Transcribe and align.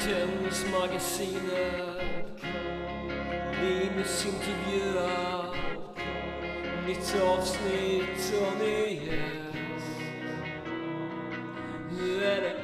Tennismagasinet 0.00 2.00
Linus 3.62 4.26
intervjuar 4.26 5.56
Nytt 6.86 7.16
avsnitt 7.22 8.34
och 8.40 8.52
ny 8.58 8.94
gäst 8.94 10.00
Nu 11.90 12.24
är 12.24 12.40
det 12.40 12.56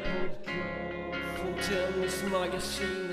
från 1.37 1.55
Tennismagasinet 1.55 3.06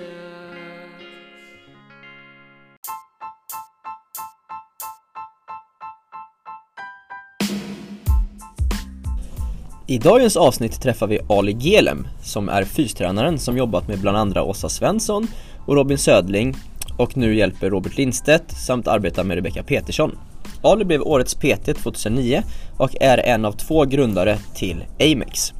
I 9.88 9.98
dagens 9.98 10.38
avsnitt 10.38 10.82
träffar 10.82 11.08
vi 11.08 11.20
Ali 11.30 11.54
Gelem 11.54 12.08
som 12.22 12.50
är 12.50 12.64
fystränaren 12.64 13.40
som 13.40 13.58
jobbat 13.58 13.88
med 13.88 14.00
bland 14.00 14.18
andra 14.18 14.44
Åsa 14.44 14.70
Svensson 14.70 15.28
och 15.66 15.76
Robin 15.76 15.98
Södling 15.98 16.55
och 16.98 17.18
nu 17.18 17.36
hjälper 17.36 17.70
Robert 17.70 17.98
Lindstedt 17.98 18.58
samt 18.58 18.88
arbetar 18.88 19.24
med 19.24 19.36
Rebecca 19.36 19.64
Petersson. 19.64 20.18
Ali 20.62 20.86
blev 20.86 21.02
årets 21.02 21.36
PT 21.36 21.66
2009 21.84 22.44
och 22.77 22.96
är 23.02 23.18
en 23.18 23.46
av 23.46 23.52
två 23.52 23.86
grundare 23.86 24.38
till 24.55 24.84
Amex. 25.00 25.54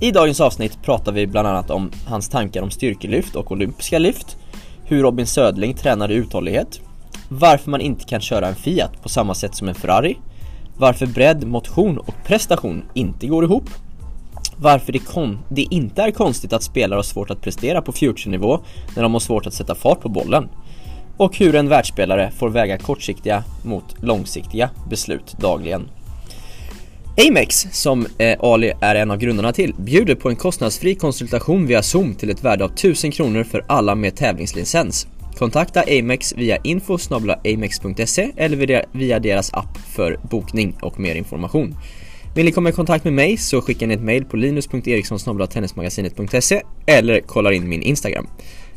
I 0.00 0.10
dagens 0.10 0.40
avsnitt 0.40 0.82
pratar 0.82 1.12
vi 1.12 1.26
bland 1.26 1.48
annat 1.48 1.70
om 1.70 1.90
hans 2.06 2.28
tankar 2.28 2.62
om 2.62 2.70
styrkelyft 2.70 3.36
och 3.36 3.52
olympiska 3.52 3.98
lyft, 3.98 4.36
hur 4.84 5.02
Robin 5.02 5.26
Södling 5.26 5.74
tränade 5.74 6.14
uthållighet, 6.14 6.80
varför 7.28 7.70
man 7.70 7.80
inte 7.80 8.04
kan 8.04 8.20
köra 8.20 8.48
en 8.48 8.54
Fiat 8.54 9.02
på 9.02 9.08
samma 9.08 9.34
sätt 9.34 9.54
som 9.54 9.68
en 9.68 9.74
Ferrari, 9.74 10.16
varför 10.78 11.06
bredd, 11.06 11.46
motion 11.46 11.98
och 11.98 12.14
prestation 12.24 12.82
inte 12.94 13.26
går 13.26 13.44
ihop, 13.44 13.70
varför 14.56 14.92
det, 14.92 14.98
kon- 14.98 15.38
det 15.48 15.66
inte 15.70 16.02
är 16.02 16.10
konstigt 16.10 16.52
att 16.52 16.62
spelare 16.62 16.98
har 16.98 17.02
svårt 17.02 17.30
att 17.30 17.42
prestera 17.42 17.82
på 17.82 17.92
future-nivå 17.92 18.60
när 18.96 19.02
de 19.02 19.12
har 19.12 19.20
svårt 19.20 19.46
att 19.46 19.54
sätta 19.54 19.74
fart 19.74 20.00
på 20.00 20.08
bollen 20.08 20.48
och 21.16 21.38
hur 21.38 21.54
en 21.54 21.68
världsspelare 21.68 22.30
får 22.38 22.50
väga 22.50 22.78
kortsiktiga 22.78 23.44
mot 23.62 23.84
långsiktiga 24.00 24.70
beslut 24.90 25.34
dagligen. 25.40 25.88
Amex, 27.28 27.66
som 27.72 28.06
eh, 28.18 28.40
Ali 28.40 28.72
är 28.80 28.94
en 28.94 29.10
av 29.10 29.18
grundarna 29.18 29.52
till, 29.52 29.74
bjuder 29.74 30.14
på 30.14 30.28
en 30.28 30.36
kostnadsfri 30.36 30.94
konsultation 30.94 31.66
via 31.66 31.82
Zoom 31.82 32.14
till 32.14 32.30
ett 32.30 32.44
värde 32.44 32.64
av 32.64 32.72
1000 32.72 33.10
kronor 33.10 33.44
för 33.44 33.64
alla 33.68 33.94
med 33.94 34.16
tävlingslicens. 34.16 35.06
Kontakta 35.38 35.82
Amex 35.82 36.34
via 36.36 36.56
info 36.64 36.98
amex.se 37.44 38.32
eller 38.36 38.86
via, 38.92 39.18
deras 39.18 39.54
app 39.54 39.78
för 39.78 40.20
bokning 40.30 40.78
och 40.82 41.00
mer 41.00 41.14
information. 41.14 41.74
Vill 42.34 42.44
ni 42.44 42.52
komma 42.52 42.68
i 42.68 42.72
kontakt 42.72 43.04
med 43.04 43.12
mig 43.12 43.36
så 43.36 43.60
skickar 43.60 43.86
ni 43.86 43.94
ett 43.94 44.02
mail 44.02 44.24
på 44.24 44.36
linus.eriksson 44.36 45.48
tennismagasinet.se 45.48 46.62
eller 46.86 47.20
kollar 47.20 47.50
in 47.50 47.68
min 47.68 47.82
Instagram. 47.82 48.26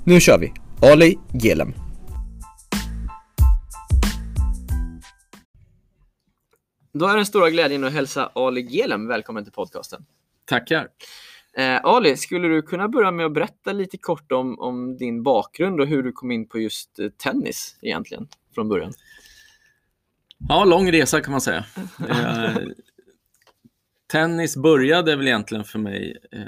Nu 0.03 0.19
kör 0.19 0.39
vi! 0.39 0.53
Ali 0.91 1.17
Gelem. 1.43 1.73
Då 6.93 7.07
är 7.07 7.15
den 7.15 7.25
stora 7.25 7.49
glädjen 7.49 7.83
att 7.83 7.93
hälsa 7.93 8.31
Ali 8.35 8.61
Gelem 8.61 9.07
välkommen 9.07 9.43
till 9.43 9.53
podcasten. 9.53 10.05
Tackar. 10.45 10.87
Eh, 11.57 11.79
Ali, 11.83 12.17
skulle 12.17 12.47
du 12.47 12.61
kunna 12.61 12.87
börja 12.87 13.11
med 13.11 13.25
att 13.25 13.33
berätta 13.33 13.71
lite 13.71 13.97
kort 13.97 14.31
om, 14.31 14.59
om 14.59 14.97
din 14.97 15.23
bakgrund 15.23 15.81
och 15.81 15.87
hur 15.87 16.03
du 16.03 16.11
kom 16.11 16.31
in 16.31 16.47
på 16.47 16.59
just 16.59 16.99
eh, 16.99 17.09
tennis 17.09 17.77
egentligen 17.81 18.27
från 18.55 18.69
början? 18.69 18.93
Ja, 20.49 20.65
lång 20.65 20.91
resa 20.91 21.21
kan 21.21 21.31
man 21.31 21.41
säga. 21.41 21.65
Eh, 22.09 22.57
tennis 24.11 24.57
började 24.57 25.15
väl 25.15 25.27
egentligen 25.27 25.63
för 25.63 25.79
mig 25.79 26.17
eh, 26.31 26.41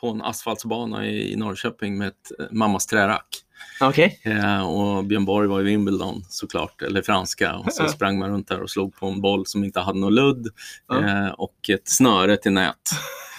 på 0.00 0.08
en 0.08 0.22
asfaltsbana 0.22 1.06
i, 1.06 1.32
i 1.32 1.36
Norrköping 1.36 1.98
med 1.98 2.08
ett 2.08 2.32
eh, 2.38 2.46
mammas 2.50 2.86
trärack. 2.86 3.44
Okej. 3.80 4.20
Eh, 4.22 4.66
och 4.66 5.04
Björn 5.04 5.24
Borg 5.24 5.48
var 5.48 5.60
i 5.60 5.64
Wimbledon 5.64 6.24
såklart, 6.28 6.82
eller 6.82 7.02
franska. 7.02 7.54
Och 7.54 7.72
så 7.72 7.88
sprang 7.88 8.18
man 8.18 8.30
runt 8.30 8.48
där 8.48 8.62
och 8.62 8.70
slog 8.70 8.96
på 8.96 9.06
en 9.06 9.20
boll 9.20 9.46
som 9.46 9.64
inte 9.64 9.80
hade 9.80 9.98
någon 9.98 10.14
ludd 10.14 10.46
eh, 10.92 11.28
och 11.28 11.70
ett 11.70 11.88
snöre 11.88 12.36
till 12.36 12.52
nät. 12.52 12.90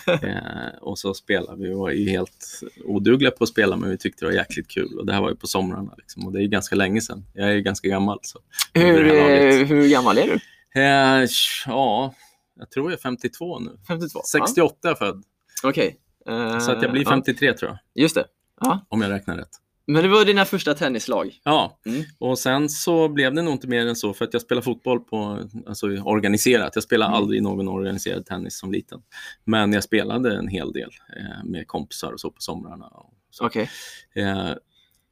Eh, 0.21 0.77
och 0.81 0.99
så 0.99 1.13
spelade 1.13 1.63
vi 1.63 1.73
och 1.73 1.79
var 1.79 1.89
ju 1.89 2.09
helt 2.09 2.61
odugliga 2.85 3.31
på 3.31 3.43
att 3.43 3.49
spela 3.49 3.77
men 3.77 3.89
vi 3.89 3.97
tyckte 3.97 4.25
det 4.25 4.29
var 4.31 4.37
jäkligt 4.37 4.67
kul 4.67 4.99
och 4.99 5.05
det 5.05 5.13
här 5.13 5.21
var 5.21 5.29
ju 5.29 5.35
på 5.35 5.47
somrarna 5.47 5.93
liksom, 5.97 6.25
och 6.25 6.31
det 6.31 6.43
är 6.43 6.47
ganska 6.47 6.75
länge 6.75 7.01
sedan. 7.01 7.25
Jag 7.33 7.49
är 7.49 7.53
ju 7.53 7.61
ganska 7.61 7.87
gammal. 7.87 8.19
Så. 8.21 8.39
Hur, 8.73 9.05
eh, 9.07 9.65
hur 9.65 9.89
gammal 9.89 10.17
är 10.17 10.27
du? 10.27 10.39
Eh, 10.81 11.27
ja, 11.67 12.13
jag 12.59 12.71
tror 12.71 12.91
jag 12.91 12.97
är 12.97 13.01
52 13.01 13.59
nu. 13.59 13.71
52? 13.87 14.21
68 14.31 14.77
är 14.83 14.89
jag 14.89 14.97
född, 14.97 15.23
Ja. 15.63 15.69
Okej. 15.69 15.99
Eh, 16.29 16.59
så 16.59 16.71
att 16.71 16.81
jag 16.81 16.91
blir 16.91 17.03
ja, 17.03 17.09
53 17.09 17.53
tror 17.53 17.71
jag, 17.71 18.03
Just 18.03 18.15
det. 18.15 18.25
Ja. 18.61 18.85
om 18.89 19.01
jag 19.01 19.11
räknar 19.11 19.37
rätt. 19.37 19.49
Men 19.87 20.03
det 20.03 20.09
var 20.09 20.25
dina 20.25 20.45
första 20.45 20.73
tennislag? 20.73 21.39
Ja, 21.43 21.79
Mm. 21.85 22.03
och 22.19 22.39
sen 22.39 22.69
så 22.69 23.09
blev 23.09 23.33
det 23.33 23.41
nog 23.41 23.53
inte 23.53 23.67
mer 23.67 23.87
än 23.87 23.95
så 23.95 24.13
för 24.13 24.25
att 24.25 24.33
jag 24.33 24.41
spelade 24.41 24.65
fotboll 24.65 24.99
på, 24.99 25.39
alltså 25.67 25.87
organiserat. 25.87 26.71
Jag 26.75 26.83
spelade 26.83 27.09
Mm. 27.09 27.17
aldrig 27.17 27.43
någon 27.43 27.67
organiserad 27.67 28.25
tennis 28.25 28.57
som 28.59 28.71
liten. 28.71 29.01
Men 29.43 29.73
jag 29.73 29.83
spelade 29.83 30.37
en 30.37 30.47
hel 30.47 30.71
del 30.71 30.89
eh, 31.17 31.43
med 31.45 31.67
kompisar 31.67 32.11
och 32.11 32.19
så 32.19 32.29
på 32.31 32.41
somrarna. 32.41 32.85
Och, 32.87 33.13
så. 33.29 33.45
Okej. 33.45 33.69
eh, 34.13 34.51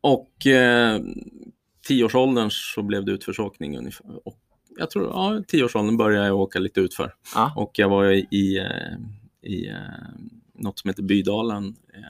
och 0.02 0.48
eh, 0.48 1.00
tioårsåldern 1.88 2.50
så 2.52 2.82
blev 2.84 3.06
det 3.06 3.12
utförsåkning 3.12 3.78
ungefär. 3.78 4.28
Och 4.28 4.40
jag 4.78 4.90
tror, 4.90 5.06
ja, 5.06 5.44
tioårsåldern 5.48 5.98
började 5.98 6.28
jag 6.28 6.40
åka 6.40 6.60
lite 6.60 6.80
utför. 6.80 7.14
Ja. 7.36 7.54
Och 7.56 7.72
jag 7.80 7.90
var 7.90 8.06
i, 8.12 8.28
i, 8.32 8.58
eh, 8.60 9.52
i 9.52 9.68
eh, 9.70 9.76
något 10.54 10.80
som 10.80 10.90
heter 10.90 11.04
Bydalen 11.04 11.76
eh, 11.94 12.02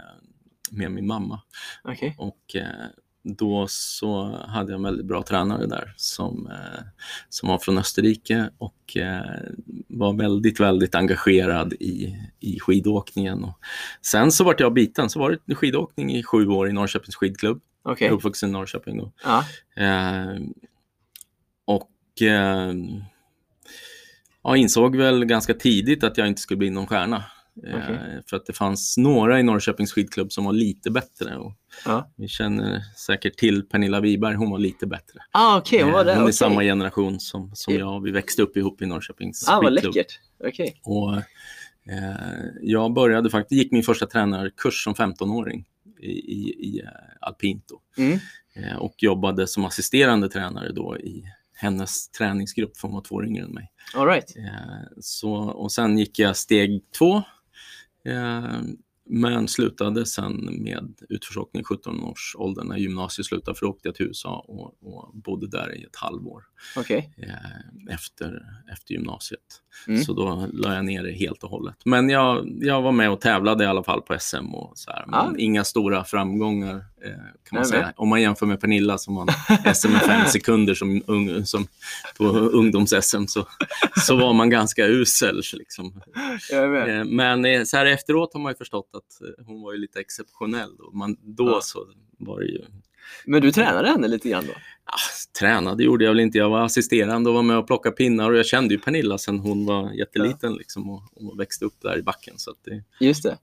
med 0.73 0.91
min 0.91 1.07
mamma. 1.07 1.41
Okej. 1.83 2.15
Och 2.17 2.55
eh, 2.55 2.87
då 3.23 3.65
så 3.69 4.37
hade 4.47 4.71
jag 4.71 4.77
en 4.77 4.83
väldigt 4.83 5.05
bra 5.05 5.23
tränare 5.23 5.65
där 5.65 5.93
som, 5.97 6.47
eh, 6.47 6.83
som 7.29 7.49
var 7.49 7.57
från 7.57 7.77
Österrike 7.77 8.49
och 8.57 8.97
eh, 8.97 9.41
var 9.87 10.13
väldigt, 10.13 10.59
väldigt 10.59 10.95
engagerad 10.95 11.73
i, 11.73 12.17
i 12.39 12.59
skidåkningen. 12.59 13.43
Och 13.43 13.59
sen 14.01 14.31
så 14.31 14.43
vart 14.43 14.59
jag 14.59 14.73
biten, 14.73 15.09
så 15.09 15.19
var 15.19 15.39
det 15.45 15.55
skidåkning 15.55 16.15
i 16.15 16.23
sju 16.23 16.47
år 16.47 16.69
i 16.69 16.73
Norrköpings 16.73 17.15
skidklubb. 17.15 17.61
Okej. 17.83 18.05
Jag 18.05 18.13
är 18.13 18.17
uppvuxen 18.17 18.49
i 18.49 18.51
Norrköping 18.51 18.97
då. 18.97 19.11
Ja. 19.23 19.45
Och 21.65 22.21
eh, 22.21 22.73
ja, 24.43 24.57
insåg 24.57 24.95
väl 24.95 25.25
ganska 25.25 25.53
tidigt 25.53 26.03
att 26.03 26.17
jag 26.17 26.27
inte 26.27 26.41
skulle 26.41 26.57
bli 26.57 26.69
någon 26.69 26.87
stjärna. 26.87 27.23
Eh, 27.67 27.75
Okej. 27.75 28.21
För 28.29 28.37
att 28.37 28.45
det 28.45 28.53
fanns 28.53 28.97
några 28.97 29.39
i 29.39 29.43
Norrköpings 29.43 29.91
skidklubb 29.93 30.31
som 30.31 30.45
var 30.45 30.53
lite 30.53 30.91
bättre. 30.91 31.37
Och 31.37 31.53
Ja. 31.85 32.11
vi 32.15 32.27
känner 32.27 32.81
säkert 33.05 33.37
till 33.37 33.63
Pernilla 33.63 33.99
Wiberg, 34.01 34.35
hon 34.35 34.49
var 34.51 34.59
lite 34.59 34.87
bättre. 34.87 35.19
Ah, 35.31 35.57
okej, 35.57 35.81
hon 35.83 35.91
var 35.91 35.99
Eh, 35.99 36.05
där. 36.05 36.15
hon 36.15 36.27
är 36.27 36.31
samma 36.31 36.61
generation 36.63 37.19
som, 37.19 37.51
som 37.55 37.73
Ja. 37.73 37.79
jag. 37.79 38.03
Vi 38.03 38.11
växte 38.11 38.41
upp 38.41 38.57
ihop 38.57 38.81
i 38.81 38.85
Norrköpings 38.85 39.49
Ah, 39.49 39.61
vad 39.61 39.73
skidklubb. 39.73 39.95
läckert. 39.95 40.19
Okej. 40.47 40.81
Och, 40.83 41.15
eh, 41.91 42.45
jag 42.61 42.93
började 42.93 43.29
faktiskt, 43.29 43.61
gick 43.61 43.71
min 43.71 43.83
första 43.83 44.05
tränarkurs 44.05 44.83
som 44.83 44.93
15-åring 44.95 45.65
i, 46.01 46.07
i, 46.11 46.55
i 46.59 46.79
eh, 46.79 46.87
alpint. 47.21 47.65
Mm. 47.97 48.19
Eh, 48.55 48.75
och 48.77 48.95
jobbade 48.97 49.47
som 49.47 49.65
assisterande 49.65 50.29
tränare 50.29 50.71
då 50.71 50.97
i 50.97 51.23
hennes 51.55 52.09
träningsgrupp, 52.09 52.77
för 52.77 52.87
hon 52.87 52.95
var 52.95 53.01
två 53.03 53.15
år 53.15 53.25
yngre 53.25 53.43
än 53.43 53.51
mig. 53.53 53.71
All 53.95 54.07
right. 54.07 54.35
Eh, 54.37 54.87
så, 54.99 55.33
och 55.35 55.71
sen 55.71 55.97
gick 55.97 56.19
jag 56.19 56.37
steg 56.37 56.81
två, 56.97 57.23
men 59.09 59.47
slutade 59.47 60.05
sen 60.05 60.49
med 60.63 60.93
utförsåkning 61.09 61.61
i 61.61 61.63
17 61.63 62.03
års 62.03 62.35
ålder 62.37 62.63
när 62.63 62.77
gymnasiet 62.77 63.25
slutade, 63.25 63.57
för 63.57 63.65
då 63.65 63.71
åkte 63.71 63.87
jag 63.87 63.95
till 63.95 64.05
USA 64.05 64.45
och, 64.47 64.77
och 64.83 65.11
bodde 65.17 65.47
där 65.47 65.75
i 65.75 65.83
ett 65.83 65.95
halvår 65.95 66.43
Okej. 66.77 67.13
eh, 67.17 67.93
efter, 67.93 68.41
efter 68.73 68.93
gymnasiet. 68.93 69.39
Mm. 69.87 70.01
Så 70.03 70.13
då 70.13 70.47
la 70.53 70.75
jag 70.75 70.85
ner 70.85 71.03
det 71.03 71.11
helt 71.11 71.43
och 71.43 71.49
hållet. 71.49 71.75
Men 71.85 72.09
jag, 72.09 72.57
jag 72.61 72.81
var 72.81 72.91
med 72.91 73.11
och 73.11 73.21
tävlade 73.21 73.63
i 73.63 73.67
alla 73.67 73.83
fall 73.83 74.01
på 74.01 74.15
SM 74.19 74.53
och 74.55 74.71
så 74.77 74.91
här. 74.91 75.03
Men 75.07 75.19
Ah. 75.19 75.33
inga 75.37 75.63
stora 75.63 76.03
framgångar 76.03 76.85
kan 77.49 77.55
man 77.57 77.65
säga. 77.65 77.93
Om 77.95 78.09
man 78.09 78.21
jämför 78.21 78.45
med 78.45 78.61
Pernilla 78.61 78.97
som 78.97 79.15
vann 79.15 79.27
SM 79.75 79.91
med 79.91 80.01
fem 80.01 80.25
sekunder 80.27 80.73
som, 80.73 81.03
ung, 81.07 81.45
som 81.45 81.67
på 82.17 82.23
ungdoms-SM 82.33 83.25
så, 83.27 83.47
så 84.05 84.15
var 84.15 84.33
man 84.33 84.49
ganska 84.49 84.85
usel. 84.87 85.41
Liksom. 85.53 86.01
Eh, 86.51 87.03
Men 87.05 87.45
eh, 87.45 87.63
så 87.63 87.77
här 87.77 87.85
efteråt 87.85 88.33
har 88.33 88.39
man 88.41 88.51
ju 88.51 88.55
förstått 88.55 88.89
att 88.93 89.21
eh, 89.27 89.45
hon 89.45 89.61
var 89.61 89.73
ju 89.73 89.79
lite 89.79 89.99
exceptionell. 89.99 90.75
Och 90.79 90.93
man, 90.95 91.17
då 91.21 91.47
Ja. 91.49 91.59
så 91.61 91.87
var 92.19 92.39
det 92.39 92.45
ju 92.45 92.61
Men 93.25 93.41
du 93.41 93.51
tränade 93.51 93.87
henne 93.89 94.07
lite 94.07 94.29
grann 94.29 94.45
då? 94.47 94.53
Ja, 94.85 94.93
tränade 95.39 95.83
gjorde 95.83 96.03
jag 96.05 96.11
väl 96.11 96.19
inte. 96.19 96.37
Jag 96.37 96.49
var 96.49 96.61
assisterande 96.65 97.29
och 97.29 97.35
var 97.35 97.43
med 97.43 97.57
och 97.57 97.67
plockade 97.67 97.95
pinnar 97.95 98.31
och 98.31 98.37
jag 98.37 98.45
kände 98.45 98.73
ju 98.73 98.79
Pernilla 98.79 99.17
sen 99.17 99.39
hon 99.39 99.65
var 99.65 99.91
jätteliten 99.91 100.53
liksom, 100.53 100.89
och, 100.89 101.03
och 101.15 101.39
växte 101.39 101.65
upp 101.65 101.73
där 101.81 101.97
i 101.99 102.01
backen. 102.01 102.33
Så 102.37 102.53
det, 102.65 102.83
Just 103.05 103.23
det. 103.23 103.37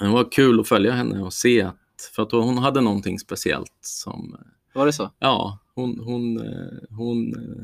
det 0.00 0.08
var 0.08 0.32
kul 0.32 0.60
att 0.60 0.68
följa 0.68 0.92
henne 0.92 1.20
och 1.22 1.32
se 1.32 1.62
att, 1.62 1.76
för 2.14 2.22
att 2.22 2.32
hon 2.32 2.58
hade 2.58 2.80
någonting 2.80 3.18
speciellt 3.18 3.78
som, 3.80 4.36
Var 4.74 4.86
det 4.86 4.92
så? 4.92 5.10
ja, 5.18 5.58
hon, 5.74 6.00
hon, 6.04 6.38
eh, 6.40 6.78
hon, 6.96 7.34
eh, 7.34 7.62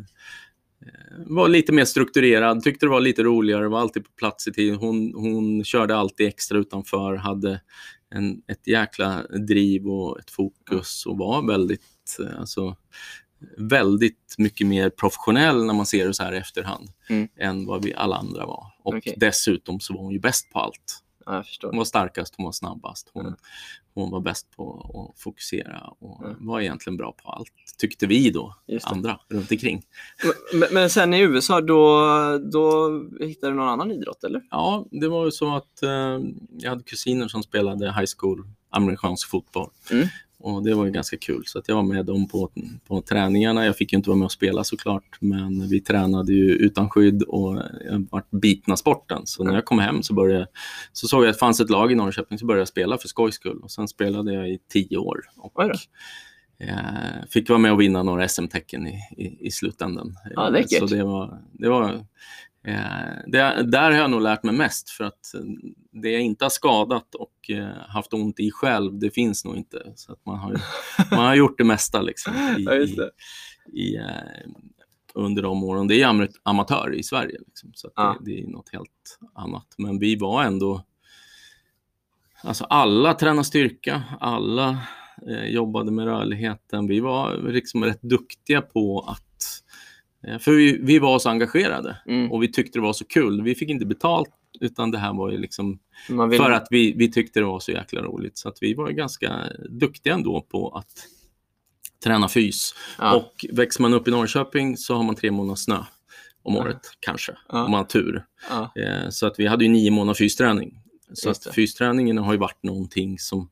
eh, 0.89 1.25
var 1.27 1.49
lite 1.49 1.73
mer 1.73 1.85
strukturerad, 1.85 2.63
tyckte 2.63 2.87
det 2.87 2.91
var 2.91 3.01
lite 3.01 3.23
roligare, 3.23 3.69
var 3.69 3.81
alltid 3.81 4.05
på 4.05 4.11
plats 4.11 4.49
i 4.49 4.53
tid. 4.53 4.75
Hon, 4.75 5.13
hon 5.15 5.65
körde 5.65 5.97
alltid 5.97 6.27
extra 6.29 6.59
utanför, 6.59 7.15
hade 7.17 7.61
en, 8.11 8.43
ett 8.47 8.67
jäkla 8.67 9.23
driv 9.27 9.89
och 9.89 10.19
ett 10.19 10.31
fokus 10.31 11.07
och 11.07 11.19
var 11.19 11.47
väldigt, 11.47 12.17
eh, 12.21 12.41
alltså, 12.41 12.77
väldigt 13.57 14.35
mycket 14.39 14.67
mer 14.67 14.91
professionell 14.91 15.65
när 15.65 15.75
man 15.75 15.87
ser 15.87 16.07
det 16.07 16.15
så 16.15 16.23
här 16.23 16.33
i 16.33 16.37
efterhand 16.39 16.89
Mm. 17.09 17.29
än 17.37 17.67
vad 17.67 17.85
vi 17.85 17.95
alla 17.95 18.17
andra 18.17 18.47
var. 18.47 18.67
Och 18.83 18.95
Okej. 18.95 19.15
dessutom 19.17 19.81
så 19.81 19.95
var 19.95 20.01
hon 20.03 20.13
ju 20.13 20.19
bäst 20.21 20.51
på 20.53 20.59
allt. 20.59 21.03
Ja. 21.27 21.45
Hon 21.63 21.77
var 21.79 21.85
starkast, 21.85 22.35
hon 22.37 22.45
var 22.45 22.53
snabbast, 22.53 23.11
hon, 23.13 23.27
Mm. 23.27 23.39
Hon 24.01 24.11
var 24.11 24.21
bäst 24.21 24.57
på 24.57 25.13
att 25.15 25.21
fokusera 25.23 25.81
och 25.99 26.25
Mm. 26.25 26.47
var 26.47 26.61
egentligen 26.61 26.97
bra 26.97 27.13
på 27.13 27.31
allt, 27.31 27.53
tyckte 27.79 28.07
vi 28.07 28.31
då, 28.31 28.55
andra 28.85 29.21
runt 29.29 29.51
omkring. 29.51 29.83
Men, 30.55 30.69
men 30.73 30.91
sen 30.91 31.15
i 31.15 31.21
USA, 31.21 31.61
då, 31.61 32.01
då 32.53 32.91
hittade 33.21 33.53
du 33.53 33.57
någon 33.57 33.69
annan 33.69 33.93
idrott 33.93 34.25
eller? 34.25 34.43
Ja, 34.51 34.87
det 34.91 35.09
var 35.09 35.25
ju 35.25 35.31
så 35.31 35.57
att 35.57 35.83
eh, 35.83 36.21
jag 36.59 36.71
hade 36.71 36.83
kusiner 36.83 37.29
som 37.29 37.43
spelade 37.43 37.87
high 37.87 38.07
school 38.19 38.45
amerikansk 38.71 39.29
fotboll. 39.29 39.71
Mm. 39.91 40.07
Och 40.47 40.63
det 40.63 40.75
var 40.75 40.85
ju 40.85 40.91
ganska 40.91 41.17
kul, 41.17 41.43
så 41.47 41.59
att 41.59 41.69
jag 41.69 41.75
var 41.75 41.83
med 41.83 42.07
dem 42.07 42.29
på, 42.29 42.51
på 42.89 43.01
träningarna. 43.01 43.67
Jag 43.67 43.77
fick 43.77 43.93
ju 43.93 43.97
inte 43.97 44.11
vara 44.11 44.19
med 44.19 44.25
och 44.25 44.33
spela 44.33 44.65
såklart, 44.65 45.17
men 45.21 45.69
vi 45.69 45.81
tränade 45.81 46.33
ju 46.33 46.51
utan 46.51 46.91
skydd 46.91 47.23
och 47.23 47.63
jag 47.85 48.07
var 48.11 48.23
bitna 48.31 48.77
sporten. 48.77 49.23
Så 49.25 49.45
när 49.45 49.55
jag 49.55 49.65
kom 49.65 49.79
hem 49.79 50.03
så, 50.03 50.15
började, 50.15 50.47
så 50.93 51.09
såg 51.09 51.23
jag 51.23 51.29
att 51.29 51.35
det 51.35 51.39
fanns 51.39 51.61
ett 51.61 51.71
lag 51.71 51.93
i 51.93 51.95
Norrköping, 51.95 52.39
så 52.39 52.47
började 52.47 52.61
jag 52.61 52.69
spela 52.69 52.99
för 52.99 53.09
skojs 53.09 53.35
skull. 53.35 53.61
Och 53.63 53.71
sen 53.71 53.89
spelade 53.89 54.33
jag 54.33 54.51
i 54.51 54.59
tio 54.73 54.97
år. 54.97 55.21
Och, 55.37 55.63
eh, 55.63 55.71
fick 57.31 57.49
vara 57.49 57.59
med 57.59 57.73
och 57.73 57.81
vinna 57.81 58.03
några 58.03 58.29
SM-tecken 58.29 58.87
i, 58.87 59.01
i, 59.17 59.47
i 59.47 59.51
slutändan. 59.51 60.17
Ja, 60.35 60.47
Eh, 60.47 60.53
läckert. 60.53 60.79
Så 60.79 60.87
det 60.87 61.05
var, 61.05 61.43
det 61.53 61.69
var 61.69 61.83
Eh, 61.93 62.01
det, 63.27 63.63
där 63.63 63.91
har 63.91 63.99
jag 63.99 64.11
nog 64.11 64.21
lärt 64.23 64.43
mig 64.43 64.55
mest 64.55 64.91
för 64.91 65.05
att 65.05 65.35
eh, 65.35 65.41
det 65.93 66.11
jag 66.11 66.23
inte 66.23 66.45
har 66.45 66.51
skadat 66.51 67.15
och 67.15 67.51
eh, 67.51 67.69
haft 67.89 68.13
ont 68.13 68.41
i 68.41 68.51
själv, 68.51 68.99
det 68.99 69.11
finns 69.11 69.45
nog 69.45 69.57
inte. 69.57 69.93
Så 69.97 70.13
att 70.13 70.27
man, 70.27 70.39
har, 70.39 70.61
man 71.11 71.27
har 71.27 71.35
gjort 71.35 71.59
det 71.59 71.65
mesta 71.65 72.03
liksom, 72.03 72.35
i, 72.35 72.63
Ja, 72.65 72.73
det. 72.75 73.11
i, 73.73 73.97
eh, 73.97 74.05
under 75.15 75.43
de 75.43 75.65
åren. 75.65 75.89
Det 75.89 76.03
är 76.03 76.07
am- 76.07 76.29
amatör 76.43 76.95
i 76.95 77.03
Sverige, 77.03 77.39
liksom, 77.47 77.71
så 77.75 77.91
Ja. 77.97 78.17
det, 78.21 78.31
det 78.31 78.41
är 78.43 78.47
något 78.47 78.69
helt 78.73 79.19
annat. 79.35 79.67
Men 79.79 79.99
vi 79.99 80.17
var 80.17 80.43
ändå, 80.45 80.83
alltså 82.43 82.65
alla 82.65 83.15
tränade 83.15 83.45
styrka, 83.45 84.03
alla 84.21 84.79
eh, 85.29 85.45
jobbade 85.45 85.91
med 85.91 86.05
rörligheten. 86.05 86.87
Vi 86.87 87.01
var 87.01 87.37
liksom 87.37 87.85
rätt 87.85 88.03
duktiga 88.03 88.63
på 88.63 89.01
att 89.01 89.23
Eh, 89.23 89.26
För 90.41 90.53
vi, 90.53 90.79
vi 90.83 90.99
var 90.99 91.19
så 91.19 91.29
engagerade 91.31 91.97
Mm. 92.07 92.33
och 92.33 92.43
vi 92.43 92.53
tyckte 92.53 92.79
det 92.79 92.83
var 92.83 92.93
så 92.93 93.05
kul. 93.05 93.43
Vi 93.43 93.55
fick 93.55 93.69
inte 93.69 93.87
betalt 93.87 94.29
utan 94.61 94.91
det 94.91 94.99
här 94.99 95.13
var 95.15 95.31
ju 95.31 95.39
liksom 95.39 95.79
vill... 96.09 96.39
för 96.39 96.51
att 96.51 96.67
vi, 96.71 96.93
vi 96.97 97.13
tyckte 97.13 97.41
det 97.41 97.47
var 97.47 97.61
så 97.61 97.73
jäkla 97.73 98.03
roligt. 98.03 98.39
Så 98.39 98.49
att 98.49 98.59
vi 98.61 98.75
var 98.75 98.89
ju 98.89 98.95
ganska 98.95 99.43
duktiga 99.71 100.15
ändå 100.15 100.41
på 100.41 100.69
att 100.71 100.91
träna 102.05 102.29
fys. 102.29 102.75
ja. 102.99 103.17
Och 103.17 103.47
växer 103.53 103.83
man 103.83 103.95
upp 103.95 104.09
i 104.09 104.11
Norrköping 104.11 104.77
så 104.77 104.95
har 104.95 105.03
man 105.03 105.15
tre 105.15 105.31
månader 105.31 105.55
snö 105.57 105.79
om 106.43 106.55
Ja. 106.55 106.61
året 106.63 106.81
kanske, 107.01 107.33
Ja. 107.49 107.65
om 107.65 107.71
man 107.71 107.79
har 107.79 107.85
tur. 107.85 108.25
ja. 108.51 108.73
Eh, 108.83 109.09
Så 109.11 109.27
att 109.27 109.39
vi 109.39 109.47
hade 109.47 109.65
ju 109.65 109.71
nio 109.71 109.91
månader 109.91 110.15
fysträning. 110.15 110.79
Så 111.13 111.31
att 111.31 111.47
fysträningen 111.55 112.19
har 112.19 112.33
ju 112.33 112.39
varit 112.39 112.63
någonting 112.63 113.19
som... 113.19 113.51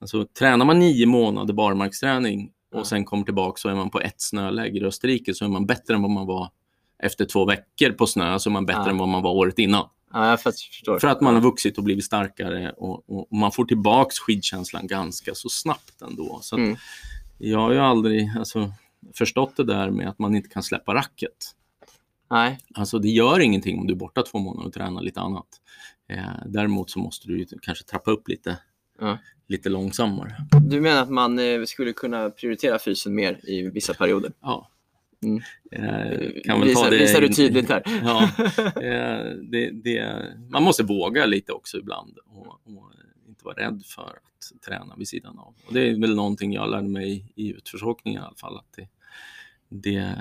Alltså, 0.00 0.24
tränar 0.38 0.64
man 0.66 0.78
nio 0.78 1.06
månader 1.06 1.54
barmarksträning 1.54 2.50
och 2.72 2.80
Ja. 2.80 2.84
sen 2.84 3.04
kommer 3.04 3.24
tillbaka 3.24 3.56
så 3.60 3.68
är 3.68 3.74
man 3.74 3.90
på 3.90 4.00
ett 4.00 4.20
snöläger 4.20 4.82
i 4.82 4.86
Österrike 4.86 5.34
så 5.34 5.44
är 5.44 5.48
man 5.48 5.66
bättre 5.66 5.94
än 5.94 6.02
vad 6.02 6.10
man 6.10 6.26
var 6.26 6.50
efter 6.98 7.24
två 7.24 7.44
veckor 7.44 7.90
på 7.92 8.06
snö, 8.06 8.38
så 8.38 8.50
är 8.50 8.52
man 8.52 8.66
bättre 8.66 8.82
Ja. 8.84 8.90
än 8.90 8.98
vad 8.98 9.08
man 9.08 9.22
var 9.22 9.30
året 9.30 9.58
innan. 9.58 9.88
ja. 10.86 10.98
För 11.00 11.08
att 11.08 11.20
man 11.20 11.34
har 11.34 11.42
vuxit 11.42 11.78
och 11.78 11.84
blivit 11.84 12.04
starkare 12.04 12.70
och, 12.76 13.10
och, 13.10 13.32
och 13.32 13.38
man 13.38 13.52
får 13.52 13.64
tillbaks 13.64 14.18
skidkänslan 14.18 14.86
ganska 14.86 15.34
så 15.34 15.48
snabbt 15.48 16.02
ändå. 16.02 16.38
Så 16.42 16.56
Mm. 16.56 16.76
Jag 17.38 17.58
har 17.58 17.72
ju 17.72 17.78
aldrig 17.78 18.30
alltså, 18.38 18.72
förstått 19.14 19.56
det 19.56 19.64
där 19.64 19.90
med 19.90 20.08
att 20.08 20.18
man 20.18 20.34
inte 20.34 20.48
kan 20.48 20.62
släppa 20.62 20.94
racket. 20.94 21.54
Nej. 22.30 22.58
Alltså 22.74 22.98
det 22.98 23.08
gör 23.08 23.40
ingenting 23.40 23.78
om 23.78 23.86
du 23.86 23.92
är 23.92 23.98
borta 23.98 24.22
två 24.22 24.38
månader 24.38 24.66
och 24.66 24.72
tränar 24.74 25.02
lite 25.02 25.20
annat. 25.20 25.46
Eh, 26.08 26.24
däremot 26.46 26.90
så 26.90 26.98
måste 26.98 27.28
du 27.28 27.46
kanske 27.62 27.84
trappa 27.84 28.10
upp 28.10 28.28
lite, 28.28 28.58
Ja. 29.02 29.18
lite 29.48 29.68
långsammare. 29.68 30.34
Du 30.60 30.80
menar 30.80 31.02
att 31.02 31.10
man 31.10 31.38
eh, 31.38 31.64
skulle 31.64 31.92
kunna 31.92 32.30
prioritera 32.30 32.78
fysen 32.78 33.14
mer 33.14 33.40
i 33.50 33.62
vissa 33.62 33.94
perioder? 33.94 34.32
Ja. 34.40 34.68
Mm. 35.22 35.42
Eh, 35.70 36.60
visar, 36.64 36.82
ta 36.82 36.90
det 36.90 36.98
visar 36.98 37.20
du 37.20 37.28
tydligt 37.28 37.68
här. 37.68 37.82
Ja, 38.04 38.22
eh, 38.82 39.36
det, 39.42 39.70
det, 39.70 40.24
man 40.50 40.62
måste 40.62 40.82
våga 40.82 41.26
lite 41.26 41.52
också 41.52 41.78
ibland 41.78 42.18
och, 42.26 42.46
och 42.46 42.92
inte 43.28 43.44
vara 43.44 43.54
rädd 43.54 43.82
för 43.86 44.02
att 44.02 44.62
träna 44.66 44.94
vid 44.96 45.08
sidan 45.08 45.38
av. 45.38 45.54
Och 45.66 45.74
det 45.74 45.80
är 45.80 46.00
väl 46.00 46.14
någonting 46.14 46.52
jag 46.52 46.70
lärde 46.70 46.88
mig 46.88 47.32
i 47.34 47.50
utförsåkningen 47.50 48.22
i 48.22 48.24
alla 48.24 48.36
fall. 48.36 48.56
Att 48.56 48.72
det, 48.76 48.88
det, 49.72 50.14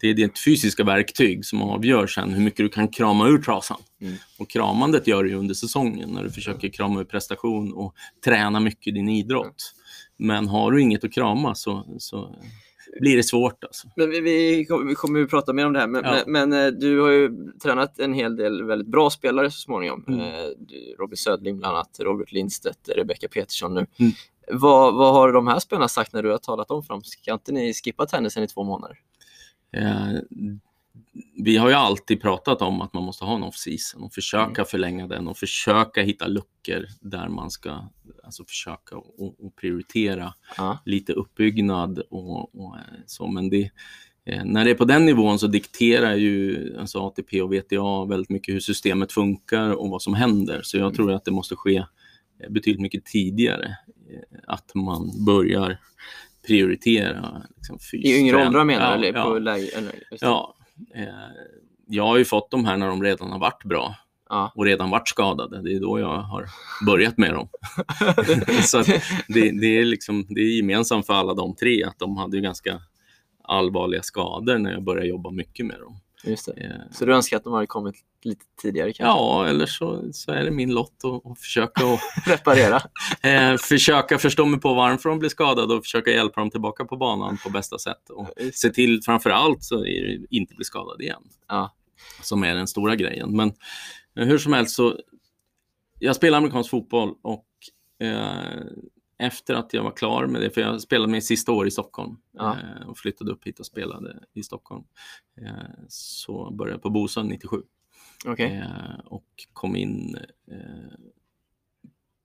det 0.00 0.08
är 0.10 0.14
ditt 0.14 0.44
fysiska 0.44 0.84
verktyg 0.84 1.44
som 1.44 1.62
avgör 1.62 2.06
sen 2.06 2.32
hur 2.32 2.42
mycket 2.44 2.58
du 2.58 2.68
kan 2.68 2.88
krama 2.88 3.28
ur 3.28 3.38
trasan. 3.38 3.80
Mm. 4.00 4.14
Och 4.38 4.50
kramandet 4.50 5.06
gör 5.06 5.24
du 5.24 5.34
under 5.34 5.54
säsongen 5.54 6.10
när 6.10 6.24
du 6.24 6.30
försöker 6.30 6.68
krama 6.68 7.00
ur 7.00 7.04
prestation 7.04 7.72
och 7.72 7.94
träna 8.24 8.60
mycket 8.60 8.86
i 8.86 8.90
din 8.90 9.08
idrott. 9.08 9.74
Men 10.16 10.48
har 10.48 10.72
du 10.72 10.80
inget 10.82 11.04
att 11.04 11.12
krama 11.12 11.54
så, 11.54 11.96
så 11.98 12.36
blir 13.00 13.16
det 13.16 13.22
svårt. 13.22 13.64
Alltså. 13.64 13.88
Men 13.96 14.10
vi, 14.10 14.20
vi, 14.20 14.64
kommer- 14.64 14.84
vi 14.88 14.94
kommer 14.94 15.18
ju 15.18 15.26
prata 15.26 15.52
mer 15.52 15.66
om 15.66 15.72
det 15.72 15.78
här, 15.80 15.86
men, 15.86 16.02
Ja. 16.04 16.22
men, 16.26 16.48
men 16.48 16.66
eh, 16.66 16.72
du 16.72 17.00
har 17.00 17.10
ju 17.10 17.30
tränat 17.62 17.98
en 17.98 18.14
hel 18.14 18.36
del 18.36 18.64
väldigt 18.64 18.88
bra 18.88 19.10
spelare 19.10 19.50
så 19.50 19.58
småningom. 19.58 20.04
Mm. 20.08 20.20
Eh, 20.20 20.26
Robin 20.98 21.16
Södling 21.16 21.58
bland 21.58 21.76
annat, 21.76 21.96
Robert 22.00 22.32
Lindstedt, 22.32 22.88
Rebecca 22.96 23.28
Petersson 23.28 23.74
nu. 23.74 23.86
Mm. 24.48 24.60
Vad, 24.60 24.94
vad 24.94 25.14
har 25.14 25.32
de 25.32 25.46
här 25.46 25.58
spelarna 25.58 25.88
sagt 25.88 26.12
när 26.12 26.22
du 26.22 26.30
har 26.30 26.38
talat 26.38 26.70
om 26.70 26.82
för 26.82 26.94
dem? 26.94 27.02
Ska 27.02 27.32
inte 27.32 27.52
ni 27.52 27.74
skippa 27.74 28.06
tennisen 28.06 28.42
i 28.42 28.48
två 28.48 28.64
månader? 28.64 28.98
Eh, 29.72 30.08
vi 31.36 31.56
har 31.56 31.68
ju 31.68 31.74
alltid 31.74 32.22
pratat 32.22 32.62
om 32.62 32.80
att 32.80 32.92
man 32.92 33.02
måste 33.02 33.24
ha 33.24 33.36
en 33.36 33.42
off-season 33.42 34.02
och 34.02 34.12
försöka 34.12 34.64
förlänga 34.64 35.06
den 35.06 35.28
och 35.28 35.36
försöka 35.36 36.02
hitta 36.02 36.26
luckor 36.26 36.86
där 37.00 37.28
man 37.28 37.50
ska 37.50 37.88
alltså 38.24 38.44
försöka 38.44 38.96
och, 38.96 39.44
och 39.44 39.56
prioritera 39.56 40.34
Ja. 40.56 40.78
lite 40.84 41.12
uppbyggnad 41.12 41.98
och, 41.98 42.54
och 42.54 42.76
eh, 42.76 42.82
så. 43.06 43.26
Men 43.26 43.50
det, 43.50 43.70
eh, 44.24 44.44
när 44.44 44.64
det 44.64 44.70
är 44.70 44.74
på 44.74 44.84
den 44.84 45.06
nivån 45.06 45.38
så 45.38 45.46
dikterar 45.46 46.14
ju 46.14 46.76
alltså 46.78 46.98
ATP 46.98 47.42
och 47.42 47.52
VTA 47.54 48.04
väldigt 48.04 48.30
mycket 48.30 48.54
hur 48.54 48.60
systemet 48.60 49.12
funkar 49.12 49.70
och 49.70 49.88
vad 49.90 50.02
som 50.02 50.14
händer. 50.14 50.60
Så 50.64 50.76
jag 50.78 50.94
tror 50.94 51.12
att 51.12 51.24
det 51.24 51.30
måste 51.30 51.56
ske 51.56 51.76
eh, 51.76 52.50
betydligt 52.50 52.80
mycket 52.82 53.04
tidigare. 53.04 53.76
Att 54.46 54.74
man 54.74 55.24
börjar 55.26 55.78
prioritera 56.46 57.42
liksom, 57.56 57.78
I 57.92 58.18
yngre 58.18 58.46
åldrar 58.46 58.64
menar 58.64 58.98
du? 58.98 59.06
Ja. 59.06 59.24
på 59.24 59.38
läge, 59.38 59.68
eller. 59.76 59.92
Ja, 60.20 60.56
eh, 60.94 61.04
jag 61.86 62.06
har 62.06 62.18
ju 62.18 62.24
fått 62.24 62.50
de 62.50 62.64
här 62.64 62.76
när 62.76 62.86
de 62.86 63.02
redan 63.02 63.32
har 63.32 63.38
varit 63.38 63.64
bra 63.64 63.94
Ja. 64.28 64.52
och 64.54 64.64
redan 64.64 64.90
varit 64.90 65.08
skadade. 65.08 65.62
Det 65.62 65.72
är 65.72 65.80
då 65.80 66.00
jag 66.00 66.18
har 66.18 66.46
börjat 66.86 67.18
med 67.18 67.34
dem. 67.34 67.48
så 68.62 68.82
det, 69.28 69.60
det, 69.60 69.78
är 69.78 69.84
liksom, 69.84 70.26
det 70.28 70.40
är 70.40 70.56
gemensamt 70.56 71.06
för 71.06 71.14
alla 71.14 71.34
de 71.34 71.56
tre 71.56 71.84
att 71.84 71.98
de 71.98 72.16
hade 72.16 72.36
ju 72.36 72.42
ganska 72.42 72.80
allvarliga 73.42 74.02
skador 74.02 74.58
när 74.58 74.72
jag 74.72 74.84
började 74.84 75.08
jobba 75.08 75.30
mycket 75.30 75.66
med 75.66 75.80
dem. 75.80 75.96
Just 76.26 76.46
det. 76.46 76.88
Så 76.90 77.04
du 77.04 77.14
önskar 77.14 77.36
att 77.36 77.44
de 77.44 77.52
hade 77.52 77.66
kommit 77.66 77.94
lite 78.22 78.44
tidigare 78.62 78.92
kanske? 78.92 79.18
ja, 79.18 79.46
eller 79.46 79.66
så, 79.66 80.12
så 80.12 80.32
är 80.32 80.44
det 80.44 80.50
min 80.50 80.70
lott 80.70 81.00
att, 81.04 81.30
att 81.32 81.38
försöka, 81.38 81.86
och, 81.86 81.98
Reparera? 82.26 82.82
eh, 83.22 83.56
försöka 83.56 84.18
förstå 84.18 84.46
mig 84.46 84.60
på 84.60 84.74
varför 84.74 85.08
de 85.08 85.18
blir 85.18 85.28
skadade 85.28 85.74
och 85.74 85.84
försöka 85.84 86.10
hjälpa 86.10 86.40
dem 86.40 86.50
tillbaka 86.50 86.84
på 86.84 86.96
banan 86.96 87.38
på 87.44 87.50
bästa 87.50 87.78
sätt. 87.78 88.10
Och 88.10 88.28
se 88.54 88.70
till 88.70 89.02
framför 89.04 89.30
allt 89.30 89.64
så 89.64 89.84
inte 90.30 90.54
bli 90.54 90.64
skadad 90.64 91.00
igen. 91.00 91.22
Ja. 91.48 91.74
Som 92.22 92.44
är 92.44 92.54
den 92.54 92.66
stora 92.66 92.96
grejen. 92.96 93.36
Men 93.36 93.52
eh, 94.18 94.26
hur 94.26 94.38
som 94.38 94.52
helst 94.52 94.74
så, 94.74 94.98
jag 95.98 96.16
spelar 96.16 96.38
amerikansk 96.38 96.70
fotboll 96.70 97.14
och 97.22 97.46
eh, 98.06 98.62
efter 99.26 99.54
att 99.54 99.74
jag 99.74 99.82
var 99.82 99.90
klar 99.90 100.26
med 100.26 100.40
det, 100.40 100.50
för 100.50 100.60
jag 100.60 100.80
spelade 100.80 101.12
min 101.12 101.22
sista 101.22 101.52
år 101.52 101.66
i 101.66 101.70
Stockholm 101.70 102.16
Ja. 102.32 102.52
eh, 102.80 102.88
och 102.88 102.98
flyttade 102.98 103.32
upp 103.32 103.46
hit 103.46 103.60
och 103.60 103.66
spelade 103.66 104.18
i 104.32 104.42
Stockholm, 104.42 104.84
eh, 105.40 105.52
så 105.88 106.50
började 106.50 106.74
jag 106.74 106.82
på 106.82 106.90
Bosön 106.90 107.26
97 107.26 107.62
Okej. 108.26 108.56
eh, 108.56 108.98
och 109.04 109.24
kom 109.52 109.76
in 109.76 110.16
eh, 110.50 110.98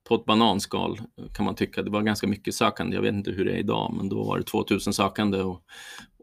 på 0.08 0.14
ett 0.14 0.24
bananskal 0.24 1.00
kan 1.34 1.44
man 1.44 1.54
tycka. 1.54 1.82
Det 1.82 1.90
var 1.90 2.02
ganska 2.02 2.26
mycket 2.26 2.54
sökande. 2.54 2.96
Jag 2.96 3.02
vet 3.02 3.14
inte 3.14 3.30
hur 3.30 3.44
det 3.44 3.52
är 3.52 3.56
idag, 3.58 3.94
men 3.96 4.08
då 4.08 4.24
var 4.24 4.38
det 4.38 4.44
2000 4.44 4.92
sökande 4.92 5.38
och, 5.42 5.62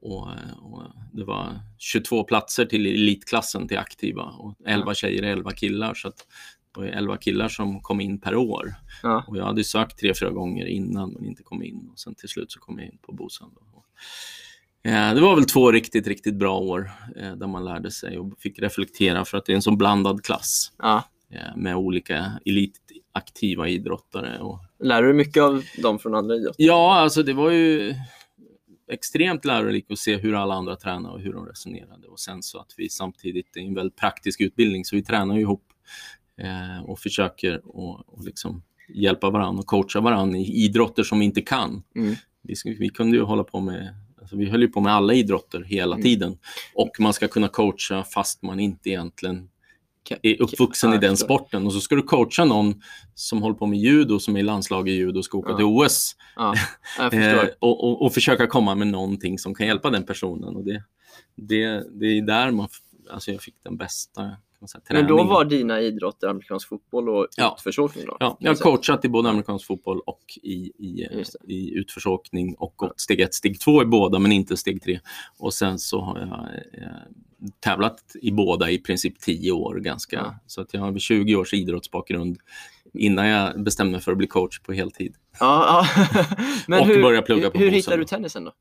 och, 0.02 0.28
och 0.62 0.84
det 1.14 1.24
var 1.24 1.60
22 1.78 2.24
platser 2.24 2.66
till 2.66 2.86
elitklassen 2.86 3.68
till 3.68 3.78
aktiva 3.78 4.24
och 4.24 4.56
11 4.66 4.94
tjejer 4.94 5.24
och 5.24 5.30
11 5.30 5.52
killar. 5.52 5.94
Så 5.94 6.12
var 6.78 6.86
11 6.86 7.18
killar 7.18 7.48
som 7.48 7.82
kom 7.82 8.02
in 8.02 8.20
per 8.20 8.36
år. 8.36 8.76
Ja. 9.04 9.24
Och 9.28 9.38
jag 9.38 9.46
hade 9.46 9.64
sökt 9.64 10.00
tre, 10.00 10.14
fyra 10.20 10.30
gånger 10.30 10.66
innan 10.66 11.12
men 11.14 11.26
inte 11.26 11.44
kom 11.44 11.64
in. 11.64 11.90
Och 11.92 12.00
sen 12.00 12.16
till 12.16 12.30
slut 12.30 12.52
så 12.52 12.60
kom 12.60 12.80
jag 12.80 12.88
in 12.88 12.98
på 13.02 13.12
Bosön. 13.12 13.50
Eh, 14.84 15.14
Det 15.14 15.22
var 15.22 15.36
väl 15.36 15.46
två 15.46 15.72
riktigt, 15.72 16.08
riktigt 16.08 16.36
bra 16.36 16.60
år 16.60 16.92
eh, 17.16 17.36
där 17.36 17.48
man 17.48 17.66
lärde 17.66 17.92
sig 17.92 18.18
och 18.20 18.40
fick 18.40 18.60
reflektera 18.60 19.26
för 19.26 19.38
att 19.38 19.46
det 19.46 19.52
är 19.54 19.56
en 19.56 19.62
så 19.62 19.76
blandad 19.76 20.24
klass 20.24 20.72
Ja. 20.78 21.04
eh, 21.32 21.56
med 21.58 21.76
olika 21.76 22.32
elitaktiva 22.46 23.68
idrottare. 23.68 24.40
Och... 24.40 24.60
Lär 24.80 25.04
du 25.04 25.14
mycket 25.14 25.44
av 25.44 25.64
dem 25.82 26.00
från 26.00 26.16
andra 26.16 26.36
idrotter? 26.36 26.64
Ja, 26.64 26.96
alltså 27.00 27.24
det 27.24 27.34
var 27.34 27.52
ju 27.52 27.96
extremt 28.92 29.46
lärorikt 29.46 29.92
att 29.92 30.00
se 30.00 30.18
hur 30.18 30.36
alla 30.36 30.54
andra 30.54 30.76
tränar 30.76 31.10
och 31.10 31.20
hur 31.20 31.34
de 31.34 31.46
resonerade. 31.46 32.08
Och 32.08 32.20
sen 32.20 32.44
så 32.44 32.60
att 32.60 32.74
vi 32.78 32.90
samtidigt, 32.90 33.48
det 33.54 33.60
är 33.60 33.64
en 33.64 33.74
väldigt 33.76 33.96
praktisk 33.98 34.42
utbildning, 34.42 34.86
så 34.86 34.96
vi 34.96 35.04
tränar 35.04 35.38
ihop 35.38 35.64
och 36.86 37.00
försöker 37.00 37.62
och, 37.64 38.14
och 38.14 38.24
liksom 38.26 38.64
hjälpa 38.94 39.30
varandra 39.30 39.60
och 39.60 39.68
coacha 39.68 40.00
varandra 40.02 40.38
i 40.38 40.66
idrotter 40.66 41.04
som 41.04 41.20
vi 41.20 41.26
inte 41.26 41.42
kan. 41.42 41.84
Mm. 41.96 42.16
Vi, 42.42 42.56
vi 42.80 42.90
kunde 42.90 43.18
ju 43.18 43.24
hålla 43.24 43.44
på 43.44 43.60
med 43.60 43.96
Alltså 44.22 44.38
vi 44.38 44.50
höll 44.50 44.62
ju 44.62 44.68
på 44.68 44.82
med 44.82 44.94
alla 44.94 45.14
idrotter 45.14 45.64
hela 45.64 45.96
Mm. 45.96 46.04
tiden 46.04 46.38
och 46.74 46.90
man 47.00 47.14
ska 47.14 47.28
kunna 47.28 47.48
coacha 47.48 48.04
fast 48.04 48.42
man 48.44 48.60
inte 48.60 48.90
egentligen 48.90 49.50
är 50.22 50.42
uppvuxen 50.42 50.94
i 50.94 50.98
den 50.98 51.18
sporten. 51.18 51.66
Och 51.66 51.74
så 51.74 51.80
ska 51.80 51.96
du 51.96 52.02
coacha 52.02 52.46
någon 52.46 52.82
som 53.16 53.42
håller 53.42 53.56
på 53.56 53.66
med 53.66 53.80
judo, 53.80 54.20
som 54.20 54.36
är 54.36 54.40
i 54.40 54.44
landslag 54.44 54.90
i 54.90 54.92
judo 54.92 55.18
och 55.20 55.26
ska 55.26 55.38
åka 55.38 55.50
Ja. 55.50 55.56
till 55.58 55.66
OS 55.66 56.16
Ja, 56.36 56.54
eh, 57.12 57.46
och, 57.60 57.84
och, 57.84 58.02
och 58.06 58.14
försöka 58.14 58.48
komma 58.48 58.76
med 58.76 58.88
någonting 58.88 59.40
som 59.40 59.56
kan 59.56 59.68
hjälpa 59.68 59.90
den 59.90 60.06
personen. 60.06 60.56
Och 60.56 60.64
det, 60.64 60.84
det, 61.36 61.84
det 62.00 62.06
är 62.06 62.22
där 62.22 62.52
man, 62.52 62.68
alltså 63.12 63.32
jag 63.32 63.42
fick 63.42 63.56
den 63.64 63.78
bästa 63.78 64.32
säga, 64.66 64.82
Men 64.90 65.08
då 65.08 65.24
var 65.24 65.46
dina 65.46 65.82
idrotter 65.82 66.28
amerikansk 66.28 66.68
fotboll 66.68 67.10
och 67.10 67.28
Ja. 67.38 67.56
utförsåkning 67.58 68.06
då? 68.06 68.18
Ja, 68.20 68.38
jag 68.40 68.52
har 68.52 68.56
coachat 68.56 69.06
i 69.06 69.10
både 69.10 69.30
amerikansk 69.30 69.66
fotboll 69.66 70.00
och 70.06 70.24
i, 70.44 70.56
i, 70.78 71.08
i 71.44 71.74
utförsåkning 71.74 72.56
och 72.56 72.74
gått 72.76 73.00
steg 73.00 73.20
ett, 73.22 73.34
steg 73.34 73.60
två 73.60 73.82
i 73.82 73.86
båda 73.86 74.20
men 74.20 74.32
inte 74.32 74.58
steg 74.58 74.84
tre. 74.84 75.00
Och 75.40 75.54
sen 75.54 75.80
så 75.80 76.02
har 76.02 76.20
jag 76.20 76.30
eh, 76.84 76.90
tävlat 77.60 78.00
i 78.22 78.32
båda 78.32 78.72
i 78.72 78.78
princip 78.78 79.20
tio 79.20 79.52
år 79.52 79.76
ganska. 79.76 80.16
Ja. 80.16 80.40
Så 80.48 80.62
att 80.62 80.74
jag 80.74 80.82
har 80.82 81.00
20 81.00 81.36
års 81.36 81.54
idrottsbakgrund 81.54 82.38
innan 82.94 83.28
jag 83.28 83.64
bestämde 83.64 83.92
mig 83.92 84.02
för 84.02 84.12
att 84.12 84.18
bli 84.18 84.28
coach 84.28 84.60
på 84.60 84.74
heltid. 84.74 85.16
Ja, 85.40 85.86
ja. 85.96 86.06
Men 86.68 86.80
Och 86.80 86.88
hur, 86.88 87.02
börja 87.02 87.22
plugga 87.22 87.50
på 87.50 87.58
hur 87.58 87.66
Bosön 87.66 87.76
hittade 87.76 87.98
du 87.98 88.06
tennisen 88.06 88.44
då? 88.44 88.52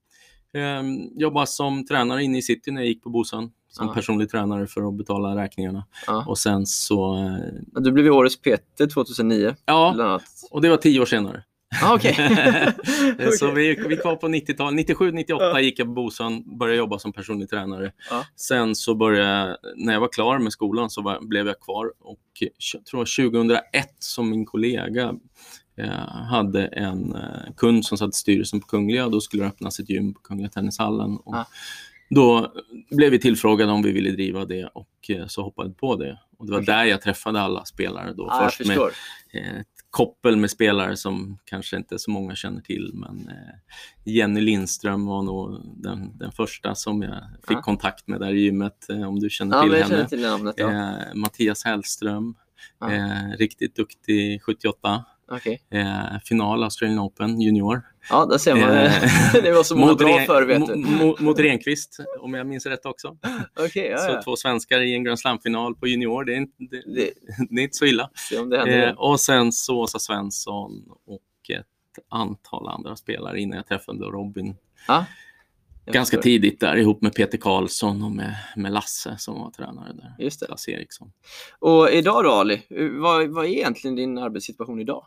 Eh, 0.54 0.82
jobbade 1.16 1.46
som 1.46 1.86
tränare 1.86 2.22
inne 2.22 2.38
i 2.38 2.42
city 2.42 2.70
när 2.70 2.80
jag 2.80 2.88
gick 2.88 3.02
på 3.02 3.10
Bosön. 3.10 3.50
Som 3.68 3.86
Ja. 3.86 3.94
personlig 3.94 4.30
tränare 4.30 4.66
för 4.66 4.88
att 4.88 4.94
betala 4.94 5.42
räkningarna. 5.42 5.84
Ja. 6.06 6.24
Och 6.28 6.38
sen 6.38 6.66
så, 6.66 7.14
eh, 7.16 7.80
Du 7.82 7.92
blev 7.92 8.06
ju 8.06 8.10
årets 8.12 8.36
PT 8.36 8.86
2009 8.94 9.54
ja, 9.64 10.20
och 10.50 10.62
det 10.62 10.68
var 10.68 10.76
tio 10.76 11.00
år 11.00 11.06
senare. 11.06 11.42
Ah, 11.82 11.94
okej. 11.94 12.14
Så 13.38 13.48
Okej. 13.50 13.76
vi, 13.76 13.88
vi 13.88 13.96
kvar 13.96 14.16
på 14.16 14.28
90-tal. 14.28 14.74
97, 14.74 15.12
98 15.12 15.44
Ja. 15.44 15.60
gick 15.60 15.78
jag 15.78 15.86
på 15.86 15.92
Bosön, 15.92 16.58
började 16.58 16.78
jobba 16.78 16.98
som 16.98 17.12
personlig 17.12 17.50
tränare. 17.50 17.92
Ja. 18.10 18.24
Sen 18.36 18.74
så 18.74 18.94
började 18.94 19.56
när 19.76 19.92
jag 19.92 20.00
var 20.00 20.08
klar 20.08 20.38
med 20.38 20.52
skolan 20.52 20.90
så 20.90 21.02
var, 21.02 21.20
blev 21.20 21.46
jag 21.46 21.60
kvar 21.60 21.92
och 22.00 22.18
jag 22.72 22.84
tror 22.84 23.30
2001 23.30 23.62
som 23.98 24.30
min 24.30 24.44
kollega 24.46 25.02
eh, 25.02 25.12
hade 26.30 26.66
en 26.66 27.14
eh, 27.14 27.54
kund 27.56 27.84
som 27.84 27.98
satt 27.98 28.08
i 28.14 28.18
styrelsen 28.18 28.60
på 28.60 28.66
Kungliga 28.66 29.04
och 29.04 29.10
då 29.10 29.20
skulle 29.20 29.42
det 29.42 29.48
öppnas 29.48 29.80
ett 29.80 29.90
gym 29.90 30.14
på 30.14 30.20
Kungliga 30.20 30.48
Tennishallen. 30.50 31.16
Och 31.16 31.36
Ja. 31.36 31.46
Då 32.10 32.52
blev 32.90 33.10
vi 33.10 33.18
tillfrågade 33.18 33.72
om 33.72 33.82
vi 33.82 33.92
ville 33.92 34.10
driva 34.10 34.44
det 34.44 34.64
och 34.66 34.88
eh, 35.08 35.26
så 35.26 35.42
hoppade 35.42 35.68
vi 35.68 35.74
på 35.74 35.96
det. 35.96 36.18
Och 36.38 36.46
det 36.46 36.52
var 36.52 36.58
Okej. 36.58 36.74
där 36.74 36.84
jag 36.84 37.02
träffade 37.02 37.40
alla 37.40 37.64
spelare 37.64 38.12
då. 38.12 38.26
Jag 38.30 38.52
Först 38.52 38.68
med 38.68 38.78
eh, 38.78 39.56
ett 39.60 39.66
koppel 39.90 40.36
med 40.36 40.50
spelare 40.50 40.96
som 40.96 41.38
kanske 41.44 41.76
inte 41.76 41.98
så 41.98 42.10
många 42.10 42.34
känner 42.34 42.60
till. 42.60 42.90
Men 42.94 43.28
eh, 43.28 43.54
Jenny 44.14 44.40
Lindström 44.40 45.06
var 45.06 45.22
nog 45.22 45.60
den, 45.76 46.18
den 46.18 46.32
första 46.32 46.74
som 46.74 47.02
jag 47.02 47.22
fick 47.48 47.56
Ja. 47.56 47.62
kontakt 47.62 48.06
med 48.08 48.20
där 48.20 48.32
i 48.32 48.40
gymmet, 48.40 48.90
eh, 48.90 49.08
om 49.08 49.20
du 49.20 49.30
känner 49.30 49.62
till 49.62 49.72
henne. 49.72 49.88
känner 49.88 50.04
till 50.04 50.20
namnet. 50.22 50.54
Ja. 50.58 50.70
Eh, 50.72 51.14
Mattias 51.14 51.64
Hellström, 51.64 52.34
Ja. 52.80 52.92
eh, 52.92 53.36
riktigt 53.38 53.76
duktig 53.76 54.42
78. 54.42 55.04
Okej. 55.30 55.62
Eh, 55.70 56.18
final 56.24 56.62
Australian 56.64 56.98
Open 56.98 57.40
junior. 57.40 57.82
ja, 58.10 58.26
där 58.26 58.38
ser 58.38 58.54
man. 58.54 58.70
Eh, 58.70 58.92
det 59.42 59.52
var 59.52 59.62
så 59.62 59.76
många 59.76 59.94
bra 59.94 60.08
Ren- 60.18 60.26
förr, 60.26 60.42
vet 60.42 60.66
du. 60.66 60.74
mo- 60.74 61.22
Mot 61.22 61.38
Renqvist, 61.38 61.96
om 62.20 62.34
jag 62.34 62.46
minns 62.46 62.66
rätt 62.66 62.86
också. 62.86 63.16
Okej, 63.60 63.86
ja, 63.90 63.98
Så 63.98 64.10
ja. 64.10 64.22
två 64.22 64.36
svenskar 64.36 64.80
i 64.80 64.94
en 64.94 65.04
Grand 65.04 65.18
Slam-final 65.18 65.74
på 65.74 65.86
junior, 65.86 66.24
det 66.24 66.32
är 66.32 66.36
inte, 66.36 66.54
det, 66.58 66.82
Det, 66.94 67.10
det 67.50 67.60
är 67.60 67.64
inte 67.64 67.76
så 67.76 67.84
illa. 67.86 68.10
Eh, 68.66 68.90
och 68.90 69.20
sen 69.20 69.52
så 69.52 69.78
Åsa 69.80 69.98
Svensson 69.98 70.84
och 71.06 71.50
ett 71.58 71.66
antal 72.08 72.68
andra 72.68 72.96
spelare 72.96 73.40
innan 73.40 73.56
jag 73.56 73.66
träffade 73.66 74.04
Robin 74.04 74.54
jag 74.88 75.04
ganska 75.92 76.18
tidigt 76.20 76.60
där 76.60 76.76
ihop 76.76 77.02
med 77.02 77.14
Peter 77.14 77.38
Karlsson 77.38 78.02
och 78.02 78.12
med, 78.12 78.34
med 78.56 78.72
Lasse 78.72 79.16
som 79.18 79.40
var 79.40 79.50
tränare 79.50 79.92
där. 79.92 80.14
Just 80.18 80.40
det. 80.40 80.46
Lasse 80.48 80.70
Eriksson. 80.70 81.12
Och 81.58 81.90
idag 81.90 82.24
då 82.24 82.30
Ali, 82.30 82.62
vad, 83.00 83.28
vad 83.28 83.44
är 83.44 83.48
egentligen 83.48 83.96
din 83.96 84.18
arbetssituation 84.18 84.80
idag? 84.80 85.04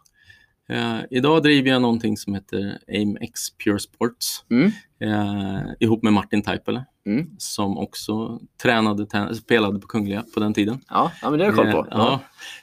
Eh, 0.70 0.98
idag 1.10 1.44
driver 1.44 1.70
jag 1.70 1.82
någonting 1.82 2.18
som 2.18 2.34
heter 2.34 2.78
AimX 2.88 3.58
Pure 3.64 3.80
Sports 3.80 4.46
Mm. 4.50 4.72
eh, 5.00 5.62
ihop 5.80 6.04
med 6.04 6.14
Martin 6.14 6.42
Taipale 6.42 6.86
Mm. 7.06 7.30
som 7.38 7.78
också 7.78 8.40
tränade, 8.62 9.36
spelade 9.36 9.80
på 9.80 9.88
Kungliga 9.88 10.24
på 10.34 10.40
den 10.40 10.54
tiden. 10.54 10.80
Ja, 10.90 11.12
ja, 11.22 11.30
men 11.30 11.40
det 11.40 11.46
har 11.46 11.66
jag 11.66 11.74
koll 11.74 11.84
på. 11.86 11.90
Eh, 11.92 11.98
ja. 11.98 12.20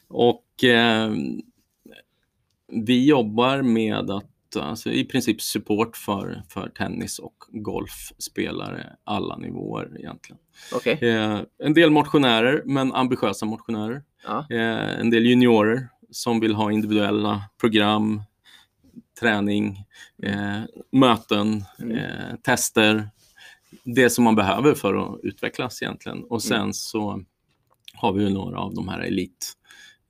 Och 0.09 0.65
eh, 0.65 1.11
vi 2.73 3.07
jobbar 3.07 3.63
med 3.63 4.11
att 4.11 4.31
alltså, 4.63 4.91
i 4.91 5.05
princip 5.05 5.43
support 5.43 5.97
för, 5.97 6.43
för 6.49 6.69
tennis 6.69 7.19
och 7.19 7.35
golfspelare 7.49 8.97
alla 9.05 9.37
nivåer 9.37 9.97
egentligen. 9.99 10.39
Okej. 10.75 10.99
Eh, 11.03 11.41
en 11.59 11.75
del 11.75 11.91
motionärer, 11.91 12.63
men 12.67 12.93
ambitiösa 12.93 13.47
motionärer. 13.47 14.03
Ja. 14.27 14.47
Eh, 14.51 15.01
en 15.01 15.11
del 15.11 15.27
juniorer 15.27 15.89
som 16.11 16.41
vill 16.41 16.55
ha 16.55 16.73
individuella 16.73 17.43
program, 17.61 18.23
träning, 19.21 19.85
eh, 20.23 20.61
möten, 20.93 21.65
Mm. 21.79 21.97
eh, 21.97 22.37
tester. 22.43 23.09
Det 23.85 24.11
som 24.11 24.25
man 24.25 24.35
behöver 24.35 24.75
för 24.75 24.95
att 24.95 25.21
utvecklas 25.23 25.83
egentligen. 25.83 26.25
Och 26.25 26.43
sen 26.43 26.61
Mm. 26.61 26.73
så 26.73 27.23
har 27.95 28.13
vi 28.13 28.23
ju 28.25 28.31
några 28.31 28.59
av 28.59 28.75
de 28.75 28.89
här 28.89 29.01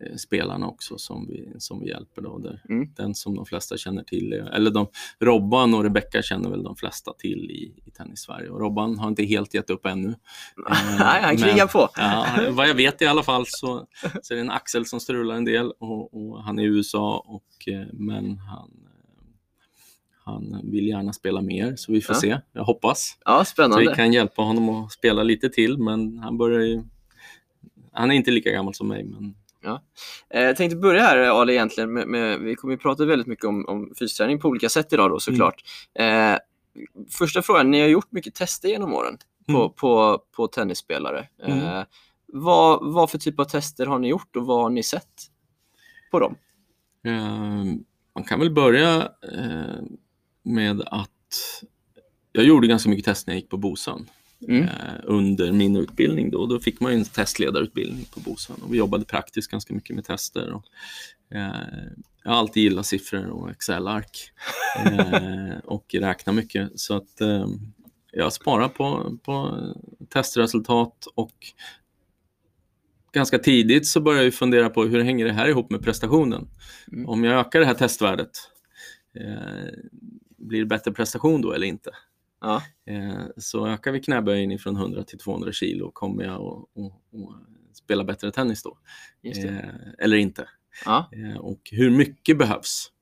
elitspelarna 0.01 0.69
också 0.69 0.99
som 0.99 1.27
vi, 1.29 1.53
som 1.59 1.81
vi 1.81 1.89
hjälper. 1.89 2.23
Då, 2.23 2.39
där 2.39 2.63
Mm. 2.69 2.89
Den 2.97 3.15
som 3.15 3.35
de 3.35 3.47
flesta 3.47 3.77
känner 3.77 4.03
till, 4.03 4.33
eller 4.33 4.71
de, 4.71 4.87
Robban 5.21 5.75
och 5.75 5.83
Rebecka 5.83 6.23
känner 6.23 6.51
väl 6.51 6.63
de 6.63 6.77
flesta 6.77 7.13
till 7.19 7.51
i, 7.51 7.83
i 7.87 7.91
Tennis-Sverige. 7.91 8.49
Och 8.51 8.61
Robban 8.61 8.99
har 8.99 9.09
inte 9.09 9.25
helt 9.25 9.55
gett 9.55 9.71
upp 9.71 9.87
ännu. 9.87 10.09
Eh, 10.09 10.15
Nej, 10.99 11.23
han 11.23 11.35
men- 11.35 11.37
krigar 11.37 11.67
på. 11.67 11.89
Ja, 11.97 12.27
vad 12.51 12.69
jag 12.69 12.75
vet 12.75 13.03
i 13.03 13.07
alla 13.07 13.23
fall 13.23 13.45
så, 13.47 13.87
så 14.23 14.35
är 14.35 14.37
det 14.37 14.41
en 14.41 14.51
Axel 14.51 14.87
som 14.87 15.01
strular 15.01 15.35
en 15.35 15.45
del 15.45 15.71
och, 15.79 16.15
och 16.15 16.43
han 16.43 16.59
är 16.59 16.63
i 16.63 16.67
USA 16.67 17.25
och, 17.27 17.69
eh, 17.75 17.87
men 17.93 18.39
han, 18.39 18.71
eh, 18.71 19.25
han 20.25 20.61
vill 20.71 20.87
gärna 20.89 21.13
spela 21.13 21.43
mer 21.43 21.77
så 21.77 21.93
vi 21.93 22.01
får 22.01 22.15
Ja. 22.17 22.21
se. 22.21 22.39
Jag 22.53 22.65
hoppas. 22.65 23.19
Ja, 23.25 23.39
Så 23.39 23.51
spännande. 23.51 23.89
vi 23.91 23.95
kan 23.95 24.13
hjälpa 24.13 24.43
honom 24.43 24.69
att 24.69 24.93
spela 24.93 25.23
lite 25.23 25.49
till 25.49 25.79
men 25.79 26.19
han 26.19 26.39
börjar 26.39 26.61
ju, 26.61 26.83
han 27.93 28.11
är 28.11 28.15
inte 28.15 28.31
lika 28.31 28.51
gammal 28.51 28.75
som 28.75 28.89
mig 28.89 29.05
men 29.05 29.35
Eh, 30.31 30.43
Jag 30.43 30.57
tänkte 30.57 30.77
börja 30.77 31.03
här 31.03 31.17
Ali 31.19 31.53
egentligen 31.53 31.93
med, 31.93 32.09
med 32.09 32.41
vi 32.41 32.55
kommer 32.55 32.75
ju 32.75 32.79
prata 32.79 33.05
väldigt 33.05 33.27
mycket 33.27 33.45
om, 33.45 33.65
om 33.69 33.93
fysträning 33.99 34.41
på 34.41 34.49
olika 34.49 34.69
sätt 34.69 34.93
idag 34.93 35.11
då 35.11 35.21
såklart. 35.21 35.63
Eh, 35.95 36.35
första 37.11 37.43
frågan, 37.43 37.71
ni 37.71 37.81
har 37.81 37.89
gjort 37.89 38.13
mycket 38.13 38.35
tester 38.35 38.69
genom 38.69 38.95
åren 38.95 39.19
på, 39.47 39.53
Mm. 39.59 39.71
på, 39.77 40.23
på 40.37 40.49
tennisspelare. 40.49 41.29
Eh, 41.43 41.69
Mm. 41.69 41.85
vad, 42.27 42.93
vad 42.93 43.11
för 43.11 43.19
typ 43.19 43.41
av 43.41 43.45
tester 43.45 43.87
har 43.87 43.99
ni 43.99 44.09
gjort 44.09 44.37
och 44.37 44.47
vad 44.47 44.63
har 44.63 44.71
ni 44.71 44.83
sett 44.83 45.23
på 46.11 46.19
dem? 46.21 46.35
Eh, 47.05 47.65
man 48.15 48.25
kan 48.27 48.39
väl 48.41 48.51
börja 48.51 48.97
eh, 49.33 49.83
med 50.43 50.81
att 50.87 51.11
jag 52.33 52.45
gjorde 52.45 52.67
ganska 52.67 52.89
mycket 52.91 53.05
test 53.05 53.27
när 53.27 53.35
jag 53.35 53.41
gick 53.41 53.51
på 53.51 53.57
Bosön 53.57 54.11
Mm. 54.49 54.63
eh, 54.63 54.69
under 55.05 55.53
min 55.53 55.77
utbildning. 55.77 56.31
Då, 56.31 56.47
då 56.47 56.61
fick 56.61 56.81
man 56.81 56.93
ju 56.93 56.99
en 56.99 57.05
testledarutbildning 57.05 58.05
på 58.05 58.21
Bosön 58.21 58.57
och 58.63 58.75
vi 58.75 58.79
jobbade 58.79 59.05
praktiskt 59.05 59.51
ganska 59.51 59.75
mycket 59.75 59.97
med 59.97 60.05
tester. 60.05 60.53
Och, 60.53 60.65
eh, 61.37 61.51
jag 62.25 62.31
har 62.31 62.39
alltid 62.39 62.63
gillat 62.63 62.87
siffror 62.87 63.27
och 63.27 63.51
Excel-ark 63.51 64.33
eh, 64.87 65.59
och 65.65 65.95
räkna 65.95 66.33
mycket. 66.33 66.81
Så 66.81 66.97
att 66.97 67.21
eh, 67.21 67.47
jag 68.13 68.33
sparar 68.33 68.69
på, 68.69 69.19
på 69.25 69.59
testresultat 70.09 71.07
och 71.15 71.35
ganska 73.13 73.39
tidigt 73.39 73.87
så 73.87 74.01
började 74.01 74.25
jag 74.25 74.35
fundera 74.35 74.71
på 74.71 74.85
hur 74.85 75.03
hänger 75.03 75.25
det 75.25 75.33
här 75.33 75.49
ihop 75.49 75.71
med 75.71 75.83
prestationen? 75.83 76.49
Mm. 76.93 77.09
Om 77.09 77.25
jag 77.25 77.41
ökar 77.41 77.61
det 77.61 77.67
här 77.67 77.75
testvärdet, 77.75 78.31
eh, 79.15 79.73
blir 80.37 80.61
det 80.61 80.67
bättre 80.67 80.93
prestation 80.93 81.43
då 81.43 81.53
eller 81.53 81.67
inte? 81.67 81.91
Ja. 82.41 82.63
Eh, 82.87 83.27
så 83.37 83.67
ökar 83.67 83.93
vi 83.93 84.01
knäböjen 84.01 84.59
från 84.59 84.77
100 84.77 85.05
till 85.05 85.19
200 85.19 85.53
kilo, 85.53 85.91
kommer 85.91 86.25
jag 86.25 86.67
att 86.77 87.77
spela 87.77 88.05
bättre 88.05 88.33
tennis 88.33 88.63
då? 88.63 88.79
Eh, 89.23 89.59
eller 89.99 90.17
inte? 90.17 90.49
Ja. 90.85 91.11
Eh, 91.13 91.37
och 91.37 91.61
hur 91.73 91.91
mycket 91.91 92.39
behövs? 92.39 92.93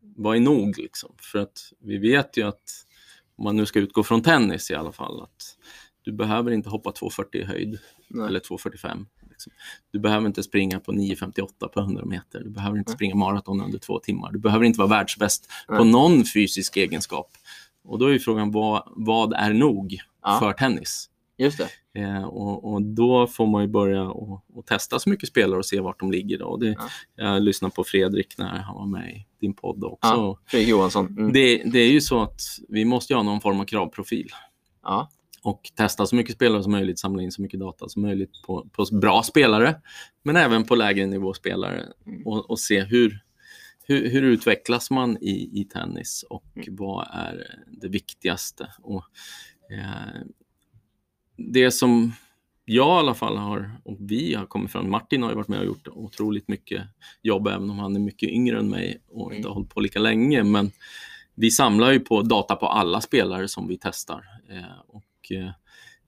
Vad 0.00 0.36
är 0.36 0.40
nog? 0.40 0.78
Liksom? 0.78 1.14
För 1.18 1.38
att 1.38 1.72
vi 1.80 1.98
vet 1.98 2.36
ju 2.36 2.42
att 2.42 2.86
om 3.36 3.44
man 3.44 3.56
nu 3.56 3.66
ska 3.66 3.78
utgå 3.78 4.02
från 4.02 4.22
tennis 4.22 4.70
i 4.70 4.74
alla 4.74 4.92
fall, 4.92 5.22
att 5.22 5.58
du 6.02 6.12
behöver 6.12 6.50
inte 6.50 6.68
hoppa 6.68 6.90
2,40 6.90 7.36
i 7.36 7.44
höjd 7.44 7.78
Nej. 8.08 8.26
eller 8.26 8.40
2,45. 8.40 9.06
Liksom. 9.30 9.52
Du 9.90 9.98
behöver 9.98 10.26
inte 10.26 10.42
springa 10.42 10.80
på 10.80 10.92
9,58 10.92 11.68
på 11.68 11.80
100 11.80 12.04
meter. 12.04 12.40
Du 12.40 12.50
behöver 12.50 12.78
inte 12.78 12.90
Nej. 12.90 12.96
springa 12.96 13.14
maraton 13.14 13.60
under 13.60 13.78
två 13.78 13.98
timmar. 13.98 14.32
Du 14.32 14.38
behöver 14.38 14.64
inte 14.64 14.78
vara 14.78 14.88
världsbäst 14.88 15.48
på 15.66 15.84
någon 15.84 16.24
fysisk 16.24 16.76
egenskap. 16.76 17.30
Och 17.84 17.98
då 17.98 18.06
är 18.06 18.12
ju 18.12 18.18
frågan, 18.18 18.50
vad, 18.50 18.82
vad 18.86 19.32
är 19.32 19.52
nog 19.52 19.98
Ja. 20.22 20.38
för 20.40 20.52
tennis? 20.52 21.10
Just 21.38 21.58
det. 21.58 22.00
Eh, 22.00 22.24
och, 22.24 22.72
och 22.72 22.82
då 22.82 23.26
får 23.26 23.46
man 23.46 23.62
ju 23.62 23.68
börja 23.68 24.02
och, 24.02 24.44
och 24.54 24.66
testa 24.66 24.98
så 24.98 25.08
mycket 25.10 25.28
spelare 25.28 25.58
och 25.58 25.66
se 25.66 25.80
vart 25.80 26.00
de 26.00 26.12
ligger. 26.12 26.38
Då. 26.38 26.44
Och 26.46 26.60
Det, 26.60 26.66
Ja. 26.68 26.88
Jag 27.16 27.42
lyssnade 27.42 27.74
på 27.74 27.84
Fredrik 27.84 28.38
när 28.38 28.46
han 28.58 28.74
var 28.74 28.86
med 28.86 29.10
i 29.10 29.26
din 29.40 29.54
podd 29.54 29.84
också. 29.84 29.98
Ja. 30.08 30.38
Fredrik 30.46 30.68
Johansson. 30.68 31.06
Mm. 31.06 31.32
Det, 31.32 31.62
det 31.64 31.78
är 31.78 31.90
ju 31.92 32.00
så 32.00 32.22
att 32.22 32.40
vi 32.68 32.84
måste 32.84 33.14
ha 33.14 33.22
någon 33.22 33.40
form 33.40 33.60
av 33.60 33.64
kravprofil 33.64 34.28
Ja. 34.82 35.10
och 35.42 35.60
testa 35.76 36.06
så 36.06 36.16
mycket 36.16 36.34
spelare 36.34 36.62
som 36.62 36.72
möjligt, 36.72 36.98
samla 36.98 37.22
in 37.22 37.32
så 37.32 37.42
mycket 37.42 37.60
data 37.60 37.88
som 37.88 38.02
möjligt 38.02 38.42
på, 38.46 38.68
på 38.72 38.84
bra 39.00 39.22
spelare, 39.22 39.74
men 40.22 40.36
även 40.36 40.64
på 40.64 40.74
lägre 40.74 41.06
nivå 41.06 41.34
spelare 41.34 41.82
Mm. 42.06 42.26
och, 42.26 42.50
och 42.50 42.58
se 42.58 42.80
hur, 42.82 43.20
hur, 43.86 44.08
hur 44.10 44.22
utvecklas 44.22 44.90
man 44.90 45.16
i, 45.20 45.60
i 45.60 45.64
tennis 45.64 46.24
och 46.30 46.44
Mm. 46.56 46.76
vad 46.76 47.08
är 47.12 47.60
det 47.66 47.88
viktigaste. 47.88 48.68
Och, 48.82 49.04
eh, 49.70 50.22
det 51.36 51.70
som 51.70 52.12
jag 52.64 52.86
i 52.86 52.98
alla 52.98 53.14
fall 53.14 53.36
har, 53.36 53.70
och 53.84 53.96
vi 54.00 54.34
har 54.34 54.46
kommit 54.46 54.70
fram, 54.72 54.90
Martin 54.90 55.22
har 55.22 55.30
ju 55.30 55.36
varit 55.36 55.48
med 55.48 55.58
och 55.58 55.66
gjort 55.66 55.88
otroligt 55.88 56.48
mycket 56.48 56.82
jobb, 57.22 57.46
även 57.46 57.70
om 57.70 57.78
han 57.78 57.96
är 57.96 58.00
mycket 58.00 58.28
yngre 58.28 58.58
än 58.58 58.68
mig 58.68 59.00
och 59.08 59.34
inte 59.34 59.36
Mm. 59.36 59.48
har 59.48 59.54
hållit 59.54 59.70
på 59.70 59.80
lika 59.80 59.98
länge. 59.98 60.42
Men 60.44 60.70
vi 61.34 61.50
samlar 61.50 61.92
ju 61.92 62.00
på 62.00 62.22
data 62.22 62.56
på 62.56 62.66
alla 62.66 63.00
spelare 63.00 63.48
som 63.48 63.68
vi 63.68 63.78
testar. 63.80 64.24
Eh, 64.50 64.80
och 64.88 65.32
eh, 65.32 65.50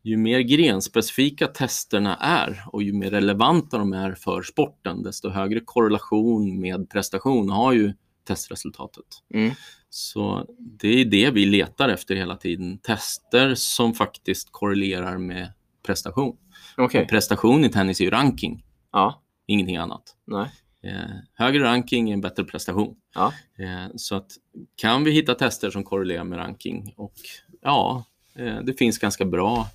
ju 0.07 0.17
mer 0.17 0.41
grenspecifika 0.41 1.47
testerna 1.47 2.17
är 2.17 2.65
och 2.73 2.83
ju 2.83 2.93
mer 2.93 3.11
relevanta 3.11 3.79
de 3.79 3.93
är 3.93 4.15
för 4.15 4.43
sporten, 4.43 5.03
desto 5.03 5.29
högre 5.29 5.61
korrelation 5.61 6.61
med 6.61 6.91
prestation 6.91 7.51
har 7.51 7.73
ju 7.73 7.93
testresultatet. 8.25 9.05
Mm. 9.35 9.51
Så 9.89 10.47
det 10.59 10.89
är 11.01 11.05
det 11.05 11.31
vi 11.31 11.47
letar 11.47 11.89
efter 11.89 12.15
hela 12.15 12.37
tiden. 12.37 12.79
Tester 12.79 13.55
som 13.55 13.95
faktiskt 13.95 14.49
korrelerar 14.53 15.19
med 15.19 15.53
prestation. 15.87 16.37
Och 16.77 16.93
prestation 16.93 17.65
i 17.65 17.69
tennis 17.69 18.01
är 18.01 18.05
ju 18.05 18.11
ranking, 18.11 18.65
Ja. 18.93 19.23
ingenting 19.47 19.77
annat. 19.77 20.03
Nej. 20.27 20.51
Eh, 20.83 21.17
högre 21.35 21.65
ranking 21.65 22.09
är 22.11 22.15
en 22.15 22.21
bättre 22.21 22.45
prestation. 22.45 22.97
Ja. 23.15 23.33
Eh, 23.59 23.93
så 23.97 24.17
att 24.17 24.31
kan 24.77 25.05
vi 25.05 25.11
hitta 25.11 25.35
tester 25.35 25.71
som 25.71 25.85
korrelerar 25.85 26.25
med 26.25 26.39
ranking 26.39 26.95
och 26.97 27.15
ja, 27.61 28.05
det 28.45 28.79
finns 28.79 28.99
ganska 28.99 29.25
bra. 29.25 29.69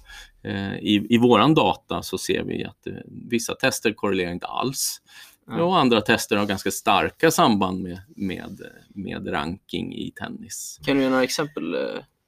Eh, 0.44 0.74
I, 0.75 1.08
I 1.10 1.18
våran 1.18 1.53
data 1.53 2.01
så 2.03 2.18
ser 2.18 2.44
vi 2.44 2.65
att 2.65 2.88
eh, 2.88 2.94
vissa 3.30 3.56
tester 3.56 3.94
korrelerar 3.94 4.32
inte 4.32 4.48
alls. 4.48 5.01
Ja. 5.48 5.63
Och 5.63 5.77
andra 5.80 6.01
tester 6.01 6.36
har 6.36 6.46
ganska 6.46 6.72
starka 6.72 7.32
samband 7.32 7.84
med, 7.84 8.01
med, 8.15 8.62
med 8.89 9.32
ranking 9.34 9.96
i 9.96 10.12
tennis. 10.12 10.80
Kan 10.86 10.98
du 10.98 11.03
ge 11.03 11.10
några 11.10 11.24
exempel? 11.24 11.74
eh, 11.74 11.80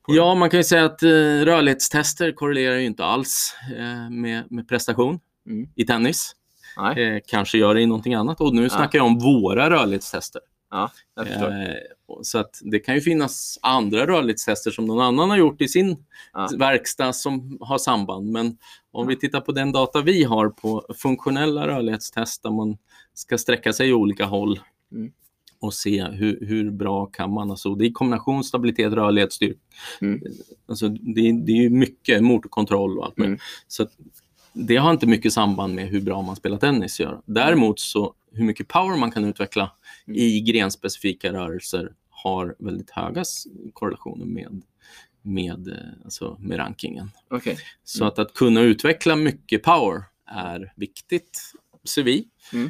Ja, 0.08 0.36
man 0.36 0.50
kan 0.50 0.60
ju 0.60 0.64
säga 0.64 0.86
att 0.86 1.04
eh, 1.04 1.08
rörlighetstester 1.46 2.32
korrelerar 2.32 2.76
ju 2.76 2.86
inte 2.86 3.06
alls 3.06 3.56
eh, 3.78 4.10
med, 4.10 4.44
med 4.52 4.68
prestation 4.68 5.20
Mm. 5.48 5.70
i 5.76 5.86
tennis. 5.86 6.36
Eh, 6.98 7.20
kanske 7.28 7.58
gör 7.58 7.76
det 7.76 7.82
i 7.82 7.86
någonting 7.86 8.14
annat. 8.14 8.42
Och 8.42 8.56
nu 8.56 8.70
snackar 8.70 9.00
jag 9.00 9.06
om 9.06 9.20
våra 9.20 9.70
rörlighetstester. 9.70 10.42
Ja, 10.72 10.92
så 12.22 12.38
att 12.38 12.62
det 12.64 12.80
kan 12.80 12.96
ju 12.96 13.02
finnas 13.02 13.60
andra 13.62 14.08
rörlighetstester 14.08 14.72
som 14.72 14.86
någon 14.86 15.02
annan 15.02 15.30
har 15.30 15.38
gjort 15.38 15.62
i 15.62 15.68
sin 15.68 15.98
Ja. 16.34 16.50
verkstad 16.58 17.14
som 17.14 17.58
har 17.62 17.78
samband. 17.78 18.32
Men 18.32 18.46
om 18.92 19.04
Ja. 19.04 19.04
vi 19.04 19.16
tittar 19.16 19.42
på 19.42 19.52
den 19.52 19.72
data 19.72 20.02
vi 20.02 20.24
har 20.24 20.50
på 20.50 20.86
funktionella 20.98 21.68
rörlighetstest 21.68 22.44
där 22.44 22.52
man 22.52 22.78
ska 23.14 23.38
sträcka 23.38 23.74
sig 23.74 23.90
i 23.90 23.94
olika 23.94 24.26
håll 24.26 24.60
Mm. 24.92 25.12
och 25.60 25.74
se 25.74 26.04
hur, 26.04 26.46
hur 26.46 26.72
bra 26.72 27.06
kan 27.06 27.32
man. 27.34 27.52
Alltså, 27.52 27.76
det 27.76 27.86
är 27.86 27.92
kombination 27.92 28.44
stabilitet, 28.44 28.94
rörlighet, 28.94 29.34
styrka. 29.34 29.60
Mm. 30.02 30.22
Alltså, 30.68 30.88
det, 30.90 31.32
det 31.32 31.52
är 31.66 31.70
mycket 31.70 32.24
motorkontroll 32.24 32.98
och 33.00 33.06
allt. 33.06 33.18
Mm. 33.18 33.38
Så 33.68 33.88
det 34.54 34.76
har 34.76 34.92
inte 34.92 35.08
mycket 35.08 35.34
samband 35.34 35.76
med 35.76 35.88
hur 35.88 36.02
bra 36.02 36.22
man 36.22 36.36
spelar 36.36 36.58
tennis. 36.58 37.00
Gör. 37.00 37.22
Däremot 37.26 37.80
så 37.80 38.14
hur 38.32 38.44
mycket 38.46 38.68
power 38.68 38.98
man 38.98 39.12
kan 39.12 39.26
utveckla 39.26 39.72
Mm. 40.08 40.20
i 40.20 40.42
grenspecifika 40.42 41.34
rörelser 41.34 41.92
har 42.24 42.56
väldigt 42.60 42.90
höga 42.92 43.24
korrelationer 43.74 44.26
med, 44.26 44.62
med, 45.22 45.68
eh, 45.68 46.04
alltså 46.04 46.38
med 46.40 46.58
rankingen. 46.60 47.12
Så 47.84 48.04
Mm. 48.04 48.08
att, 48.08 48.20
att 48.20 48.34
kunna 48.34 48.62
utveckla 48.62 49.16
mycket 49.16 49.64
power 49.64 50.04
är 50.26 50.74
viktigt, 50.76 51.42
ser 51.84 52.04
vi. 52.04 52.28
Mm. 52.54 52.70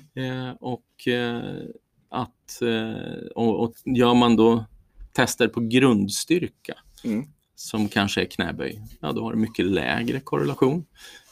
Eh, 0.49 0.55
och, 0.59 1.07
eh, 1.07 1.63
att, 2.09 2.61
eh, 2.61 3.27
och, 3.35 3.63
och 3.63 3.73
gör 3.85 4.13
man 4.13 4.35
då 4.35 4.65
tester 5.13 5.47
på 5.47 5.59
grundstyrka, 5.59 6.77
Mm. 7.03 7.25
som 7.55 7.87
kanske 7.87 8.21
är 8.21 8.25
knäböj, 8.25 8.81
ja 8.99 9.11
då 9.11 9.23
har 9.23 9.33
du 9.33 9.37
mycket 9.39 9.65
lägre 9.65 10.19
korrelation 10.19 10.85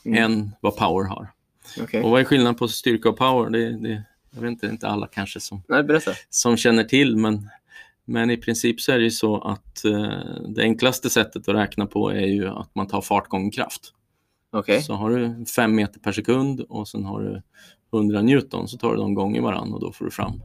Mm. 0.05 0.23
än 0.23 0.51
vad 0.61 0.75
power 0.77 1.07
har. 1.09 1.31
Okej. 1.81 2.03
Och 2.03 2.11
vad 2.11 2.19
är 2.21 2.25
skillnaden 2.25 2.55
på 2.55 2.67
styrka 2.67 3.09
och 3.09 3.17
power? 3.17 3.49
Det, 3.49 3.77
det, 3.77 4.03
jag 4.31 4.41
vet 4.41 4.51
inte, 4.51 4.67
inte 4.67 4.87
alla 4.87 5.07
kanske 5.07 5.39
som, 5.39 5.63
Nej, 5.67 5.83
som 6.29 6.57
känner 6.57 6.83
till, 6.83 7.17
men, 7.17 7.49
men 8.11 8.29
i 8.29 8.37
princip 8.37 8.81
så 8.81 8.91
är 8.91 8.97
det 8.97 9.03
ju 9.03 9.11
så 9.11 9.41
att 9.41 9.85
eh, 9.85 10.49
det 10.55 10.61
enklaste 10.61 11.09
sättet 11.09 11.47
att 11.47 11.55
räkna 11.55 11.85
på 11.85 12.09
är 12.09 12.25
ju 12.25 12.47
att 12.47 12.75
man 12.75 12.87
tar 12.87 13.01
fart 13.01 13.27
gånger 13.27 13.51
kraft. 13.51 13.93
Okej. 14.51 14.81
Så 14.81 14.93
har 14.93 15.09
du 15.09 15.45
5 15.45 15.75
meter 15.75 15.99
per 15.99 16.11
sekund 16.11 16.59
och 16.59 16.87
sen 16.87 17.05
har 17.05 17.21
du 17.21 17.41
100 17.93 18.21
Newton 18.21 18.67
så 18.67 18.77
tar 18.77 18.91
du 18.91 18.97
dem 18.97 19.13
gånger 19.13 19.41
varann 19.41 19.73
och 19.73 19.79
då 19.79 19.91
får 19.91 20.05
du 20.05 20.11
fram, 20.11 20.41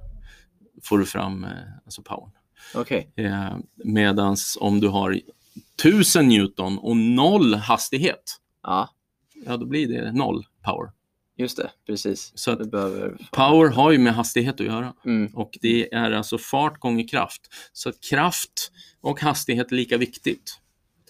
får 0.83 0.99
du 0.99 1.07
fram 1.07 1.45
eh, 1.45 1.51
alltså 1.85 2.03
power. 2.03 2.31
Okej. 2.75 3.13
Eh, 3.17 3.57
medans 3.85 4.59
om 4.61 4.81
du 4.81 4.89
har 4.89 5.21
1000 5.83 6.29
Newton 6.29 6.79
och 6.79 6.97
noll 6.97 7.55
hastighet, 7.55 8.41
Ja, 8.63 8.91
ja 9.47 9.57
då 9.57 9.67
blir 9.67 9.89
det 9.89 10.13
noll 10.13 10.47
power. 10.65 10.91
Just 11.37 11.57
det. 11.57 11.71
Precis. 11.87 12.33
Så 12.35 12.51
att 12.51 12.71
behöver... 12.71 13.17
power 13.33 13.69
har 13.71 13.91
ju 13.91 13.99
med 13.99 14.15
hastighet 14.15 14.61
att 14.61 14.67
göra. 14.67 14.93
Mm. 15.05 15.35
Och 15.35 15.59
det 15.61 15.95
är 15.95 16.11
alltså 16.13 16.39
fart 16.39 16.81
gånger 16.81 17.09
kraft. 17.09 17.43
Så 17.73 17.89
att 17.89 18.01
kraft 18.01 18.73
och 19.01 19.21
hastighet 19.21 19.73
är 19.73 19.77
lika 19.77 19.97
viktigt. 19.97 20.59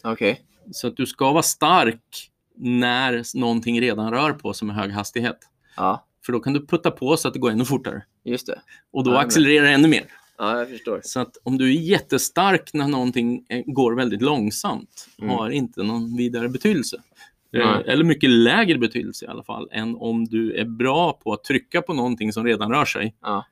Okej. 0.03 0.43
Så 0.73 0.87
att 0.87 0.97
du 0.97 1.07
ska 1.07 1.33
vara 1.33 1.43
stark 1.43 2.31
när 2.59 3.39
någonting 3.39 3.81
redan 3.81 4.11
rör 4.13 4.33
på 4.33 4.53
som 4.55 4.71
är 4.71 4.75
hög 4.75 4.91
hastighet. 4.91 5.39
Ja, 5.77 6.07
För 6.27 6.33
då 6.33 6.41
kan 6.41 6.53
du 6.53 6.67
putta 6.67 6.91
på 6.91 7.17
så 7.17 7.29
att 7.29 7.35
det 7.35 7.41
går 7.41 7.51
ännu 7.51 7.65
fortare. 7.65 8.03
just 8.25 8.47
det. 8.47 8.61
Och 8.93 9.05
då 9.05 9.11
Ja, 9.13 9.19
accelererar 9.21 9.65
det 9.67 9.73
ännu 9.73 9.89
mer. 9.89 10.05
Ja, 10.39 10.59
jag 10.59 10.69
förstår. 10.69 11.01
Så 11.05 11.21
att 11.21 11.37
om 11.43 11.59
du 11.59 11.69
är 11.69 11.81
jättestark 11.81 12.71
när 12.73 12.89
någonting 12.89 13.47
eh, 13.49 13.63
går 13.67 13.93
väldigt 13.95 14.23
långsamt 14.23 15.09
Mm. 15.19 15.31
har 15.31 15.51
inte 15.51 15.83
någon 15.83 16.17
vidare 16.17 16.49
betydelse. 16.49 17.03
Eh, 17.53 17.67
Nej. 17.67 17.85
Eller 17.87 18.05
mycket 18.05 18.31
lägre 18.31 18.79
betydelse 18.79 19.25
i 19.25 19.29
alla 19.29 19.43
fall 19.43 19.69
än 19.73 19.97
om 19.97 20.25
du 20.25 20.57
är 20.57 20.65
bra 20.65 21.13
på 21.13 21.33
att 21.33 21.45
trycka 21.45 21.83
på 21.83 21.95
någonting 21.95 22.33
som 22.33 22.45
redan 22.45 22.71
rör 22.71 22.85
sig. 22.85 23.15
Ja. 23.23 23.47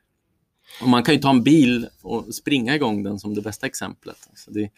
Och 0.83 0.89
man 0.89 1.03
kan 1.03 1.15
ju 1.15 1.21
ta 1.21 1.31
en 1.31 1.43
bil 1.43 1.89
och 2.03 2.35
springa 2.35 2.75
igång 2.75 3.03
den 3.03 3.19
som 3.19 3.35
det 3.35 3.43
bästa 3.43 3.67
exemplet. 3.67 4.27
Alltså 4.31 4.51
det, 4.51 4.71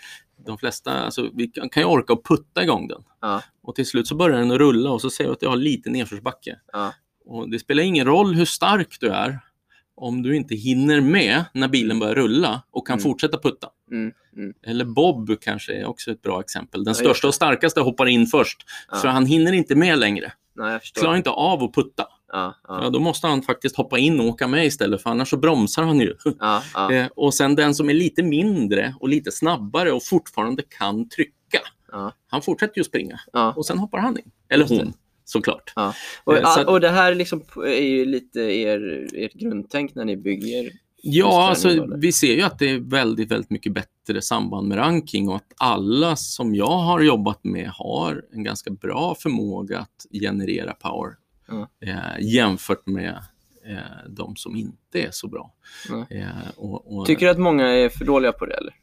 de 0.46 0.58
flesta, 0.58 0.92
alltså, 0.92 1.30
vi 1.34 1.46
kan, 1.48 1.68
kan 1.68 1.82
ju 1.82 1.86
orka 1.86 2.12
och 2.12 2.24
putta 2.24 2.62
igång 2.62 2.88
den. 2.88 3.04
Ja. 3.20 3.42
Och 3.62 3.74
till 3.74 3.86
slut 3.86 4.06
så 4.06 4.14
börjar 4.14 4.38
den 4.38 4.50
att 4.50 4.58
rulla 4.58 4.90
och 4.90 5.00
så 5.00 5.10
ser 5.10 5.24
du 5.24 5.32
att 5.32 5.40
du 5.40 5.48
har 5.48 5.56
lite 5.56 5.90
nedförsbacke. 5.90 6.58
Ja. 6.72 6.94
Och 7.24 7.50
det 7.50 7.58
spelar 7.58 7.82
ingen 7.82 8.06
roll 8.06 8.34
hur 8.34 8.44
stark 8.44 8.96
du 9.00 9.08
är 9.08 9.40
om 9.96 10.22
du 10.22 10.36
inte 10.36 10.54
hinner 10.54 11.00
med 11.00 11.44
när 11.54 11.68
bilen 11.68 11.98
börjar 11.98 12.14
rulla 12.14 12.62
och 12.70 12.86
kan 12.86 12.94
Mm. 12.94 13.02
fortsätta 13.02 13.38
putta. 13.38 13.68
Mm. 13.90 14.12
Mm. 14.36 14.54
Eller 14.66 14.84
Bob 14.84 15.40
kanske 15.40 15.72
är 15.74 15.84
också 15.86 16.10
ett 16.10 16.22
bra 16.22 16.40
exempel. 16.40 16.84
Den 16.84 16.94
Ja, 16.98 17.04
största 17.04 17.28
och 17.28 17.34
starkaste 17.34 17.80
hoppar 17.80 18.06
in 18.06 18.26
först, 18.26 18.58
Ja. 18.90 18.96
för 18.96 19.08
han 19.08 19.26
hinner 19.26 19.52
inte 19.52 19.74
med 19.74 19.98
längre. 19.98 20.32
Nej. 20.56 20.80
Klarar 20.94 21.16
inte 21.16 21.30
av 21.30 21.62
att 21.62 21.74
putta. 21.74 22.06
Ja, 22.32 22.54
Ja, 22.68 22.90
då 22.90 22.98
måste 23.00 23.26
han 23.26 23.42
faktiskt 23.42 23.76
hoppa 23.76 23.98
in 23.98 24.20
och 24.20 24.26
åka 24.26 24.46
med 24.48 24.66
istället, 24.66 25.02
för 25.02 25.10
annars 25.10 25.28
så 25.30 25.36
bromsar 25.36 25.82
han 25.82 26.00
ju. 26.00 26.14
Eh, 26.92 27.06
och 27.16 27.34
sen 27.34 27.54
den 27.54 27.74
som 27.74 27.90
är 27.90 27.94
lite 27.94 28.22
mindre 28.22 28.94
och 29.00 29.08
lite 29.08 29.32
snabbare 29.32 29.92
och 29.92 30.02
fortfarande 30.04 30.62
kan 30.78 31.08
trycka, 31.08 31.32
han 32.28 32.42
fortsätter 32.42 32.78
ju 32.78 32.84
springa 32.84 33.20
och 33.56 33.66
sen 33.66 33.78
hoppar 33.78 33.98
han 33.98 34.18
in. 34.18 34.30
Eller 34.48 34.68
hon, 34.68 34.92
såklart. 35.26 35.72
Och, 36.24 36.36
Eh, 36.36 36.54
så 36.54 36.60
att- 36.60 36.66
och 36.66 36.80
det 36.80 36.88
här 36.88 37.14
liksom 37.14 37.42
är 37.66 37.82
ju 37.84 38.04
lite 38.04 38.40
er, 38.40 39.06
ert 39.14 39.32
grundtänk 39.34 39.94
när 39.94 40.04
ni 40.04 40.16
bygger. 40.16 40.70
Ja, 41.02 41.48
alltså, 41.48 41.86
vi 41.96 42.12
ser 42.12 42.34
ju 42.34 42.42
att 42.42 42.58
det 42.58 42.70
är 42.70 42.78
väldigt, 42.78 43.30
väldigt 43.30 43.50
mycket 43.50 43.72
bättre 43.72 44.22
samband 44.22 44.68
med 44.68 44.78
ranking 44.78 45.28
och 45.28 45.36
att 45.36 45.52
alla 45.56 46.16
som 46.16 46.54
jag 46.54 46.66
har 46.78 47.00
jobbat 47.00 47.44
med 47.44 47.68
har 47.68 48.24
en 48.32 48.44
ganska 48.44 48.70
bra 48.70 49.14
förmåga 49.18 49.78
att 49.78 50.06
generera 50.22 50.72
power 50.72 51.12
Ja. 51.48 51.68
eh, 51.86 52.26
jämfört 52.34 52.86
med 52.86 53.22
eh, 53.66 53.76
de 54.08 54.36
som 54.36 54.56
inte 54.56 55.00
är 55.06 55.08
så 55.10 55.28
bra. 55.28 55.54
Nej. 55.90 56.20
Eh, 56.20 56.50
och, 56.56 56.96
och, 56.98 57.06
Tycker 57.06 57.26
du 57.26 57.32
att 57.32 57.38
många 57.38 57.68
är 57.68 57.88
för 57.88 58.04
dåliga 58.04 58.32
på 58.32 58.46
det 58.46 58.54
eller? 58.54 58.74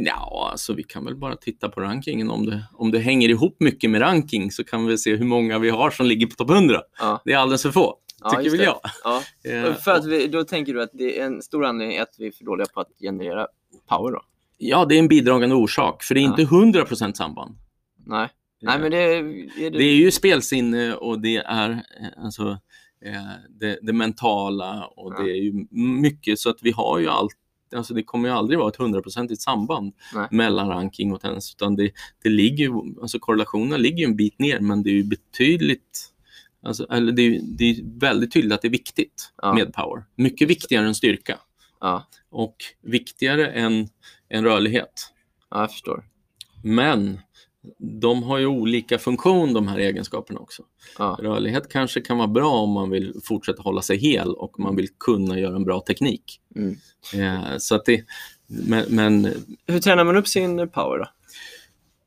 Ja, 0.00 0.48
alltså 0.52 0.72
vi 0.72 0.82
kan 0.82 1.04
väl 1.04 1.16
bara 1.16 1.36
titta 1.36 1.68
på 1.68 1.80
rankingen. 1.80 2.30
Om 2.30 2.46
det, 2.46 2.64
om 2.72 2.90
det 2.90 2.98
hänger 2.98 3.28
ihop 3.28 3.56
mycket 3.60 3.90
med 3.90 4.00
ranking 4.00 4.50
så 4.50 4.64
kan 4.64 4.86
vi 4.86 4.98
se 4.98 5.16
hur 5.16 5.24
många 5.24 5.58
vi 5.58 5.70
har 5.70 5.90
som 5.90 6.06
ligger 6.06 6.26
på 6.26 6.34
topp 6.34 6.50
100. 6.50 6.80
Ja. 6.98 7.22
Det 7.24 7.32
är 7.32 7.36
alldeles 7.38 7.62
för 7.62 7.70
få, 7.70 7.96
Ja, 8.22 8.30
tycker 8.30 8.50
väl 8.50 8.60
jag. 8.60 8.80
Ja. 9.04 9.22
Eh, 9.50 9.74
För 9.74 9.90
att 9.90 10.06
vi, 10.06 10.26
då 10.26 10.44
tänker 10.44 10.74
du 10.74 10.82
att 10.82 10.90
det 10.92 11.20
är 11.20 11.26
en 11.26 11.42
stor 11.42 11.64
anledning 11.64 11.98
att 11.98 12.14
vi 12.18 12.26
är 12.26 12.30
för 12.30 12.44
dåliga 12.44 12.66
på 12.74 12.80
att 12.80 12.88
generera 13.00 13.46
power 13.88 14.12
då? 14.12 14.22
Ja, 14.58 14.84
det 14.84 14.94
är 14.94 14.98
en 14.98 15.08
bidragande 15.08 15.54
orsak, 15.54 16.02
för 16.02 16.14
det 16.14 16.20
är 16.20 16.22
inte 16.22 16.42
100% 16.42 17.12
samband. 17.12 17.56
Nej, 18.06 18.28
Nej 18.62 18.78
men 18.78 18.90
det 18.90 18.96
är 18.96 19.22
det... 19.70 19.78
Det 19.78 19.84
är 19.84 19.96
ju 19.96 20.10
spelsinne 20.10 20.94
och 20.94 21.20
det 21.20 21.36
är 21.36 21.70
eh, 21.70 22.24
alltså, 22.24 22.58
eh, 23.04 23.12
det, 23.60 23.78
det 23.82 23.92
mentala 23.92 24.86
och 24.86 25.22
det 25.22 25.30
är 25.30 25.42
ju 25.42 25.66
mycket 26.00 26.38
så 26.38 26.50
att 26.50 26.58
vi 26.62 26.70
har 26.70 26.98
ju 26.98 27.08
allt 27.08 27.36
Alltså 27.76 27.94
det 27.94 28.02
kommer 28.02 28.28
ju 28.28 28.34
aldrig 28.34 28.58
vara 28.58 28.68
ett 28.68 28.76
hundraprocentigt 28.76 29.40
samband 29.42 29.92
Nej. 30.14 30.28
mellan 30.30 30.68
ranking 30.68 31.12
och 31.12 31.20
tennis 31.20 31.54
utan 31.56 31.76
det, 31.76 31.90
det 32.22 32.28
ligger 32.28 32.64
ju, 32.64 32.72
alltså 33.02 33.18
korrelationerna 33.18 33.76
ligger 33.76 33.98
ju 33.98 34.04
en 34.04 34.16
bit 34.16 34.38
ner 34.38 34.60
men 34.60 34.82
det 34.82 34.90
är 34.90 34.94
ju 34.94 35.04
betydligt 35.04 36.12
alltså, 36.62 36.86
eller 36.90 37.12
det, 37.12 37.22
är, 37.22 37.40
det 37.42 37.64
är 37.64 37.76
väldigt 38.00 38.32
tydligt 38.32 38.52
att 38.52 38.62
det 38.62 38.68
är 38.68 38.72
viktigt 38.72 39.32
Ja. 39.42 39.54
med 39.54 39.72
power. 39.74 40.04
Mycket 40.16 40.48
viktigare 40.48 40.86
än 40.86 40.94
styrka 40.94 41.38
Ja, 41.80 42.06
och 42.30 42.56
viktigare 42.82 43.46
än, 43.48 43.88
än 44.30 44.44
rörlighet. 44.44 45.12
ja, 45.50 45.60
jag 45.60 45.70
förstår. 45.72 46.04
Men 46.62 47.20
de 47.78 48.22
har 48.22 48.38
ju 48.38 48.46
olika 48.46 48.98
funktion 48.98 49.52
de 49.52 49.68
här 49.68 49.78
egenskaperna 49.78 50.40
också. 50.40 50.62
Ja, 50.98 51.18
Rörlighet 51.22 51.68
kanske 51.72 52.00
kan 52.00 52.16
vara 52.18 52.28
bra 52.28 52.50
om 52.50 52.70
man 52.70 52.90
vill 52.90 53.14
fortsätta 53.24 53.62
hålla 53.62 53.82
sig 53.82 53.98
hel 53.98 54.34
och 54.34 54.58
man 54.60 54.76
vill 54.76 54.88
kunna 54.98 55.38
göra 55.38 55.56
en 55.56 55.64
bra 55.64 55.80
teknik. 55.80 56.40
Mm. 56.56 56.76
Eh, 57.14 57.56
så 57.58 57.74
att 57.74 57.84
det, 57.84 58.04
men, 58.46 58.84
men 58.88 59.34
Hur 59.66 59.80
tränar 59.80 60.04
man 60.04 60.16
upp 60.16 60.28
sin 60.28 60.68
power 60.68 60.98
då? 60.98 61.06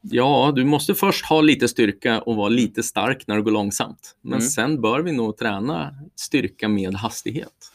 ja, 0.01 0.51
du 0.55 0.65
måste 0.65 0.95
först 0.95 1.25
ha 1.25 1.41
lite 1.41 1.67
styrka 1.67 2.21
och 2.21 2.35
vara 2.35 2.49
lite 2.49 2.83
stark 2.83 3.27
när 3.27 3.35
det 3.35 3.41
går 3.41 3.51
långsamt. 3.51 4.15
Men 4.21 4.33
Mm. 4.33 4.47
sen 4.47 4.81
bör 4.81 4.99
vi 4.99 5.11
nog 5.11 5.37
träna 5.37 5.95
styrka 6.15 6.67
med 6.67 6.93
hastighet. 6.95 7.71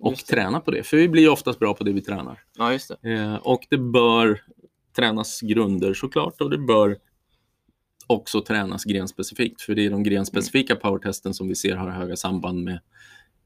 Och 0.00 0.16
träna 0.16 0.60
på 0.60 0.70
det, 0.70 0.82
för 0.82 0.96
vi 0.96 1.08
blir 1.08 1.22
ju 1.22 1.28
oftast 1.28 1.58
bra 1.58 1.74
på 1.74 1.84
det 1.84 1.92
vi 1.92 2.00
tränar. 2.00 2.40
Ja, 2.58 2.72
just 2.72 2.90
det. 3.02 3.10
Eh, 3.12 3.34
och 3.34 3.66
det 3.70 3.78
bör 3.78 4.42
tränas 4.96 5.40
grunder 5.40 5.94
såklart 5.94 6.40
och 6.40 6.50
det 6.50 6.58
bör 6.58 6.96
också 8.08 8.40
tränas 8.40 8.84
grenspecifikt. 8.84 9.62
För 9.62 9.74
det 9.74 9.86
är 9.86 9.90
de 9.90 10.02
grenspecifika 10.02 10.76
powertesten 10.76 11.34
som 11.34 11.48
vi 11.48 11.54
ser 11.54 11.76
har 11.76 11.90
höga 11.90 12.16
samband 12.16 12.64
med, 12.64 12.80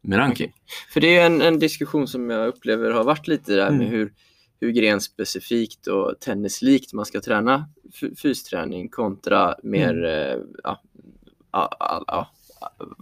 med 0.01 0.19
ranking. 0.19 0.53
För 0.93 1.01
det 1.01 1.17
är 1.17 1.27
en, 1.27 1.41
en 1.43 1.59
diskussion 1.59 2.09
som 2.09 2.31
jag 2.31 2.49
upplever 2.49 2.91
har 2.91 3.05
varit 3.05 3.29
lite 3.29 3.53
där 3.55 3.71
med 3.71 3.81
Mm. 3.81 3.91
hur, 3.91 4.13
hur 4.61 4.71
grenspecifikt 4.71 5.87
och 5.87 6.21
tennislikt 6.21 6.93
man 6.93 7.07
ska 7.07 7.21
träna 7.21 7.69
fysträning 8.23 8.89
kontra 8.89 9.55
mer 9.63 9.91
Mm. 9.91 10.05
eh, 10.05 10.39
ja, 10.65 10.83
ja, 11.53 12.05
ja, 12.07 12.31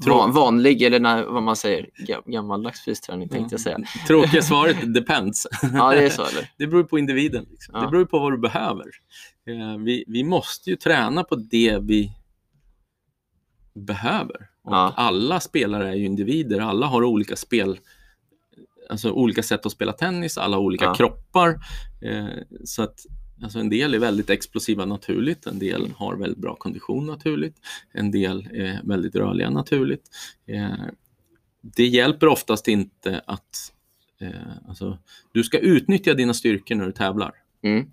van, 0.07 0.33
vanlig, 0.33 0.83
eller 0.83 1.01
när, 1.01 1.25
vad 1.25 1.43
man 1.43 1.57
säger, 1.57 1.87
ga- 2.09 2.31
gammaldags 2.31 2.81
fysträning 2.85 3.29
tänkte 3.29 3.55
jag 3.55 3.61
säga. 3.61 3.79
Tråkiga 4.07 4.43
svaret 4.43 4.95
depends. 4.95 5.47
Ja, 5.75 5.91
det 5.91 6.05
är 6.05 6.11
så 6.11 6.23
eller? 6.25 6.51
Det 6.57 6.67
beror 6.67 6.85
på 6.85 6.99
individen. 6.99 7.47
Liksom. 7.51 7.75
Ja. 7.75 7.81
Det 7.81 7.89
beror 7.91 8.05
på 8.05 8.19
vad 8.19 8.33
du 8.33 8.39
behöver. 8.39 8.85
Eh, 9.47 9.79
vi, 9.85 10.05
vi 10.07 10.25
måste 10.25 10.71
ju 10.71 10.77
träna 10.77 11.25
på 11.25 11.35
det 11.37 11.79
vi 11.83 12.13
behöver. 13.75 14.37
Och 14.65 14.73
Ja. 14.75 14.93
Alla 14.97 15.41
spelare 15.41 15.89
är 15.89 15.95
ju 15.95 16.05
individer. 16.05 16.61
Alla 16.61 16.87
har 16.87 17.05
olika 17.05 17.37
spel, 17.37 17.79
alltså 18.91 19.11
olika 19.11 19.43
sätt 19.43 19.67
att 19.67 19.73
spela 19.73 19.93
tennis. 19.93 20.39
Alla 20.39 20.57
har 20.57 20.63
olika 20.63 20.85
Ja. 20.85 20.95
kroppar. 20.95 21.59
Eh, 22.03 22.27
så 22.65 22.83
att 22.83 22.99
alltså 23.43 23.59
en 23.59 23.71
del 23.71 23.95
är 23.95 23.99
väldigt 23.99 24.31
explosiva 24.31 24.85
naturligt. 24.85 25.47
En 25.47 25.59
del 25.59 25.91
har 25.97 26.17
väldigt 26.17 26.39
bra 26.39 26.55
kondition 26.55 27.07
naturligt. 27.07 27.57
En 27.93 28.11
del 28.11 28.49
är 28.53 28.81
väldigt 28.85 29.15
rörliga 29.15 29.51
naturligt. 29.51 30.03
Eh, 30.47 30.73
det 31.63 31.87
hjälper 31.87 32.27
oftast 32.27 32.69
inte 32.69 33.23
att 33.27 33.73
eh, 34.21 34.69
alltså, 34.69 34.99
du 35.33 35.45
ska 35.45 35.59
utnyttja 35.59 36.15
dina 36.15 36.35
styrkor 36.35 36.75
när 36.75 36.87
du 36.87 36.93
tävlar. 36.93 37.33
Mm. 37.63 37.87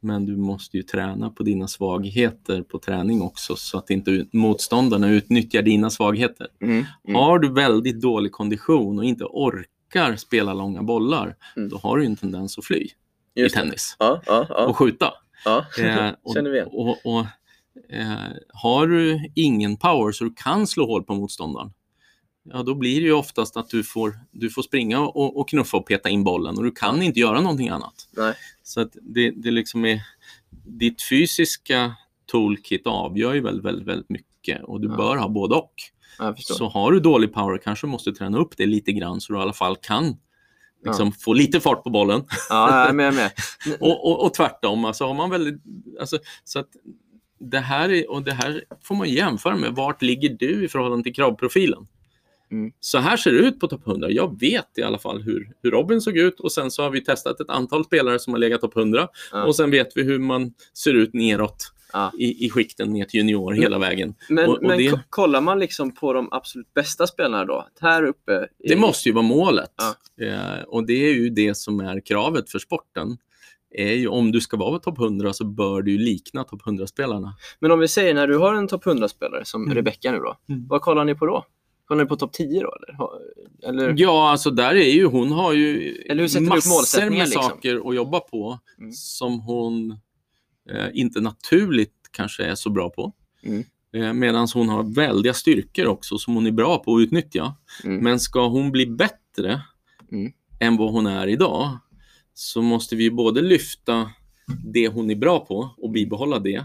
Men 0.00 0.26
du 0.26 0.36
måste 0.36 0.76
ju 0.76 0.82
träna 0.82 1.30
på 1.30 1.42
dina 1.42 1.68
svagheter 1.68 2.62
på 2.62 2.78
träning 2.78 3.22
också 3.22 3.56
så 3.56 3.78
att 3.78 3.90
inte 3.90 4.26
motståndarna 4.32 5.10
utnyttjar 5.10 5.62
dina 5.62 5.90
svagheter. 5.90 6.46
Mm. 6.60 6.84
Mm. 7.04 7.14
Har 7.14 7.38
du 7.38 7.52
väldigt 7.52 8.00
dålig 8.00 8.32
kondition 8.32 8.98
och 8.98 9.04
inte 9.04 9.24
orkar 9.24 10.16
spela 10.16 10.54
långa 10.54 10.82
bollar, 10.82 11.36
Mm. 11.56 11.68
då 11.68 11.76
har 11.76 11.98
du 11.98 12.04
en 12.06 12.16
tendens 12.16 12.58
att 12.58 12.64
fly 12.64 12.88
Just 13.34 13.56
i 13.56 13.58
tennis 13.58 13.96
Ja, 13.98 14.22
ja, 14.26 14.46
ja. 14.48 14.66
och 14.66 14.76
skjuta. 14.76 15.12
ja. 15.44 15.66
Eh, 15.78 16.10
och, 16.22 16.34
Känner 16.34 16.50
vi 16.50 16.56
igen. 16.56 16.68
och, 16.72 17.06
och, 17.06 17.26
eh, 17.88 18.12
har 18.54 18.86
du 18.86 19.30
ingen 19.34 19.76
power 19.76 20.12
så 20.12 20.24
du 20.24 20.34
kan 20.36 20.66
slå 20.66 20.86
hål 20.86 21.04
på 21.04 21.14
motståndaren, 21.14 21.72
ja 22.44 22.62
då 22.62 22.74
blir 22.74 23.00
det 23.00 23.06
ju 23.06 23.12
oftast 23.12 23.56
att 23.56 23.68
du 23.68 23.84
får, 23.84 24.18
du 24.30 24.50
får 24.50 24.62
springa 24.62 25.00
och, 25.00 25.36
och 25.40 25.48
knuffa 25.48 25.76
och 25.76 25.86
peta 25.86 26.08
in 26.08 26.24
bollen 26.24 26.56
och 26.58 26.64
du 26.64 26.70
kan 26.70 27.02
inte 27.02 27.20
göra 27.20 27.40
någonting 27.40 27.68
annat. 27.68 28.08
Nej. 28.16 28.34
Så 28.62 28.80
att 28.80 28.96
det, 29.02 29.30
det 29.30 29.50
liksom 29.50 29.84
är, 29.84 30.00
ditt 30.64 31.02
fysiska 31.02 31.94
toolkit 32.26 32.86
avgör 32.86 33.34
ju 33.34 33.40
väldigt, 33.40 33.64
väldigt, 33.64 33.86
väldigt 33.88 34.08
mycket 34.10 34.62
och 34.64 34.80
du 34.80 34.88
Ja. 34.88 34.96
bör 34.96 35.16
ha 35.16 35.28
både 35.28 35.54
och. 35.54 35.74
Ja. 36.18 36.34
Så 36.38 36.68
har 36.68 36.92
du 36.92 37.00
dålig 37.00 37.32
power 37.34 37.58
kanske 37.58 37.86
du 37.86 37.90
måste 37.90 38.12
träna 38.12 38.38
upp 38.38 38.56
det 38.56 38.66
lite 38.66 38.92
grann 38.92 39.20
så 39.20 39.32
du 39.32 39.38
i 39.38 39.42
alla 39.42 39.52
fall 39.52 39.76
kan 39.76 40.16
liksom, 40.84 41.12
få 41.12 41.32
lite 41.32 41.60
fart 41.60 41.84
på 41.84 41.90
bollen. 41.90 42.24
Ja, 42.48 42.86
jag 42.86 42.94
med. 42.94 43.14
Med. 43.14 43.30
Och, 43.80 44.10
och, 44.10 44.24
och 44.24 44.34
tvärtom, 44.34 44.84
alltså 44.84 45.04
har 45.06 45.14
man 45.14 45.30
väldigt, 45.30 45.62
alltså, 46.00 46.18
så 46.44 46.58
att 46.58 46.68
det 47.38 47.58
här, 47.58 47.92
är, 47.92 48.10
och 48.10 48.22
det 48.22 48.32
här 48.32 48.64
får 48.82 48.94
man 48.94 49.08
jämföra 49.08 49.56
med. 49.56 49.74
Vart 49.74 50.02
ligger 50.02 50.28
du 50.28 50.64
i 50.64 50.68
förhållande 50.68 51.02
till 51.02 51.14
kravprofilen? 51.14 51.86
Mm. 52.50 52.72
Så 52.80 52.98
här 52.98 53.16
ser 53.16 53.32
det 53.32 53.38
ut 53.38 53.60
på 53.60 53.66
topp 53.68 53.86
100. 53.86 54.10
Jag 54.10 54.40
vet 54.40 54.78
i 54.78 54.82
alla 54.82 54.98
fall 54.98 55.22
hur, 55.22 55.52
hur 55.62 55.70
Robin 55.70 56.00
såg 56.00 56.16
ut 56.16 56.40
och 56.40 56.52
sen 56.52 56.70
så 56.70 56.82
har 56.82 56.90
vi 56.90 57.04
testat 57.04 57.40
ett 57.40 57.50
antal 57.50 57.84
spelare 57.84 58.18
som 58.18 58.32
har 58.32 58.40
legat 58.40 58.60
topp 58.60 58.76
100 58.76 59.08
Ja. 59.32 59.44
och 59.44 59.56
sen 59.56 59.70
vet 59.70 59.96
vi 59.96 60.02
hur 60.02 60.18
man 60.18 60.52
ser 60.74 60.94
ut 60.94 61.14
neråt 61.14 61.72
Ja. 61.92 62.12
i, 62.18 62.46
i 62.46 62.50
skikten 62.50 62.92
ner 62.92 63.04
till 63.04 63.20
junior 63.20 63.52
hela 63.52 63.78
vägen. 63.78 64.14
Men, 64.28 64.48
Och- 64.50 64.56
och 64.56 64.62
men 64.62 64.78
det- 64.78 64.90
ko- 64.90 64.98
kollar 65.10 65.40
man 65.40 65.58
liksom 65.58 65.94
på 65.94 66.12
de 66.12 66.28
absolut 66.32 66.74
bästa 66.74 67.06
spelarna 67.06 67.44
då? 67.44 67.66
Här 67.80 68.02
uppe? 68.04 68.48
i- 68.58 68.68
Det 68.68 68.76
måste 68.76 69.08
ju 69.08 69.12
vara 69.14 69.22
målet. 69.26 69.70
Ja. 70.16 70.26
Eh, 70.26 70.62
och 70.66 70.86
det 70.86 70.92
är 71.08 71.14
ju 71.14 71.30
det 71.30 71.54
som 71.56 71.80
är 71.80 72.00
kravet 72.06 72.50
för 72.50 72.58
sporten. 72.58 73.16
Är 73.74 73.92
ju, 73.92 74.08
om 74.08 74.32
du 74.32 74.40
ska 74.40 74.56
vara 74.56 74.78
topp 74.78 74.98
100 74.98 75.32
så 75.32 75.44
bör 75.44 75.82
du 75.82 75.98
likna 75.98 76.44
topp 76.44 76.62
100-spelarna. 76.66 77.34
Men 77.60 77.70
om 77.70 77.78
vi 77.78 77.88
säger 77.88 78.14
när 78.14 78.26
du 78.26 78.38
har 78.38 78.54
en 78.54 78.68
topp 78.68 78.84
100-spelare 78.86 79.44
som 79.44 79.62
Mm. 79.62 79.74
Rebecca 79.74 80.12
nu 80.12 80.18
då, 80.18 80.36
Mm. 80.48 80.66
vad 80.68 80.80
kollar 80.80 81.04
ni 81.04 81.14
på 81.14 81.26
då? 81.26 81.44
Kollar 81.84 82.02
ni 82.04 82.08
på 82.08 82.16
topp 82.16 82.32
10 82.32 82.60
då? 82.62 82.72
Eller, 83.68 83.84
eller? 83.84 83.94
Ja, 83.98 84.30
alltså 84.30 84.50
där 84.50 84.74
är 84.74 84.90
ju, 84.92 85.04
hon 85.04 85.32
har 85.32 85.52
ju 85.52 85.94
massor 86.40 87.10
med 87.10 87.18
liksom? 87.18 87.42
saker 87.42 87.88
att 87.88 87.94
jobba 87.94 88.20
på 88.20 88.58
Mm. 88.78 88.92
som 88.92 89.40
hon 89.40 89.98
inte 90.94 91.20
naturligt 91.20 91.94
kanske 92.10 92.44
är 92.44 92.54
så 92.54 92.70
bra 92.70 92.90
på. 92.90 93.12
Mm. 93.42 93.64
Eh, 93.94 94.12
Medan 94.12 94.48
hon 94.54 94.68
har 94.68 94.82
väldiga 94.94 95.34
styrkor 95.34 95.86
också 95.86 96.18
som 96.18 96.34
hon 96.34 96.46
är 96.46 96.50
bra 96.50 96.78
på 96.78 96.96
att 96.96 97.00
utnyttja. 97.02 97.54
Mm. 97.84 98.04
Men 98.04 98.20
ska 98.20 98.48
hon 98.48 98.70
bli 98.72 98.86
bättre 98.86 99.62
Mm. 100.12 100.32
än 100.60 100.76
vad 100.76 100.92
hon 100.92 101.06
är 101.06 101.26
idag 101.26 101.78
så 102.34 102.62
måste 102.62 102.96
vi 102.96 103.10
både 103.10 103.40
lyfta 103.42 104.10
det 104.64 104.88
hon 104.88 105.10
är 105.10 105.14
bra 105.14 105.40
på 105.46 105.70
och 105.76 105.90
bibehålla 105.90 106.38
det. 106.38 106.64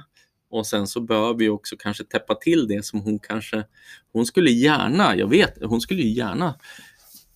Och 0.50 0.68
sen 0.68 0.88
så 0.88 1.02
bör 1.02 1.34
vi 1.34 1.50
också 1.50 1.76
kanske 1.80 2.04
täppa 2.04 2.36
till 2.36 2.68
det 2.68 2.86
som 2.86 3.00
hon 3.02 3.20
kanske... 3.20 3.64
Hon 4.14 4.26
skulle 4.26 4.52
gärna, 4.52 5.16
jag 5.16 5.28
vet, 5.28 5.54
hon 5.64 5.82
skulle 5.82 6.02
gärna 6.04 6.56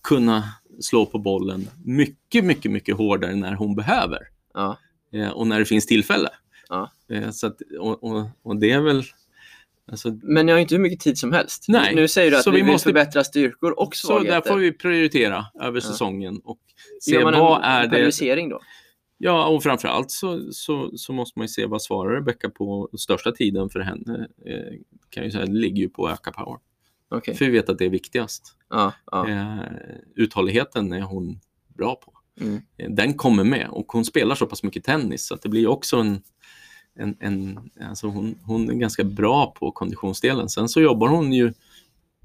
kunna 0.02 0.44
slå 0.80 1.06
på 1.06 1.18
bollen 1.18 1.68
mycket, 1.84 2.44
mycket, 2.44 2.70
mycket 2.70 2.96
hårdare 2.96 3.34
när 3.36 3.54
hon 3.54 3.74
behöver 3.74 4.18
Ja. 4.54 4.78
eh, 5.12 5.28
och 5.28 5.46
när 5.46 5.58
det 5.58 5.64
finns 5.64 5.86
tillfälle. 5.86 6.28
Ja. 6.72 6.90
Eh, 7.16 7.30
så 7.30 7.46
att, 7.46 7.60
och, 7.80 8.04
och, 8.04 8.26
och 8.42 8.56
det 8.56 8.70
är 8.70 8.80
väl... 8.80 9.02
Alltså, 9.90 10.18
Men 10.22 10.46
ni 10.46 10.52
har 10.52 10.58
inte 10.58 10.74
hur 10.74 10.82
mycket 10.82 11.00
tid 11.00 11.18
som 11.18 11.32
helst. 11.32 11.64
Nej, 11.68 11.94
Nu 11.94 12.08
säger 12.08 12.30
du 12.30 12.36
att 12.36 12.42
så 12.42 12.50
vi, 12.50 12.62
vi 12.62 12.72
måste- 12.72 12.88
förbättra 12.88 13.24
styrkor 13.24 13.78
och 13.80 13.96
så 13.96 14.06
svagheter. 14.06 14.40
där 14.40 14.50
får 14.50 14.58
vi 14.58 14.72
prioritera 14.72 15.46
över 15.60 15.80
säsongen 15.80 16.40
och 16.44 16.58
se 17.00 17.10
Gör 17.12 17.22
man 17.24 17.32
vad 17.40 17.58
en 17.58 17.64
är 17.64 17.82
det 17.82 17.88
periodisering 17.90 18.48
då? 18.48 18.60
Ja, 19.18 19.46
och 19.46 19.62
framförallt 19.62 20.10
så, 20.10 20.52
så, 20.52 20.90
så 20.96 21.12
måste 21.12 21.38
man 21.38 21.44
ju 21.44 21.48
se 21.48 21.66
vad 21.66 21.82
svarar 21.82 22.14
Rebecka 22.14 22.50
på 22.50 22.88
största 22.98 23.32
tiden 23.32 23.68
för 23.70 23.80
henne. 23.80 24.28
Eh, 24.46 24.78
kan 25.10 25.22
jag 25.22 25.32
säga, 25.32 25.46
det 25.46 25.52
ligger 25.52 25.82
ju 25.82 25.88
på 25.88 26.06
att 26.06 26.12
öka 26.12 26.32
power. 26.32 26.58
Okej. 27.08 27.34
För 27.34 27.44
vi 27.44 27.50
vet 27.50 27.68
att 27.68 27.78
det 27.78 27.84
är 27.84 27.90
viktigast. 27.90 28.56
Ja, 28.70 28.92
ja. 29.10 29.28
Eh, 29.28 29.58
uthålligheten 30.16 30.92
är 30.92 31.00
hon 31.00 31.40
bra 31.76 31.94
på. 31.94 32.12
Mm. 32.40 32.60
Eh, 32.78 32.90
Den 32.90 33.14
kommer 33.14 33.44
med 33.44 33.68
och 33.70 33.92
hon 33.92 34.04
spelar 34.04 34.34
så 34.34 34.46
pass 34.46 34.62
mycket 34.62 34.84
tennis 34.84 35.26
så 35.26 35.34
att 35.34 35.42
det 35.42 35.48
blir 35.48 35.66
också 35.66 35.96
en, 35.96 36.22
en, 36.98 37.16
en 37.20 37.60
alltså 37.88 38.06
hon, 38.06 38.34
hon 38.44 38.70
är 38.70 38.74
ganska 38.74 39.04
bra 39.04 39.54
på 39.58 39.70
konditionsdelen. 39.70 40.48
Sen 40.48 40.68
så 40.68 40.80
jobbar 40.80 41.08
hon 41.08 41.32
ju 41.32 41.52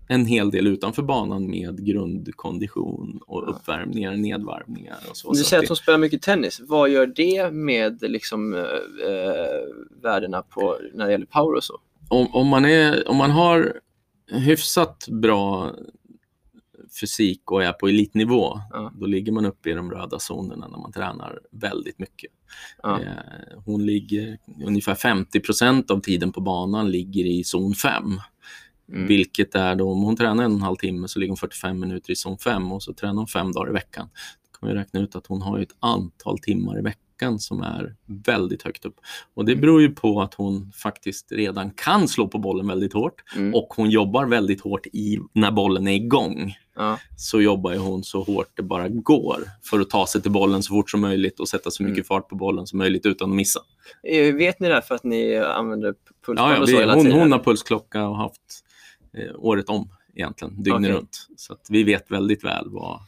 en 0.10 0.26
hel 0.26 0.52
del 0.52 0.68
utanför 0.68 1.04
banan 1.04 1.50
med 1.50 1.86
grundkondition 1.86 3.20
och 3.28 3.50
uppvärmningar, 3.50 4.16
nedvarvningar 4.16 4.98
och 5.10 5.18
så. 5.18 5.32
Du 5.32 5.44
säger 5.44 5.60
att 5.60 5.66
att 5.66 5.70
hon 5.70 5.78
spelar 5.78 5.98
mycket 5.98 6.22
tennis. 6.22 6.62
Vad 6.64 6.90
gör 6.90 7.08
det 7.08 7.52
med 7.52 8.02
liksom, 8.02 8.54
eh, 8.54 8.62
eh, 9.10 10.02
värdena 10.04 10.42
på, 10.42 10.78
när 10.94 11.06
det 11.06 11.12
gäller 11.12 11.26
power 11.26 11.56
och 11.56 11.64
så? 11.64 11.80
om, 12.08 12.28
om, 12.36 12.48
man 12.48 12.66
är, 12.66 13.08
om 13.08 13.18
man 13.18 13.32
har 13.32 13.80
hyfsat 14.32 15.08
bra 15.08 15.72
fysik 17.00 17.52
och 17.52 17.64
är 17.64 17.74
på 17.74 17.88
elitnivå, 17.88 18.60
Ja. 18.72 18.92
då 18.96 19.06
ligger 19.06 19.32
man 19.32 19.46
uppe 19.46 19.70
i 19.70 19.74
de 19.74 19.92
röda 19.92 20.18
zonerna 20.30 20.68
när 20.68 20.78
man 20.78 20.92
tränar 20.92 21.40
väldigt 21.52 22.00
mycket. 22.00 22.32
Ja. 22.84 23.02
Eh, 23.02 23.60
hon 23.66 23.86
ligger 23.86 24.38
ungefär 24.66 24.96
50 24.96 25.40
procent 25.40 25.92
av 25.92 26.00
tiden 26.00 26.32
på 26.32 26.42
banan 26.42 26.92
ligger 26.92 27.26
i 27.26 27.44
zon 27.44 27.74
5. 27.74 28.20
Mm. 28.92 29.08
Vilket 29.08 29.56
är 29.56 29.76
då, 29.76 29.92
om 29.92 30.02
hon 30.02 30.16
tränar 30.16 30.44
en 30.44 30.52
och 30.52 30.58
en 30.58 30.62
halv 30.62 30.76
timme 30.76 31.08
så 31.08 31.20
ligger 31.20 31.32
hon 31.32 31.38
45 31.38 31.80
minuter 31.80 32.12
i 32.12 32.16
zon 32.16 32.38
5 32.38 32.72
och 32.72 32.84
så 32.84 32.94
tränar 32.94 33.16
hon 33.16 33.28
fem 33.28 33.52
dagar 33.52 33.70
i 33.70 33.74
veckan. 33.74 34.10
Då 34.52 34.60
kan 34.60 34.70
vi 34.70 34.76
räkna 34.76 35.00
ut 35.00 35.16
att 35.16 35.28
hon 35.28 35.42
har 35.42 35.60
ett 35.60 35.76
antal 35.80 36.40
timmar 36.40 36.80
i 36.80 36.82
veckan 36.82 37.02
som 37.40 37.62
är 37.62 37.96
väldigt 38.06 38.64
högt 38.64 38.86
upp. 38.86 38.96
Och 39.34 39.46
det 39.46 39.56
beror 39.56 39.82
ju 39.82 39.90
på 39.96 40.22
att 40.22 40.34
hon 40.34 40.72
faktiskt 40.72 41.32
redan 41.32 41.70
kan 41.72 42.08
slå 42.08 42.28
på 42.28 42.38
bollen 42.38 42.68
väldigt 42.68 42.94
hårt 42.94 43.24
Mm. 43.36 43.56
och 43.56 43.68
hon 43.76 43.90
jobbar 43.90 44.26
väldigt 44.26 44.62
hårt 44.62 44.86
i, 44.88 45.20
när 45.34 45.52
bollen 45.52 45.88
är 45.88 45.94
igång. 45.96 46.54
Ja. 46.76 47.00
Så 47.18 47.42
jobbar 47.42 47.72
ju 47.72 47.78
hon 47.78 48.04
så 48.04 48.24
hårt 48.24 48.48
det 48.56 48.64
bara 48.64 48.88
går 48.90 49.44
för 49.64 49.80
att 49.80 49.90
ta 49.90 50.08
sig 50.08 50.22
till 50.22 50.32
bollen 50.32 50.64
så 50.64 50.74
fort 50.74 50.92
som 50.92 51.02
möjligt 51.02 51.40
och 51.40 51.48
sätta 51.50 51.72
så 51.72 51.84
mycket 51.84 51.98
Mm. 51.98 52.06
fart 52.06 52.30
på 52.30 52.36
bollen 52.36 52.68
som 52.68 52.80
möjligt 52.80 53.06
utan 53.06 53.30
att 53.30 53.36
missa. 53.36 53.60
Eh, 54.04 54.36
Vet 54.36 54.60
ni 54.60 54.68
det 54.68 54.82
för 54.82 54.96
att 54.96 55.04
ni 55.04 55.36
använder 55.38 55.94
pulsband 56.26 56.52
Ja, 56.52 56.58
ja, 56.72 56.96
vi, 56.96 57.10
hon, 57.12 57.20
hon 57.20 57.32
har 57.32 57.40
pulsklocka 57.40 58.08
och 58.08 58.18
haft 58.18 58.42
eh, 59.14 59.36
året 59.36 59.70
om 59.70 59.90
egentligen, 60.16 60.64
dygnet 60.64 60.80
Okej. 60.82 60.92
runt. 60.92 61.28
Så 61.38 61.56
vi 61.70 61.84
vet 61.84 62.12
väldigt 62.12 62.44
väl 62.44 62.66
vad, 62.70 63.00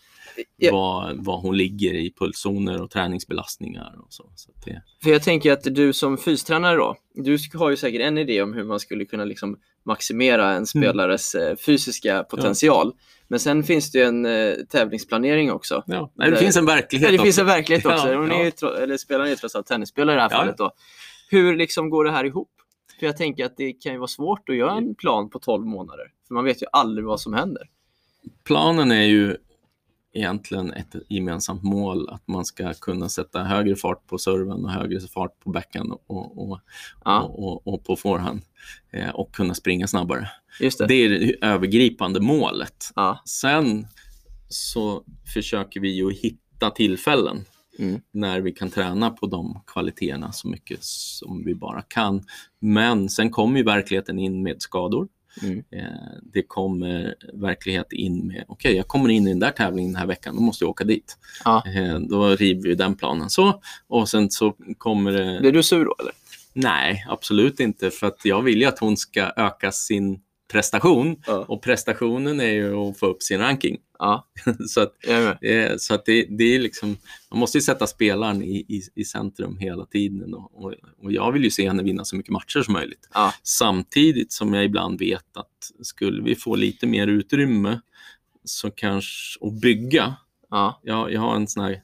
Ja. 0.57 0.71
vad, 0.71 1.25
vad 1.25 1.41
hon 1.41 1.57
ligger 1.57 1.93
i 1.93 2.13
pulszoner 2.19 2.81
och 2.81 2.91
träningsbelastningar 2.91 3.95
och 3.99 4.13
så. 4.13 4.31
så 4.35 4.51
det, 4.65 4.81
För 5.03 5.09
jag 5.09 5.23
tänker 5.23 5.51
att 5.53 5.63
du 5.63 5.93
som 5.93 6.17
fystränare 6.17 6.75
då, 6.77 6.95
du 7.13 7.37
har 7.53 7.69
ju 7.69 7.77
säkert 7.77 8.01
en 8.01 8.17
idé 8.17 8.41
om 8.41 8.53
hur 8.53 8.63
man 8.63 8.79
skulle 8.79 9.05
kunna 9.05 9.25
liksom 9.25 9.57
maximera 9.83 10.51
en 10.53 10.65
spelares 10.65 11.35
eh, 11.35 11.55
fysiska 11.55 12.23
potential. 12.23 12.93
Men 13.27 13.39
sen 13.39 13.63
finns 13.63 13.91
det 13.91 13.97
ju 13.99 14.05
en 14.05 14.25
eh, 14.25 14.53
tävlingsplanering 14.69 15.51
också. 15.51 15.83
ja, 15.87 16.11
nej, 16.15 16.29
det 16.29 16.35
Det- 16.35 16.41
finns 16.41 16.57
en 16.57 16.65
verklighet 16.65 17.11
Ja, 17.11 17.17
det 17.17 17.23
finns 17.23 17.39
en 17.39 17.45
verklighet 17.45 17.85
också. 17.85 18.07
Ja, 18.11 18.17
Hon 18.17 18.31
är 18.31 18.45
ja. 18.45 18.51
tro- 18.51 18.69
eller 18.73 18.97
spelaren 18.97 19.31
är 19.31 19.35
trots 19.35 19.55
allt 19.55 19.67
tennisspelare 19.67 20.13
i 20.13 20.15
det 20.15 20.21
här 20.21 20.29
Ja. 20.31 20.37
fallet. 20.37 20.57
Då. 20.57 20.71
Hur 21.29 21.55
liksom 21.55 21.89
går 21.89 22.03
det 22.03 22.11
här 22.11 22.25
ihop? 22.25 22.49
För 22.99 23.05
jag 23.05 23.17
tänker 23.17 23.45
att 23.45 23.57
det 23.57 23.73
kan 23.73 23.91
ju 23.91 23.97
vara 23.97 24.07
svårt 24.07 24.49
att 24.49 24.55
göra 24.55 24.71
en 24.77 24.95
plan 24.95 25.29
på 25.29 25.39
12 25.39 25.65
månader. 25.65 26.05
För 26.27 26.33
man 26.33 26.43
vet 26.45 26.61
ju 26.61 26.65
aldrig 26.71 27.05
vad 27.05 27.21
som 27.21 27.33
händer. 27.33 27.63
Planen 28.43 28.91
är 28.91 29.03
ju 29.03 29.37
egentligen 30.13 30.73
ett 30.73 30.95
gemensamt 31.09 31.63
mål 31.63 32.09
att 32.09 32.27
man 32.27 32.45
ska 32.45 32.73
kunna 32.73 33.09
sätta 33.09 33.43
högre 33.43 33.75
fart 33.75 34.07
på 34.07 34.17
serven 34.17 34.65
och 34.65 34.71
högre 34.71 34.99
fart 34.99 35.39
på 35.43 35.49
backhand 35.49 35.93
och, 36.07 36.49
och, 36.49 36.59
Ja, 37.05 37.21
och, 37.21 37.67
och, 37.67 37.83
på 37.83 37.95
forehand 37.95 38.41
eh, 38.91 39.09
och 39.09 39.31
kunna 39.35 39.53
springa 39.53 39.87
snabbare. 39.87 40.29
det. 40.59 40.87
Det 40.87 40.93
är 40.93 41.09
det 41.09 41.35
övergripande 41.45 42.19
målet. 42.19 42.91
Ja, 42.95 43.21
Sen 43.25 43.87
så 44.49 45.03
försöker 45.33 45.79
vi 45.79 45.89
ju 45.89 46.13
hitta 46.13 46.69
tillfällen 46.69 47.45
Mm. 47.79 48.01
när 48.11 48.41
vi 48.41 48.51
kan 48.51 48.69
träna 48.69 49.09
på 49.09 49.27
de 49.27 49.63
kvaliteterna 49.67 50.31
så 50.31 50.47
mycket 50.47 50.83
som 50.83 51.43
vi 51.45 51.55
bara 51.55 51.81
kan. 51.81 52.23
Men 52.59 53.09
sen 53.09 53.29
kommer 53.29 53.57
ju 53.57 53.63
verkligheten 53.65 54.19
in 54.19 54.43
med 54.43 54.61
skador. 54.61 55.07
Mm. 55.43 55.63
Eh, 55.71 55.83
det 56.33 56.41
kommer 56.41 57.15
verklighet 57.33 57.93
in 57.93 58.27
med, 58.27 58.45
okej, 58.47 58.75
jag 58.75 58.87
kommer 58.87 59.09
in 59.09 59.27
i 59.27 59.29
den 59.29 59.39
där 59.39 59.51
tävlingen 59.51 59.91
den 59.91 59.99
här 59.99 60.07
veckan, 60.07 60.35
då 60.35 60.41
måste 60.41 60.63
jag 60.63 60.69
åka 60.69 60.83
dit. 60.83 61.17
Ja. 61.45 61.63
Eh, 61.75 61.99
då 61.99 62.27
river 62.27 62.69
vi 62.69 62.75
den 62.75 62.95
planen 62.95 63.29
så. 63.29 63.61
Och 63.87 64.09
sen 64.09 64.31
så 64.31 64.55
kommer 64.77 65.11
det... 65.11 65.39
Blir 65.39 65.51
du 65.51 65.63
sur 65.63 65.85
då 65.85 65.95
eller? 65.99 66.13
Nej, 66.53 67.05
absolut 67.09 67.59
inte. 67.59 67.91
För 67.91 68.07
att 68.07 68.25
jag 68.25 68.41
vill 68.41 68.61
ju 68.61 68.65
att 68.65 68.79
hon 68.79 68.97
ska 68.97 69.21
öka 69.35 69.71
sin 69.71 70.19
prestation. 70.51 71.15
Ja. 71.27 71.45
Och 71.47 71.61
prestationen 71.61 72.39
är 72.39 72.51
ju 72.51 72.75
att 72.75 72.99
få 72.99 73.05
upp 73.05 73.23
sin 73.23 73.39
ranking. 73.39 73.77
Ja, 73.99 74.27
så 74.67 74.81
att, 74.81 74.93
eh, 75.41 75.77
så 75.77 75.93
att 75.93 76.05
det, 76.05 76.25
det 76.29 76.55
är 76.55 76.59
liksom, 76.59 76.97
man 77.31 77.39
måste 77.39 77.57
ju 77.57 77.61
sätta 77.61 77.87
spelaren 77.87 78.43
i, 78.43 78.65
i, 78.67 78.81
i 78.95 79.05
centrum 79.05 79.57
hela 79.57 79.85
tiden. 79.85 80.33
Och, 80.33 80.63
och, 80.63 80.73
och 81.03 81.11
jag 81.11 81.31
vill 81.31 81.43
ju 81.43 81.51
se 81.51 81.67
henne 81.67 81.83
vinna 81.83 82.05
så 82.05 82.15
mycket 82.15 82.31
matcher 82.31 82.61
som 82.61 82.73
möjligt. 82.73 83.09
Ja. 83.13 83.33
Samtidigt 83.43 84.31
som 84.31 84.53
jag 84.53 84.65
ibland 84.65 84.99
vet 84.99 85.37
att 85.37 85.85
skulle 85.85 86.23
vi 86.23 86.35
få 86.35 86.55
lite 86.55 86.87
mer 86.87 87.07
utrymme 87.07 87.81
så 88.43 88.71
kanske, 88.71 89.39
och 89.39 89.53
bygga, 89.53 90.15
Ja, 90.49 90.81
jag, 90.83 91.13
jag 91.13 91.21
har 91.21 91.35
en 91.35 91.47
sån 91.47 91.63
här 91.63 91.81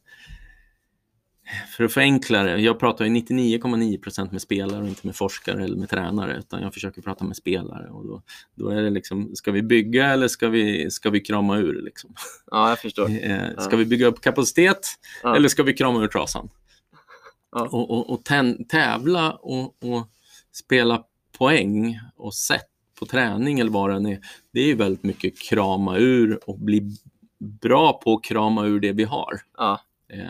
för 1.78 1.84
att 1.84 1.94
förenkla 1.94 2.44
det, 2.44 2.58
jag 2.58 2.80
pratar 2.80 3.06
ju 3.06 3.12
99,9% 3.12 4.32
med 4.32 4.42
spelare 4.42 4.82
och 4.82 4.88
inte 4.88 5.08
med 5.08 5.16
forskare 5.16 5.64
eller 5.64 5.78
med 5.78 5.90
tränare, 5.90 6.38
utan 6.38 6.62
jag 6.62 6.74
försöker 6.74 7.02
prata 7.02 7.24
med 7.26 7.36
spelare. 7.36 7.90
Och 7.90 8.08
då, 8.08 8.22
då 8.56 8.70
är 8.70 8.82
det 8.82 8.90
liksom, 8.90 9.36
ska 9.36 9.52
vi 9.52 9.62
bygga 9.62 10.08
eller 10.08 10.28
ska 10.28 10.48
vi, 10.50 10.92
ska 10.92 11.10
vi 11.10 11.20
krama 11.20 11.58
ur? 11.58 11.82
Liksom? 11.82 12.14
ja 12.52 12.70
jag 12.70 12.80
förstår. 12.80 13.10
Eh, 13.24 13.50
ska 13.58 13.72
Ja. 13.72 13.78
vi 13.78 13.86
bygga 13.86 14.08
upp 14.08 14.22
kapacitet 14.22 14.88
Ja. 15.24 15.36
eller 15.36 15.50
ska 15.50 15.64
vi 15.64 15.74
krama 15.74 16.04
ur 16.04 16.08
trasan? 16.08 16.50
Ja. 17.52 17.62
Och, 17.72 17.92
och, 17.92 18.10
och 18.10 18.24
tävla 18.70 19.32
och, 19.32 19.84
och 19.84 20.08
spela 20.52 21.04
poäng 21.38 22.00
och 22.16 22.34
sätt 22.36 22.66
på 23.00 23.06
träning 23.06 23.60
eller 23.60 23.72
vad 23.72 24.04
det 24.04 24.12
är, 24.12 24.20
det 24.54 24.60
är 24.60 24.66
ju 24.66 24.76
väldigt 24.76 25.04
mycket 25.04 25.40
krama 25.40 25.98
ur 25.98 26.50
och 26.50 26.60
bli 26.60 26.96
bra 27.40 27.94
på 28.04 28.14
att 28.14 28.24
krama 28.24 28.66
ur 28.66 28.80
det 28.80 28.92
vi 28.92 29.04
har. 29.04 29.42
Eh, 30.14 30.26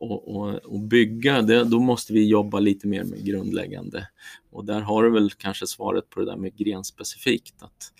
och, 0.00 0.36
och, 0.36 0.54
och 0.54 0.80
bygga, 0.80 1.42
det, 1.42 1.64
då 1.64 1.80
måste 1.80 2.12
vi 2.12 2.28
jobba 2.28 2.60
lite 2.60 2.86
mer 2.86 3.04
med 3.04 3.24
grundläggande. 3.24 4.08
Och 4.50 4.64
där 4.64 4.80
har 4.80 5.02
du 5.02 5.10
väl 5.10 5.30
kanske 5.30 5.66
svaret 5.66 6.10
på 6.10 6.20
det 6.20 6.26
där 6.26 6.36
med 6.36 6.56
grenspecifikt. 6.56 7.62
Att 7.62 7.92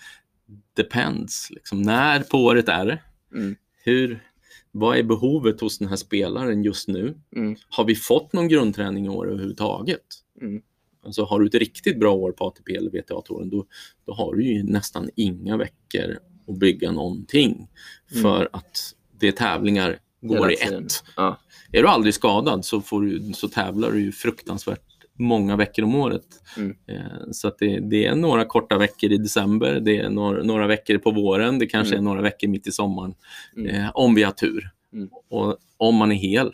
depends, 0.73 1.51
liksom, 1.51 1.81
när 1.81 2.19
på 2.19 2.37
året 2.37 2.69
är 2.69 2.85
det? 2.85 3.01
Mm. 3.35 3.55
Hur, 3.83 4.23
vad 4.71 4.97
är 4.97 5.03
behovet 5.03 5.61
hos 5.61 5.77
den 5.77 5.87
här 5.87 5.95
spelaren 5.95 6.63
just 6.63 6.87
nu? 6.87 7.17
Mm. 7.35 7.55
Har 7.69 7.85
vi 7.85 7.95
fått 7.95 8.33
någon 8.33 8.47
grundträning 8.47 9.05
i 9.05 9.09
år 9.09 9.29
överhuvudtaget? 9.31 10.05
Mm. 10.41 10.61
Alltså 11.05 11.23
har 11.23 11.39
du 11.39 11.47
ett 11.47 11.55
riktigt 11.55 11.99
bra 11.99 12.13
år 12.13 12.31
på 12.31 12.45
ATP 12.45 12.75
eller 12.75 12.89
WTA-touren, 12.89 13.49
då, 13.49 13.65
då 14.05 14.13
har 14.13 14.35
du 14.35 14.43
ju 14.43 14.63
nästan 14.63 15.09
inga 15.15 15.57
veckor 15.57 16.19
att 16.47 16.57
bygga 16.57 16.91
någonting. 16.91 17.67
Mm. 18.11 18.23
För 18.23 18.49
att 18.53 18.95
det 19.19 19.27
är 19.27 19.31
tävlingar 19.31 19.99
går 20.21 20.51
i 20.51 20.55
ett. 20.55 21.03
Ja. 21.15 21.39
Är 21.71 21.81
du 21.81 21.87
aldrig 21.87 22.13
skadad 22.13 22.65
så, 22.65 22.81
får 22.81 23.01
du, 23.01 23.33
så 23.33 23.47
tävlar 23.47 23.91
du 23.91 24.11
fruktansvärt 24.11 24.81
många 25.19 25.55
veckor 25.55 25.83
om 25.85 25.95
året. 25.95 26.25
Mm. 26.57 26.75
Eh, 26.87 27.01
Så 27.31 27.51
det, 27.59 27.79
det 27.79 28.05
är 28.05 28.15
några 28.15 28.45
korta 28.45 28.77
veckor 28.77 29.11
i 29.11 29.17
december, 29.17 29.79
det 29.79 29.97
är 29.97 30.09
några, 30.09 30.43
några 30.43 30.67
veckor 30.67 30.97
på 30.97 31.11
våren, 31.11 31.59
det 31.59 31.65
kanske 31.65 31.95
Mm. 31.95 32.05
är 32.05 32.09
några 32.09 32.21
veckor 32.21 32.47
mitt 32.47 32.67
i 32.67 32.71
sommaren. 32.71 33.13
Mm. 33.57 33.75
Eh, 33.75 33.91
om 33.93 34.15
vi 34.15 34.23
har 34.23 34.31
tur. 34.31 34.69
Mm. 34.93 35.09
Och 35.29 35.57
om 35.77 35.95
man 35.95 36.11
är 36.11 36.15
hel. 36.15 36.51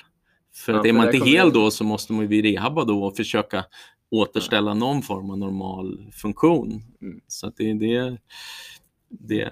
För 0.55 0.73
Ja, 0.73 0.79
att 0.79 0.85
är 0.85 0.93
man 0.93 1.13
inte 1.15 1.29
hel 1.29 1.51
då 1.53 1.71
så 1.71 1.83
måste 1.83 2.13
man 2.13 2.31
ju 2.31 2.41
rehabba 2.41 2.83
då 2.83 3.03
och 3.03 3.15
försöka 3.15 3.65
återställa 4.11 4.73
någon 4.73 5.01
form 5.01 5.29
av 5.29 5.37
normal 5.37 6.11
funktion. 6.13 6.81
Mm. 7.01 7.19
Så 7.27 7.51
det, 7.57 7.73
det, 7.73 8.17
det 9.09 9.51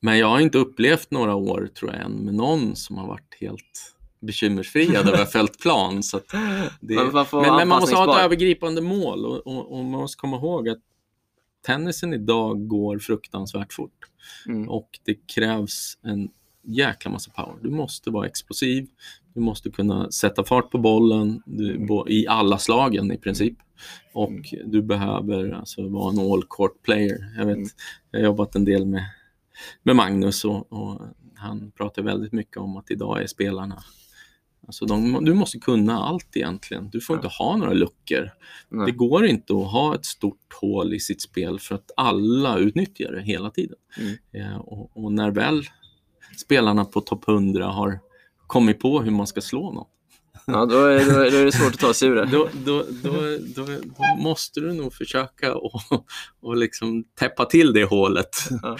Men 0.00 0.18
jag 0.18 0.26
har 0.26 0.40
inte 0.40 0.58
upplevt 0.58 1.10
några 1.10 1.34
år 1.34 1.68
tror 1.78 1.92
jag 1.92 2.00
än 2.02 2.12
med 2.12 2.34
någon 2.34 2.76
som 2.76 2.98
har 2.98 3.06
varit 3.06 3.36
helt 3.40 3.94
bekymmersfria 4.20 5.00
över 5.00 5.24
fältplan. 5.24 6.02
Så 6.02 6.20
det, 6.80 6.94
Men 6.94 7.12
men, 7.12 7.56
men 7.56 7.68
man 7.68 7.80
måste 7.80 7.96
ha 7.96 8.18
ett 8.18 8.24
övergripande 8.24 8.80
mål 8.80 9.26
och, 9.26 9.46
och, 9.46 9.72
och 9.72 9.84
man 9.84 10.00
måste 10.00 10.20
komma 10.20 10.36
ihåg 10.36 10.68
att 10.68 10.78
tennisen 11.66 12.14
idag 12.14 12.68
går 12.68 12.98
fruktansvärt 12.98 13.72
fort 13.72 13.92
Mm. 14.48 14.68
och 14.68 14.88
det 15.04 15.14
krävs 15.34 15.98
en 16.02 16.28
jäkla 16.62 17.10
massa 17.10 17.30
power. 17.30 17.54
Du 17.62 17.70
måste 17.70 18.10
vara 18.10 18.26
explosiv, 18.26 18.86
du 19.34 19.40
måste 19.40 19.70
kunna 19.70 20.10
sätta 20.10 20.44
fart 20.44 20.70
på 20.70 20.78
bollen 20.78 21.42
du, 21.46 21.78
bo, 21.86 22.08
i 22.08 22.26
alla 22.28 22.58
slagen 22.58 23.12
i 23.12 23.18
princip. 23.18 23.58
Och 24.12 24.54
du 24.66 24.82
behöver 24.82 25.50
alltså 25.50 25.88
vara 25.88 26.12
en 26.12 26.32
all 26.32 26.42
court 26.48 26.82
player. 26.82 27.34
Jag, 27.38 27.46
vet, 27.46 27.56
Mm. 27.56 27.68
jag 28.10 28.18
har 28.20 28.24
jobbat 28.24 28.54
en 28.54 28.64
del 28.64 28.86
med, 28.86 29.04
med 29.82 29.96
Magnus 29.96 30.44
och, 30.44 30.72
och 30.72 31.00
han 31.36 31.70
pratar 31.70 32.02
väldigt 32.02 32.32
mycket 32.32 32.56
om 32.56 32.76
att 32.76 32.90
idag 32.90 33.22
är 33.22 33.26
spelarna 33.26 33.82
Alltså 34.66 34.84
de, 34.86 35.24
du 35.24 35.34
måste 35.34 35.58
kunna 35.58 35.98
allt 35.98 36.36
egentligen. 36.36 36.90
Du 36.90 37.00
får 37.00 37.16
Ja. 37.16 37.18
inte 37.18 37.28
ha 37.28 37.56
några 37.56 37.72
luckor. 37.72 38.30
Nej. 38.68 38.86
Det 38.86 38.92
går 38.92 39.26
inte 39.26 39.52
att 39.52 39.70
ha 39.72 39.94
ett 39.94 40.04
stort 40.04 40.52
hål 40.60 40.94
i 40.94 41.00
sitt 41.00 41.22
spel 41.22 41.58
för 41.60 41.74
att 41.74 41.90
alla 41.96 42.58
utnyttjar 42.58 43.12
det 43.12 43.22
hela 43.22 43.50
tiden. 43.50 43.76
Mm. 43.98 44.16
Eh, 44.52 44.58
och, 44.58 45.04
och 45.04 45.12
när 45.12 45.30
väl 45.30 45.62
spelarna 46.36 46.84
på 46.84 47.00
topp 47.00 47.28
100 47.28 47.66
har 47.66 47.98
kommit 48.46 48.80
på 48.80 49.00
hur 49.00 49.10
man 49.10 49.26
ska 49.26 49.40
slå 49.40 49.72
någon, 49.72 49.86
Ja, 50.46 50.66
då 50.66 50.84
är, 50.84 51.04
då, 51.14 51.20
är, 51.20 51.30
då 51.30 51.36
är 51.36 51.44
det 51.44 51.52
svårt 51.52 51.74
att 51.74 51.80
ta 51.80 51.94
sig 51.94 52.08
ur 52.08 52.14
det. 52.14 52.24
då, 52.24 52.48
då, 52.64 52.84
då, 53.54 53.66
måste 54.18 54.60
du 54.60 54.72
nog 54.72 54.92
försöka 54.94 55.54
och, 55.54 55.80
och 56.40 56.56
liksom 56.56 57.04
täppa 57.04 57.44
till 57.44 57.72
det 57.72 57.84
hålet. 57.84 58.36
Ja. 58.62 58.76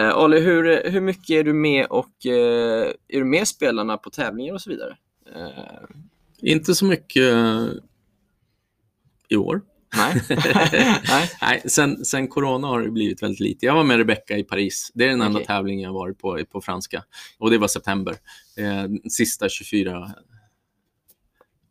Eh, 0.00 0.16
Ali, 0.16 0.40
hur, 0.40 0.90
hur 0.90 1.00
mycket 1.00 1.30
är 1.30 1.44
du 1.44 1.52
med 1.52 1.86
och 1.86 2.26
eh, 2.26 2.92
är 3.08 3.18
du 3.18 3.24
med 3.24 3.48
spelarna 3.48 3.96
på 3.96 4.10
tävlingar 4.10 4.54
och 4.54 4.60
så 4.62 4.70
vidare? 4.70 4.96
Eh, 5.36 5.84
Inte 6.38 6.74
så 6.74 6.84
mycket 6.84 7.32
eh, 7.32 7.66
i 9.28 9.36
år. 9.36 9.60
nej. 9.96 10.22
nej. 11.08 11.30
Nej, 11.42 11.62
sen, 11.66 12.04
sen 12.04 12.28
corona 12.28 12.66
har 12.66 12.80
det 12.80 12.90
blivit 12.90 13.22
väldigt 13.22 13.40
lite. 13.40 13.66
Jag 13.66 13.74
var 13.74 13.84
med 13.84 13.96
Rebecca 13.96 14.36
i 14.36 14.44
Paris. 14.44 14.90
Det 14.94 15.04
är 15.04 15.08
den 15.08 15.20
enda 15.20 15.38
Okej. 15.38 15.46
tävlingen 15.46 15.84
jag 15.84 15.92
varit 15.92 16.18
på 16.18 16.38
på 16.50 16.60
franska. 16.60 17.04
Och 17.38 17.50
det 17.50 17.58
var 17.58 17.68
september. 17.68 18.14
Eh, 18.56 19.10
sista 19.10 19.48
24... 19.48 20.10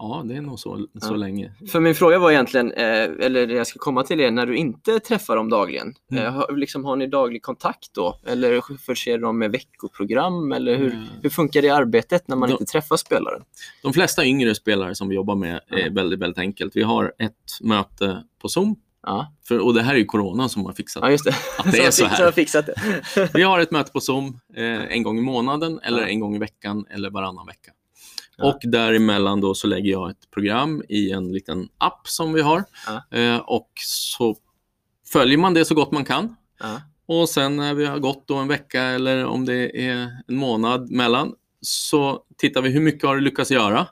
Ja, 0.01 0.21
det 0.25 0.35
är 0.35 0.41
nog 0.41 0.59
så, 0.59 0.87
så 1.01 1.13
Ja. 1.13 1.15
länge. 1.15 1.51
För 1.71 1.79
min 1.79 1.95
fråga 1.95 2.19
var 2.19 2.31
egentligen, 2.31 2.71
eh, 2.71 3.03
eller 3.03 3.47
det 3.47 3.53
jag 3.53 3.67
ska 3.67 3.79
komma 3.79 4.03
till 4.03 4.19
är, 4.19 4.31
när 4.31 4.45
du 4.45 4.57
inte 4.57 4.99
träffar 4.99 5.35
dem 5.35 5.49
dagligen, 5.49 5.93
Mm. 6.11 6.23
eh, 6.25 6.31
har, 6.33 6.55
liksom, 6.57 6.85
har 6.85 6.95
ni 6.95 7.07
daglig 7.07 7.41
kontakt 7.43 7.93
då? 7.93 8.19
Eller 8.25 8.77
förser 8.77 9.17
dem 9.17 9.37
med 9.39 9.51
veckoprogram? 9.51 10.51
Eller 10.51 10.75
hur, 10.77 10.91
Mm. 10.93 11.05
hur 11.21 11.29
funkar 11.29 11.61
det 11.61 11.69
arbetet 11.69 12.27
när 12.27 12.35
man 12.35 12.49
Då- 12.49 12.53
inte 12.53 12.65
träffar 12.65 12.97
spelaren? 12.97 13.41
De 13.83 13.93
flesta 13.93 14.25
yngre 14.25 14.55
spelare 14.55 14.95
som 14.95 15.09
vi 15.09 15.15
jobbar 15.15 15.35
med 15.35 15.59
är 15.67 15.77
Ja. 15.79 15.87
väldigt, 15.91 16.19
väldigt 16.19 16.39
enkelt. 16.39 16.75
Vi 16.75 16.83
har 16.83 17.13
ett 17.19 17.33
möte 17.61 18.23
på 18.41 18.47
Zoom. 18.49 18.75
Ja, 19.03 19.33
För, 19.47 19.59
och 19.59 19.73
det 19.73 19.81
här 19.81 19.93
är 19.93 19.97
ju 19.97 20.05
corona 20.05 20.49
som 20.49 20.65
har 20.65 20.73
fixat 20.73 21.03
ja 21.03 21.11
just 21.11 21.25
det. 21.25 21.35
Att 21.57 21.71
det 21.71 21.85
är 21.85 21.91
så 21.91 22.05
här. 22.05 22.31
fixat 22.31 22.65
det. 22.65 23.29
Vi 23.33 23.41
har 23.41 23.59
ett 23.59 23.71
möte 23.71 23.91
på 23.91 23.99
Zoom 23.99 24.39
eh, 24.55 24.63
en 24.83 25.03
gång 25.03 25.17
i 25.17 25.21
månaden 25.21 25.79
eller 25.83 26.01
Ja. 26.01 26.07
en 26.07 26.19
gång 26.19 26.35
i 26.35 26.39
veckan 26.39 26.85
eller 26.89 27.09
varannan 27.09 27.45
vecka. 27.45 27.71
Ja. 28.39 28.45
Och 28.53 28.59
däremellan 28.71 29.41
då 29.41 29.53
så 29.53 29.67
lägger 29.67 29.91
jag 29.91 30.09
ett 30.09 30.31
program 30.31 30.83
i 30.89 31.11
en 31.11 31.31
liten 31.33 31.69
app 31.77 32.07
som 32.07 32.33
vi 32.33 32.41
har. 32.41 32.63
Ja. 32.87 33.17
Eh, 33.17 33.37
och 33.37 33.69
så 33.85 34.35
följer 35.13 35.37
man 35.37 35.53
det 35.53 35.65
så 35.65 35.75
gott 35.75 35.91
man 35.91 36.05
kan. 36.05 36.35
Ja, 36.59 36.81
Och 37.05 37.29
sen 37.29 37.55
när 37.55 37.73
vi 37.73 37.85
har 37.85 37.99
gått 37.99 38.27
då 38.27 38.35
en 38.35 38.47
vecka 38.47 38.83
eller 38.83 39.25
om 39.25 39.45
det 39.45 39.87
är 39.87 40.09
en 40.27 40.35
månad 40.37 40.91
mellan 40.91 41.33
så 41.61 42.23
tittar 42.37 42.61
vi 42.61 42.69
hur 42.69 42.81
mycket 42.81 43.03
har 43.07 43.15
du 43.15 43.21
lyckats 43.21 43.51
göra? 43.51 43.87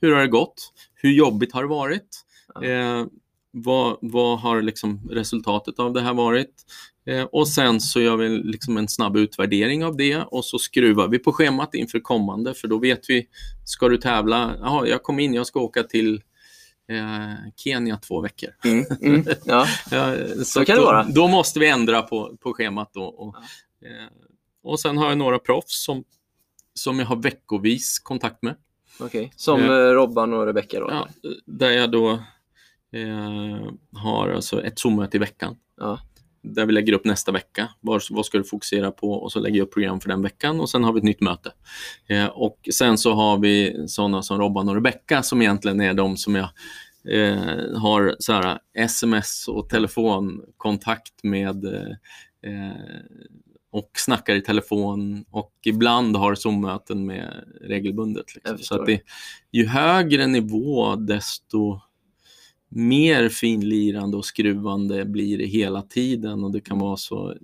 Hur 0.00 0.12
har 0.14 0.20
det 0.20 0.28
gått? 0.28 0.72
Hur 0.94 1.10
jobbigt 1.10 1.52
har 1.52 1.62
det 1.62 1.68
varit? 1.68 2.24
Eh, 2.64 3.06
vad, 3.50 3.96
vad 4.00 4.40
har 4.40 4.62
liksom 4.62 5.08
resultatet 5.10 5.78
av 5.78 5.92
det 5.92 6.00
här 6.00 6.14
varit? 6.14 6.54
Eh, 7.08 7.24
och 7.24 7.48
sen 7.48 7.80
så 7.80 8.00
gör 8.00 8.16
vi 8.16 8.28
liksom 8.28 8.76
en 8.76 8.88
snabb 8.88 9.16
utvärdering 9.16 9.84
av 9.84 9.96
det 9.96 10.16
och 10.16 10.44
så 10.44 10.58
skruvar 10.58 11.08
vi 11.08 11.18
på 11.18 11.32
schemat 11.32 11.74
inför 11.74 12.00
kommande 12.00 12.54
för 12.54 12.68
då 12.68 12.78
vet 12.78 13.10
vi, 13.10 13.28
ska 13.64 13.88
du 13.88 13.96
tävla? 13.96 14.54
Jaha, 14.60 14.86
jag 14.86 15.02
kom 15.02 15.18
in, 15.20 15.34
jag 15.34 15.46
ska 15.46 15.60
åka 15.60 15.82
till 15.82 16.22
eh, 16.88 17.50
Kenya 17.56 17.96
två 17.96 18.20
veckor. 18.20 18.50
mm, 18.64 18.84
mm, 19.02 19.24
ja. 19.44 19.66
Ja, 19.90 20.14
så 20.44 20.64
kan 20.64 20.76
det 20.76 20.82
då, 20.82 20.86
vara. 20.86 21.04
Då 21.04 21.28
måste 21.28 21.58
vi 21.60 21.68
ändra 21.68 22.02
på, 22.02 22.36
på 22.40 22.52
schemat. 22.54 22.90
Då, 22.94 23.02
och, 23.02 23.34
eh, 23.86 24.08
och 24.62 24.80
sen 24.80 24.98
har 24.98 25.08
jag 25.08 25.18
några 25.18 25.38
proffs 25.38 25.84
som, 25.84 26.04
som 26.74 26.98
jag 26.98 27.06
har 27.06 27.16
veckovis 27.16 27.98
kontakt 27.98 28.42
med. 28.42 28.54
okej. 29.00 29.32
Som 29.36 29.60
Eh, 29.60 29.70
eh, 29.70 29.74
Robban 29.74 30.34
och 30.34 30.46
Rebecca 30.46 30.80
då? 30.80 30.88
Ja, 30.90 31.08
där 31.46 31.70
jag 31.70 31.90
då 31.90 32.10
eh, 32.92 33.72
har 33.92 34.28
alltså 34.28 34.62
ett 34.62 34.78
Zoom-möte 34.78 35.16
i 35.16 35.20
veckan. 35.20 35.56
Ja. 35.76 36.00
Där 36.42 36.66
vi 36.66 36.72
lägger 36.72 36.92
upp 36.92 37.04
nästa 37.04 37.32
vecka. 37.32 37.68
Vad, 37.80 38.02
vad 38.10 38.26
ska 38.26 38.38
du 38.38 38.44
fokusera 38.44 38.90
på? 38.90 39.12
Och 39.12 39.32
så 39.32 39.40
lägger 39.40 39.58
jag 39.58 39.66
upp 39.66 39.72
program 39.72 40.00
för 40.00 40.08
den 40.08 40.22
veckan 40.22 40.60
och 40.60 40.70
sen 40.70 40.84
har 40.84 40.92
vi 40.92 40.98
ett 40.98 41.04
nytt 41.04 41.20
möte. 41.20 41.52
Eh, 42.08 42.26
och 42.26 42.58
sen 42.72 42.98
så 42.98 43.14
har 43.14 43.38
vi 43.38 43.84
sådana 43.88 44.22
som 44.22 44.38
Robban 44.38 44.68
och 44.68 44.74
Rebecca 44.74 45.22
som 45.22 45.42
egentligen 45.42 45.80
är 45.80 45.94
de 45.94 46.16
som 46.16 46.34
jag 46.34 46.48
eh, 47.08 47.78
har 47.78 48.16
så 48.18 48.32
här, 48.32 48.58
sms 48.74 49.48
och 49.48 49.68
telefonkontakt 49.68 51.22
med 51.22 51.64
eh, 51.64 51.90
eh, 52.52 52.72
och 53.70 53.90
snackar 53.94 54.34
i 54.34 54.40
telefon 54.40 55.24
och 55.30 55.52
ibland 55.64 56.16
har 56.16 56.34
Zoom-möten 56.34 57.06
med 57.06 57.44
regelbundet. 57.60 58.34
Liksom. 58.34 58.58
Så 58.58 58.80
att 58.80 58.86
det, 58.86 59.00
ju 59.52 59.66
högre 59.66 60.26
nivå 60.26 60.96
desto 60.96 61.80
mer 62.68 63.28
finlirande 63.28 64.16
och 64.16 64.24
skruvande 64.24 65.04
blir 65.04 65.38
det 65.38 65.46
hela 65.46 65.82
tiden 65.82 66.44
och 66.44 66.52
det 66.52 66.60
kan 66.60 66.78
vara 66.78 66.96
så 66.96 67.34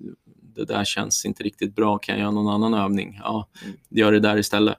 det 0.56 0.64
där 0.64 0.84
känns 0.84 1.24
inte 1.24 1.42
riktigt 1.42 1.74
bra, 1.74 1.98
kan 1.98 2.14
jag 2.14 2.20
göra 2.22 2.30
någon 2.30 2.54
annan 2.54 2.74
övning? 2.74 3.18
Ja, 3.22 3.48
Mm. 3.64 3.76
gör 3.90 4.12
det 4.12 4.20
där 4.20 4.36
istället. 4.36 4.76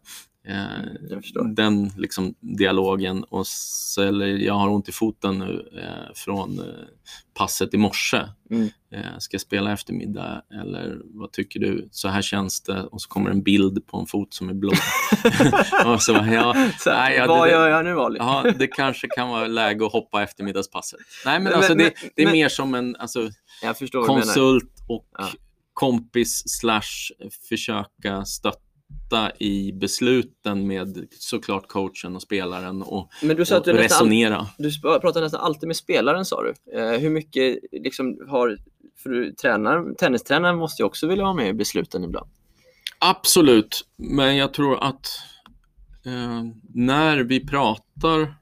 Eh, 0.47 0.55
Jag 1.09 1.21
förstår. 1.21 1.43
den 1.55 1.91
liksom, 1.97 2.35
dialogen 2.39 3.23
och 3.23 3.47
så, 3.47 4.01
eller 4.01 4.25
jag 4.27 4.53
har 4.53 4.69
ont 4.69 4.89
i 4.89 4.91
foten 4.91 5.39
nu 5.39 5.69
eh, 5.81 6.13
från 6.15 6.59
eh, 6.59 6.65
passet 7.33 7.73
i 7.73 7.77
morse. 7.77 8.21
Mm. 8.51 8.69
Eh, 8.91 9.17
ska 9.19 9.33
jag 9.35 9.41
spela 9.41 9.71
eftermiddag 9.73 10.41
eller 10.61 11.01
vad 11.03 11.31
tycker 11.31 11.59
du? 11.59 11.89
Så 11.91 12.07
här 12.07 12.21
känns 12.21 12.61
det 12.61 12.83
och 12.83 13.01
så 13.01 13.09
kommer 13.09 13.29
en 13.31 13.43
bild 13.43 13.87
på 13.87 13.97
en 13.97 14.05
fot 14.05 14.33
som 14.33 14.49
är 14.49 14.53
blå. 14.53 14.71
och 15.85 16.01
så, 16.01 16.11
ja, 16.11 16.69
Så, 16.79 16.89
nej, 16.91 17.15
ja, 17.17 17.27
vad 17.27 17.47
det- 17.47 17.51
gör 17.51 17.69
jag 17.69 17.85
nu 17.85 17.99
Ali? 17.99 18.17
Ja, 18.19 18.45
det 18.59 18.67
kanske 18.67 19.07
kan 19.07 19.29
vara 19.29 19.47
läge 19.47 19.85
att 19.85 19.91
hoppa 19.91 20.23
eftermiddagspasset. 20.23 20.99
Nej, 21.25 21.33
men 21.39 21.43
Men- 21.43 21.53
alltså, 21.53 21.75
men- 21.75 21.77
det, 21.85 21.93
det 22.15 22.21
är 22.21 22.25
men- 22.25 22.33
mer 22.33 22.49
som 22.49 22.75
en 22.75 22.95
alltså, 22.95 23.29
konsult 24.05 24.73
och 24.87 25.07
Ja. 25.17 25.27
kompis 25.73 26.43
slash 26.45 27.11
försöka 27.49 28.25
stötta 28.25 28.59
i 29.39 29.71
besluten 29.71 30.67
med 30.67 31.07
såklart 31.19 31.67
coachen 31.67 32.15
och 32.15 32.21
spelaren 32.21 32.81
och, 32.81 33.09
Men 33.21 33.35
du 33.37 33.45
sa 33.45 33.57
att 33.57 33.63
du 33.63 33.73
nästan, 33.73 33.83
resonera. 34.07 34.47
du 34.57 34.69
sp- 34.69 34.99
pratar 34.99 35.21
nästan 35.21 35.41
alltid 35.41 35.67
med 35.67 35.75
spelaren 35.75 36.25
sa 36.25 36.43
du. 36.43 36.79
Eh, 36.79 36.99
hur 36.99 37.09
mycket 37.09 37.57
liksom 37.71 38.19
har, 38.29 38.57
för 38.97 39.09
du 39.09 39.33
tränar, 39.33 39.93
tennistränaren 39.93 40.57
måste 40.57 40.81
ju 40.81 40.85
också 40.85 41.07
vilja 41.07 41.23
vara 41.23 41.33
med 41.33 41.47
i 41.49 41.53
besluten 41.53 42.03
ibland. 42.03 42.29
Absolut, 42.99 43.87
men 43.95 44.37
jag 44.37 44.53
tror 44.53 44.83
att 44.83 45.07
eh, 46.05 46.43
när 46.73 47.17
vi 47.17 47.47
pratar 47.47 48.35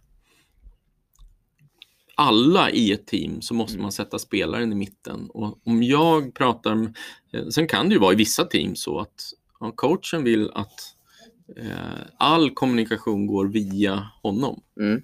alla 2.15 2.69
i 2.69 2.91
ett 2.91 3.07
team 3.07 3.41
så 3.41 3.53
måste 3.53 3.79
man 3.79 3.91
sätta 3.91 4.19
spelaren 4.19 4.71
i 4.71 4.75
mitten. 4.75 5.29
Och 5.29 5.59
om 5.67 5.83
jag 5.83 6.33
pratar, 6.33 6.93
eh, 7.33 7.47
sen 7.47 7.67
kan 7.67 7.89
det 7.89 7.93
ju 7.93 7.99
vara 7.99 8.13
i 8.13 8.15
vissa 8.15 8.45
team 8.45 8.75
så 8.75 8.99
att 8.99 9.23
om 9.65 9.71
coachen 9.71 10.23
vill 10.23 10.51
att 10.53 10.95
eh, 11.57 12.01
all 12.17 12.49
kommunikation 12.51 13.27
går 13.27 13.45
via 13.47 14.07
honom 14.23 14.61
Mm. 14.79 15.01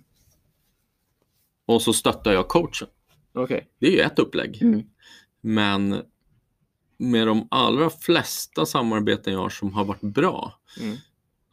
och 1.66 1.82
så 1.82 1.94
stöttar 1.94 2.32
jag 2.34 2.48
coachen. 2.48 2.88
Okej. 3.34 3.70
Det 3.80 3.88
är 3.88 3.92
ju 3.92 4.00
ett 4.00 4.20
upplägg. 4.20 4.62
Mm. 4.62 4.84
Men 5.42 6.02
med 6.98 7.28
de 7.28 7.48
allra 7.52 7.90
flesta 7.90 8.66
samarbeten 8.66 9.34
jag 9.34 9.40
har 9.40 9.50
som 9.50 9.74
har 9.74 9.86
varit 9.86 10.02
bra 10.02 10.60
Mm. 10.80 10.98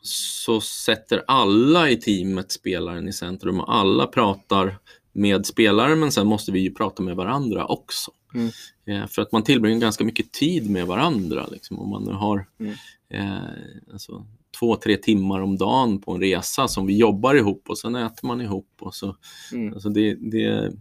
så 0.03 0.61
sätter 0.61 1.25
alla 1.27 1.91
i 1.91 1.97
teamet 1.97 2.53
spelaren 2.53 3.09
i 3.09 3.13
centrum 3.13 3.61
och 3.61 3.75
alla 3.75 4.07
pratar 4.07 4.79
med 5.17 5.47
spelaren 5.47 6.01
men 6.01 6.13
sen 6.13 6.27
måste 6.27 6.53
vi 6.53 6.61
ju 6.61 6.71
prata 6.75 7.03
med 7.03 7.17
varandra 7.17 7.67
också. 7.67 8.11
Mm. 8.35 8.51
Eh, 8.87 9.09
för 9.09 9.23
att 9.23 9.33
man 9.33 9.43
tillbringar 9.43 9.81
ganska 9.81 10.05
mycket 10.05 10.33
tid 10.33 10.71
med 10.71 10.87
varandra. 10.87 11.47
Liksom. 11.53 11.79
Om 11.79 11.91
man 11.91 12.05
nu 12.05 12.13
har 12.13 12.47
Mm. 12.61 12.73
eh, 13.11 13.93
alltså, 13.93 14.27
två, 14.59 14.77
tre 14.77 14.97
timmar 14.97 15.41
om 15.41 15.57
dagen 15.57 16.01
på 16.01 16.13
en 16.13 16.21
resa 16.21 16.69
som 16.69 16.87
vi 16.87 16.97
jobbar 16.97 17.35
ihop 17.35 17.63
och 17.69 17.79
sen 17.79 17.95
äter 17.97 18.27
man 18.27 18.41
ihop. 18.41 18.69
Och 18.81 18.95
så, 18.95 19.17
Mm. 19.53 19.73
alltså 19.75 19.89
det, 19.89 20.15
det, 20.15 20.73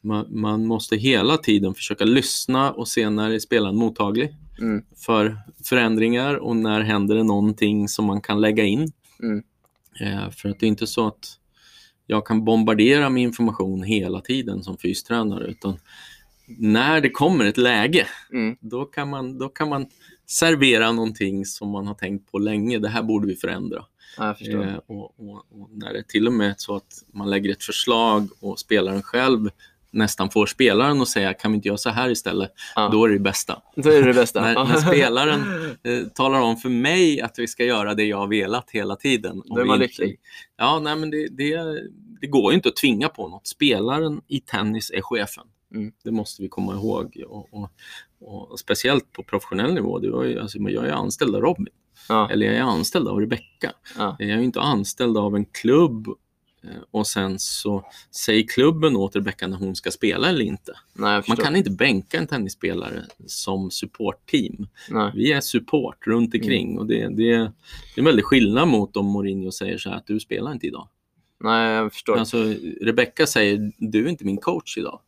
man, 0.00 0.26
man 0.40 0.66
måste 0.66 0.96
hela 0.96 1.36
tiden 1.36 1.74
försöka 1.74 2.04
lyssna 2.04 2.72
och 2.72 2.88
se 2.88 3.10
när 3.10 3.30
är 3.30 3.38
spelaren 3.38 3.76
mottaglig 3.76 4.34
Mm. 4.60 4.82
för 4.96 5.38
förändringar 5.64 6.34
och 6.34 6.56
när 6.56 6.80
händer 6.80 7.14
det 7.16 7.22
någonting 7.22 7.88
som 7.88 8.04
man 8.04 8.20
kan 8.20 8.40
lägga 8.40 8.64
in. 8.64 8.92
Mm. 9.22 9.42
Eh, 10.00 10.30
för 10.30 10.48
att 10.48 10.60
det 10.60 10.66
är 10.66 10.68
inte 10.68 10.86
så 10.86 11.06
att 11.06 11.38
jag 12.06 12.26
kan 12.26 12.44
bombardera 12.44 13.10
med 13.10 13.22
information 13.22 13.82
hela 13.82 14.20
tiden 14.20 14.62
som 14.62 14.78
fystränare 14.78 15.46
utan 15.46 15.78
när 16.46 17.00
det 17.00 17.10
kommer 17.10 17.44
ett 17.44 17.56
läge 17.56 18.06
Mm. 18.32 18.56
då 18.60 18.84
kan 18.84 19.10
man, 19.10 19.38
då 19.38 19.48
kan 19.48 19.68
man 19.68 19.86
servera 20.26 20.92
någonting 20.92 21.44
som 21.46 21.70
man 21.70 21.86
har 21.86 21.94
tänkt 21.94 22.32
på 22.32 22.38
länge. 22.38 22.78
Det 22.78 22.88
här 22.88 23.02
borde 23.02 23.26
vi 23.26 23.36
förändra. 23.36 23.84
Ja. 24.18 24.36
Eh, 24.40 24.76
och, 24.86 25.20
och, 25.20 25.46
och 25.50 25.70
när 25.72 25.92
det 25.92 25.98
är 25.98 26.02
till 26.02 26.26
och 26.26 26.32
med 26.32 26.54
så 26.58 26.76
att 26.76 27.04
man 27.12 27.30
lägger 27.30 27.52
ett 27.52 27.64
förslag 27.64 28.28
och 28.40 28.58
spelaren 28.58 29.02
själv 29.02 29.50
nästan 29.96 30.30
får 30.30 30.46
spelaren 30.46 31.00
att 31.02 31.08
säga 31.08 31.34
kan 31.34 31.52
vi 31.52 31.56
inte 31.56 31.68
göra 31.68 31.78
så 31.78 31.90
här 31.90 32.10
istället? 32.10 32.52
Ja. 32.74 32.88
Då 32.92 33.04
är 33.04 33.08
det 33.08 33.14
det 33.14 33.20
bästa. 33.20 33.62
Då 33.76 33.90
är 33.90 34.00
det 34.02 34.06
det 34.06 34.14
bästa. 34.14 34.40
När, 34.40 34.54
när 34.54 34.76
spelaren 34.76 35.40
eh, 35.84 36.06
talar 36.14 36.40
om 36.40 36.56
för 36.56 36.68
mig 36.68 37.20
att 37.20 37.38
vi 37.38 37.46
ska 37.46 37.64
göra 37.64 37.94
det 37.94 38.04
jag 38.04 38.16
har 38.16 38.26
velat 38.26 38.70
hela 38.70 38.96
tiden. 38.96 39.42
Då 39.44 39.58
är 39.58 39.64
man 39.64 39.74
inte- 39.74 39.86
lycklig. 39.86 40.20
Ja, 40.56 40.78
nej, 40.78 40.96
men 40.96 41.10
det, 41.10 41.28
det, 41.30 41.60
det 42.20 42.26
går 42.26 42.52
ju 42.52 42.56
inte 42.56 42.68
att 42.68 42.76
tvinga 42.76 43.08
på 43.08 43.28
något. 43.28 43.46
Spelaren 43.46 44.20
i 44.28 44.40
tennis 44.40 44.90
är 44.90 45.00
chefen. 45.02 45.44
Mm. 45.74 45.92
Det 46.04 46.10
måste 46.10 46.42
vi 46.42 46.48
komma 46.48 46.74
ihåg. 46.74 47.22
Och, 47.28 47.48
och, 47.54 47.70
och 48.20 48.58
speciellt 48.60 49.12
på 49.12 49.22
professionell 49.22 49.74
nivå. 49.74 49.98
Det 49.98 50.10
var 50.10 50.24
ju, 50.24 50.40
alltså, 50.40 50.58
jag 50.58 50.86
är 50.86 50.92
anställd 50.92 51.34
av 51.36 51.40
Robin. 51.42 51.66
Ja, 52.08 52.30
Eller 52.30 52.46
jag 52.46 52.54
är 52.56 52.60
anställd 52.62 53.08
av 53.08 53.20
Rebecca. 53.20 53.72
ja, 53.98 54.16
Jag 54.18 54.30
är 54.30 54.36
ju 54.36 54.44
inte 54.44 54.60
anställd 54.60 55.16
av 55.18 55.36
en 55.36 55.44
klubb 55.44 56.08
och 56.90 57.06
sen 57.06 57.38
så 57.38 57.84
säger 58.10 58.42
klubben 58.48 58.96
åt 58.96 59.16
Rebecca 59.16 59.46
när 59.46 59.56
hon 59.56 59.76
ska 59.76 59.90
spela 59.90 60.28
eller 60.28 60.40
inte. 60.44 60.72
nej 60.92 61.22
Man 61.28 61.36
kan 61.36 61.56
inte 61.56 61.70
bänka 61.70 62.18
en 62.18 62.26
tennisspelare 62.26 63.04
som 63.26 63.70
supportteam. 63.70 64.66
Vi 65.14 65.32
är 65.32 65.40
support 65.40 66.06
runt 66.06 66.34
Mm. 66.34 66.44
omkring 66.44 66.78
och 66.78 66.86
det, 66.86 67.08
det, 67.08 67.14
det 67.16 67.32
är 67.32 67.52
en 67.96 68.04
väldig 68.04 68.24
skillnad 68.24 68.68
mot 68.68 68.96
om 68.96 69.06
Mourinho 69.06 69.50
säger 69.52 69.78
så 69.78 69.90
här 69.90 69.96
att 69.96 70.06
du 70.06 70.20
spelar 70.20 70.52
inte 70.52 70.66
idag. 70.66 70.88
nej, 71.40 71.72
jag 71.72 71.92
förstår. 71.92 72.16
Alltså, 72.16 72.54
Rebecca 72.80 73.26
säger 73.26 73.72
du 73.78 74.04
är 74.04 74.08
inte 74.08 74.24
min 74.24 74.36
coach 74.38 74.78
idag. 74.78 75.00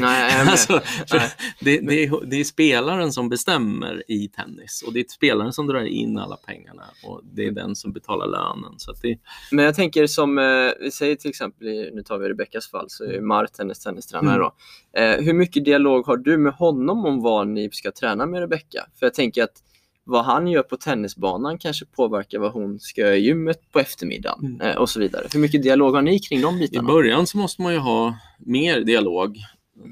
Nej, 0.00 0.40
alltså, 0.48 0.80
Nej. 1.12 1.30
det, 1.60 1.80
det, 1.80 2.04
är, 2.04 2.26
det 2.26 2.40
är 2.40 2.44
spelaren 2.44 3.12
som 3.12 3.28
bestämmer 3.28 4.02
i 4.08 4.28
tennis 4.28 4.84
och 4.86 4.92
det 4.92 5.00
är 5.00 5.04
spelaren 5.08 5.52
som 5.52 5.66
drar 5.66 5.84
in 5.84 6.18
alla 6.18 6.36
pengarna 6.36 6.82
och 7.04 7.20
det 7.32 7.46
är 7.46 7.50
den 7.50 7.76
som 7.76 7.92
betalar 7.92 8.26
lönen. 8.26 8.74
Så 8.78 8.92
det, 9.02 9.18
Men 9.50 9.64
jag 9.64 9.74
tänker 9.74 10.06
som, 10.06 10.38
eh, 10.38 10.44
vi 10.80 10.90
säger 10.90 11.16
till 11.16 11.30
exempel, 11.30 11.66
nu 11.94 12.02
tar 12.02 12.18
vi 12.18 12.28
Rebeckas 12.28 12.70
fall, 12.70 12.86
så 12.88 13.04
är 13.04 13.20
Mart 13.20 13.58
hennes 13.58 13.80
tennistränare 13.80 14.34
Mm. 14.36 14.48
då. 14.92 15.00
Eh, 15.00 15.24
hur 15.24 15.32
mycket 15.34 15.64
dialog 15.64 16.06
har 16.06 16.16
du 16.16 16.38
med 16.38 16.52
honom 16.52 17.06
om 17.06 17.20
vad 17.22 17.48
ni 17.48 17.70
ska 17.72 17.92
träna 17.92 18.26
med 18.26 18.40
Rebecka? 18.40 18.86
För 18.98 19.06
jag 19.06 19.14
tänker 19.14 19.42
att 19.42 19.62
vad 20.04 20.24
han 20.24 20.46
gör 20.48 20.62
på 20.62 20.76
tennisbanan 20.76 21.58
kanske 21.58 21.84
påverkar 21.84 22.38
vad 22.38 22.52
hon 22.52 22.80
ska 22.80 23.00
göra 23.00 23.16
i 23.16 23.20
gymmet 23.26 23.70
på 23.72 23.80
eftermiddagen 23.80 24.44
Mm. 24.46 24.60
eh, 24.60 24.76
och 24.76 24.90
så 24.90 25.00
vidare. 25.00 25.26
Hur 25.32 25.40
mycket 25.40 25.62
dialog 25.62 25.94
har 25.94 26.02
ni 26.02 26.18
kring 26.18 26.40
de 26.40 26.56
I 26.56 26.58
bitarna? 26.58 26.88
början 26.88 27.26
så 27.26 27.38
måste 27.38 27.62
man 27.62 27.72
ju 27.72 27.78
ha 27.78 28.18
mer 28.38 28.80
dialog. 28.80 29.38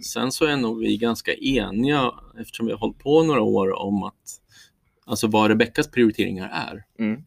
Sen 0.05 0.33
så 0.33 0.45
är 0.45 0.57
nog 0.57 0.79
vi 0.79 0.97
ganska 0.97 1.35
eniga 1.35 2.13
eftersom 2.41 2.67
vi 2.67 2.73
har 2.73 2.79
hållit 2.79 2.99
på 2.99 3.23
några 3.23 3.43
år 3.43 3.79
om 3.79 4.03
att 4.03 4.41
alltså 5.05 5.27
vad 5.27 5.49
Rebeckas 5.51 5.91
prioriteringar 5.91 6.49
är 6.53 6.85
Mm. 6.99 7.23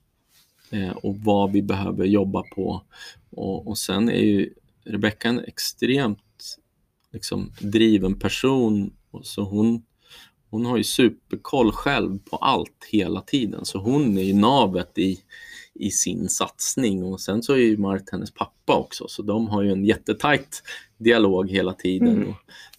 eh, 0.72 0.92
och 0.92 1.18
vad 1.18 1.52
vi 1.52 1.62
behöver 1.62 2.06
jobba 2.06 2.44
på. 2.56 2.82
Och, 3.30 3.68
och 3.68 3.78
sen 3.78 4.10
är 4.10 4.22
ju 4.22 4.54
Rebecka 4.86 5.28
en 5.30 5.40
extremt 5.40 6.58
liksom, 7.12 7.52
driven 7.60 8.20
person 8.20 8.94
så 9.24 9.44
hon, 9.44 9.84
hon 10.54 10.66
har 10.66 10.78
ju 10.78 10.84
superkoll 10.84 11.72
själv 11.72 12.20
på 12.30 12.36
allt 12.36 12.88
hela 12.92 13.22
tiden 13.22 13.66
så 13.66 13.80
hon 13.80 14.18
är 14.18 14.24
ju 14.24 14.34
navet 14.34 14.98
i, 14.98 15.20
i 15.74 15.92
sin 15.92 16.30
satsning 16.30 17.04
och 17.04 17.22
sen 17.22 17.44
så 17.44 17.54
är 17.54 17.58
ju 17.58 17.78
Mart 17.78 18.10
hennes 18.12 18.32
pappa 18.32 18.76
också 18.76 19.08
så 19.08 19.22
de 19.22 19.48
har 19.48 19.62
ju 19.62 19.72
en 19.72 19.86
jättetajt 19.86 20.64
dialog 20.98 21.50
hela 21.50 21.74
tiden. 21.74 22.16
Mm. 22.16 22.34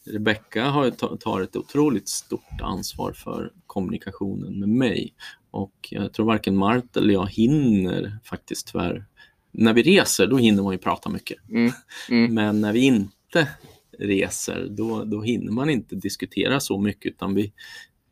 Rebecka 0.05 0.65
har 0.65 0.91
tar 1.17 1.41
ett 1.41 1.57
otroligt 1.57 2.09
stort 2.09 2.61
ansvar 2.63 3.13
för 3.13 3.53
kommunikationen 3.67 4.61
med 4.61 4.69
mig 4.69 5.15
och 5.51 5.89
jag 5.91 6.13
tror 6.13 6.27
varken 6.27 6.57
Mart 6.57 6.97
eller 6.97 7.15
jag 7.15 7.31
hinner 7.31 8.19
faktiskt 8.25 8.67
tyvärr. 8.73 9.05
När 9.53 9.73
vi 9.73 9.83
reser 9.83 10.27
då 10.27 10.37
hinner 10.37 10.63
man 10.63 10.73
ju 10.73 10.79
prata 10.79 11.09
mycket 11.09 11.39
Mm. 11.51 11.73
Mm. 12.11 12.35
men 12.45 12.61
när 12.61 12.73
vi 12.73 12.81
inte 12.81 13.49
reser 13.99 14.67
då, 14.71 15.05
då 15.05 15.23
hinner 15.23 15.53
man 15.53 15.71
inte 15.71 15.97
diskutera 15.97 16.61
så 16.61 16.79
mycket 16.79 17.13
utan 17.13 17.35
vi, 17.35 17.53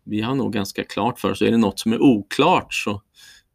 vi 0.05 0.21
har 0.21 0.35
nog 0.35 0.53
ganska 0.53 0.85
klart 0.85 1.21
för 1.21 1.31
oss. 1.31 1.43
Är 1.43 1.51
det 1.51 1.57
något 1.57 1.79
som 1.79 1.93
är 1.93 2.03
oklart 2.03 2.75
så, 2.75 3.03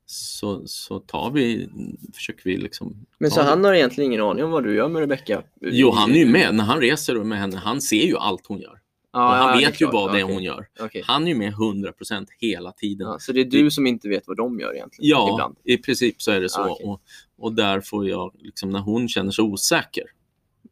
så, 0.05 0.67
så 0.67 0.99
tar 0.99 1.31
vi, 1.31 1.69
försöker 2.13 2.43
vi 2.43 2.57
liksom... 2.57 3.05
Men 3.17 3.31
så 3.31 3.39
det. 3.39 3.45
han 3.45 3.63
har 3.63 3.73
egentligen 3.73 4.11
ingen 4.11 4.25
aning 4.25 4.43
om 4.43 4.51
vad 4.51 4.63
du 4.63 4.75
gör 4.75 4.89
med 4.89 4.99
Rebecka? 4.99 5.43
Jo, 5.61 5.91
han 5.91 6.11
är 6.11 6.19
ju 6.19 6.25
med. 6.25 6.55
När 6.55 6.63
han 6.63 6.81
reser 6.81 7.15
med 7.15 7.39
henne, 7.39 7.57
han 7.57 7.81
ser 7.81 8.05
ju 8.05 8.17
allt 8.17 8.47
hon 8.47 8.59
gör. 8.59 8.79
Och 9.13 9.19
han 9.19 9.61
ja, 9.61 9.67
vet 9.67 9.81
ju 9.81 9.87
klart. 9.87 9.93
vad 9.93 10.13
det 10.13 10.19
är 10.19 10.23
hon 10.23 10.43
gör. 10.43 10.67
Okej. 10.79 11.03
Han 11.05 11.23
är 11.23 11.27
ju 11.27 11.35
med 11.35 11.53
100% 11.53 12.27
hela 12.39 12.71
tiden. 12.71 13.07
Ja, 13.07 13.19
så 13.19 13.31
det 13.31 13.41
är 13.41 13.45
du 13.45 13.71
som 13.71 13.87
inte 13.87 14.09
vet 14.09 14.27
vad 14.27 14.37
de 14.37 14.59
gör 14.59 14.75
egentligen? 14.75 15.09
Ja, 15.09 15.33
Ibland. 15.33 15.57
i 15.63 15.77
princip 15.77 16.21
så 16.21 16.31
är 16.31 16.41
det 16.41 16.49
så. 16.49 16.61
Ah, 16.61 16.69
okej. 16.69 16.85
och, 16.85 17.01
och 17.37 17.53
där 17.53 17.81
får 17.81 18.07
jag, 18.07 18.35
liksom, 18.39 18.69
när 18.69 18.79
hon 18.79 19.09
känner 19.09 19.31
sig 19.31 19.43
osäker 19.43 20.03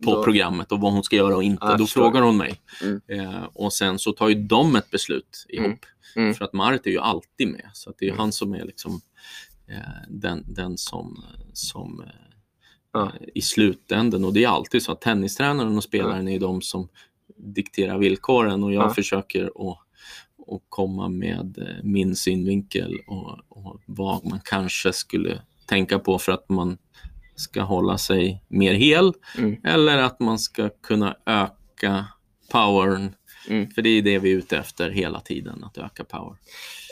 på 0.05 0.15
Då- 0.15 0.23
programmet 0.23 0.71
och 0.71 0.79
vad 0.79 0.93
hon 0.93 1.03
ska 1.03 1.15
göra 1.15 1.35
och 1.35 1.43
inte, 1.43 1.65
jag 1.65 1.77
då 1.77 1.87
frågar 1.87 2.21
hon 2.21 2.37
mig. 2.37 2.61
Mm. 2.83 3.01
Eh, 3.07 3.43
och 3.53 3.73
sen 3.73 3.99
så 3.99 4.11
tar 4.11 4.29
ju 4.29 4.35
de 4.35 4.75
ett 4.75 4.91
beslut 4.91 5.45
ihop. 5.49 5.65
Mm. 5.65 5.77
Mm. 6.15 6.33
För 6.33 6.45
att 6.45 6.53
Marit 6.53 6.85
är 6.87 6.91
ju 6.91 6.99
alltid 6.99 7.47
med. 7.47 7.69
Så 7.73 7.89
det 7.97 8.05
är 8.05 8.07
ju 8.07 8.11
Mm. 8.11 8.19
han 8.19 8.31
som 8.31 8.53
är 8.53 8.65
liksom 8.65 9.01
eh, 9.67 9.77
den, 10.09 10.43
den 10.47 10.77
som, 10.77 11.23
som 11.53 12.01
eh, 12.01 12.09
Ja. 12.93 13.11
i 13.33 13.41
slutänden. 13.41 14.25
Och 14.25 14.33
det 14.33 14.43
är 14.43 14.47
alltid 14.47 14.83
så 14.83 14.91
att 14.91 15.01
tennistränaren 15.01 15.77
och 15.77 15.83
spelaren 15.83 16.27
är 16.27 16.39
de 16.39 16.61
som 16.61 16.87
dikterar 17.37 17.97
villkoren 17.97 18.63
och 18.63 18.73
jag 18.73 18.83
Ja. 18.85 18.93
försöker 18.93 19.43
att, 19.45 19.77
att 20.53 20.61
komma 20.69 21.09
med 21.09 21.57
eh, 21.57 21.83
min 21.83 22.15
synvinkel 22.15 22.99
och, 23.07 23.39
och 23.49 23.81
vad 23.85 24.25
man 24.25 24.39
kanske 24.43 24.93
skulle 24.93 25.41
tänka 25.65 25.99
på 25.99 26.19
för 26.19 26.31
att 26.31 26.49
man 26.49 26.77
ska 27.35 27.61
hålla 27.61 27.97
sig 27.97 28.43
mer 28.47 28.73
hel 28.73 29.13
Mm. 29.37 29.55
eller 29.63 29.97
att 29.97 30.19
man 30.19 30.39
ska 30.39 30.69
kunna 30.69 31.15
öka 31.25 32.05
powern. 32.51 33.13
Mm. 33.49 33.71
För 33.71 33.81
det 33.81 33.89
är 33.89 34.01
det 34.01 34.19
vi 34.19 34.31
är 34.31 34.35
ute 34.37 34.57
efter 34.57 34.89
hela 34.89 35.19
tiden, 35.19 35.63
att 35.63 35.77
öka 35.77 36.03
power. 36.03 36.37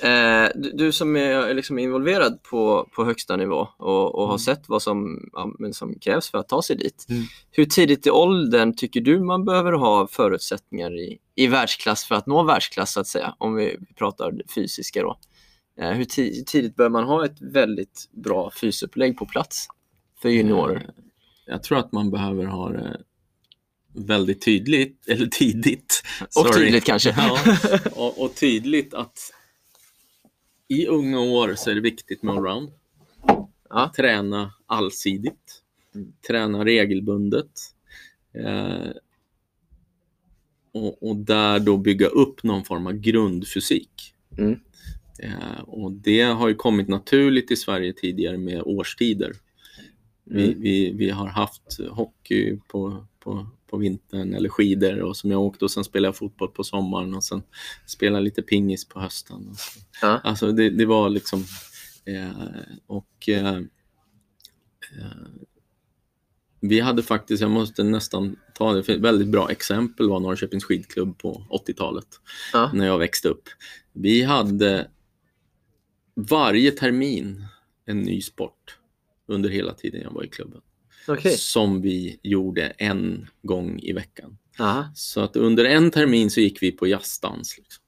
Eh, 0.03 0.49
du, 0.55 0.71
du 0.71 0.91
som 0.91 1.15
är 1.15 1.53
liksom 1.53 1.79
involverad 1.79 2.43
på, 2.43 2.89
på 2.95 3.05
högsta 3.05 3.35
nivå 3.35 3.67
och, 3.77 4.15
och 4.15 4.21
har 4.21 4.33
Mm. 4.33 4.39
sett 4.39 4.69
vad 4.69 4.81
som, 4.81 5.29
ja, 5.33 5.51
men 5.59 5.73
som 5.73 5.99
krävs 5.99 6.31
för 6.31 6.37
att 6.37 6.49
ta 6.49 6.61
sig 6.61 6.75
dit. 6.75 7.05
Mm. 7.09 7.23
Hur 7.51 7.65
tidigt 7.65 8.07
i 8.07 8.09
åldern 8.09 8.75
tycker 8.75 9.01
du 9.01 9.19
man 9.19 9.45
behöver 9.45 9.71
ha 9.71 10.07
förutsättningar 10.07 10.99
i, 10.99 11.17
i 11.35 11.47
världsklass 11.47 12.05
för 12.05 12.15
att 12.15 12.27
nå 12.27 12.43
världsklass 12.43 12.93
så 12.93 12.99
att 12.99 13.07
säga? 13.07 13.35
Om 13.37 13.55
vi 13.55 13.77
pratar 13.97 14.33
fysiska 14.55 15.01
då. 15.01 15.17
Eh, 15.81 15.89
hur 15.91 16.05
ti- 16.05 16.43
tidigt 16.45 16.75
bör 16.75 16.89
man 16.89 17.03
ha 17.03 17.25
ett 17.25 17.41
väldigt 17.41 18.09
bra 18.11 18.51
fysupplägg 18.61 19.17
på 19.17 19.25
plats 19.25 19.67
för 20.23 20.29
juniorer? 20.29 20.75
Eh, 20.75 21.03
Jag 21.45 21.63
tror 21.63 21.77
att 21.77 21.91
man 21.91 22.11
behöver 22.11 22.45
ha 22.45 22.71
det 22.71 23.01
väldigt 23.93 24.41
tydligt, 24.45 25.03
eller 25.07 25.27
tidigt. 25.27 26.03
Och 26.21 26.31
sorry. 26.31 26.65
tydligt 26.65 26.83
kanske. 26.83 27.13
Ja, 27.17 27.39
och, 27.95 28.23
och 28.23 28.35
tydligt 28.35 28.93
att 28.93 29.19
i 30.67 30.87
unga 30.87 31.19
år 31.19 31.53
så 31.57 31.69
är 31.69 31.75
det 31.75 31.81
viktigt 31.81 32.23
med 32.23 32.35
allround. 32.35 32.71
Ja. 33.69 33.91
Träna 33.95 34.53
allsidigt. 34.65 35.61
Mm. 35.95 36.13
Träna 36.27 36.65
regelbundet. 36.65 37.51
Eh, 38.45 38.91
och, 40.71 41.09
och 41.09 41.15
där 41.15 41.59
då 41.59 41.77
bygga 41.77 42.07
upp 42.07 42.43
någon 42.43 42.63
form 42.63 42.87
av 42.87 42.93
grundfysik. 42.93 44.13
Mm. 44.37 44.59
Eh, 45.19 45.61
och 45.61 45.91
det 45.91 46.21
har 46.21 46.47
ju 46.47 46.55
kommit 46.55 46.87
naturligt 46.87 47.51
i 47.51 47.55
Sverige 47.55 47.93
tidigare 47.93 48.37
med 48.37 48.61
årstider. 48.65 49.33
Vi, 50.25 50.45
Mm. 50.47 50.61
vi, 50.61 50.91
vi 50.91 51.09
har 51.09 51.27
haft 51.27 51.79
hockey 51.91 52.57
på, 52.67 53.05
på, 53.19 53.47
på 53.69 53.77
vintern 53.77 54.33
eller 54.33 54.49
skidor 54.49 54.99
och 55.01 55.17
som 55.17 55.31
jag 55.31 55.41
åkte 55.41 55.65
och 55.65 55.71
sen 55.71 55.83
spelade 55.83 56.07
jag 56.07 56.15
fotboll 56.15 56.49
på 56.51 56.63
sommaren 56.63 57.13
och 57.15 57.23
sen 57.23 57.43
spelade 57.85 58.23
lite 58.23 58.41
pingis 58.41 58.87
på 58.87 58.99
hösten. 58.99 59.47
Och 59.49 59.55
så. 59.57 59.79
Ja. 60.01 60.19
Alltså 60.23 60.51
det, 60.51 60.69
det 60.69 60.85
var 60.85 61.09
liksom 61.09 61.45
eh, 62.05 62.31
och 62.87 63.29
eh, 63.29 63.55
eh, 64.99 65.17
vi 66.59 66.79
hade 66.79 67.03
faktiskt, 67.03 67.41
jag 67.41 67.51
måste 67.51 67.83
nästan 67.83 68.35
ta 68.53 68.73
det, 68.73 68.83
för 68.83 68.93
ett 68.93 69.01
väldigt 69.01 69.27
bra 69.27 69.51
exempel 69.51 70.09
var 70.09 70.19
Norrköpings 70.19 70.63
skidklubb 70.63 71.17
på 71.17 71.45
80-talet 71.67 72.07
Ja. 72.53 72.71
när 72.73 72.85
jag 72.85 72.97
växte 72.97 73.29
upp. 73.29 73.49
Vi 73.93 74.21
hade 74.23 74.87
varje 76.15 76.71
termin 76.71 77.45
en 77.85 77.99
ny 77.99 78.21
sport 78.21 78.77
under 79.33 79.49
hela 79.49 79.73
tiden 79.73 80.01
jag 80.01 80.11
var 80.11 80.23
i 80.23 80.27
klubben. 80.27 80.61
Okej. 81.07 81.37
Som 81.37 81.81
vi 81.81 82.19
gjorde 82.23 82.67
en 82.77 83.27
gång 83.41 83.79
i 83.79 83.93
veckan. 83.93 84.37
Aha. 84.59 84.91
Så 84.95 85.21
att 85.21 85.35
under 85.35 85.65
en 85.65 85.91
termin 85.91 86.31
så 86.31 86.39
gick 86.39 86.63
vi 86.63 86.71
på 86.71 86.87
jazzdans. 86.87 87.57
Liksom. 87.57 87.83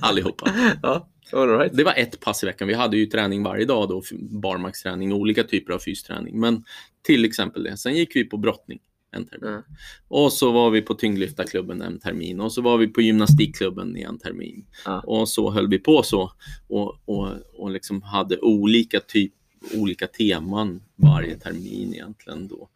Allihopa. 0.00 0.52
Ja, 0.82 1.08
right. 1.32 1.76
Det 1.76 1.84
var 1.84 1.94
ett 1.96 2.20
pass 2.20 2.42
i 2.42 2.46
veckan. 2.46 2.68
Vi 2.68 2.74
hade 2.74 2.96
ju 2.96 3.06
träning 3.06 3.42
varje 3.42 3.64
dag 3.64 3.88
då, 3.88 4.02
barmarksträning 4.42 5.12
och 5.12 5.18
olika 5.18 5.44
typer 5.44 5.72
av 5.72 5.78
fysträning. 5.78 6.40
Men 6.40 6.64
till 7.02 7.24
exempel 7.24 7.62
det. 7.62 7.76
Sen 7.76 7.94
gick 7.94 8.16
vi 8.16 8.24
på 8.24 8.36
brottning 8.36 8.80
en 9.12 9.26
termin. 9.26 9.50
Ja. 9.52 9.62
Och 10.08 10.32
så 10.32 10.52
var 10.52 10.70
vi 10.70 10.82
på 10.82 10.94
tyngdlyftarklubben 10.94 11.82
en 11.82 11.98
termin. 11.98 12.40
Och 12.40 12.52
så 12.52 12.62
var 12.62 12.78
vi 12.78 12.88
på 12.88 13.02
gymnastikklubben 13.02 13.96
i 13.96 14.02
en 14.02 14.18
termin. 14.18 14.66
Ja. 14.84 15.00
Och 15.00 15.28
så 15.28 15.50
höll 15.50 15.68
vi 15.68 15.78
på 15.78 16.02
så. 16.02 16.32
Och, 16.68 16.96
och, 17.04 17.28
och 17.54 17.70
liksom 17.70 18.02
hade 18.02 18.38
olika 18.38 19.00
typ, 19.00 19.32
olika 19.74 20.06
teman 20.06 20.82
varje 20.96 21.36
termin 21.38 21.94
egentligen 21.94 22.48
då. 22.48 22.68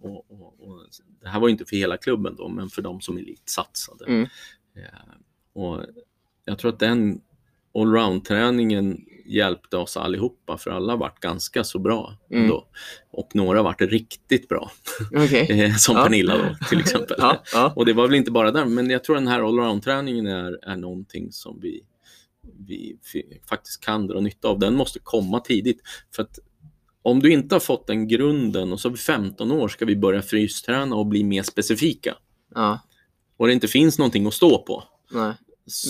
Och, 0.00 0.30
och, 0.30 0.54
och 0.60 0.80
det 1.22 1.28
här 1.28 1.40
var 1.40 1.48
inte 1.48 1.64
för 1.64 1.76
hela 1.76 1.96
klubben 1.96 2.34
då, 2.38 2.48
men 2.48 2.68
för 2.68 2.82
de 2.82 3.00
som 3.00 3.18
elitsatsade. 3.18 4.04
Mm. 4.06 4.22
Eh, 4.76 5.12
och 5.62 5.84
jag 6.44 6.58
tror 6.58 6.72
att 6.72 6.78
den 6.78 7.20
allround-träningen 7.74 9.04
hjälpte 9.26 9.76
oss 9.76 9.96
allihopa 9.96 10.58
för 10.58 10.70
alla 10.70 10.96
varit 10.96 11.20
ganska 11.20 11.64
så 11.64 11.78
bra 11.78 12.16
Mm. 12.30 12.42
ändå. 12.44 12.66
Och 13.10 13.30
några 13.34 13.62
varit 13.62 13.80
riktigt 13.80 14.48
bra. 14.48 14.70
Okej. 15.14 15.46
Eh, 15.64 15.74
Som 15.74 15.96
Ja. 15.96 16.02
Pernilla 16.02 16.36
då 16.38 16.66
till 16.68 16.80
exempel. 16.84 17.16
Ja, 17.20 17.42
ja. 17.52 17.72
Och 17.76 17.86
det 17.86 17.92
var 17.92 18.06
väl 18.06 18.16
inte 18.16 18.30
bara 18.30 18.50
där, 18.50 18.64
men 18.64 18.90
jag 18.90 19.04
tror 19.04 19.14
den 19.16 19.26
här 19.28 19.40
allround-träningen 19.42 20.26
är, 20.26 20.58
är 20.62 20.76
någonting 20.76 21.32
som 21.32 21.60
vi, 21.60 21.82
vi 22.66 22.98
faktiskt 23.48 23.84
kan 23.84 24.06
dra 24.06 24.20
nytta 24.20 24.48
av. 24.48 24.58
Den 24.58 24.74
måste 24.74 24.98
komma 24.98 25.40
tidigt. 25.40 25.80
För 26.16 26.22
att 26.22 26.38
om 27.02 27.20
du 27.20 27.32
inte 27.32 27.54
har 27.54 27.60
fått 27.60 27.86
den 27.86 28.08
grunden 28.08 28.72
och 28.72 28.80
så 28.80 28.88
vid 28.88 28.98
15 28.98 29.52
år 29.52 29.68
ska 29.68 29.84
vi 29.84 29.96
börja 29.96 30.22
frysträna 30.22 30.96
och 30.96 31.06
bli 31.06 31.24
mer 31.24 31.42
specifika 31.42 32.14
ja. 32.54 32.80
och 33.36 33.46
det 33.46 33.52
inte 33.52 33.68
finns 33.68 33.98
någonting 33.98 34.26
att 34.26 34.34
stå 34.34 34.58
på. 34.58 34.84
Nej. 35.10 35.32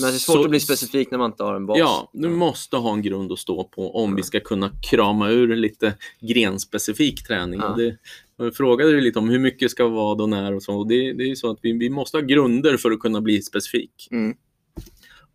Men 0.01 0.09
det 0.11 0.17
är 0.17 0.19
svårt 0.19 0.35
så- 0.35 0.43
att 0.43 0.49
bli 0.49 0.59
specifik 0.59 1.11
när 1.11 1.17
man 1.17 1.31
inte 1.31 1.43
har 1.43 1.55
en 1.55 1.65
bas. 1.65 1.77
Ja, 1.79 2.09
du 2.13 2.29
måste 2.29 2.77
ha 2.77 2.93
en 2.93 3.01
grund 3.01 3.31
att 3.31 3.39
stå 3.39 3.63
på 3.63 3.95
om 3.95 4.15
vi 4.15 4.23
ska 4.23 4.39
kunna 4.39 4.71
krama 4.91 5.29
ur 5.29 5.55
lite 5.55 5.93
grenspecifik 6.21 7.27
träning. 7.27 7.59
Ja. 7.59 7.75
Det, 7.77 7.97
jag 8.37 8.55
frågade 8.55 8.91
du 8.91 9.01
lite 9.01 9.19
om 9.19 9.29
hur 9.29 9.39
mycket 9.39 9.71
ska 9.71 9.87
vad 9.87 10.21
och 10.21 10.29
när 10.29 10.53
och 10.53 10.63
så. 10.63 10.83
Det, 10.83 11.13
det 11.13 11.31
är 11.31 11.35
så 11.35 11.51
att 11.51 11.59
vi, 11.61 11.71
vi 11.71 11.89
måste 11.89 12.17
ha 12.17 12.21
grunder 12.21 12.77
för 12.77 12.91
att 12.91 12.99
kunna 12.99 13.21
bli 13.21 13.41
specifik. 13.41 14.07
Mm. 14.11 14.37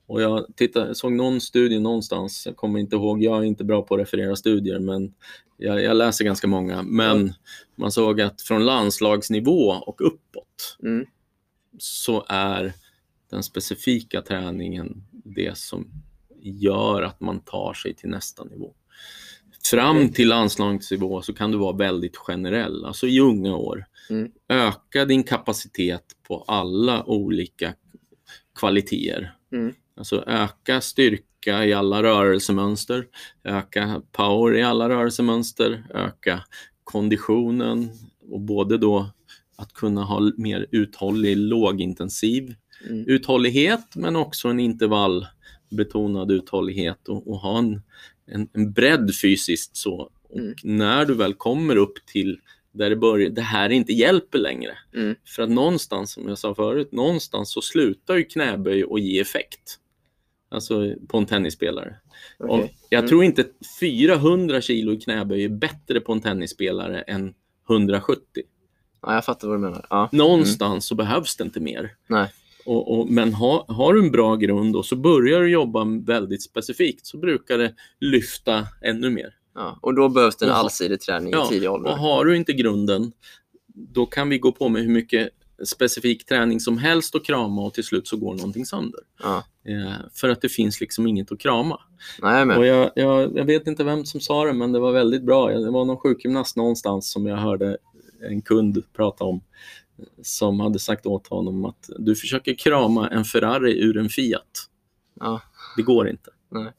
Och 0.08 0.22
jag 0.22 0.46
tittade, 0.56 0.94
såg 0.94 1.12
någon 1.12 1.40
studie 1.40 1.78
någonstans, 1.78 2.46
jag 2.46 2.56
kommer 2.56 2.80
inte 2.80 2.96
ihåg, 2.96 3.22
jag 3.22 3.38
är 3.38 3.42
inte 3.42 3.64
bra 3.64 3.82
på 3.82 3.94
att 3.94 4.00
referera 4.00 4.36
studier, 4.36 4.78
men 4.78 5.14
jag, 5.56 5.82
jag 5.82 5.96
läser 5.96 6.24
ganska 6.24 6.46
många. 6.46 6.82
Men 6.82 7.32
man 7.76 7.92
såg 7.92 8.20
att 8.20 8.42
från 8.42 8.64
landslagsnivå 8.66 9.68
och 9.70 10.00
uppåt 10.06 10.76
Mm. 10.82 11.06
så 11.78 12.24
är 12.28 12.72
den 13.30 13.42
specifika 13.42 14.22
träningen 14.22 15.04
det 15.24 15.58
som 15.58 15.90
gör 16.42 17.02
att 17.02 17.20
man 17.20 17.40
tar 17.40 17.74
sig 17.74 17.94
till 17.94 18.08
nästa 18.08 18.44
nivå. 18.44 18.74
Fram 19.70 19.96
Okej. 19.96 20.12
till 20.12 20.28
landslagsnivå 20.28 21.22
så 21.22 21.34
kan 21.34 21.50
du 21.50 21.58
vara 21.58 21.76
väldigt 21.76 22.16
generell, 22.16 22.84
alltså 22.84 23.06
i 23.06 23.20
unga 23.20 23.56
år. 23.56 23.84
Mm. 24.10 24.30
Öka 24.48 25.04
din 25.04 25.22
kapacitet 25.22 26.04
på 26.28 26.44
alla 26.46 27.04
olika 27.04 27.74
kvaliteter. 28.54 29.34
Mm. 29.52 29.74
Alltså 29.98 30.24
öka 30.26 30.80
styrka 30.80 31.64
i 31.64 31.72
alla 31.72 32.02
rörelsemönster, 32.02 33.06
öka 33.44 34.02
power 34.12 34.54
i 34.56 34.62
alla 34.62 34.88
rörelsemönster, 34.88 35.84
öka 35.94 36.44
konditionen 36.84 37.90
och 38.30 38.40
både 38.40 38.78
då 38.78 39.10
att 39.56 39.72
kunna 39.72 40.04
ha 40.04 40.32
mer 40.36 40.66
uthållig 40.70 41.36
lågintensiv 41.36 42.54
Mm. 42.90 43.04
uthållighet 43.08 43.96
men 43.96 44.16
också 44.16 44.48
en 44.48 44.60
intervallbetonad 44.60 46.30
uthållighet 46.30 47.08
och, 47.08 47.28
och 47.28 47.38
ha 47.38 47.58
en, 47.58 47.82
en, 48.26 48.48
en 48.52 48.72
bredd 48.72 49.10
fysiskt 49.22 49.76
så. 49.76 50.10
Och 50.28 50.38
Mm. 50.38 50.54
när 50.64 51.04
du 51.04 51.14
väl 51.14 51.34
kommer 51.34 51.76
upp 51.76 52.06
till 52.06 52.40
där 52.72 52.90
det 52.90 52.96
börjar, 52.96 53.30
det 53.30 53.42
här 53.42 53.70
inte 53.70 53.92
hjälper 53.92 54.38
längre. 54.38 54.78
Mm. 54.94 55.14
För 55.36 55.42
att 55.42 55.50
någonstans, 55.50 56.12
som 56.12 56.28
jag 56.28 56.38
sa 56.38 56.54
förut, 56.54 56.92
någonstans 56.92 57.52
så 57.52 57.60
slutar 57.60 58.16
ju 58.16 58.24
knäböj 58.24 58.84
att 58.90 59.00
ge 59.00 59.20
effekt. 59.20 59.78
Alltså 60.50 60.94
på 61.08 61.18
en 61.18 61.26
tennisspelare. 61.26 61.96
Okej. 62.38 62.62
Och 62.62 62.68
jag 62.88 62.98
Mm. 62.98 63.08
tror 63.08 63.24
inte 63.24 63.44
400 63.80 64.60
kilo 64.60 64.92
i 64.92 64.96
knäböj 64.96 65.44
är 65.44 65.48
bättre 65.48 66.00
på 66.00 66.12
en 66.12 66.20
tennisspelare 66.20 67.00
än 67.02 67.34
170. 67.68 68.22
Ja, 69.02 69.14
jag 69.14 69.24
fattar 69.24 69.48
vad 69.48 69.56
du 69.56 69.60
menar. 69.60 69.86
Ja. 69.90 70.08
Någonstans 70.12 70.86
så 70.86 70.94
behövs 70.94 71.36
det 71.36 71.44
inte 71.44 71.60
mer. 71.60 71.94
Nej. 72.06 72.32
Och, 72.66 72.98
och, 72.98 73.10
men 73.10 73.32
ha, 73.34 73.64
har 73.68 73.94
du 73.94 74.00
en 74.04 74.10
bra 74.10 74.36
grund 74.36 74.76
och 74.76 74.86
så 74.86 74.96
börjar 74.96 75.40
du 75.40 75.50
jobba 75.50 75.84
väldigt 76.06 76.42
specifikt 76.42 77.06
så 77.06 77.18
brukar 77.18 77.58
det 77.58 77.74
lyfta 78.00 78.66
ännu 78.82 79.10
mer. 79.10 79.34
Ja. 79.54 79.78
Och 79.82 79.94
då 79.94 80.08
behövs 80.08 80.36
det 80.36 80.46
en 80.46 80.52
allsidig 80.52 81.00
träning 81.00 81.34
i 81.34 81.48
tidig 81.48 81.70
ålder. 81.70 81.90
och 81.90 81.98
har 81.98 82.24
du 82.24 82.36
inte 82.36 82.52
grunden 82.52 83.12
då 83.74 84.06
kan 84.06 84.28
vi 84.28 84.38
gå 84.38 84.52
på 84.52 84.68
med 84.68 84.82
hur 84.82 84.90
mycket 84.92 85.28
specifik 85.64 86.26
träning 86.26 86.60
som 86.60 86.78
helst 86.78 87.14
och 87.14 87.24
krama 87.24 87.62
och 87.62 87.74
till 87.74 87.84
slut 87.84 88.08
så 88.08 88.16
går 88.16 88.34
någonting 88.34 88.66
sönder. 88.66 89.00
Ja. 89.22 89.44
Eh, 89.64 90.06
för 90.14 90.28
att 90.28 90.40
det 90.40 90.48
finns 90.48 90.80
liksom 90.80 91.06
inget 91.06 91.32
att 91.32 91.40
krama. 91.40 91.80
Nej, 92.22 92.44
men. 92.44 92.58
Och 92.58 92.66
jag, 92.66 92.90
jag, 92.94 93.36
jag 93.38 93.44
vet 93.44 93.66
inte 93.66 93.84
vem 93.84 94.04
som 94.04 94.20
sa 94.20 94.44
det, 94.44 94.52
men 94.52 94.72
det 94.72 94.78
var 94.78 94.92
väldigt 94.92 95.22
bra. 95.22 95.48
Det 95.48 95.70
var 95.70 95.84
någon 95.84 95.96
sjukgymnast 95.96 96.56
någonstans 96.56 97.12
som 97.12 97.26
jag 97.26 97.36
hörde 97.36 97.78
en 98.30 98.42
kund 98.42 98.82
prata 98.96 99.24
om 99.24 99.40
som 100.22 100.60
hade 100.60 100.78
sagt 100.78 101.06
åt 101.06 101.26
honom 101.26 101.64
att 101.64 101.90
du 101.98 102.16
försöker 102.16 102.54
krama 102.54 103.08
en 103.08 103.24
Ferrari 103.24 103.80
ur 103.80 103.96
en 103.96 104.08
Fiat. 104.08 104.68
Ja. 105.20 105.40
Det 105.76 105.82
går 105.82 106.08
inte. 106.08 106.30
Nej. 106.50 106.72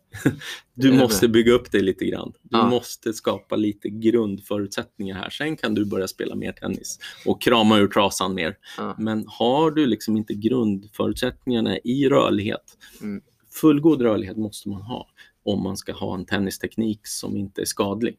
Du 0.73 0.93
måste 0.93 1.27
bygga 1.27 1.51
upp 1.51 1.71
det 1.71 1.81
lite 1.81 2.05
grann. 2.05 2.33
Du 2.41 2.57
Ja. 2.57 2.69
måste 2.69 3.13
skapa 3.13 3.55
lite 3.55 3.89
grundförutsättningar 3.89 5.15
här. 5.15 5.29
Sen 5.29 5.57
kan 5.57 5.75
du 5.75 5.85
börja 5.85 6.07
spela 6.07 6.35
mer 6.35 6.51
tennis 6.51 6.99
och 7.25 7.41
krama 7.41 7.77
ur 7.77 7.87
trasan 7.87 8.33
mer. 8.35 8.57
Ja. 8.77 8.95
Men 8.99 9.25
har 9.27 9.71
du 9.71 9.85
liksom 9.85 10.17
inte 10.17 10.33
grundförutsättningarna 10.33 11.77
i 11.77 12.09
rörlighet, 12.09 12.77
Mm. 13.01 13.21
fullgod 13.61 14.01
rörlighet 14.01 14.37
måste 14.37 14.69
man 14.69 14.81
ha 14.81 15.07
om 15.43 15.63
man 15.63 15.77
ska 15.77 15.93
ha 15.93 16.15
en 16.15 16.25
tennisteknik 16.25 17.07
som 17.07 17.37
inte 17.37 17.61
är 17.61 17.65
skadlig. 17.65 18.17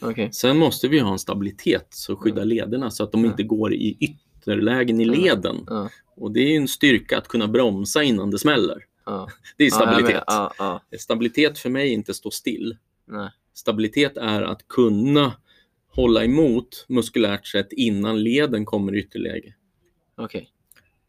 Okej. 0.00 0.28
Sen 0.32 0.56
måste 0.56 0.88
vi 0.88 0.98
ha 0.98 1.12
en 1.12 1.18
stabilitet 1.18 1.86
som 1.90 2.16
skyddar 2.16 2.44
lederna 2.44 2.90
så 2.90 3.04
att 3.04 3.12
de 3.12 3.24
inte 3.24 3.42
går 3.42 3.74
i 3.74 3.96
ytterlägen 4.00 5.00
i 5.00 5.04
leden. 5.04 5.56
Ja. 5.66 5.88
Och 6.16 6.30
det 6.32 6.40
är 6.40 6.56
en 6.56 6.68
styrka 6.68 7.18
att 7.18 7.28
kunna 7.28 7.48
bromsa 7.48 8.02
innan 8.02 8.30
det 8.30 8.38
smäller. 8.38 8.78
Ja. 9.06 9.28
Det 9.56 9.64
är 9.64 9.70
stabilitet. 9.70 10.24
Ja. 10.58 10.82
Stabilitet 10.98 11.58
för 11.58 11.70
mig 11.70 11.88
är 11.88 11.92
inte 11.94 12.14
stå 12.14 12.30
still. 12.30 12.76
Nej. 13.06 13.30
Stabilitet 13.54 14.16
är 14.16 14.42
att 14.42 14.68
kunna 14.68 15.32
hålla 15.88 16.24
emot 16.24 16.84
muskulärt 16.88 17.46
sett 17.46 17.72
innan 17.72 18.22
leden 18.22 18.64
kommer 18.64 18.94
i 18.94 18.98
ytterläge. 18.98 19.54
Okej. 20.16 20.50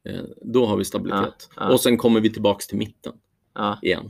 Eh, 0.10 0.24
Då 0.42 0.66
har 0.66 0.78
vi 0.78 0.86
stabilitet. 0.86 1.50
Och 1.74 1.82
sen 1.82 1.98
kommer 1.98 2.20
vi 2.20 2.30
tillbaks 2.34 2.68
till 2.68 2.78
mitten 2.78 3.14
igen. 3.82 4.10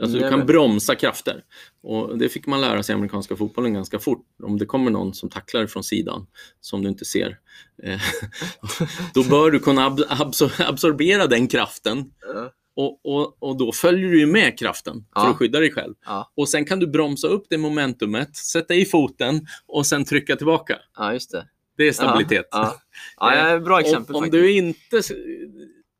Alltså 0.00 0.18
du 0.18 0.20
kan 0.30 0.46
bromsa 0.46 0.94
krafter. 0.94 1.44
Och 1.82 2.18
det 2.18 2.28
fick 2.28 2.46
man 2.46 2.60
lära 2.60 2.82
sig 2.82 2.92
i 2.92 2.96
amerikanska 2.96 3.36
fotbollen 3.36 3.74
ganska 3.74 3.98
fort. 3.98 4.26
Om 4.42 4.58
det 4.58 4.66
kommer 4.66 4.90
någon 4.90 5.14
som 5.14 5.28
tacklar 5.30 5.66
från 5.66 5.84
sidan 5.84 6.26
som 6.60 6.82
du 6.82 6.88
inte 6.88 7.04
ser. 7.04 7.38
Eh, 7.82 8.00
då 9.14 9.22
bör 9.24 9.50
du 9.50 9.58
kunna 9.58 9.86
ab- 9.86 10.06
absor- 10.08 10.62
absorbera 10.68 11.26
den 11.26 11.48
kraften. 11.48 12.12
Och, 12.76 13.00
och, 13.06 13.36
och 13.42 13.56
då 13.56 13.72
följer 13.72 14.10
du 14.10 14.20
ju 14.20 14.26
med 14.26 14.58
kraften 14.58 14.94
för 15.14 15.20
Ja. 15.20 15.30
att 15.30 15.36
skydda 15.36 15.60
dig 15.60 15.72
själv. 15.72 15.94
Ja. 16.06 16.32
Och 16.36 16.48
sen 16.48 16.64
kan 16.64 16.78
du 16.80 16.86
bromsa 16.86 17.26
upp 17.28 17.46
det 17.50 17.58
momentumet, 17.58 18.36
sätta 18.36 18.74
i 18.74 18.84
foten 18.84 19.46
och 19.66 19.86
sen 19.86 20.04
trycka 20.04 20.36
tillbaka. 20.36 20.78
ja, 20.96 21.12
just 21.12 21.30
det. 21.30 21.48
Det 21.76 21.88
är 21.88 21.92
stabilitet. 21.92 22.48
Ja, 22.50 22.76
ja. 23.16 23.36
ja 23.50 23.58
bra 23.58 23.80
exempel 23.80 24.16
om, 24.16 24.24
om 24.24 24.30
du 24.30 24.52
inte 24.52 25.02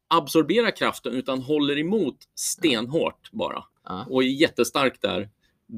absorberar 0.09 0.77
kraften 0.77 1.13
utan 1.13 1.41
håller 1.43 1.79
emot 1.79 2.17
stenhårt 2.35 3.31
bara 3.33 3.65
och 4.09 4.23
är 4.23 4.27
jättestark 4.27 5.01
där, 5.01 5.29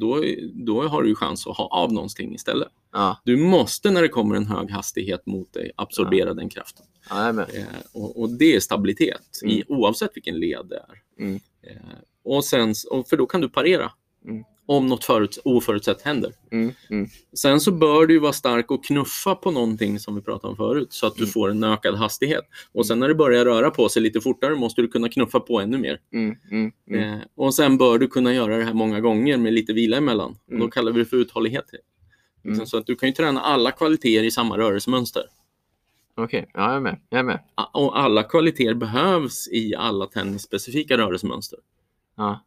då, 0.01 0.23
då 0.53 0.89
har 0.89 1.03
du 1.03 1.15
chans 1.15 1.47
att 1.47 1.57
ha 1.57 1.67
av 1.69 1.93
någonting 1.93 2.35
istället. 2.35 2.69
Ja, 2.93 3.21
Du 3.25 3.37
måste 3.37 3.91
när 3.91 4.03
det 4.03 4.09
kommer 4.09 4.35
en 4.35 4.47
hög 4.47 4.71
hastighet 4.71 5.27
mot 5.27 5.53
dig 5.53 5.71
absorbera 5.77 6.35
den 6.35 6.49
kraften. 6.49 6.87
ja. 7.11 7.29
Eh, 7.29 7.65
och, 7.93 8.21
och 8.21 8.29
det 8.31 8.55
är 8.57 8.61
stabilitet 8.61 9.21
i, 9.45 9.55
Mm. 9.63 9.65
oavsett 9.69 10.11
vilken 10.15 10.39
led 10.39 10.67
det 10.69 10.77
är. 10.77 11.03
Mm. 11.25 11.41
Eh, 11.63 11.77
och 12.25 12.45
sen, 12.45 12.75
och 12.91 13.09
för 13.09 13.17
då 13.17 13.27
kan 13.27 13.41
du 13.41 13.49
parera 13.49 13.93
Mm. 14.25 14.45
Om 14.67 14.87
något 14.87 15.05
förut, 15.05 15.39
oförutsett 15.45 16.03
händer. 16.03 16.33
Mm, 16.51 16.73
mm. 16.91 17.09
Sen 17.35 17.61
så 17.61 17.73
bör 17.73 18.07
du 18.07 18.19
vara 18.19 18.33
stark 18.33 18.71
och 18.71 18.85
knuffa 18.85 19.35
på 19.35 19.51
någonting 19.51 19.99
som 19.99 20.15
vi 20.15 20.21
pratade 20.21 20.51
om 20.51 20.57
förut 20.57 20.93
så 20.93 21.07
att 21.07 21.15
du 21.15 21.23
Mm. 21.23 21.33
får 21.33 21.51
en 21.51 21.65
ökad 21.65 21.95
hastighet. 21.95 22.45
Och 22.73 22.87
sen 22.87 22.99
när 22.99 23.09
det 23.09 23.15
börjar 23.15 23.45
röra 23.45 23.71
på 23.71 23.89
sig 23.89 24.03
lite 24.03 24.21
fortare 24.21 24.55
måste 24.55 24.83
du 24.83 24.89
kunna 24.89 25.09
knuffa 25.09 25.41
på 25.41 25.61
ännu 25.61 25.79
mer. 25.79 26.01
Mm, 26.12 26.37
mm, 26.51 26.73
mm. 26.91 27.15
Eh, 27.15 27.21
och 27.37 27.55
sen 27.55 27.79
bör 27.79 27.99
du 27.99 28.09
kunna 28.09 28.35
göra 28.35 28.57
det 28.57 28.65
här 28.65 28.75
många 28.75 29.01
gånger 29.01 29.37
med 29.39 29.53
lite 29.53 29.73
vila 29.73 29.97
emellan. 29.97 30.37
Och 30.47 30.53
Mm. 30.53 30.61
då 30.61 30.71
kallar 30.71 30.93
vi 30.93 30.99
det 30.99 31.05
för 31.05 31.17
uthållighet. 31.17 31.65
Mm. 32.45 32.67
Så 32.67 32.77
att 32.79 32.87
du 32.87 32.97
kan 32.97 33.09
ju 33.09 33.12
träna 33.15 33.41
alla 33.41 33.71
kvaliteter 33.71 34.25
i 34.25 34.31
samma 34.31 34.59
rörelsemönster. 34.59 35.23
Okej, 36.17 36.51
ja, 36.55 36.61
jag 36.67 36.75
är 36.77 36.81
med. 36.81 37.01
Jag 37.09 37.19
är 37.19 37.25
med. 37.25 37.39
Och 37.73 37.99
alla 37.99 38.23
kvaliteter 38.23 38.75
behövs 38.75 39.49
i 39.53 39.75
alla 39.75 40.07
tennisspecifika 40.07 40.99
rörelsemönster. 40.99 41.59
Ja. 42.17 42.45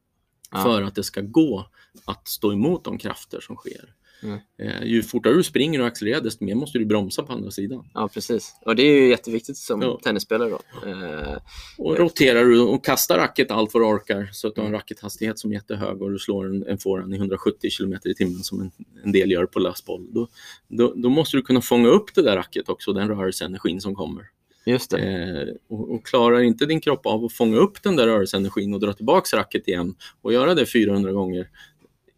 Ja. 0.51 0.63
För 0.63 0.81
att 0.81 0.95
det 0.95 1.03
ska 1.03 1.21
gå 1.21 1.65
att 2.05 2.27
stå 2.27 2.53
emot 2.53 2.83
de 2.83 2.97
krafter 2.97 3.39
som 3.41 3.55
sker. 3.55 3.93
Mm. 4.23 4.39
Eh, 4.61 4.83
ju 4.83 5.03
fortare 5.03 5.33
du 5.33 5.43
springer 5.43 5.81
och 5.81 5.87
accelererar 5.87 6.21
desto 6.21 6.45
mer 6.45 6.55
måste 6.55 6.77
du 6.79 6.85
bromsa 6.85 7.23
på 7.23 7.33
andra 7.33 7.51
sidan. 7.51 7.89
ja, 7.93 8.07
precis. 8.13 8.55
Och 8.65 8.75
det 8.75 8.83
är 8.83 9.01
ju 9.01 9.09
jätteviktigt 9.09 9.57
som 9.57 9.81
Ja. 9.81 9.99
tennisspelare 10.03 10.49
då. 10.49 10.89
Eh, 10.89 11.37
Och 11.77 11.97
roterar 11.97 12.45
du 12.45 12.59
och 12.59 12.85
kastar 12.85 13.17
racket 13.17 13.51
allt 13.51 13.73
vad 13.73 13.83
du 13.83 13.87
orkar 13.87 14.29
så 14.31 14.47
att 14.47 14.55
du 14.55 14.61
har 14.61 14.65
en 14.65 14.69
Mm. 14.71 14.79
rackethastighet 14.79 15.39
som 15.39 15.51
är 15.51 15.55
jättehög 15.55 16.01
och 16.01 16.11
du 16.11 16.19
slår 16.19 16.45
en, 16.45 16.67
en 16.67 16.77
forehand 16.77 17.13
i 17.13 17.17
170 17.17 17.69
km 17.77 17.93
i 18.05 18.13
timmen 18.13 18.43
som 18.43 18.61
en, 18.61 18.71
en 19.03 19.11
del 19.11 19.31
gör 19.31 19.45
på 19.45 19.59
lösboll. 19.59 20.07
Då, 20.13 20.27
då, 20.67 20.93
då 20.95 21.09
måste 21.09 21.37
du 21.37 21.41
kunna 21.43 21.61
fånga 21.61 21.87
upp 21.89 22.15
det 22.15 22.21
där 22.21 22.35
racket 22.35 22.69
också, 22.69 22.93
den 22.93 23.07
rörelseenergin 23.07 23.81
som 23.81 23.95
kommer. 23.95 24.23
just 24.65 24.91
det. 24.91 24.97
Eh, 24.97 25.75
och, 25.75 25.91
och 25.93 26.05
klarar 26.05 26.39
inte 26.41 26.65
din 26.65 26.81
kropp 26.81 27.05
av 27.05 27.25
att 27.25 27.33
fånga 27.33 27.57
upp 27.57 27.83
den 27.83 27.95
där 27.95 28.07
rörelseenergin 28.07 28.73
och 28.73 28.79
dra 28.79 28.93
tillbaks 28.93 29.33
racket 29.33 29.67
igen 29.67 29.95
och 30.21 30.33
göra 30.33 30.53
det 30.55 30.65
400 30.65 31.11
gånger 31.11 31.49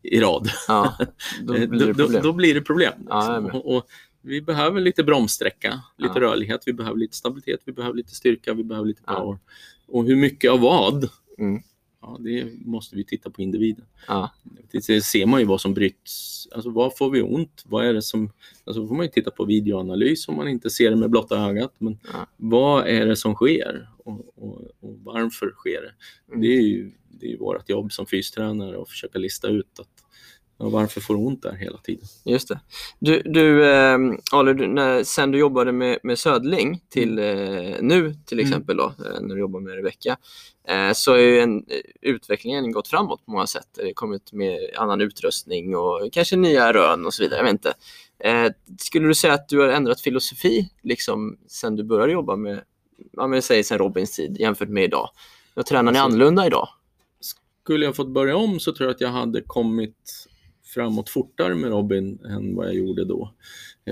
i 0.04 0.20
rad, 0.20 0.50
Ja, 0.68 0.98
då 1.44 1.54
blir 1.68 1.68
det 1.68 1.94
då, 1.94 2.04
problem. 2.04 2.24
då 2.24 2.34
blir 2.34 2.54
det 2.54 2.62
problem. 2.62 2.94
Ja, 3.10 3.40
liksom. 3.40 3.62
och, 3.62 3.86
vi 4.22 4.42
behöver 4.42 4.82
lite 4.82 5.04
bromssträcka, 5.04 5.82
lite 5.98 6.14
Ja. 6.16 6.22
rörlighet, 6.22 6.62
vi 6.66 6.74
behöver 6.74 6.98
lite 7.00 7.16
stabilitet, 7.16 7.60
vi 7.66 7.72
behöver 7.72 7.96
lite 7.98 8.16
styrka, 8.16 8.54
vi 8.54 8.64
behöver 8.64 8.88
lite 8.88 9.04
power. 9.04 9.38
Och 9.88 10.06
hur 10.06 10.16
mycket 10.16 10.52
av 10.52 10.60
vad? 10.60 11.10
Mm. 11.38 11.62
Ja, 12.02 12.18
det 12.20 12.48
måste 12.66 12.96
vi 12.96 13.04
titta 13.04 13.30
på 13.30 13.42
individen. 13.42 13.86
Ja. 14.08 14.32
Det 14.72 15.02
ser 15.02 15.26
man 15.26 15.40
ju 15.40 15.46
vad 15.46 15.62
som 15.62 15.74
bryts. 15.74 16.48
Alltså 16.52 16.70
vad 16.70 16.98
får 16.98 17.10
vi 17.10 17.22
ont? 17.22 17.64
Vad 17.66 17.86
är 17.86 17.94
det 17.94 18.02
som... 18.02 18.32
Alltså 18.64 18.88
får 18.88 18.96
man 18.96 19.06
ju 19.06 19.12
titta 19.12 19.32
på 19.32 19.46
videoanalys 19.46 20.28
om 20.28 20.36
man 20.36 20.48
inte 20.48 20.70
ser 20.70 20.90
det 20.90 20.96
med 20.96 21.10
blotta 21.10 21.38
ögat. 21.50 21.74
Men 21.78 21.98
Ja. 22.14 22.28
vad 22.38 22.88
är 22.88 23.06
det 23.06 23.16
som 23.16 23.36
sker? 23.36 23.90
Och, 23.98 24.34
och, 24.36 24.62
och 24.80 25.00
varför 25.04 25.52
sker 25.52 25.82
det? 25.82 25.94
Mm. 26.28 26.42
Det 26.42 26.48
är 26.48 26.62
ju, 26.62 26.92
det 27.12 27.26
är 27.26 27.30
ju 27.30 27.38
vårt 27.38 27.70
jobb 27.70 27.92
som 27.92 28.06
fystränare 28.06 28.82
att 28.82 28.90
försöka 28.90 29.20
lista 29.20 29.48
ut 29.48 29.80
att 29.80 29.88
ja, 30.58 30.70
varför 30.70 31.02
får 31.02 31.14
du 31.14 31.20
ont 31.20 31.42
där 31.44 31.54
hela 31.54 31.78
tiden? 31.78 32.06
Just 32.26 32.48
det. 32.48 32.60
Du, 33.00 33.22
du 33.26 33.66
eh, 33.72 33.98
Ali, 34.32 34.54
du, 34.54 34.68
när, 34.68 35.04
sen 35.04 35.32
du 35.32 35.38
jobbade 35.40 35.72
med, 35.72 36.00
med 36.04 36.20
Södling 36.20 36.82
till 36.90 37.20
eh, 37.20 37.26
nu 37.82 38.16
till 38.26 38.40
Mm. 38.40 38.50
exempel 38.50 38.78
då, 38.78 38.84
eh, 38.84 39.22
när 39.22 39.36
du 39.36 39.40
jobbar 39.42 39.60
med 39.60 39.76
Rebecka, 39.76 40.18
eh, 40.68 40.92
så 40.94 41.12
har 41.12 41.18
ju 41.18 41.40
en, 41.40 41.58
eh, 41.58 41.64
utvecklingen 42.02 42.72
gått 42.72 42.88
framåt 42.88 43.26
på 43.26 43.32
många 43.32 43.48
sätt. 43.48 43.68
Det 43.76 43.84
har 43.84 43.94
kommit 43.94 44.34
med 44.34 44.60
annan 44.78 45.02
utrustning 45.02 45.76
och 45.76 46.10
kanske 46.14 46.36
nya 46.36 46.74
rön 46.74 47.06
och 47.06 47.14
så 47.14 47.24
vidare. 47.24 47.38
Jag 47.38 47.44
vet 47.44 47.52
inte. 47.54 47.74
Eh, 48.24 48.52
skulle 48.80 49.08
du 49.08 49.16
säga 49.16 49.34
att 49.34 49.50
du 49.50 49.60
har 49.60 49.68
ändrat 49.68 50.02
filosofi 50.02 50.70
liksom 50.82 51.38
sen 51.48 51.76
du 51.76 51.84
började 51.84 52.12
jobba 52.14 52.36
med, 52.36 52.62
ja, 53.12 53.28
men 53.28 53.42
säg 53.42 53.64
sen 53.64 53.78
Robins 53.78 54.16
tid 54.16 54.38
jämfört 54.40 54.70
med 54.70 54.84
idag? 54.84 55.10
Och 55.54 55.66
tränar 55.66 55.92
ni 55.92 55.98
Alltså- 56.00 56.16
annorlunda 56.16 56.48
idag? 56.48 56.68
Skulle 57.70 57.86
jag 57.86 57.96
fått 57.96 58.10
börja 58.10 58.36
om 58.38 58.60
så 58.60 58.74
tror 58.74 58.88
jag 58.90 58.96
att 58.96 59.02
jag 59.02 59.10
hade 59.10 59.42
kommit 59.42 60.26
framåt 60.74 61.10
fortare 61.10 61.56
med 61.56 61.70
Robin 61.70 62.20
än 62.26 62.56
vad 62.56 62.68
jag 62.68 62.74
gjorde 62.76 63.06
då. 63.06 63.34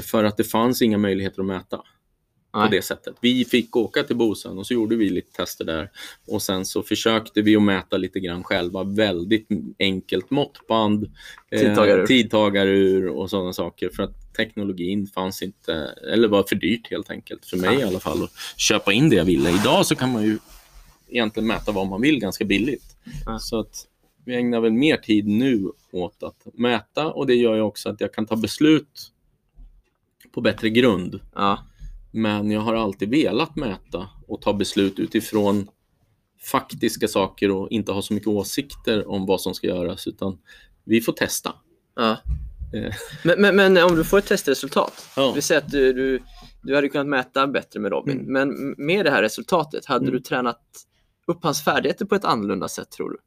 För 0.04 0.24
att 0.24 0.38
det 0.38 0.44
fanns 0.44 0.82
inga 0.82 0.98
möjligheter 0.98 1.42
att 1.42 1.46
mäta. 1.46 1.78
på 1.78 2.60
Nej. 2.60 2.70
det 2.72 2.82
sättet. 2.82 3.16
Vi 3.22 3.46
fick 3.46 3.76
åka 3.76 4.04
till 4.04 4.16
Bosön 4.16 4.58
och 4.58 4.68
så 4.68 4.74
gjorde 4.74 4.96
vi 4.96 5.10
lite 5.10 5.32
tester 5.32 5.66
där. 5.66 5.92
Och 6.28 6.42
sen 6.42 6.66
så 6.66 6.84
försökte 6.84 7.42
vi 7.42 7.56
att 7.56 7.62
mäta 7.64 7.98
lite 7.98 8.20
grann 8.20 8.44
själva. 8.44 8.84
Väldigt 8.84 9.48
enkelt 9.80 10.30
måttband, 10.30 11.12
Tidtagarur. 11.52 12.00
eh, 12.02 12.06
tidtagarur 12.06 13.08
och 13.08 13.30
sådana 13.30 13.54
saker. 13.54 13.90
För 13.96 14.04
att 14.04 14.34
teknologin 14.38 15.08
fanns 15.08 15.42
inte, 15.42 15.74
eller 16.14 16.28
var 16.28 16.44
för 16.44 16.56
dyrt 16.56 16.92
helt 16.92 17.10
enkelt. 17.10 17.46
För 17.46 17.58
mig 17.58 17.80
i 17.80 17.84
alla 17.84 18.00
fall 18.00 18.24
att 18.24 18.32
köpa 18.58 18.94
in 18.94 19.10
det 19.10 19.16
jag 19.16 19.26
ville. 19.26 19.50
Idag 19.50 19.86
så 19.86 19.96
kan 19.96 20.12
man 20.12 20.24
ju 20.24 20.38
egentligen 21.10 21.48
mäta 21.48 21.72
vad 21.72 21.88
man 21.88 22.02
vill 22.02 22.20
ganska 22.20 22.46
billigt. 22.46 22.96
Ja. 23.26 23.40
Så 23.40 23.60
att 23.60 23.88
vi 24.26 24.36
ägnar 24.36 24.62
väl 24.62 24.74
mer 24.74 24.98
tid 24.98 25.28
nu 25.28 25.72
åt 25.92 26.24
att 26.24 26.48
mäta 26.54 27.08
och 27.12 27.28
det 27.28 27.36
gör 27.36 27.56
ju 27.56 27.62
också 27.62 27.90
att 27.90 28.02
jag 28.02 28.14
kan 28.14 28.26
ta 28.26 28.36
beslut 28.36 29.12
på 30.32 30.42
bättre 30.42 30.70
grund. 30.70 31.20
Ja. 31.36 31.60
Men 32.12 32.52
jag 32.52 32.62
har 32.62 32.76
alltid 32.76 33.10
velat 33.10 33.56
mäta 33.56 34.10
och 34.28 34.42
ta 34.42 34.54
beslut 34.54 35.00
utifrån 35.00 35.68
faktiska 36.52 37.08
saker 37.08 37.52
och 37.52 37.72
inte 37.72 37.92
ha 37.92 38.02
så 38.02 38.14
mycket 38.14 38.28
åsikter 38.28 39.08
om 39.10 39.26
vad 39.26 39.42
som 39.42 39.54
ska 39.54 39.68
göras, 39.68 40.08
utan 40.08 40.38
vi 40.84 41.02
får 41.02 41.14
testa. 41.14 41.54
Ja. 41.96 42.12
Eh. 42.74 42.94
Men, 43.24 43.42
men, 43.42 43.56
men 43.56 43.78
om 43.78 43.96
du 43.96 44.04
får 44.04 44.18
ett 44.18 44.26
testresultat, 44.26 45.08
Ja. 45.16 45.32
vi 45.36 45.42
säger 45.42 45.62
att 45.62 45.72
du, 45.72 45.94
du, 45.94 46.20
du 46.64 46.76
hade 46.76 46.90
kunnat 46.90 47.08
mäta 47.08 47.48
bättre 47.48 47.80
med 47.80 47.92
Robin, 47.92 48.20
Mm. 48.20 48.34
men 48.34 48.76
med 48.78 49.06
det 49.06 49.12
här 49.12 49.22
resultatet, 49.22 49.86
hade 49.86 50.06
Mm. 50.06 50.14
du 50.14 50.20
tränat 50.20 50.62
upp 51.28 51.44
hans 51.44 51.64
färdigheter 51.64 52.06
på 52.06 52.16
ett 52.16 52.26
annorlunda 52.26 52.68
sätt 52.68 52.92
tror 52.92 53.10
du? 53.10 53.18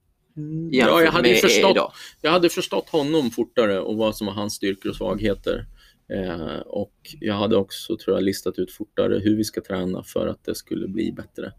Ja, 0.71 1.03
jag 1.03 1.13
hade, 1.13 1.35
förstått, 1.35 1.71
idag? 1.71 1.93
jag 2.21 2.31
hade 2.31 2.49
förstått 2.49 2.89
honom 2.89 3.31
fortare 3.31 3.81
och 3.81 3.97
vad 3.97 4.17
som 4.17 4.27
var 4.27 4.35
hans 4.35 4.55
styrkor 4.55 4.91
och 4.91 4.97
svagheter. 4.97 5.67
Eh, 6.13 6.59
och 6.59 6.95
jag 7.21 7.35
hade 7.35 7.57
också, 7.57 7.97
tror 7.97 8.17
jag, 8.17 8.25
listat 8.25 8.59
ut 8.59 8.73
fortare 8.73 9.19
hur 9.19 9.37
vi 9.37 9.45
ska 9.45 9.61
träna 9.61 10.03
för 10.03 10.27
att 10.27 10.45
det 10.45 10.55
skulle 10.55 10.89
bli 10.89 11.13
bättre. 11.13 11.53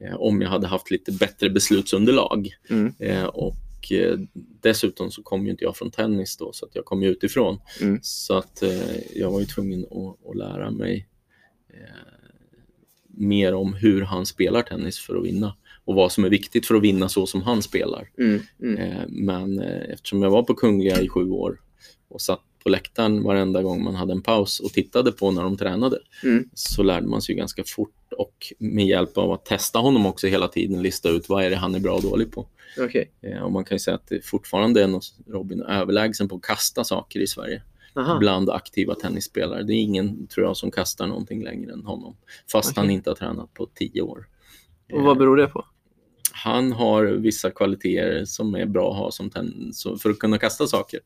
Eh, 0.00 0.16
om 0.16 0.42
jag 0.42 0.48
hade 0.48 0.66
haft 0.66 0.90
lite 0.90 1.12
bättre 1.12 1.50
beslutsunderlag. 1.50 2.50
Mm. 2.70 2.94
Eh, 2.98 3.24
och 3.24 3.92
eh, 3.92 4.18
dessutom 4.62 5.10
så 5.10 5.22
kom 5.22 5.44
ju 5.44 5.50
inte 5.50 5.64
jag 5.64 5.76
från 5.76 5.90
tennis 5.90 6.36
då, 6.36 6.52
så 6.52 6.66
att 6.66 6.74
jag 6.74 6.84
kom 6.84 7.02
ju 7.02 7.08
utifrån. 7.08 7.60
Mm. 7.80 7.98
Så 8.02 8.34
att 8.38 8.62
eh, 8.62 9.18
jag 9.18 9.30
var 9.30 9.40
ju 9.40 9.46
tvungen 9.46 9.84
att, 9.84 10.30
att 10.30 10.36
lära 10.36 10.70
mig 10.70 11.08
eh, 11.68 12.18
mer 13.08 13.54
om 13.54 13.74
hur 13.74 14.02
han 14.02 14.26
spelar 14.26 14.62
tennis 14.62 14.98
för 14.98 15.16
att 15.16 15.24
vinna. 15.24 15.56
Och 15.88 15.94
vad 15.94 16.12
som 16.12 16.24
är 16.24 16.28
viktigt 16.28 16.66
för 16.66 16.74
att 16.74 16.82
vinna 16.82 17.08
så 17.08 17.26
som 17.26 17.42
han 17.42 17.62
spelar. 17.62 18.10
Mm. 18.18 18.40
Mm. 18.62 18.76
Eh, 18.76 19.04
men 19.08 19.60
eh, 19.60 19.92
eftersom 19.92 20.22
jag 20.22 20.30
var 20.30 20.42
på 20.42 20.54
Kungliga 20.54 21.00
i 21.00 21.08
sju 21.08 21.30
år 21.30 21.60
och 22.08 22.20
satt 22.20 22.40
på 22.62 22.68
läktaren 22.68 23.22
varenda 23.22 23.62
gång 23.62 23.84
man 23.84 23.94
hade 23.94 24.12
en 24.12 24.22
paus 24.22 24.60
och 24.60 24.72
tittade 24.72 25.12
på 25.12 25.30
när 25.30 25.42
de 25.42 25.56
tränade 25.56 25.98
Mm. 26.24 26.48
så 26.54 26.82
lärde 26.82 27.06
man 27.06 27.22
sig 27.22 27.34
ganska 27.34 27.64
fort 27.66 28.12
och 28.16 28.52
med 28.58 28.86
hjälp 28.86 29.18
av 29.18 29.32
att 29.32 29.44
testa 29.44 29.78
honom 29.78 30.06
också 30.06 30.26
hela 30.26 30.48
tiden 30.48 30.82
lista 30.82 31.08
ut 31.08 31.28
vad 31.28 31.44
är 31.44 31.50
det 31.50 31.56
han 31.56 31.74
är 31.74 31.80
bra 31.80 31.94
och 31.94 32.02
dålig 32.02 32.32
på. 32.32 32.46
Okej. 32.78 33.10
Eh, 33.22 33.42
och 33.42 33.52
man 33.52 33.64
kan 33.64 33.74
ju 33.74 33.78
säga 33.78 33.94
att 33.94 34.06
det 34.06 34.24
fortfarande 34.24 34.82
är 34.82 35.00
Robin 35.32 35.62
överlägsen 35.62 36.28
på 36.28 36.36
att 36.36 36.42
kasta 36.42 36.84
saker 36.84 37.20
i 37.20 37.26
Sverige 37.26 37.62
Aha. 37.94 38.18
bland 38.18 38.50
aktiva 38.50 38.94
tennisspelare. 38.94 39.62
Det 39.62 39.72
är 39.72 39.80
ingen, 39.80 40.26
tror 40.26 40.46
jag, 40.46 40.56
som 40.56 40.70
kastar 40.70 41.06
någonting 41.06 41.44
längre 41.44 41.72
än 41.72 41.84
honom 41.84 42.16
fast 42.52 42.70
Okej. 42.70 42.80
han 42.80 42.90
inte 42.90 43.10
har 43.10 43.14
tränat 43.14 43.54
på 43.54 43.66
tio 43.74 44.02
år. 44.02 44.26
Och 44.92 45.02
vad 45.02 45.18
beror 45.18 45.36
det 45.36 45.46
på? 45.46 45.64
Han 46.44 46.72
har 46.72 47.04
vissa 47.04 47.50
kvaliteter 47.50 48.24
som 48.24 48.54
är 48.54 48.66
bra 48.66 48.90
att 48.90 48.98
ha 48.98 49.10
som 49.10 49.30
för 49.98 50.10
att 50.10 50.18
kunna 50.18 50.38
kasta 50.38 50.66
saker. 50.66 51.00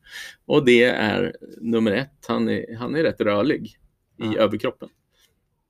Och 0.45 0.65
det 0.65 0.83
är 0.83 1.35
nummer 1.61 1.91
ett, 1.91 2.25
han 2.27 2.49
är, 2.49 2.75
han 2.75 2.95
är 2.95 3.03
rätt 3.03 3.21
rörlig 3.21 3.65
i 3.65 3.75
Ja. 4.17 4.37
överkroppen. 4.37 4.89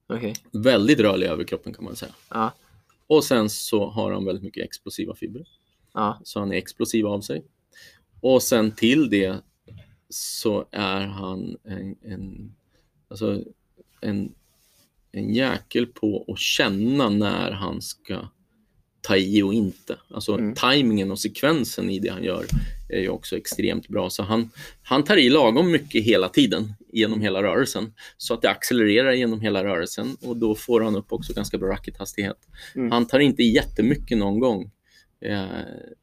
Okej. 0.08 0.36
Väldigt 0.52 1.00
rörlig 1.00 1.26
i 1.26 1.30
överkroppen 1.30 1.74
kan 1.74 1.84
man 1.86 1.96
säga. 1.96 2.12
Ja. 2.30 2.52
Och 3.08 3.24
sen 3.24 3.50
så 3.50 3.90
har 3.90 4.12
han 4.12 4.26
väldigt 4.26 4.44
mycket 4.44 4.66
explosiva 4.66 5.16
fibrer. 5.16 5.48
Ja. 5.94 6.22
Så 6.24 6.40
han 6.40 6.52
är 6.52 6.56
explosiv 6.56 7.08
av 7.08 7.22
sig. 7.22 7.44
Och 8.22 8.44
sen 8.44 8.72
till 8.72 9.10
det 9.10 9.36
så 10.10 10.66
är 10.72 11.02
han 11.02 11.58
en, 11.64 11.96
en, 12.02 12.56
alltså 13.08 13.44
en, 14.02 14.34
en 15.12 15.34
jäkel 15.34 15.86
på 15.88 16.26
att 16.28 16.40
känna 16.40 17.10
när 17.10 17.52
han 17.52 17.82
ska 17.82 18.28
ta 19.04 19.18
i 19.18 19.42
och 19.42 19.54
inte. 19.54 19.96
Alltså 20.10 20.34
Mm. 20.34 20.56
tajmingen 20.56 21.12
och 21.12 21.20
sekvensen 21.20 21.90
i 21.90 22.00
det 22.00 22.10
han 22.10 22.24
gör 22.24 22.46
är 22.90 23.00
ju 23.00 23.10
också 23.10 23.38
extremt 23.38 23.88
bra. 23.88 24.10
Så 24.10 24.24
han, 24.24 24.50
han 24.84 25.04
tar 25.04 25.18
i 25.18 25.30
lagom 25.30 25.72
mycket 25.72 26.04
hela 26.04 26.30
tiden 26.30 26.74
genom 26.94 27.22
hela 27.22 27.44
rörelsen 27.44 27.94
så 28.18 28.34
att 28.34 28.42
det 28.42 28.50
accelererar 28.50 29.12
genom 29.12 29.42
hela 29.42 29.64
rörelsen 29.64 30.18
och 30.22 30.38
då 30.38 30.56
får 30.56 30.82
han 30.82 30.96
upp 30.96 31.14
också 31.14 31.34
ganska 31.34 31.58
bra 31.58 31.70
rackethastighet. 31.70 32.38
Mm. 32.76 32.92
Han 32.92 33.08
tar 33.08 33.20
inte 33.20 33.44
jättemycket 33.44 34.18
någon 34.18 34.40
gång 34.40 34.72
eh, 35.22 35.46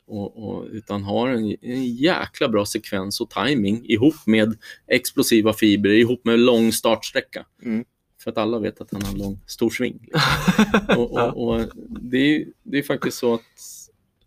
och, 0.06 0.48
och, 0.48 0.66
utan 0.70 1.02
har 1.02 1.28
en, 1.28 1.56
en 1.62 1.94
jäkla 1.94 2.48
bra 2.48 2.66
sekvens 2.66 3.20
och 3.20 3.30
timing 3.30 3.84
ihop 3.84 4.26
med 4.26 4.56
explosiva 4.86 5.52
fibrer, 5.52 5.94
ihop 5.94 6.24
med 6.24 6.38
lång 6.38 6.72
startsträcka. 6.72 7.46
Mm. 7.62 7.84
För 8.22 8.30
att 8.30 8.38
alla 8.38 8.58
vet 8.58 8.80
att 8.80 8.92
han 8.92 9.02
har 9.02 9.14
lång, 9.16 9.40
stor 9.46 9.70
sving. 9.70 10.08
Och, 10.96 11.12
och, 11.12 11.48
och 11.48 11.66
det, 11.88 12.18
är, 12.18 12.46
det 12.62 12.78
är 12.78 12.82
faktiskt 12.82 13.18
så 13.18 13.34
att 13.34 13.40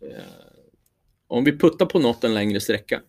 eh, 0.00 0.24
om 1.26 1.44
vi 1.44 1.58
puttar 1.58 1.86
på 1.86 1.98
något 1.98 2.24
en 2.24 2.34
längre 2.34 2.60
sträcka 2.60 3.02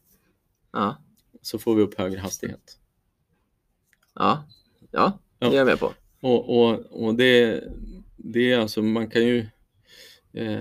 Ja. 0.73 0.97
så 1.41 1.59
får 1.59 1.75
vi 1.75 1.81
upp 1.81 1.97
högre 1.97 2.19
hastighet. 2.19 2.77
Ja. 4.15 4.47
Ja. 4.91 5.19
Det 5.39 5.45
är 5.45 5.53
jag 5.53 5.65
med 5.65 5.79
på. 5.79 5.93
Och, 6.21 6.49
och, 6.59 6.79
och 7.05 7.15
det, 7.15 7.63
det 8.17 8.51
är 8.51 8.59
alltså, 8.59 8.81
man 8.81 9.09
kan 9.09 9.25
ju 9.25 9.47
eh, 10.33 10.59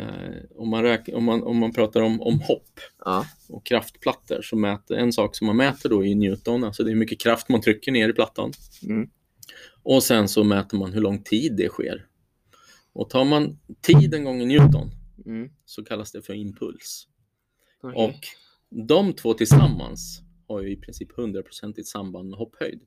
om, 0.57 0.69
man 0.69 0.83
räk, 0.83 1.09
om, 1.13 1.25
man, 1.25 1.43
om 1.43 1.57
man 1.57 1.73
pratar 1.73 2.01
om, 2.01 2.21
om 2.21 2.41
hopp 2.41 2.81
Ja. 3.05 3.27
och 3.49 3.67
kraftplattor 3.67 4.43
så 4.43 4.57
mäter 4.57 4.97
en 4.97 5.13
sak 5.13 5.37
som 5.37 5.47
man 5.47 5.57
mäter 5.57 5.89
då 5.89 6.05
i 6.05 6.15
Newton, 6.15 6.65
alltså 6.65 6.83
det 6.83 6.89
är 6.91 6.93
hur 6.93 7.01
mycket 7.01 7.21
kraft 7.21 7.49
man 7.49 7.61
trycker 7.61 7.93
ner 7.93 8.09
i 8.09 8.13
plattan. 8.13 8.53
Mm. 8.83 9.11
Och 9.85 10.03
sen 10.03 10.29
så 10.29 10.45
mäter 10.45 10.79
man 10.79 10.93
hur 10.93 11.01
lång 11.01 11.23
tid 11.23 11.57
det 11.57 11.69
sker. 11.69 12.07
Och 12.93 13.11
tar 13.11 13.25
man 13.25 13.59
tiden 13.81 14.25
gånger 14.25 14.47
Newton 14.47 14.91
Mm. 15.27 15.51
så 15.65 15.85
kallas 15.85 16.13
det 16.13 16.23
för 16.23 16.35
impuls. 16.35 17.09
Okej. 17.83 18.05
Och 18.05 18.21
de 18.89 19.13
två 19.13 19.35
tillsammans 19.35 20.21
har 20.49 20.61
ju 20.63 20.73
i 20.73 20.77
princip 20.77 21.13
100% 21.13 21.83
samband 21.85 22.29
med 22.31 22.39
hopphöjd. 22.39 22.81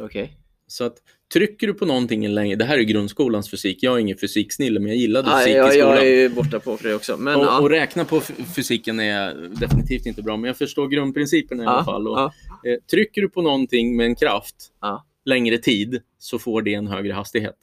Okej. 0.00 0.38
Så 0.66 0.84
att 0.84 0.96
trycker 1.32 1.66
du 1.66 1.74
på 1.74 1.86
någonting 1.86 2.24
en 2.24 2.34
länge, 2.34 2.56
det 2.56 2.64
här 2.64 2.78
är 2.78 2.82
grundskolans 2.82 3.50
fysik, 3.50 3.82
jag 3.82 3.94
är 3.96 3.98
ingen 3.98 4.18
fysiksnille 4.18 4.80
men 4.80 4.88
jag 4.88 4.96
gillade 4.96 5.30
Ja, 5.30 5.38
fysik 5.38 5.56
jag, 5.56 5.68
i 5.68 5.78
skolan. 5.78 5.96
jag 5.96 6.06
är 6.06 6.10
ju 6.20 6.28
borta 6.28 6.60
på 6.60 6.78
det 6.82 6.94
också. 6.94 7.16
Men 7.16 7.36
och, 7.36 7.44
ja. 7.44 7.60
och 7.60 7.70
räkna 7.70 8.04
på 8.04 8.20
fysiken 8.56 9.00
är 9.00 9.34
definitivt 9.60 10.06
inte 10.06 10.22
bra, 10.22 10.36
men 10.36 10.48
jag 10.48 10.56
förstår 10.58 10.88
grundprincipen 10.88 11.60
i 11.60 11.66
alla 11.66 11.84
fall. 11.84 12.08
Och, 12.08 12.18
ja. 12.18 12.32
eh, 12.66 12.78
trycker 12.90 13.20
du 13.22 13.28
på 13.28 13.42
någonting 13.42 13.96
med 13.96 14.06
en 14.06 14.14
kraft 14.14 14.72
Ja. 14.80 15.06
Längre 15.24 15.58
tid 15.58 16.02
så 16.18 16.38
får 16.38 16.62
det 16.62 16.74
en 16.74 16.86
högre 16.86 17.12
hastighet. 17.12 17.56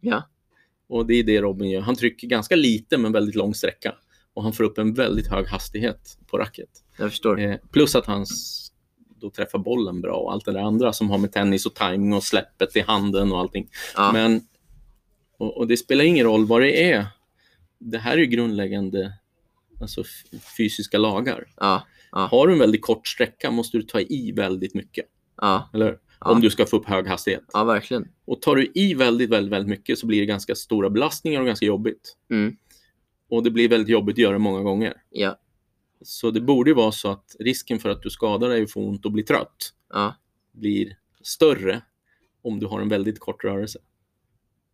Ja. 0.00 0.28
Och 0.88 1.06
det 1.06 1.14
är 1.14 1.24
det 1.24 1.40
Robin 1.40 1.70
gör. 1.70 1.80
Han 1.80 1.96
trycker 1.96 2.26
ganska 2.28 2.56
lite 2.56 2.98
men 2.98 3.12
väldigt 3.12 3.34
lång 3.34 3.54
sträcka. 3.54 3.94
och 4.34 4.42
han 4.42 4.52
får 4.52 4.64
upp 4.64 4.78
en 4.78 4.94
väldigt 4.94 5.26
hög 5.26 5.46
hastighet 5.46 6.18
på 6.26 6.38
racket. 6.38 6.68
Jag 6.98 7.10
förstår. 7.10 7.40
Eh, 7.40 7.56
plus 7.72 7.96
att 7.96 8.06
han 8.06 8.26
då 9.20 9.30
träffar 9.30 9.58
bollen 9.58 10.00
bra 10.00 10.16
och 10.16 10.32
allt 10.32 10.44
det 10.44 10.52
där 10.52 10.60
andra 10.60 10.92
som 10.92 11.10
har 11.10 11.18
med 11.18 11.32
tennis 11.32 11.66
och 11.66 11.74
timing 11.74 12.12
och 12.12 12.22
släppet 12.24 12.76
i 12.76 12.80
handen 12.80 13.32
och 13.32 13.38
allting. 13.38 13.68
Ja. 13.96 14.12
Men, 14.12 14.40
och, 15.38 15.56
och 15.56 15.66
det 15.66 15.76
spelar 15.76 16.04
ingen 16.04 16.24
roll 16.26 16.46
vad 16.46 16.60
det 16.60 16.92
är. 16.92 17.06
Det 17.78 17.98
här 17.98 18.18
är 18.18 18.24
grundläggande 18.24 19.12
alltså, 19.80 20.04
fysiska 20.56 20.98
lagar. 20.98 21.46
Ja, 21.56 21.86
ja, 22.12 22.28
Har 22.30 22.46
du 22.46 22.52
en 22.52 22.58
väldigt 22.58 22.82
kort 22.82 23.06
sträcka 23.08 23.50
måste 23.50 23.76
du 23.76 23.82
ta 23.82 24.00
i 24.00 24.32
väldigt 24.32 24.74
mycket. 24.74 25.06
ja, 25.40 25.70
Eller? 25.74 25.98
Ja. 26.20 26.30
Om 26.30 26.40
du 26.40 26.50
ska 26.50 26.66
få 26.66 26.76
upp 26.76 26.86
hög 26.86 27.06
hastighet. 27.06 27.44
ja, 27.52 27.64
verkligen. 27.64 28.08
Och 28.24 28.42
tar 28.42 28.56
du 28.56 28.70
i 28.74 28.94
väldigt, 28.94 29.30
väldigt, 29.30 29.52
väldigt 29.52 29.68
mycket 29.70 29.98
så 29.98 30.06
blir 30.06 30.20
det 30.20 30.26
ganska 30.26 30.54
stora 30.54 30.90
belastningar 30.90 31.40
och 31.40 31.46
ganska 31.46 31.66
jobbigt. 31.66 32.16
Mm. 32.30 32.56
Och 33.30 33.42
det 33.42 33.50
blir 33.50 33.68
väldigt 33.68 33.88
jobbigt 33.88 34.14
att 34.14 34.18
göra 34.18 34.38
många 34.38 34.62
gånger. 34.62 34.94
Ja, 35.10 35.38
Så 36.02 36.30
det 36.30 36.40
borde 36.40 36.74
vara 36.74 36.92
så 36.92 37.10
att 37.10 37.36
risken 37.38 37.78
för 37.78 37.88
att 37.88 38.02
du 38.02 38.10
skadar 38.10 38.48
dig 38.48 38.62
och 38.62 38.70
får 38.70 38.80
ont 38.88 39.04
och 39.04 39.12
blir 39.12 39.24
trött 39.24 39.72
ja, 39.92 40.14
blir 40.52 40.96
större 41.22 41.82
om 42.42 42.58
du 42.60 42.66
har 42.66 42.80
en 42.80 42.88
väldigt 42.88 43.18
kort 43.20 43.44
rörelse. 43.44 43.78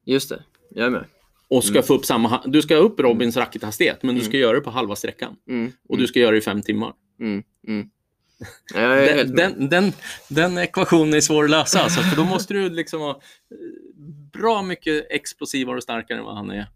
just 0.04 0.28
det. 0.28 0.42
Jag 0.70 0.86
är 0.86 0.90
med. 0.90 1.04
Och 1.48 1.64
ska 1.64 1.74
Mm. 1.74 1.82
få 1.82 1.94
upp 1.94 2.04
samma, 2.04 2.42
du 2.46 2.62
ska 2.62 2.76
upp 2.76 3.00
Robins 3.00 3.36
rackethastighet, 3.36 4.02
men 4.02 4.14
du 4.14 4.20
Mm. 4.20 4.28
ska 4.30 4.38
göra 4.38 4.52
det 4.54 4.60
på 4.60 4.70
halva 4.70 4.96
sträckan. 4.96 5.36
Mm. 5.48 5.72
Och 5.88 5.98
du 5.98 6.06
ska 6.06 6.20
göra 6.20 6.30
det 6.30 6.38
i 6.38 6.40
fem 6.40 6.62
timmar. 6.62 6.92
Mm. 8.74 8.90
Mm. 8.90 9.16
Den, 9.16 9.36
den, 9.36 9.68
den, 9.68 9.92
den 10.28 10.58
ekvationen 10.58 11.14
är 11.14 11.20
svår 11.20 11.44
att 11.44 11.50
lösa, 11.50 11.82
alltså, 11.82 12.00
för 12.00 12.16
då 12.16 12.24
måste 12.24 12.54
du 12.54 12.70
liksom 12.70 13.00
ha 13.00 13.10
eh, 13.10 13.16
bra 14.32 14.62
mycket 14.62 15.06
explosivare 15.10 15.76
och 15.76 15.82
starkare 15.82 16.18
än 16.18 16.24
vad 16.24 16.36
han 16.36 16.50
är. 16.50 16.66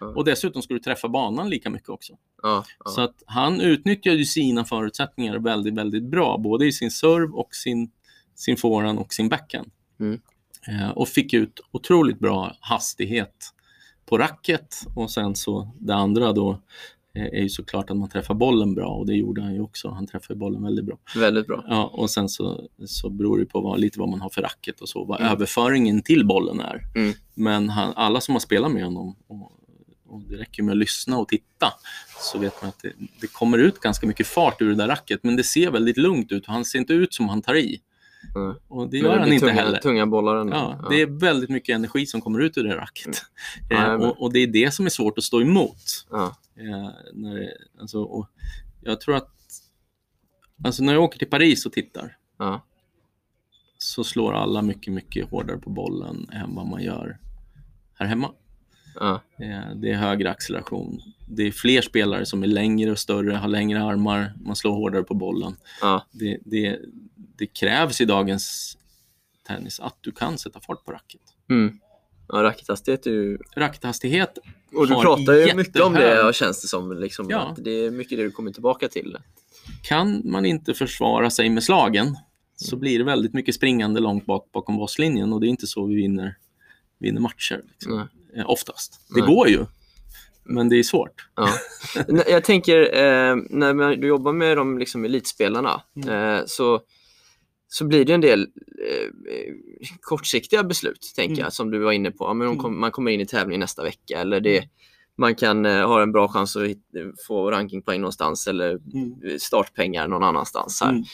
Ja. 0.00 0.06
Och 0.06 0.24
dessutom 0.24 0.62
ska 0.62 0.74
du 0.74 0.80
träffa 0.80 1.08
banan 1.08 1.50
lika 1.50 1.70
mycket 1.70 1.88
också. 1.88 2.12
Ja, 2.42 2.64
Så 2.86 3.00
att 3.00 3.22
han 3.26 3.60
utnyttjar 3.60 4.12
ju 4.12 4.24
sina 4.24 4.64
förutsättningar 4.64 5.38
väldigt, 5.38 5.74
väldigt 5.74 6.04
bra, 6.04 6.38
både 6.38 6.66
i 6.66 6.72
sin 6.72 6.90
serve 6.90 7.32
och 7.32 7.54
sin, 7.54 7.90
sin 8.34 8.56
forehand 8.56 8.98
och 8.98 9.12
sin 9.12 9.28
backhand. 9.28 9.70
Mm. 10.00 10.20
Eh, 10.68 10.90
och 10.90 11.08
fick 11.08 11.34
ut 11.34 11.60
otroligt 11.70 12.18
bra 12.18 12.56
hastighet 12.60 13.54
på 14.06 14.18
racket 14.18 14.76
och 14.94 15.10
sen 15.10 15.34
så 15.34 15.70
det 15.80 15.94
andra 15.94 16.32
då 16.32 16.60
är 17.14 17.42
ju 17.42 17.48
såklart 17.48 17.90
att 17.90 17.96
man 17.96 18.08
träffar 18.08 18.34
bollen 18.34 18.74
bra 18.74 18.88
och 18.88 19.06
det 19.06 19.14
gjorde 19.14 19.42
han 19.42 19.54
ju 19.54 19.60
också. 19.60 19.88
Han 19.88 20.06
träffade 20.06 20.38
bollen 20.38 20.62
väldigt 20.62 20.84
bra. 20.84 20.98
Väldigt 21.16 21.46
bra. 21.46 21.64
Ja, 21.68 21.90
och 21.94 22.10
sen 22.10 22.28
så, 22.28 22.68
så 22.86 23.10
beror 23.10 23.38
det 23.38 23.46
på 23.46 23.60
vad, 23.60 23.80
lite 23.80 23.98
vad 24.00 24.08
man 24.08 24.20
har 24.20 24.28
för 24.30 24.42
racket 24.42 24.80
och 24.80 24.88
så, 24.88 25.04
vad 25.04 25.20
Mm. 25.20 25.32
överföringen 25.32 26.02
till 26.02 26.26
bollen 26.26 26.60
är. 26.60 26.80
Mm. 26.94 27.14
Men 27.34 27.68
han, 27.68 27.92
alla 27.96 28.20
som 28.20 28.34
har 28.34 28.40
spelat 28.40 28.72
med 28.72 28.84
honom, 28.84 29.16
och, 29.26 29.52
och 30.08 30.22
det 30.28 30.36
räcker 30.36 30.62
med 30.62 30.72
att 30.72 30.78
lyssna 30.78 31.18
och 31.18 31.28
titta, 31.28 31.72
så 32.20 32.38
vet 32.38 32.62
man 32.62 32.68
att 32.68 32.82
det, 32.82 32.92
det 33.20 33.26
kommer 33.26 33.58
ut 33.58 33.80
ganska 33.80 34.06
mycket 34.06 34.26
fart 34.26 34.62
ur 34.62 34.68
det 34.68 34.74
där 34.74 34.88
racket, 34.88 35.20
men 35.22 35.36
det 35.36 35.44
ser 35.44 35.70
väldigt 35.70 35.96
lugnt 35.96 36.32
ut 36.32 36.46
och 36.46 36.52
han 36.52 36.64
ser 36.64 36.78
inte 36.78 36.92
ut 36.92 37.14
som 37.14 37.28
han 37.28 37.42
tar 37.42 37.54
i. 37.54 37.80
Mm. 38.34 38.54
Och 38.68 38.90
det 38.90 38.98
gör 38.98 39.12
han 39.16 39.22
blir 39.22 39.32
inte 39.34 39.46
tunga, 39.46 39.62
heller. 39.62 39.78
Tunga 39.78 40.06
bollar 40.06 40.36
ändå. 40.36 40.56
Ja, 40.56 40.86
det 40.90 41.00
är 41.00 41.06
väldigt 41.06 41.50
mycket 41.50 41.74
energi 41.74 42.06
som 42.06 42.20
kommer 42.20 42.40
ut 42.40 42.58
ur 42.58 42.64
det 42.64 42.76
racket. 42.76 43.22
Ja, 43.70 43.76
jag 43.76 43.84
är 43.84 43.94
Eh, 43.94 44.08
och, 44.08 44.22
och 44.22 44.32
det 44.32 44.38
är 44.38 44.46
det 44.46 44.74
som 44.74 44.86
är 44.86 44.90
svårt 44.90 45.18
att 45.18 45.24
stå 45.24 45.40
emot. 45.40 46.06
Ja. 46.10 46.36
Eh, 46.56 46.90
när 47.12 47.34
det, 47.34 47.52
alltså, 47.80 48.02
och 48.02 48.28
jag 48.80 49.00
tror 49.00 49.16
att 49.16 49.30
alltså, 50.64 50.82
när 50.84 50.92
jag 50.92 51.02
åker 51.02 51.18
till 51.18 51.30
Paris 51.30 51.66
och 51.66 51.72
tittar 51.72 52.16
Ja. 52.38 52.64
så 53.78 54.04
slår 54.04 54.32
alla 54.32 54.62
mycket, 54.62 54.92
mycket 54.92 55.30
hårdare 55.30 55.58
på 55.58 55.70
bollen 55.70 56.28
än 56.32 56.54
vad 56.54 56.66
man 56.66 56.82
gör 56.82 57.18
här 57.94 58.06
hemma. 58.06 58.32
Ja. 59.00 59.20
Eh, 59.38 59.74
Det 59.76 59.90
är 59.90 59.94
högre 59.96 60.30
acceleration. 60.30 61.00
Det 61.28 61.42
är 61.42 61.52
fler 61.52 61.82
spelare 61.82 62.26
som 62.26 62.42
är 62.42 62.46
längre 62.46 62.90
och 62.90 62.98
större, 62.98 63.34
har 63.34 63.48
längre 63.48 63.82
armar, 63.82 64.32
man 64.40 64.56
slår 64.56 64.72
hårdare 64.74 65.02
på 65.02 65.14
bollen. 65.14 65.56
Ja. 65.80 66.06
Det, 66.12 66.38
det, 66.44 66.78
det 67.36 67.46
krävs 67.46 68.00
i 68.00 68.04
dagens 68.04 68.78
tennis 69.46 69.80
att 69.80 69.96
du 70.00 70.12
kan 70.12 70.38
sätta 70.38 70.60
fart 70.60 70.84
på 70.84 70.92
racket. 70.92 71.20
Mm. 71.50 71.78
Ja, 72.28 72.42
rackethastighet 72.42 73.06
är 73.06 73.10
ju... 73.10 73.38
Rackethastighet 73.56 74.38
Och 74.76 74.88
du 74.88 74.94
pratar 74.94 75.32
ju 75.32 75.54
mycket 75.54 75.80
om 75.82 75.92
det, 75.92 76.34
känns 76.34 76.62
det 76.62 76.68
som. 76.68 76.92
Liksom, 77.00 77.26
Ja. 77.30 77.38
att 77.38 77.64
det 77.64 77.70
är 77.70 77.90
mycket 77.90 78.18
det 78.18 78.24
du 78.24 78.30
kommer 78.30 78.50
tillbaka 78.50 78.88
till. 78.88 79.16
kan 79.82 80.22
man 80.24 80.46
inte 80.46 80.74
försvara 80.74 81.30
sig 81.30 81.50
med 81.50 81.62
slagen 81.64 82.06
Mm. 82.06 82.16
så 82.70 82.76
blir 82.76 82.98
det 82.98 83.04
väldigt 83.04 83.34
mycket 83.34 83.54
springande 83.54 84.00
långt 84.00 84.26
bak 84.26 84.48
bakom 84.52 84.76
bosslinjen 84.76 85.32
och 85.32 85.40
det 85.40 85.46
är 85.46 85.48
inte 85.48 85.66
så 85.66 85.86
vi 85.86 85.94
vinner, 85.94 86.34
vinner 86.98 87.20
matcher. 87.20 87.60
Liksom. 87.72 88.08
Eh, 88.36 88.50
Oftast. 88.50 89.00
Det 89.14 89.20
Nej. 89.20 89.34
går 89.34 89.48
ju, 89.48 89.64
men 90.44 90.68
det 90.68 90.76
är 90.78 90.82
svårt. 90.82 91.28
Ja. 91.36 91.48
Jag 92.28 92.44
tänker, 92.44 92.80
eh, 92.80 93.36
när 93.50 93.96
du 93.96 94.06
jobbar 94.08 94.32
med 94.32 94.56
de 94.56 94.78
liksom, 94.78 95.04
elitspelarna 95.04 95.82
Mm. 95.96 96.08
eh, 96.38 96.42
så, 96.46 96.80
så 97.74 97.84
blir 97.84 98.04
det 98.04 98.12
en 98.14 98.20
del 98.20 98.40
eh, 98.42 99.10
kortsiktiga 100.00 100.64
beslut, 100.64 101.12
tänker 101.16 101.32
Mm. 101.34 101.42
jag, 101.44 101.52
som 101.52 101.70
du 101.70 101.78
var 101.78 101.92
inne 101.92 102.10
på. 102.10 102.24
Ja, 102.24 102.34
men 102.34 102.46
Mm. 102.48 102.58
kom, 102.58 102.80
man 102.80 102.90
kommer 102.90 103.10
in 103.10 103.20
i 103.20 103.26
tävling 103.26 103.60
nästa 103.60 103.82
vecka 103.82 104.18
eller 104.20 104.40
det, 104.40 104.64
man 105.16 105.34
kan 105.34 105.66
eh, 105.66 105.86
ha 105.88 106.02
en 106.02 106.12
bra 106.12 106.28
chans 106.28 106.56
att 106.56 106.62
hit, 106.62 106.82
få 107.26 107.50
rankingpoäng 107.50 108.00
någonstans 108.00 108.46
eller 108.46 108.78
startpengar 109.38 110.08
någon 110.08 110.22
annanstans. 110.22 110.80
Här. 110.80 110.90
Mm. 110.90 111.04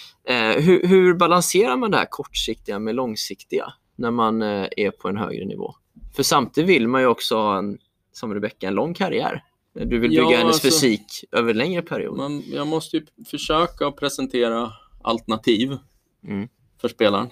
Eh, 0.58 0.62
hur, 0.64 0.86
hur 0.88 1.14
balanserar 1.14 1.76
man 1.76 1.90
det 1.90 1.96
här 1.96 2.06
kortsiktiga 2.10 2.78
med 2.78 2.94
långsiktiga 2.94 3.72
när 3.96 4.10
man 4.10 4.42
eh, 4.42 4.66
är 4.76 4.90
på 4.90 5.08
en 5.08 5.16
högre 5.16 5.44
nivå? 5.44 5.74
För 6.16 6.22
samtidigt 6.22 6.70
vill 6.70 6.88
man 6.88 7.00
ju 7.00 7.06
också 7.06 7.36
ha 7.36 7.58
en, 7.58 7.78
som 8.12 8.34
Rebecka, 8.34 8.68
en 8.68 8.74
lång 8.74 8.94
karriär. 8.94 9.44
Du 9.74 9.98
vill 9.98 10.10
bygga 10.10 10.22
Ja, 10.22 10.28
hennes 10.30 10.44
alltså- 10.52 10.66
fysik 10.66 11.24
över 11.32 11.54
längre 11.54 11.82
period. 11.82 12.16
Man, 12.16 12.42
jag 12.46 12.66
måste 12.66 12.96
ju 12.96 13.06
försöka 13.30 13.90
presentera 13.90 14.70
alternativ 15.02 15.76
Mm. 16.24 16.48
för 16.80 16.88
spelaren 16.88 17.30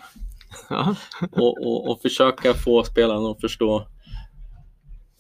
och, 1.33 1.67
och, 1.67 1.91
och 1.91 2.03
försöka 2.03 2.55
få 2.55 2.85
spelaren 2.85 3.27
att 3.27 3.41
förstå 3.41 3.87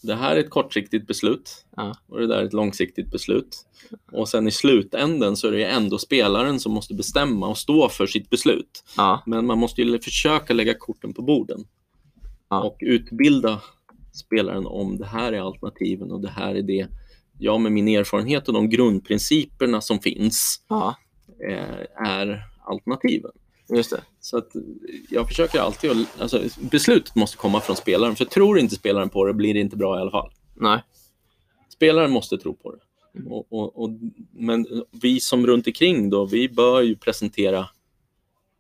det 0.02 0.14
här 0.14 0.36
är 0.36 0.40
ett 0.40 0.50
kortsiktigt 0.50 1.06
beslut 1.06 1.66
Ja. 1.76 1.94
och 2.08 2.20
det 2.20 2.26
där 2.26 2.36
är 2.38 2.44
ett 2.44 2.52
långsiktigt 2.52 3.10
beslut. 3.10 3.66
Och 4.12 4.28
sen 4.28 4.48
i 4.48 4.50
slutänden 4.50 5.36
så 5.36 5.48
är 5.48 5.52
det 5.52 5.64
ändå 5.64 5.98
spelaren 5.98 6.60
som 6.60 6.72
måste 6.72 6.94
bestämma 6.94 7.48
och 7.48 7.58
stå 7.58 7.88
för 7.88 8.06
sitt 8.06 8.30
beslut. 8.30 8.84
Ja. 8.96 9.22
Men 9.26 9.46
man 9.46 9.58
måste 9.58 9.82
ju 9.82 9.98
försöka 10.00 10.54
lägga 10.54 10.74
korten 10.74 11.14
på 11.14 11.22
borden 11.22 11.64
Ja. 12.50 12.62
och 12.62 12.76
utbilda 12.80 13.60
spelaren 14.12 14.66
om 14.66 14.98
det 14.98 15.06
här 15.06 15.32
är 15.32 15.40
alternativen 15.40 16.12
och 16.12 16.20
det 16.20 16.30
här 16.30 16.54
är 16.54 16.62
det 16.62 16.86
jag 17.38 17.60
med 17.60 17.72
min 17.72 17.88
erfarenhet 17.88 18.48
och 18.48 18.54
de 18.54 18.68
grundprinciperna 18.68 19.80
som 19.80 20.00
finns 20.00 20.62
eh, 21.48 22.08
är 22.08 22.42
alternativen. 22.66 23.30
Just 23.76 23.90
det. 23.90 24.02
Så 24.20 24.38
att 24.38 24.50
jag 25.10 25.28
försöker 25.28 25.60
alltid 25.60 25.90
att, 25.90 26.20
alltså, 26.20 26.42
beslutet 26.60 27.14
måste 27.14 27.36
komma 27.36 27.60
från 27.60 27.76
spelaren, 27.76 28.16
för 28.16 28.24
tror 28.24 28.58
inte 28.58 28.74
spelaren 28.74 29.08
på 29.08 29.24
det 29.24 29.34
blir 29.34 29.54
det 29.54 29.60
inte 29.60 29.76
bra 29.76 29.98
i 29.98 30.00
alla 30.00 30.10
fall. 30.10 30.30
Nej. 30.54 30.82
Spelaren 31.74 32.10
måste 32.10 32.38
tro 32.38 32.54
på 32.54 32.72
det. 32.72 32.78
Och, 33.30 33.52
och, 33.52 33.82
och, 33.82 33.90
men 34.32 34.66
vi 35.02 35.20
som 35.20 35.46
runt 35.46 35.66
omkring 35.66 36.10
då, 36.10 36.24
vi 36.24 36.48
bör 36.48 36.82
ju 36.82 36.96
presentera 36.96 37.66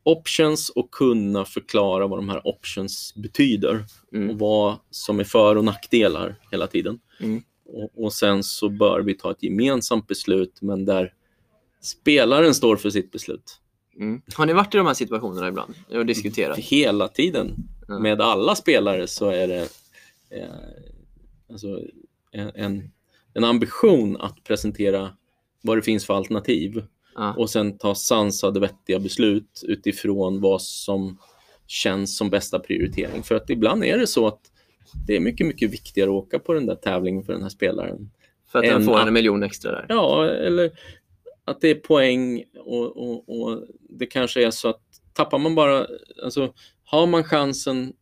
options 0.02 0.70
och 0.70 0.90
kunna 0.90 1.44
förklara 1.44 2.06
vad 2.06 2.18
de 2.18 2.28
här 2.28 2.46
options 2.46 3.14
betyder 3.16 3.84
Mm. 4.12 4.30
och 4.30 4.38
vad 4.38 4.76
som 4.90 5.20
är 5.20 5.24
för 5.24 5.56
och 5.56 5.64
nackdelar 5.64 6.36
hela 6.50 6.66
tiden. 6.66 7.00
Mm. 7.20 7.42
Och, 7.66 8.04
och 8.04 8.12
sen 8.12 8.42
så 8.42 8.68
bör 8.68 9.00
vi 9.00 9.14
ta 9.14 9.30
ett 9.30 9.42
gemensamt 9.42 10.06
beslut, 10.06 10.58
men 10.62 10.84
där 10.84 11.12
spelaren 11.82 12.54
står 12.54 12.76
för 12.76 12.90
sitt 12.90 13.12
beslut. 13.12 13.60
Mm. 13.98 14.22
Har 14.34 14.46
ni 14.46 14.52
varit 14.52 14.74
i 14.74 14.78
de 14.78 14.86
här 14.86 14.94
situationerna 14.94 15.48
ibland 15.48 15.74
och 15.90 16.06
diskuterat? 16.06 16.58
Hela 16.58 17.08
tiden. 17.08 17.54
Ja. 17.88 17.98
Med 17.98 18.20
alla 18.20 18.54
spelare 18.54 19.06
så 19.06 19.30
är 19.30 19.48
det 19.48 19.68
eh, 20.30 20.48
alltså 21.50 21.80
en, 22.32 22.90
en, 23.34 23.44
ambition 23.44 24.16
att 24.16 24.44
presentera 24.44 25.10
vad 25.62 25.78
det 25.78 25.82
finns 25.82 26.06
för 26.06 26.14
alternativ 26.14 26.82
Ja. 27.14 27.34
och 27.34 27.50
sen 27.50 27.78
ta 27.78 27.94
sansade, 27.94 28.60
vettiga 28.60 28.98
beslut 28.98 29.62
utifrån 29.68 30.40
vad 30.40 30.62
som 30.62 31.18
känns 31.66 32.16
som 32.16 32.30
bästa 32.30 32.58
prioritering. 32.58 33.22
För 33.22 33.34
att 33.34 33.50
ibland 33.50 33.84
är 33.84 33.98
det 33.98 34.06
så 34.06 34.26
att 34.26 34.40
det 35.06 35.16
är 35.16 35.20
mycket, 35.20 35.46
mycket 35.46 35.72
viktigare 35.72 36.10
att 36.10 36.14
åka 36.14 36.38
på 36.38 36.52
den 36.52 36.66
där 36.66 36.74
tävlingen 36.74 37.22
för 37.22 37.32
den 37.32 37.42
här 37.42 37.48
spelaren. 37.48 38.10
För 38.52 38.58
att 38.58 38.64
den 38.64 38.76
en 38.76 38.84
får 38.84 38.98
app. 38.98 39.06
en 39.06 39.14
miljon 39.14 39.42
extra 39.42 39.72
där? 39.72 39.86
Ja, 39.88 40.26
eller 40.26 40.70
att 41.48 41.60
det 41.60 41.68
är 41.68 41.74
poäng 41.74 42.44
och, 42.58 42.96
och, 42.96 43.40
och 43.40 43.64
det 43.88 44.06
kanske 44.06 44.46
är 44.46 44.50
så 44.50 44.68
att 44.68 44.82
tappar 45.12 45.38
man 45.38 45.54
bara, 45.54 45.86
alltså 46.24 46.54
har 46.84 47.06
man 47.06 47.24
chansen 47.24 47.92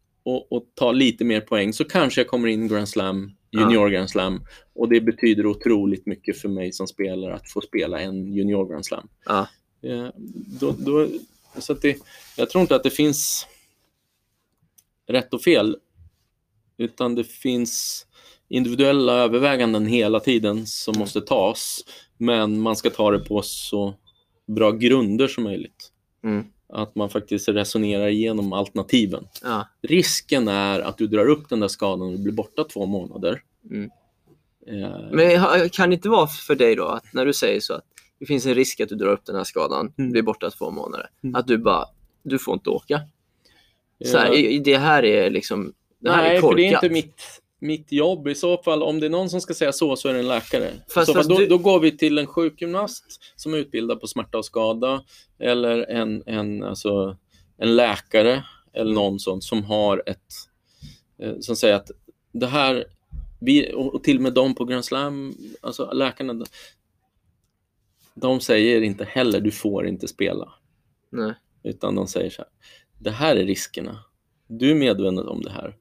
att, 0.50 0.74
ta 0.74 0.92
lite 0.92 1.24
mer 1.24 1.40
poäng 1.40 1.72
så 1.72 1.84
kanske 1.84 2.20
jag 2.20 2.28
kommer 2.28 2.48
in 2.48 2.64
i 2.64 2.68
Grand 2.68 2.88
Slam, 2.88 3.30
junior 3.50 3.88
Grand 3.88 4.10
Slam 4.10 4.44
och 4.74 4.88
det 4.88 5.00
betyder 5.00 5.46
otroligt 5.46 6.06
mycket 6.06 6.38
för 6.38 6.48
mig 6.48 6.72
som 6.72 6.86
spelare 6.86 7.34
att 7.34 7.50
få 7.50 7.60
spela 7.60 8.00
en 8.00 8.32
junior 8.34 8.68
Grand 8.68 8.86
Slam. 8.86 9.08
Ja. 9.24 9.48
Eh, 9.82 10.08
Då, 10.60 10.74
då, 10.78 11.08
så 11.58 11.74
det, 11.74 11.96
jag 12.36 12.50
tror 12.50 12.62
inte 12.62 12.76
att 12.76 12.82
det 12.82 12.90
finns 12.90 13.46
rätt 15.06 15.34
och 15.34 15.42
fel 15.42 15.76
utan 16.76 17.14
det 17.14 17.24
finns 17.24 18.06
individuella 18.48 19.12
överväganden 19.12 19.86
hela 19.86 20.20
tiden 20.20 20.66
som 20.66 20.98
måste 20.98 21.20
tas. 21.20 21.84
Men 22.18 22.60
man 22.60 22.76
ska 22.76 22.90
ta 22.90 23.10
det 23.10 23.18
på 23.18 23.42
så 23.42 23.94
bra 24.46 24.70
grunder 24.70 25.28
som 25.28 25.44
möjligt. 25.44 25.92
Mm. 26.24 26.44
Att 26.68 26.94
man 26.94 27.10
faktiskt 27.10 27.48
resonerar 27.48 28.06
igenom 28.08 28.52
alternativen. 28.52 29.26
Ja. 29.42 29.68
Risken 29.82 30.48
är 30.48 30.80
att 30.80 30.98
du 30.98 31.06
drar 31.06 31.26
upp 31.28 31.48
den 31.48 31.60
där 31.60 31.68
skadan 31.68 32.12
och 32.14 32.20
blir 32.20 32.32
borta 32.32 32.64
två 32.64 32.86
månader. 32.86 33.42
Mm. 33.70 33.90
Eh, 34.66 35.00
Men 35.12 35.68
kan 35.70 35.88
det 35.90 35.94
inte 35.94 36.08
vara 36.08 36.26
för 36.26 36.54
dig 36.54 36.76
då, 36.76 36.84
att 36.84 37.12
när 37.12 37.26
du 37.26 37.32
säger 37.32 37.60
så 37.60 37.74
att 37.74 37.84
det 38.18 38.26
finns 38.26 38.46
en 38.46 38.54
risk 38.54 38.80
att 38.80 38.88
du 38.88 38.94
drar 38.94 39.08
upp 39.08 39.24
den 39.26 39.36
här 39.36 39.44
skadan, 39.44 39.92
Mm. 39.98 40.12
blir 40.12 40.22
borta 40.22 40.50
två 40.50 40.70
månader, 40.70 41.06
Mm. 41.24 41.34
att 41.34 41.46
du 41.46 41.58
bara, 41.58 41.84
du 42.22 42.38
får 42.38 42.54
inte 42.54 42.70
åka. 42.70 43.00
Så 44.04 44.18
här, 44.18 44.60
det 44.64 44.76
här 44.76 45.04
är 45.04 45.30
liksom, 45.30 45.72
det 45.98 46.10
här 46.10 46.22
Nej, 46.22 46.36
är 46.36 46.40
för 46.40 46.48
korkat. 46.48 46.56
det 46.56 46.66
är 46.66 46.72
inte 46.74 46.88
mitt, 46.90 47.22
mitt 47.60 47.92
jobb. 47.92 48.28
I 48.28 48.34
så 48.34 48.58
fall, 48.62 48.82
om 48.82 49.00
det 49.00 49.06
är 49.06 49.10
någon 49.10 49.30
som 49.30 49.40
ska 49.40 49.54
säga 49.54 49.72
så, 49.72 49.96
så 49.96 50.08
är 50.08 50.12
det 50.12 50.18
en 50.18 50.28
läkare. 50.28 50.70
Fast- 50.94 51.06
så 51.06 51.14
fast 51.14 51.28
då, 51.28 51.38
du- 51.38 51.46
då 51.46 51.58
går 51.58 51.80
vi 51.80 51.96
till 51.96 52.18
en 52.18 52.26
sjukgymnast 52.26 53.04
som 53.36 53.54
är 53.54 53.58
utbildad 53.58 54.00
på 54.00 54.06
smärta 54.06 54.38
och 54.38 54.44
skada 54.44 55.02
eller 55.38 55.78
en, 55.90 56.22
en, 56.26 56.62
alltså, 56.62 57.16
en 57.58 57.76
läkare 57.76 58.44
eller 58.72 58.94
någon 58.94 59.20
sån 59.20 59.42
som 59.42 59.64
har 59.64 60.02
ett, 60.06 60.32
eh, 61.18 61.34
som 61.40 61.56
säger 61.56 61.74
att 61.74 61.90
det 62.32 62.46
här, 62.46 62.84
vi, 63.40 63.72
och, 63.74 63.94
och 63.94 64.04
till 64.04 64.16
och 64.16 64.22
med 64.22 64.32
de 64.32 64.54
på 64.54 64.64
Grand 64.64 64.84
Slam, 64.84 65.34
alltså 65.60 65.90
läkarna, 65.92 66.44
de 68.14 68.40
säger 68.40 68.80
inte 68.82 69.04
heller 69.04 69.40
du 69.40 69.50
får 69.50 69.86
inte 69.86 70.08
spela. 70.08 70.52
Nej. 71.10 71.32
Utan 71.62 71.94
de 71.94 72.06
säger 72.06 72.30
så 72.30 72.42
här, 72.42 72.50
det 72.98 73.10
här 73.10 73.36
är 73.36 73.44
riskerna. 73.46 73.98
Du 74.48 74.70
är 74.70 74.74
medveten 74.74 75.18
om 75.18 75.42
det 75.42 75.50
här. 75.50 75.76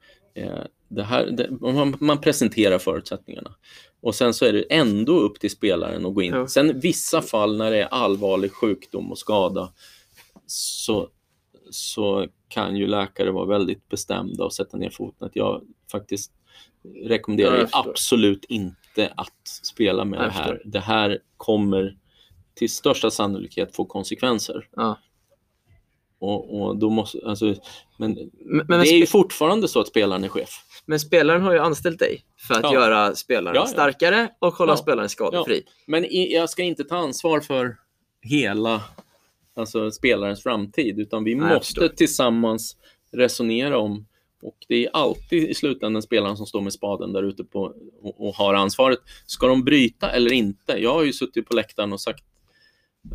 Det 0.88 1.04
här 1.04 1.26
det, 1.26 1.52
man, 1.52 1.98
man 2.00 2.22
presenterar 2.22 2.80
förutsättningarna. 2.80 3.56
Och 4.02 4.16
sen 4.16 4.34
så 4.34 4.46
är 4.46 4.54
det 4.54 4.62
ändå 4.70 5.20
upp 5.20 5.40
till 5.40 5.52
spelaren 5.52 6.06
att 6.06 6.14
gå 6.14 6.22
in. 6.22 6.34
Ja. 6.34 6.48
Sen 6.48 6.80
vissa 6.80 7.22
fall 7.22 7.58
när 7.58 7.72
det 7.72 7.82
är 7.82 7.88
allvarlig 7.88 8.52
sjukdom 8.52 9.12
och 9.12 9.18
skada 9.18 9.74
så, 10.48 11.10
så 11.70 12.28
kan 12.48 12.76
ju 12.76 12.88
läkare 12.88 13.32
vara 13.32 13.46
väldigt 13.46 13.90
bestämda 13.90 14.44
och 14.44 14.54
sätta 14.54 14.78
ner 14.78 14.90
foten. 14.90 15.26
Att 15.28 15.36
jag 15.36 15.62
faktiskt 15.92 16.32
rekommenderar 17.04 17.58
Ja, 17.58 17.68
absolut 17.72 18.46
inte 18.46 19.14
att 19.18 19.48
spela 19.64 20.06
med 20.06 20.20
det 20.20 20.30
här. 20.30 20.62
Det 20.66 20.80
här 20.80 21.20
kommer 21.38 21.98
till 22.54 22.70
största 22.70 23.12
sannolikhet 23.12 23.76
få 23.76 23.86
konsekvenser. 23.86 24.70
Ja. 24.76 25.00
Och, 26.20 26.62
och 26.62 26.78
då 26.78 26.90
måste, 26.90 27.20
alltså, 27.26 27.56
men 27.98 28.30
Men, 28.40 28.66
men, 28.68 28.80
det 28.80 28.88
är 28.88 28.98
ju 28.98 29.06
fortfarande 29.06 29.68
så 29.68 29.80
att 29.80 29.88
spelaren 29.88 30.24
är 30.24 30.28
chef. 30.28 30.65
Men 30.86 31.00
spelaren 31.00 31.42
har 31.42 31.54
ju 31.54 31.60
anställt 31.60 32.00
dig 32.00 32.26
för 32.48 32.54
att 32.54 32.64
Ja. 32.64 32.74
göra 32.74 33.16
spelaren 33.16 33.56
Ja, 33.56 33.66
starkare 33.66 34.30
och 34.40 34.54
hålla 34.54 34.78
spelaren 34.78 35.10
skadefri. 35.10 35.64
Men 35.88 36.06
i, 36.06 36.34
jag 36.34 36.50
ska 36.50 36.64
inte 36.64 36.84
ta 36.84 36.98
ansvar 36.98 37.40
för 37.40 37.78
hela 38.22 38.84
alltså, 39.56 39.92
spelarens 39.92 40.44
framtid, 40.44 41.00
utan 41.00 41.24
vi 41.24 41.36
Nej, 41.36 41.54
måste 41.56 41.90
tillsammans 41.90 42.78
resonera 43.12 43.78
om 43.78 44.06
och 44.42 44.58
det 44.68 44.86
är 44.86 44.90
alltid 44.94 45.50
i 45.50 45.54
slutändan 45.54 46.02
spelaren 46.02 46.38
som 46.38 46.46
står 46.46 46.62
med 46.62 46.74
spaden 46.74 47.14
där 47.14 47.24
ute 47.24 47.44
på, 47.44 47.74
och, 48.02 48.28
och 48.28 48.36
har 48.36 48.54
ansvaret. 48.54 49.00
Ska 49.26 49.48
de 49.48 49.64
bryta 49.64 50.12
eller 50.12 50.34
inte? 50.34 50.74
Jag 50.74 50.94
har 50.94 51.04
ju 51.04 51.14
suttit 51.14 51.48
på 51.48 51.56
läktaren 51.56 51.94
och 51.94 52.02
sagt 52.02 52.24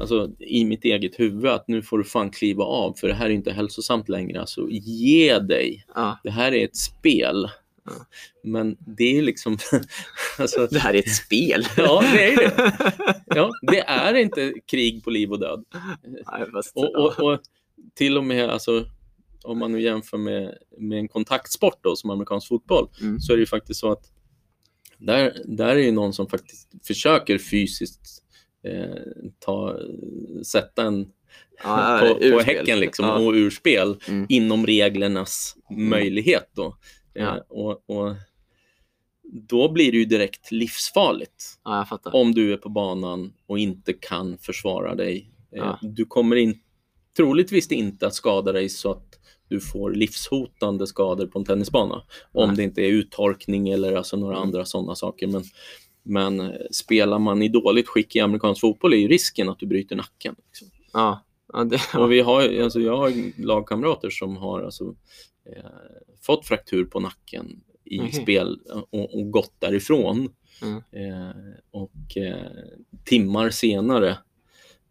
alltså, 0.01 0.31
i 0.39 0.65
mitt 0.65 0.85
eget 0.85 1.21
huvud 1.21 1.47
att 1.47 1.69
nu 1.69 1.83
får 1.83 1.99
du 1.99 2.05
fan 2.05 2.31
kliva 2.31 2.65
av 2.65 2.95
för 2.95 3.09
det 3.09 3.15
här 3.15 3.27
är 3.27 3.31
inte 3.31 3.53
hälsosamt 3.53 4.09
längre. 4.09 4.41
Alltså 4.41 4.69
ge 4.71 5.39
dig. 5.39 5.85
Ja. 5.95 6.19
Det 6.25 6.31
här 6.31 6.53
är 6.53 6.65
ett 6.65 6.77
spel. 6.77 7.49
Ja. 7.85 7.93
Men 8.45 8.77
det 8.97 9.19
är 9.19 9.23
liksom... 9.23 9.59
alltså, 10.39 10.67
Det 10.71 10.79
här 10.79 10.95
är 10.95 10.99
ett 10.99 11.15
spel. 11.15 11.65
Ja, 11.77 12.05
det 12.13 12.33
är 12.33 12.37
det. 12.37 12.75
Ja, 13.35 13.51
det 13.63 13.79
är 13.81 14.15
inte 14.15 14.53
krig 14.67 15.05
på 15.05 15.11
liv 15.11 15.33
och 15.33 15.41
död. 15.41 15.65
Nej, 16.33 16.51
fast, 16.53 16.77
Och, 16.77 16.95
och, 16.95 17.33
och 17.33 17.41
till 17.95 18.19
och 18.19 18.25
med, 18.25 18.51
alltså, 18.51 18.85
om 19.45 19.59
man 19.59 19.73
nu 19.73 19.83
jämför 19.83 20.19
med, 20.19 20.55
med 20.79 20.99
en 20.99 21.09
kontaktsport 21.09 21.79
då, 21.83 21.97
som 21.97 22.11
amerikansk 22.11 22.49
fotboll, 22.49 22.89
Mm. 23.01 23.21
så 23.21 23.33
är 23.33 23.37
det 23.37 23.41
ju 23.41 23.47
faktiskt 23.47 23.81
så 23.81 23.93
att 23.93 24.13
där, 24.99 25.43
där 25.45 25.69
är 25.69 25.83
ju 25.83 25.93
någon 25.93 26.13
som 26.13 26.27
faktiskt 26.29 26.69
försöker 26.87 27.39
fysiskt 27.39 28.20
ta, 29.39 29.79
sätta 30.45 30.83
en 30.83 31.13
ja, 31.63 31.99
på, 32.03 32.15
på 32.15 32.21
urspel. 32.25 32.57
häcken 32.57 32.81
liksom, 32.81 33.05
Ja. 33.07 33.19
och 33.19 33.33
ur 33.33 33.51
spel 33.51 33.97
Mm. 34.09 34.27
inom 34.29 34.67
reglernas 34.67 35.57
möjlighet. 35.71 36.51
Då. 36.55 36.77
Eh, 37.15 37.23
Ja. 37.25 37.45
och, 37.49 37.71
och 37.91 38.15
då 39.33 39.73
blir 39.73 39.93
det 39.93 39.99
ju 39.99 40.05
direkt 40.05 40.53
livsfarligt 40.53 41.45
om 42.13 42.35
du 42.35 42.53
är 42.53 42.57
på 42.57 42.69
banan 42.69 43.33
och 43.47 43.59
inte 43.59 43.93
kan 43.93 44.39
försvara 44.39 44.95
dig. 44.95 45.31
Eh. 45.57 45.77
Du 45.83 46.05
kommer 46.05 46.37
in, 46.37 46.59
troligtvis 47.17 47.73
inte 47.73 48.07
att 48.07 48.15
skada 48.15 48.53
dig 48.53 48.69
så 48.69 48.91
att 48.93 49.19
du 49.49 49.61
får 49.61 49.91
livshotande 49.95 50.87
skador 50.87 51.27
på 51.27 51.39
en 51.39 51.45
tennisbana. 51.45 52.03
Om 52.33 52.55
det 52.55 52.63
inte 52.63 52.81
är 52.83 52.89
uttorkning 52.89 53.69
eller 53.69 53.93
alltså 53.93 54.17
några 54.17 54.37
Mm. 54.37 54.47
andra 54.49 54.65
sådana 54.65 54.95
saker. 54.95 55.27
Men, 55.27 55.45
men 56.03 56.41
eh, 56.41 56.51
spelar 56.71 57.19
man 57.19 57.43
i 57.43 57.49
dåligt 57.49 57.89
skick 57.89 58.17
i 58.17 58.21
amerikansk 58.21 58.61
fotboll 58.61 58.93
är 58.93 58.97
ju 58.99 59.09
risken 59.09 59.49
att 59.49 59.59
du 59.59 59.67
bryter 59.67 59.97
nacken. 59.97 60.35
Liksom. 60.47 60.69
Ja. 60.93 61.25
Ja, 61.53 61.65
det, 61.65 61.81
Och 61.99 62.13
vi 62.13 62.21
har, 62.21 62.63
alltså 62.63 62.81
jag 62.81 62.97
har 62.97 63.41
lagkamrater 63.43 64.11
som 64.11 64.37
har 64.37 64.63
alltså, 64.63 64.95
eh, 65.57 65.65
fått 66.21 66.47
fraktur 66.47 66.85
på 66.85 67.01
nacken 67.01 67.61
i 67.85 67.99
Mhm. 68.01 68.13
spel 68.13 68.61
och, 68.91 69.15
och 69.15 69.31
gått 69.31 69.53
därifrån. 69.59 70.29
Mm. 70.63 70.77
Eh, 70.93 71.35
och 71.71 72.17
eh, 72.17 72.47
timmar 73.05 73.51
senare 73.51 74.19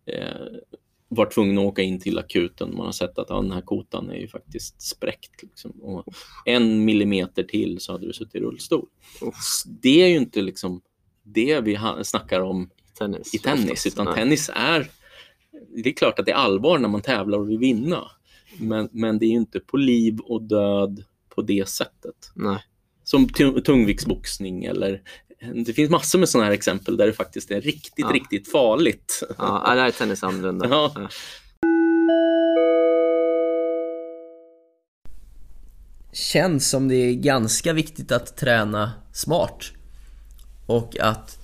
eh, 0.05 0.47
var 1.07 1.25
tvungna 1.25 1.61
att 1.61 1.67
åka 1.67 1.81
in 1.81 1.99
till 1.99 2.17
akuten. 2.19 2.75
Man 2.77 2.85
har 2.85 2.91
sett 2.93 3.17
att 3.19 3.29
ja, 3.29 3.41
den 3.41 3.51
här 3.51 3.61
kotan 3.61 4.09
är 4.09 4.15
ju 4.15 4.27
faktiskt 4.27 4.81
spräckt. 4.81 5.43
Liksom. 5.43 5.71
Och 5.71 6.13
en 6.45 6.85
millimeter 6.85 7.43
till 7.43 7.79
så 7.79 7.91
hade 7.91 8.07
du 8.07 8.13
suttit 8.13 8.35
i 8.35 8.39
rullstol. 8.39 8.85
Det 9.81 10.01
är 10.03 10.07
ju 10.07 10.15
inte 10.17 10.41
liksom 10.41 10.81
det 11.33 11.59
vi 11.61 11.79
snackar 12.03 12.41
om 12.41 12.69
tennis. 12.97 13.33
i 13.35 13.37
tennis, 13.37 13.63
oftast. 13.71 13.87
utan 13.87 14.05
Nej. 14.05 14.15
tennis 14.15 14.49
är... 14.55 14.87
Det 15.83 15.89
är 15.89 15.93
klart 15.93 16.19
att 16.19 16.25
det 16.25 16.31
är 16.31 16.35
allvar 16.35 16.77
när 16.79 16.89
man 16.89 17.01
tävlar 17.01 17.37
och 17.37 17.49
vill 17.49 17.57
vinna. 17.57 18.11
Men, 18.57 18.89
men 18.91 19.19
det 19.19 19.25
är 19.25 19.29
ju 19.29 19.35
inte 19.35 19.59
på 19.59 19.77
liv 19.77 20.19
och 20.19 20.41
död 20.41 21.03
på 21.35 21.41
det 21.41 21.69
sättet. 21.69 22.31
Nej. 22.35 22.57
Som 23.03 23.27
tu- 23.27 23.61
tungviktsboxning 23.61 24.65
eller... 24.65 25.01
Det 25.65 25.73
finns 25.73 25.89
massor 25.89 26.19
med 26.19 26.29
sådana 26.29 26.45
här 26.45 26.53
exempel 26.53 26.97
där 26.97 27.07
det 27.07 27.13
faktiskt 27.13 27.51
är 27.51 27.61
riktigt, 27.61 27.93
Ja. 27.97 28.11
riktigt 28.13 28.51
farligt. 28.51 29.23
Ja, 29.37 29.63
ja, 29.67 29.75
där 29.75 29.85
är 29.85 29.91
tennis 29.91 30.23
annorlunda. 30.23 30.67
Ja. 30.69 30.91
Ja. 30.95 31.09
känns 36.13 36.69
som 36.69 36.87
det 36.87 36.95
är 36.95 37.13
ganska 37.13 37.73
viktigt 37.73 38.11
att 38.11 38.37
träna 38.37 38.91
smart. 39.13 39.71
Och 40.69 40.99
att 40.99 41.39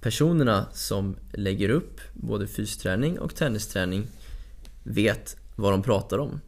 personerna 0.00 0.66
som 0.72 1.16
lägger 1.32 1.68
upp 1.68 2.00
både 2.12 2.46
fysträning 2.46 3.18
och 3.18 3.34
tennisträning 3.34 4.06
vet 4.82 5.36
vad 5.56 5.72
de 5.72 5.82
pratar 5.82 6.18
om. 6.18 6.40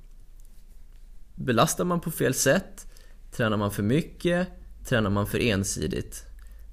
Belastar 1.35 1.85
man 1.85 2.01
på 2.01 2.11
fel 2.11 2.35
sätt, 2.35 2.87
tränar 3.33 3.57
man 3.57 3.71
för 3.71 3.83
mycket, 3.83 4.49
tränar 4.87 5.11
man 5.11 5.27
för 5.27 5.39
ensidigt, 5.39 6.25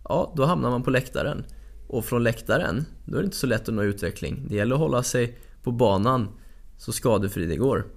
ja 0.03 0.33
då 0.37 0.45
hamnar 0.45 0.69
man 0.69 0.83
på 0.83 0.89
läktaren. 0.89 1.45
Och 1.87 2.05
från 2.05 2.23
läktaren, 2.23 2.85
då 3.05 3.17
är 3.17 3.21
det 3.21 3.25
inte 3.25 3.37
så 3.37 3.47
lätt 3.47 3.69
att 3.69 3.75
nå 3.75 3.83
utveckling. 3.83 4.45
Det 4.49 4.55
gäller 4.55 4.75
att 4.75 4.81
hålla 4.81 5.03
sig 5.03 5.39
på 5.63 5.71
banan 5.71 6.29
så 6.77 6.91
skadefri 6.91 7.45
det 7.45 7.55
går. 7.55 7.87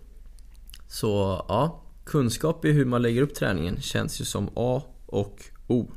Så 0.88 1.44
ja, 1.48 1.82
kunskap 2.04 2.64
i 2.64 2.72
hur 2.72 2.84
man 2.84 3.02
lägger 3.02 3.22
upp 3.22 3.34
träningen 3.34 3.80
känns 3.80 4.20
ju 4.20 4.24
som 4.24 4.48
A 4.54 4.82
och 5.06 5.42
O. 5.66 5.90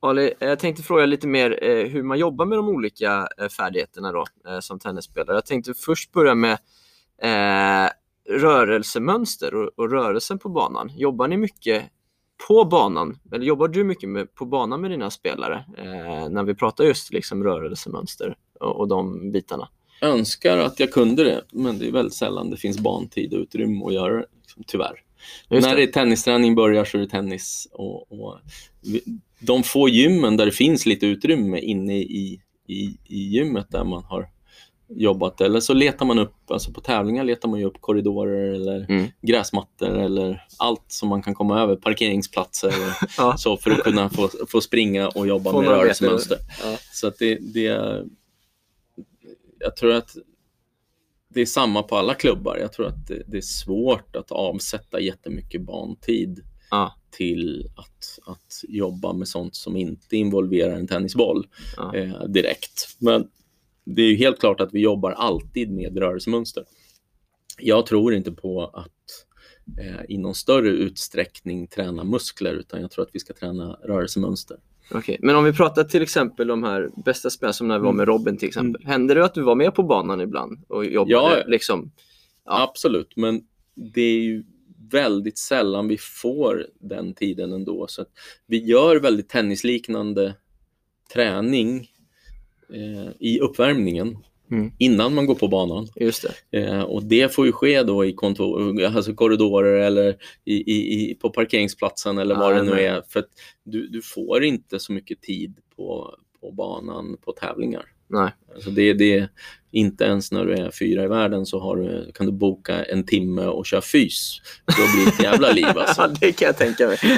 Ali, 0.00 0.34
eh, 0.40 0.48
jag 0.48 0.58
tänkte 0.58 0.82
fråga 0.82 1.06
lite 1.06 1.26
mer 1.26 1.64
eh, 1.64 1.86
hur 1.86 2.02
man 2.02 2.18
jobbar 2.18 2.46
med 2.46 2.58
de 2.58 2.68
olika 2.68 3.28
eh, 3.38 3.48
färdigheterna 3.48 4.12
då, 4.12 4.24
eh, 4.48 4.60
som 4.60 4.78
tennisspelare. 4.78 5.36
Jag 5.36 5.46
tänkte 5.46 5.74
först 5.74 6.12
börja 6.12 6.34
med 6.34 6.58
eh, 7.22 7.90
rörelsemönster 8.28 9.54
och, 9.54 9.70
och 9.76 9.90
rörelsen 9.90 10.38
på 10.38 10.48
banan. 10.48 10.90
Jobbar 10.96 11.28
ni 11.28 11.36
mycket 11.36 11.84
på 12.48 12.64
banan, 12.64 13.18
eller 13.32 13.44
jobbar 13.44 13.68
du 13.68 13.84
mycket 13.84 14.08
med, 14.08 14.34
på 14.34 14.44
banan 14.44 14.80
med 14.80 14.90
dina 14.90 15.10
spelare 15.10 15.64
eh, 15.78 16.28
när 16.28 16.42
vi 16.42 16.54
pratar 16.54 16.84
just 16.84 17.12
liksom 17.12 17.44
rörelsemönster 17.44 18.36
och, 18.60 18.80
och 18.80 18.88
de 18.88 19.32
bitarna? 19.32 19.68
Jag 20.00 20.10
önskar 20.10 20.58
att 20.58 20.80
jag 20.80 20.92
kunde 20.92 21.24
det, 21.24 21.44
men 21.52 21.78
det 21.78 21.88
är 21.88 21.92
väldigt 21.92 22.14
sällan 22.14 22.50
det 22.50 22.56
finns 22.56 22.78
bantid 22.78 23.34
och 23.34 23.40
utrymme 23.40 23.84
att 23.84 23.94
göra 23.94 24.14
det, 24.16 24.26
liksom, 24.40 24.64
tyvärr. 24.66 25.04
Just 25.50 25.66
När 25.68 25.76
det. 25.76 25.82
är 25.82 25.86
tennisträning 25.86 26.54
börjar 26.54 26.84
så 26.84 26.96
är 26.96 27.00
det 27.02 27.08
tennis. 27.08 27.68
Och, 27.72 28.12
och 28.12 28.38
de 29.40 29.62
få 29.62 29.88
gymmen 29.88 30.36
där 30.36 30.46
det 30.46 30.52
finns 30.52 30.86
lite 30.86 31.06
utrymme 31.06 31.58
inne 31.60 31.98
i, 31.98 32.40
i, 32.66 32.82
i 33.06 33.18
gymmet 33.18 33.66
där 33.70 33.84
man 33.84 34.04
har 34.04 34.28
jobbat. 34.90 35.40
Eller 35.40 35.60
så 35.60 35.74
letar 35.74 36.06
man 36.06 36.18
upp, 36.18 36.50
alltså 36.50 36.72
på 36.72 36.80
tävlingar 36.80 37.24
letar 37.24 37.48
man 37.48 37.62
upp 37.64 37.80
korridorer 37.80 38.54
eller 38.54 38.86
Mm. 38.90 39.06
gräsmattor 39.22 39.98
eller 39.98 40.44
allt 40.56 40.84
som 40.88 41.08
man 41.08 41.22
kan 41.22 41.34
komma 41.34 41.60
över, 41.60 41.76
parkeringsplatser 41.76 42.72
Ja. 43.18 43.36
så 43.36 43.56
för 43.56 43.70
att 43.70 43.78
kunna 43.84 44.10
få, 44.10 44.28
få 44.48 44.60
springa 44.60 45.08
och 45.08 45.26
jobba 45.28 45.50
Få 45.50 45.60
med 45.60 45.70
rörelsemönster. 45.70 46.38
Ja. 46.64 46.76
Så 46.92 47.06
att 47.06 47.18
det, 47.18 47.38
det, 47.54 48.02
jag 49.58 49.76
tror 49.76 49.92
att 49.92 50.16
det 51.28 51.40
är 51.40 51.46
samma 51.46 51.82
på 51.82 51.96
alla 51.96 52.14
klubbar. 52.14 52.56
Jag 52.56 52.72
tror 52.72 52.86
att 52.86 53.06
det, 53.06 53.22
det 53.26 53.36
är 53.36 53.40
svårt 53.42 54.16
att 54.16 54.30
avsätta 54.32 55.00
jättemycket 55.00 55.62
bantid 55.62 56.44
Ja. 56.70 56.94
till 57.10 57.70
att, 57.76 58.18
att 58.26 58.64
jobba 58.68 59.12
med 59.12 59.28
sånt 59.28 59.54
som 59.54 59.76
inte 59.76 60.16
involverar 60.16 60.72
en 60.76 60.86
tennisboll 60.86 61.46
Ja. 61.76 61.94
eh, 61.96 62.24
direkt. 62.24 62.96
Men 62.98 63.28
det 63.84 64.02
är 64.02 64.06
ju 64.06 64.16
helt 64.16 64.40
klart 64.40 64.60
att 64.60 64.74
vi 64.74 64.80
jobbar 64.80 65.10
alltid 65.10 65.70
med 65.70 65.98
rörelsemönster. 65.98 66.64
Jag 67.58 67.86
tror 67.86 68.14
inte 68.14 68.32
på 68.32 68.64
att 68.66 69.26
eh, 69.80 70.00
i 70.08 70.18
någon 70.18 70.34
större 70.34 70.68
utsträckning 70.68 71.66
träna 71.66 72.04
muskler, 72.04 72.52
utan 72.54 72.80
jag 72.80 72.90
tror 72.90 73.04
att 73.04 73.10
vi 73.12 73.18
ska 73.18 73.34
träna 73.34 73.72
rörelsemönster. 73.72 74.56
Okej, 74.90 75.18
men 75.22 75.36
om 75.36 75.44
vi 75.44 75.52
pratar 75.52 75.84
till 75.84 76.02
exempel 76.02 76.46
de 76.46 76.64
här 76.64 76.90
bästa 77.04 77.30
spelarna 77.30 77.52
som 77.52 77.68
när 77.68 77.78
vi 77.78 77.84
var 77.84 77.92
med 77.92 78.08
Robin 78.08 78.36
till 78.36 78.48
exempel. 78.48 78.86
Hände 78.86 79.14
det 79.14 79.24
att 79.24 79.34
du 79.34 79.42
var 79.42 79.54
med 79.54 79.74
på 79.74 79.82
banan 79.82 80.20
ibland 80.20 80.64
och 80.68 80.84
jobbade 80.86 81.12
Ja. 81.12 81.42
liksom? 81.46 81.92
Ja. 82.44 82.62
Absolut, 82.62 83.16
men 83.16 83.42
det 83.74 84.00
är 84.00 84.20
ju 84.20 84.44
väldigt 84.92 85.38
sällan 85.38 85.88
vi 85.88 85.98
får 85.98 86.66
den 86.80 87.14
tiden 87.14 87.52
ändå. 87.52 87.86
Så 87.88 88.04
vi 88.46 88.64
gör 88.64 88.96
väldigt 88.96 89.28
tennisliknande 89.28 90.34
träning 91.12 91.90
eh, 92.74 93.12
i 93.18 93.40
uppvärmningen 93.40 94.18
Mm. 94.50 94.72
innan 94.78 95.14
man 95.14 95.26
går 95.26 95.34
på 95.34 95.48
banan. 95.48 95.88
Just 95.96 96.26
det. 96.50 96.58
Eh, 96.58 96.80
och 96.80 97.02
det 97.02 97.34
får 97.34 97.46
ju 97.46 97.52
ske 97.52 97.82
då 97.82 98.04
i 98.04 98.12
kontor, 98.12 98.82
alltså 98.82 99.14
korridorer 99.14 99.80
eller 99.80 100.16
i, 100.44 100.54
i, 100.54 101.10
i, 101.10 101.14
på 101.14 101.30
parkeringsplatsen 101.30 102.18
eller 102.18 102.34
vad 102.34 102.52
Ja, 102.52 102.56
det 102.56 102.62
nu 102.62 102.80
är. 102.80 103.02
För 103.08 103.24
du, 103.64 103.88
du 103.88 104.02
får 104.02 104.44
inte 104.44 104.78
så 104.78 104.92
mycket 104.92 105.22
tid 105.22 105.58
på, 105.76 106.14
på 106.40 106.52
banan 106.52 107.16
på 107.24 107.32
tävlingar. 107.32 107.84
Nej. 108.08 108.30
Alltså 108.54 108.70
det, 108.70 108.92
det 108.92 109.28
inte 109.70 110.04
ens 110.04 110.32
när 110.32 110.44
du 110.44 110.52
är 110.54 110.70
fyra 110.70 111.04
i 111.04 111.06
världen 111.06 111.46
så 111.46 111.60
har 111.60 111.76
du, 111.76 112.12
kan 112.14 112.26
du 112.26 112.32
boka 112.32 112.84
en 112.84 113.06
timme 113.06 113.44
och 113.46 113.66
köra 113.66 113.80
fys. 113.80 114.40
Då 114.66 114.72
blir 114.96 115.04
det 115.06 115.10
ett 115.12 115.22
jävla 115.22 115.52
liv 115.52 115.64
Ja, 115.74 115.82
alltså. 115.84 116.06
det 116.20 116.32
kan 116.32 116.46
jag 116.46 116.56
tänka 116.56 116.86
mig. 116.86 116.98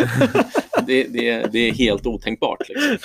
Det, 0.86 1.04
det, 1.04 1.52
det 1.52 1.58
är 1.58 1.72
helt 1.72 2.06
otänkbart. 2.06 2.68
Liksom. 2.68 2.98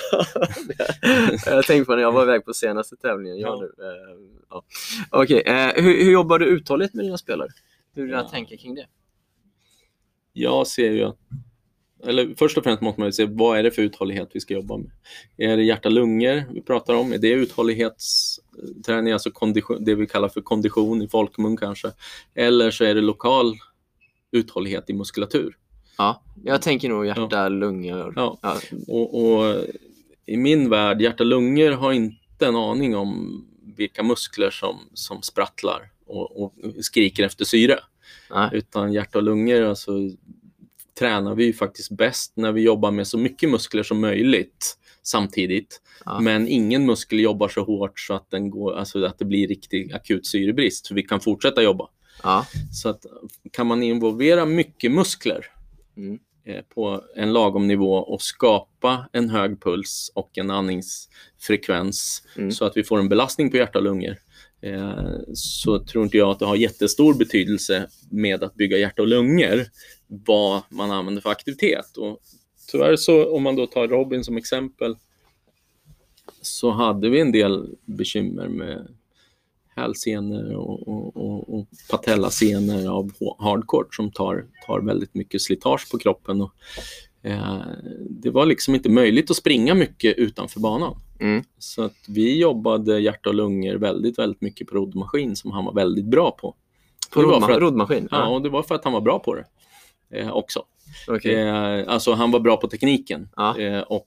jag 1.46 1.64
tänkte 1.66 1.84
på 1.84 1.94
när 1.94 2.02
jag 2.02 2.12
var 2.12 2.22
iväg 2.22 2.44
på 2.44 2.54
senaste 2.54 2.96
tävlingen. 2.96 3.38
Jag 3.38 3.48
Ja. 3.48 3.60
nu. 3.60 3.84
Eh, 3.84 4.18
ja. 4.50 4.62
Okej, 5.10 5.42
eh, 5.46 5.82
hur, 5.82 6.04
hur 6.04 6.12
jobbar 6.12 6.38
du 6.38 6.46
uthålligt 6.46 6.94
med 6.94 7.04
dina 7.04 7.18
spelare? 7.18 7.48
Hur 7.94 8.08
Ja. 8.08 8.22
tankar 8.22 8.56
kring 8.56 8.74
det? 8.74 8.86
Jag 10.32 10.66
ser 10.66 10.90
ju 10.90 11.02
att, 11.04 11.16
eller 12.04 12.34
först 12.38 12.58
och 12.58 12.64
främst 12.64 12.82
måste 12.82 13.00
man 13.00 13.12
se 13.12 13.24
vad 13.24 13.58
är 13.58 13.62
det 13.62 13.70
för 13.70 13.82
uthållighet 13.82 14.28
vi 14.32 14.40
ska 14.40 14.54
jobba 14.54 14.76
med. 14.76 14.90
Är 15.36 15.56
det 15.56 15.62
hjärta-lungor 15.62 16.44
vi 16.52 16.60
pratar 16.60 16.94
om? 16.94 17.12
Är 17.12 17.18
det 17.18 17.28
uthållighetsträning, 17.28 19.12
alltså 19.12 19.30
kondition, 19.30 19.84
det 19.84 19.94
vi 19.94 20.06
kallar 20.06 20.28
för 20.28 20.40
kondition 20.40 21.02
i 21.02 21.08
folkmun 21.08 21.56
kanske? 21.56 21.92
Eller 22.34 22.70
så 22.70 22.84
är 22.84 22.94
det 22.94 23.00
lokal 23.00 23.54
uthållighet 24.30 24.90
i 24.90 24.92
muskulatur. 24.92 25.56
Ja, 25.98 26.22
jag 26.44 26.62
tänker 26.62 26.88
nog 26.88 27.06
hjärta, 27.06 27.48
lungor. 27.48 28.12
Ja. 28.16 28.38
Ja. 28.42 28.60
Och, 28.88 29.24
och 29.24 29.64
i 30.26 30.36
min 30.36 30.70
värld, 30.70 31.00
hjärta-lungor 31.00 31.70
har 31.70 31.92
inte 31.92 32.46
en 32.46 32.56
aning 32.56 32.96
om 32.96 33.44
vilka 33.76 34.02
muskler 34.02 34.50
som, 34.50 34.76
som 34.94 35.22
sprattlar 35.22 35.90
och, 36.06 36.42
och 36.42 36.54
skriker 36.80 37.24
efter 37.24 37.44
syre. 37.44 37.78
Nej. 38.30 38.50
Utan 38.52 38.92
hjärta 38.92 39.18
och 39.18 39.24
lungor 39.24 39.62
alltså, 39.62 39.92
tränar 40.98 41.34
vi 41.34 41.44
ju 41.44 41.52
faktiskt 41.52 41.90
bäst 41.90 42.32
när 42.36 42.52
vi 42.52 42.60
jobbar 42.62 42.90
med 42.90 43.06
så 43.06 43.18
mycket 43.18 43.50
muskler 43.50 43.82
som 43.82 44.00
möjligt 44.00 44.78
samtidigt. 45.02 45.80
Ja. 46.04 46.20
Men 46.20 46.48
ingen 46.48 46.86
muskel 46.86 47.20
jobbar 47.20 47.48
så 47.48 47.64
hårt 47.64 48.00
så 48.00 48.14
att, 48.14 48.30
den 48.30 48.50
går, 48.50 48.74
alltså 48.76 49.04
att 49.04 49.18
det 49.18 49.24
blir 49.24 49.48
riktig 49.48 49.92
akut 49.92 50.26
syrebrist, 50.26 50.86
så 50.86 50.94
vi 50.94 51.02
kan 51.02 51.20
fortsätta 51.20 51.62
jobba. 51.62 51.88
Ja. 52.22 52.46
Så 52.72 52.88
att, 52.88 53.06
kan 53.52 53.66
man 53.66 53.82
involvera 53.82 54.44
mycket 54.46 54.92
muskler 54.92 55.46
Mm. 55.96 56.18
eh, 56.44 56.62
på 56.74 57.02
en 57.16 57.32
lagom 57.32 57.66
nivå 57.68 57.94
och 57.94 58.22
skapa 58.22 59.08
en 59.12 59.30
hög 59.30 59.62
puls 59.62 60.10
och 60.14 60.38
en 60.38 60.50
andningsfrekvens 60.50 62.22
Mm. 62.36 62.50
så 62.52 62.64
att 62.64 62.76
vi 62.76 62.84
får 62.84 62.98
en 62.98 63.08
belastning 63.08 63.50
på 63.50 63.56
hjärta 63.56 63.78
och 63.78 63.84
lungor 63.84 64.16
Eh, 64.60 65.18
så 65.34 65.78
tror 65.78 66.04
inte 66.04 66.16
jag 66.16 66.30
att 66.30 66.38
det 66.38 66.46
har 66.46 66.56
jättestor 66.56 67.14
betydelse 67.14 67.88
med 68.10 68.44
att 68.44 68.54
bygga 68.54 68.78
hjärta 68.78 69.02
och 69.02 69.08
lungor 69.08 69.64
vad 70.06 70.62
man 70.68 70.90
använder 70.90 71.22
för 71.22 71.30
aktivitet. 71.30 71.96
Och 71.96 72.18
tyvärr 72.70 72.96
så, 72.96 73.36
om 73.36 73.42
man 73.42 73.56
då 73.56 73.66
tar 73.66 73.88
Robin 73.88 74.24
som 74.24 74.36
exempel, 74.36 74.96
så 76.42 76.70
hade 76.70 77.08
vi 77.08 77.20
en 77.20 77.32
del 77.32 77.76
bekymmer 77.84 78.48
med 78.48 78.88
hälsenor 79.76 80.54
och, 80.54 80.88
och, 80.88 81.16
och, 81.16 81.58
och 81.58 81.66
patellasenor 81.90 82.88
av 82.88 83.04
hardcore 83.04 83.34
hardcourt 83.38 83.94
som 83.94 84.12
tar, 84.12 84.46
tar 84.66 84.80
väldigt 84.80 85.14
mycket 85.14 85.42
slitage 85.42 85.90
på 85.90 85.98
kroppen. 85.98 86.40
Och, 86.40 86.52
eh, 86.76 86.82
det 88.10 88.30
var 88.30 88.46
liksom 88.46 88.74
inte 88.74 88.88
möjligt 88.88 89.30
att 89.30 89.36
springa 89.36 89.74
mycket 89.74 90.16
utanför 90.18 90.60
banan. 90.60 90.96
Mm. 91.20 91.44
Så 91.58 91.82
att 91.82 91.96
vi 92.08 92.38
jobbade 92.40 93.00
hjärta 93.00 93.28
och 93.28 93.34
lungor 93.34 93.74
väldigt, 93.74 94.18
väldigt 94.18 94.40
mycket 94.40 94.66
på 94.66 94.74
roddmaskin 94.74 95.36
som 95.36 95.50
han 95.50 95.64
var 95.64 95.72
väldigt 95.74 96.04
bra 96.04 96.30
på. 96.30 96.54
På 97.12 97.20
Det 97.20 97.26
var 97.26 97.34
rodma- 97.40 97.46
för 97.46 97.52
att- 97.52 97.60
roddmaskin? 97.60 98.08
Ja, 98.10 98.28
och 98.28 98.42
det 98.42 98.48
var 98.48 98.62
för 98.62 98.74
att 98.74 98.84
han 98.84 98.92
var 98.92 99.00
bra 99.00 99.18
på 99.18 99.34
det 99.34 99.44
eh, 100.10 100.30
också. 100.30 100.62
Okej. 101.08 101.34
Eh, 101.34 101.84
alltså 101.88 102.12
han 102.12 102.30
var 102.30 102.40
bra 102.40 102.56
på 102.56 102.68
tekniken. 102.68 103.28
Ja. 103.36 103.58
Eh, 103.58 103.80
och 103.80 104.06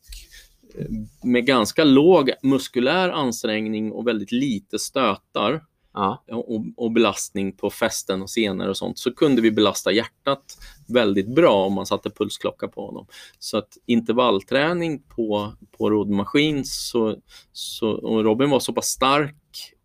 eh, 0.80 0.86
med 1.24 1.46
ganska 1.46 1.84
låg 1.84 2.32
muskulär 2.44 3.10
ansträngning 3.10 3.92
och 3.92 4.08
väldigt 4.08 4.32
lite 4.32 4.80
stötar 4.80 5.64
Ja. 5.94 6.24
och, 6.32 6.66
och 6.78 6.92
belastning 6.92 7.52
på 7.52 7.70
fästen 7.70 8.22
och 8.22 8.30
senor 8.30 8.68
och 8.68 8.78
sånt 8.78 8.98
så 9.00 9.14
kunde 9.14 9.42
vi 9.42 9.52
belasta 9.52 9.92
hjärtat 9.92 10.44
väldigt 10.90 11.28
bra 11.28 11.66
om 11.66 11.74
man 11.74 11.86
satte 11.86 12.10
pulsklocka 12.10 12.68
på 12.68 12.86
honom. 12.86 13.08
Så 13.40 13.58
att 13.58 13.78
intervallträning 13.86 15.02
på, 15.02 15.54
på 15.78 15.90
roddmaskin 15.90 16.66
så, 16.66 17.16
så, 17.52 17.90
och 17.90 18.24
Robin 18.24 18.50
var 18.50 18.60
så 18.60 18.74
pass 18.74 18.88
stark 18.88 19.36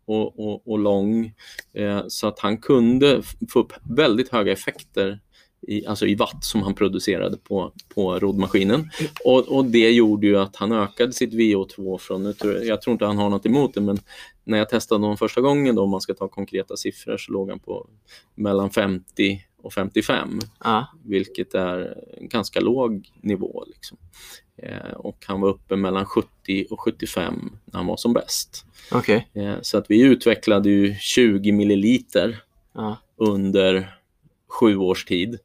och, 0.05 0.39
och, 0.39 0.67
och 0.67 0.79
lång 0.79 1.33
eh, 1.73 2.01
så 2.07 2.27
att 2.27 2.39
han 2.39 2.57
kunde 2.57 3.21
få 3.49 3.59
upp 3.59 3.73
väldigt 3.83 4.29
höga 4.29 4.51
effekter 4.51 5.19
i, 5.67 5.85
alltså 5.85 6.05
i 6.05 6.15
watt 6.15 6.43
som 6.43 6.63
han 6.63 6.73
producerade 6.73 7.37
på, 7.37 7.71
på 7.95 8.19
roddmaskinen. 8.19 8.89
Och, 9.25 9.47
och 9.47 9.65
det 9.65 9.91
gjorde 9.91 10.27
ju 10.27 10.37
att 10.37 10.55
han 10.55 10.71
ökade 10.71 11.13
sitt 11.13 11.33
VO2 11.33 11.97
från, 11.97 12.25
jag 12.25 12.37
tror 12.37 12.53
jag, 12.53 12.65
jag 12.65 12.81
tror 12.81 12.91
inte 12.91 13.05
han 13.05 13.17
har 13.17 13.29
något 13.29 13.45
emot 13.45 13.73
det, 13.73 13.81
men 13.81 13.99
när 14.45 14.57
jag 14.57 14.69
testade 14.69 15.01
honom 15.03 15.17
första 15.17 15.41
gången 15.41 15.75
då, 15.75 15.83
om 15.83 15.89
man 15.89 16.01
ska 16.01 16.13
ta 16.13 16.27
konkreta 16.27 16.77
siffror, 16.77 17.17
så 17.17 17.31
låg 17.31 17.49
han 17.49 17.59
på 17.59 17.87
mellan 18.35 18.69
50 18.69 19.45
och 19.61 19.73
55, 19.73 20.39
Ja. 20.63 20.87
vilket 21.03 21.53
är 21.53 22.03
en 22.17 22.27
ganska 22.29 22.59
låg 22.59 23.09
nivå. 23.21 23.63
Liksom. 23.67 23.97
Eh, 24.57 24.91
och 24.93 25.17
han 25.27 25.41
var 25.41 25.49
uppe 25.49 25.75
mellan 25.75 26.05
70 26.05 26.65
och 26.69 26.79
75 26.81 27.49
när 27.65 27.77
han 27.79 27.85
var 27.87 27.97
som 27.97 28.13
bäst. 28.13 28.65
Okej. 28.91 29.27
Eh, 29.33 29.55
så 29.61 29.77
att 29.77 29.85
vi 29.91 30.01
utvecklade 30.01 30.69
ju 30.69 30.95
20 30.99 31.51
milliliter 31.51 32.41
Ja. 32.73 32.97
under 33.15 33.95
sju 34.47 34.77
års 34.77 35.05
tid 35.05 35.39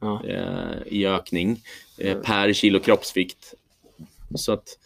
Ja. 0.00 0.24
eh, 0.24 0.82
i 0.86 1.06
ökning 1.06 1.60
eh, 1.98 2.18
per 2.18 2.52
kilo 2.52 2.80
kroppsvikt. 2.80 3.54
Så 4.34 4.52
att, 4.52 4.78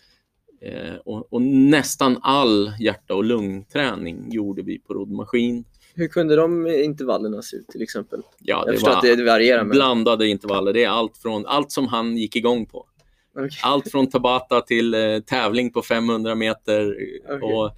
och, 1.04 1.32
och 1.32 1.42
nästan 1.42 2.18
all 2.22 2.72
hjärta 2.80 3.14
och 3.14 3.24
lungträning 3.24 4.32
gjorde 4.32 4.62
vi 4.62 4.78
på 4.78 4.94
roddmaskin. 4.94 5.64
Hur 5.94 6.09
kunde 6.09 6.36
de 6.36 6.66
intervallerna 6.66 7.42
se 7.42 7.57
ut 7.57 7.68
till 7.68 7.82
exempel? 7.82 8.20
Ja, 8.38 8.57
Jag 8.57 8.66
det 8.66 8.72
förstår 8.72 8.90
var 8.90 8.96
att 8.96 9.18
det 9.18 9.24
varierar. 9.24 9.64
Men... 9.64 9.70
blandade 9.70 10.28
intervaller. 10.28 10.72
Det 10.72 10.84
är 10.84 10.88
allt, 10.88 11.16
från, 11.18 11.46
allt 11.46 11.72
som 11.72 11.88
han 11.88 12.16
gick 12.16 12.36
igång 12.36 12.66
på. 12.66 12.86
Okej. 13.38 13.50
Allt 13.62 13.90
från 13.90 14.11
Tabata 14.11 14.61
till 14.61 14.94
eh, 14.94 15.18
tävling 15.26 15.72
på 15.72 15.82
500 15.82 16.34
meter 16.34 16.96
Okej. 17.30 17.54
och 17.54 17.70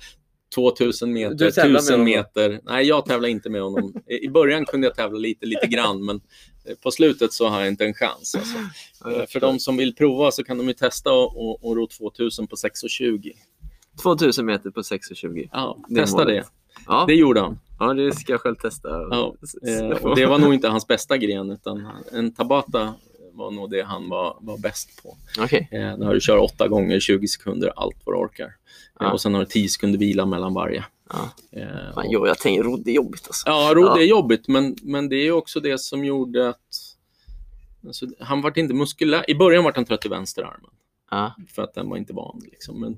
2000 0.55 1.13
meter, 1.13 1.35
Du 1.35 1.51
tävlar 1.51 1.73
med 1.73 1.79
1000 1.79 1.95
honom? 1.95 2.05
meter. 2.05 2.61
Nej, 2.65 2.87
jag 2.87 3.07
tävlar 3.07 3.29
inte 3.29 3.51
med 3.51 3.63
honom. 3.63 3.95
I 4.07 4.29
början 4.29 4.65
kunde 4.67 4.87
jag 4.87 4.97
tävla 4.97 5.19
lite, 5.19 5.47
lite 5.47 5.67
grann, 5.67 6.05
men 6.05 6.17
eh, 6.17 6.21
på 6.83 6.91
slutet 6.91 7.33
så 7.33 7.49
har 7.49 7.59
jag 7.61 7.69
inte 7.69 7.85
en 7.85 7.95
chans. 7.95 8.35
Alltså. 8.35 8.59
Eh, 9.07 9.27
För 9.27 9.41
de 9.41 9.59
som 9.59 9.77
vill 9.77 9.95
prova 9.95 10.31
så 10.31 10.45
kan 10.45 10.59
de 10.59 10.67
ju 10.69 10.75
testa 10.75 11.13
och, 11.13 11.65
och, 11.65 11.77
ro 11.77 11.87
2000 11.87 12.47
på 12.47 12.57
6,20. 12.57 13.33
2000 14.03 14.47
meter 14.47 14.71
på 14.71 14.81
6,20. 14.81 15.49
Ja, 15.53 15.79
Det 15.89 16.01
testa 16.01 16.17
målet. 16.19 16.45
det. 16.45 16.45
Ja. 16.87 17.05
Det 17.07 17.15
gjorde 17.15 17.41
han. 17.41 17.59
ja, 17.79 17.95
det 17.95 18.13
ska 18.13 18.33
jag 18.33 18.41
själv 18.41 18.55
testa. 18.57 18.89
Ja, 18.89 19.35
Eh, 19.69 19.89
och 20.05 20.17
det 20.17 20.27
var 20.27 20.39
nog 20.39 20.55
inte 20.55 20.69
hans 20.69 20.87
bästa 20.87 21.17
gren, 21.17 21.51
utan 21.51 21.89
en 22.13 22.35
Tabata 22.35 22.95
var 23.33 23.51
nog 23.51 23.71
det 23.71 23.83
han 23.83 24.09
var, 24.09 24.37
var 24.41 24.59
bäst 24.59 25.03
på. 25.03 25.17
Okej. 25.41 25.69
Eh, 25.73 26.05
har 26.07 26.15
du 26.15 26.21
kör 26.21 26.39
åtta 26.39 26.69
gånger 26.69 27.01
20 27.01 27.29
sekunder, 27.29 27.73
allt 27.77 27.97
vad 28.05 28.15
du 28.15 28.19
orkar. 28.19 28.53
Ja. 29.01 29.13
Och 29.13 29.21
sen 29.21 29.35
har 29.35 29.41
du 29.41 29.47
10 29.47 29.69
sekunder 29.69 29.99
vila 29.99 30.27
mellan 30.27 30.55
varje. 30.55 30.85
Ja. 31.11 31.31
Eh, 31.53 31.95
Fan, 31.95 32.11
jo, 32.11 32.27
jag 32.27 32.39
tänker 32.39 32.63
rodd 32.63 32.89
är 32.89 32.93
jobbigt 32.93 33.27
alltså. 33.27 33.49
Ja, 33.49 33.73
rodd 33.75 33.87
Ja. 33.99 33.99
är 34.01 34.05
jobbigt, 34.07 34.49
men, 34.49 34.77
men 34.83 35.09
det 35.09 35.17
är 35.17 35.31
också 35.33 35.61
det 35.61 35.79
som 35.81 36.05
gjorde 36.05 36.49
att 36.49 36.61
alltså, 37.87 38.07
han 38.21 38.43
var 38.43 38.59
inte 38.59 38.75
muskulär. 38.75 39.31
I 39.31 39.35
början 39.35 39.65
var 39.65 39.73
han 39.75 39.85
trött 39.85 40.07
i 40.07 40.09
vänsterarmen 40.09 40.71
Ja. 41.11 41.35
för 41.55 41.63
att 41.63 41.75
den 41.75 41.89
var 41.89 41.97
inte 41.97 42.13
van. 42.13 42.41
Liksom. 42.45 42.81
Men 42.81 42.93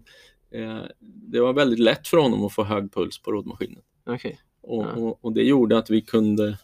eh, 0.63 0.83
det 1.01 1.41
var 1.41 1.53
väldigt 1.53 1.79
lätt 1.79 2.09
för 2.09 2.17
honom 2.17 2.45
att 2.45 2.53
få 2.53 2.65
hög 2.65 2.93
puls 2.93 3.23
på 3.23 3.33
roddmaskinen. 3.33 3.83
Och, 4.07 4.85
Ja. 4.85 4.93
och, 4.93 5.25
och 5.25 5.33
det 5.33 5.43
gjorde 5.43 5.79
att 5.79 5.91
vi 5.91 6.01
kunde 6.01 6.59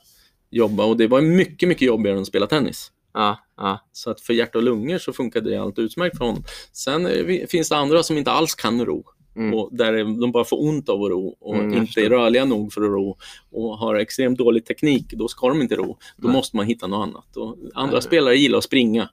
jobba 0.51 0.85
och 0.85 0.97
det 0.97 1.07
var 1.07 1.21
mycket, 1.21 1.69
mycket 1.69 1.87
jobbigare 1.87 2.17
än 2.17 2.23
att 2.23 2.29
spela 2.29 2.47
tennis. 2.47 2.93
Ja, 3.15 3.39
ja, 3.57 3.81
Så 3.93 4.11
att 4.11 4.21
för 4.21 4.33
hjärta 4.33 4.59
och 4.59 4.65
lungor 4.65 4.99
så 4.99 5.13
funkade 5.13 5.51
det 5.51 5.57
allt 5.57 5.79
utmärkt 5.79 6.19
för 6.19 6.25
honom. 6.25 6.43
Sen 6.73 7.07
eh, 7.07 7.47
finns 7.47 7.69
det 7.69 7.77
andra 7.77 8.03
som 8.03 8.19
inte 8.19 8.31
alls 8.31 8.55
kan 8.55 8.85
ro. 8.85 9.05
Mm. 9.37 9.55
Och 9.55 9.69
där 9.73 10.21
de 10.21 10.33
bara 10.33 10.45
får 10.45 10.63
ont 10.69 10.89
av 10.89 11.03
att 11.03 11.11
ro 11.11 11.37
och 11.41 11.55
Mm, 11.57 11.75
inte 11.75 12.01
är 12.01 12.11
rörliga 12.11 12.45
nog 12.45 12.73
för 12.73 12.81
att 12.83 12.91
ro 12.91 13.17
och 13.51 13.79
har 13.79 13.95
extremt 13.95 14.39
dålig 14.39 14.65
teknik, 14.65 15.13
då 15.13 15.29
ska 15.29 15.49
de 15.49 15.63
inte 15.63 15.77
ro. 15.77 15.99
Då 16.17 16.29
Nej. 16.29 16.37
måste 16.37 16.57
man 16.57 16.67
hitta 16.67 16.87
något 16.87 17.09
annat. 17.09 17.37
Och 17.37 17.57
andra 17.75 17.93
Nej. 17.93 18.03
spelare 18.03 18.37
gillar 18.37 18.59
att 18.59 18.65
springa. 18.65 19.09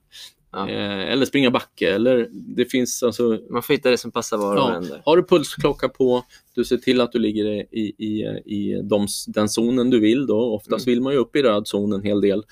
Ja. 0.52 0.70
Eh, 0.70 1.12
eller 1.12 1.26
springa 1.26 1.52
backe. 1.52 1.94
Eller 1.96 2.28
det 2.32 2.66
finns 2.66 3.04
alltså, 3.04 3.40
Man 3.50 3.64
får 3.64 3.74
hitta 3.74 3.90
det 3.90 3.98
som 3.98 4.12
passar 4.12 4.38
var 4.38 4.56
och 4.56 4.62
Ja. 4.62 4.76
en 4.76 4.88
har 5.06 5.18
du 5.18 5.24
pulsklocka 5.24 5.90
på, 5.90 6.24
du 6.56 6.66
ser 6.66 6.78
till 6.78 7.02
att 7.02 7.12
du 7.12 7.20
ligger 7.20 7.46
i, 7.46 7.94
i, 7.98 8.22
i 8.46 8.82
de, 8.84 9.08
den 9.28 9.50
zonen 9.50 9.90
du 9.90 10.00
vill. 10.00 10.28
Då. 10.28 10.40
Oftast 10.40 10.88
Mm. 10.88 10.94
vill 10.96 11.02
man 11.02 11.14
ju 11.14 11.20
upp 11.20 11.36
i 11.36 11.42
röd 11.42 11.68
zon 11.68 11.94
en 11.94 12.04
hel 12.04 12.22
del. 12.22 12.44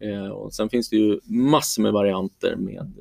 Eh, 0.00 0.30
och 0.30 0.54
sen 0.54 0.68
finns 0.68 0.88
det 0.88 0.96
ju 0.96 1.20
massor 1.24 1.82
med 1.82 1.92
varianter 1.92 2.56
med 2.56 2.92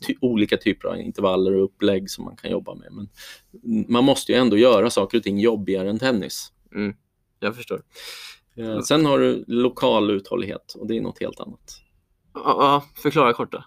ty, 0.00 0.14
olika 0.20 0.56
typer 0.56 0.88
av 0.88 0.96
intervaller 0.96 1.54
och 1.54 1.64
upplägg 1.64 2.10
som 2.10 2.24
man 2.24 2.36
kan 2.36 2.50
jobba 2.50 2.74
med. 2.74 2.92
Men 2.92 3.08
man 3.88 4.04
måste 4.04 4.32
ju 4.32 4.38
ändå 4.38 4.56
göra 4.56 4.90
saker 4.90 5.18
och 5.18 5.24
ting 5.24 5.40
jobbigare 5.40 5.90
än 5.90 5.98
tennis. 5.98 6.52
Jag 7.40 7.56
förstår. 7.56 7.82
Eh, 8.56 8.80
sen 8.80 9.06
har 9.06 9.18
du 9.18 9.44
lokal 9.46 10.10
uthållighet 10.10 10.74
och 10.78 10.86
det 10.86 10.96
är 10.96 11.00
något 11.00 11.20
helt 11.20 11.40
annat. 11.40 11.80
Ja, 12.34 12.40
ja, 12.44 12.84
förklara 13.02 13.32
kort 13.32 13.52
då. 13.52 13.64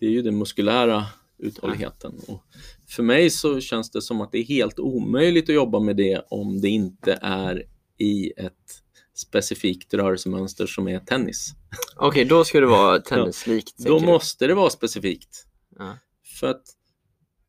Det 0.00 0.06
är 0.06 0.10
ju 0.10 0.22
den 0.22 0.38
muskulära 0.38 1.04
uthålligheten. 1.38 2.20
Och 2.28 2.44
för 2.88 3.02
mig 3.02 3.30
så 3.30 3.60
känns 3.60 3.90
det 3.90 4.02
som 4.02 4.20
att 4.20 4.32
det 4.32 4.38
är 4.38 4.44
helt 4.44 4.78
omöjligt 4.78 5.48
att 5.48 5.54
jobba 5.54 5.80
med 5.80 5.96
det 5.96 6.26
om 6.30 6.60
det 6.60 6.68
inte 6.68 7.18
är 7.22 7.62
i 7.98 8.32
ett 8.36 8.82
specifikt 9.14 9.94
rörelsemönster 9.94 10.66
som 10.66 10.88
är 10.88 10.98
tennis. 10.98 11.50
Okej, 11.96 12.24
då 12.24 12.44
ska 12.44 12.60
det 12.60 12.66
vara 12.66 13.00
tennislikt. 13.00 13.74
Då 13.78 13.84
tänker 13.84 14.06
du. 14.06 14.12
måste 14.12 14.46
det 14.46 14.54
vara 14.54 14.70
specifikt. 14.70 15.44
Ja. 15.78 15.98
För 16.40 16.46
att 16.50 16.62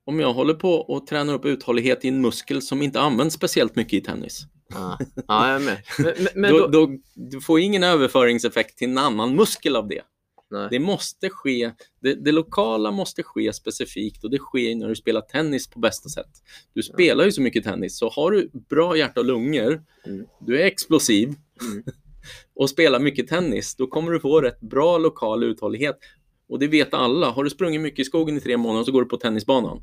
om 0.06 0.20
jag 0.20 0.34
håller 0.34 0.54
på 0.54 0.74
och 0.74 1.08
tränar 1.08 1.34
upp 1.34 1.46
uthållighet 1.46 2.06
i 2.06 2.08
en 2.08 2.22
muskel 2.22 2.62
som 2.62 2.82
inte 2.82 3.02
används 3.02 3.36
speciellt 3.36 3.76
mycket 3.76 3.94
i 3.94 4.02
tennis, 4.02 4.42
Ja, 4.70 4.98
ja 5.28 5.48
jag 5.52 5.62
är 5.62 5.66
med. 5.66 5.78
Men, 6.00 6.14
men, 6.18 6.28
men 6.42 6.52
då, 6.52 6.68
då... 6.68 6.86
då, 6.86 6.98
du 7.16 7.42
får 7.42 7.60
ingen 7.60 7.84
överföringseffekt 7.84 8.78
till 8.78 8.90
en 8.90 8.98
annan 8.98 9.36
muskel 9.36 9.76
av 9.76 9.88
det. 9.88 10.02
Nej. 10.52 10.68
Det 10.72 10.80
måste 10.80 11.30
ske, 11.30 11.72
det, 12.02 12.14
det 12.14 12.32
lokala 12.32 12.92
måste 12.92 13.24
ske 13.24 13.54
specifikt 13.54 14.24
och 14.24 14.30
det 14.32 14.38
sker 14.38 14.76
när 14.76 14.88
du 14.88 14.96
spelar 14.96 15.22
tennis 15.22 15.68
på 15.70 15.80
bästa 15.80 16.10
sätt. 16.10 16.30
Du 16.74 16.84
spelar 16.84 17.26
ju 17.26 17.32
så 17.32 17.42
mycket 17.42 17.64
tennis, 17.64 17.98
så 17.98 18.10
har 18.10 18.32
du 18.32 18.50
bra 18.70 18.98
hjärta 18.98 19.20
och 19.20 19.26
lungor, 19.26 19.84
Mm. 20.08 20.26
du 20.40 20.62
är 20.62 20.66
explosiv 20.66 21.34
Mm. 21.62 21.84
och 22.56 22.70
spelar 22.70 23.00
mycket 23.00 23.28
tennis, 23.28 23.76
då 23.76 23.88
kommer 23.88 24.12
du 24.12 24.20
få 24.20 24.42
rätt 24.42 24.60
bra 24.62 24.98
lokal 24.98 25.44
uthållighet. 25.44 26.00
Och 26.50 26.60
det 26.60 26.68
vet 26.68 26.94
alla. 26.94 27.30
Har 27.30 27.44
du 27.44 27.50
sprungit 27.50 27.82
mycket 27.82 28.00
i 28.00 28.04
skogen 28.04 28.38
i 28.38 28.42
tre 28.42 28.58
månader 28.58 28.84
så 28.86 28.92
går 28.92 29.02
du 29.02 29.10
på 29.10 29.18
tennisbanan. 29.18 29.82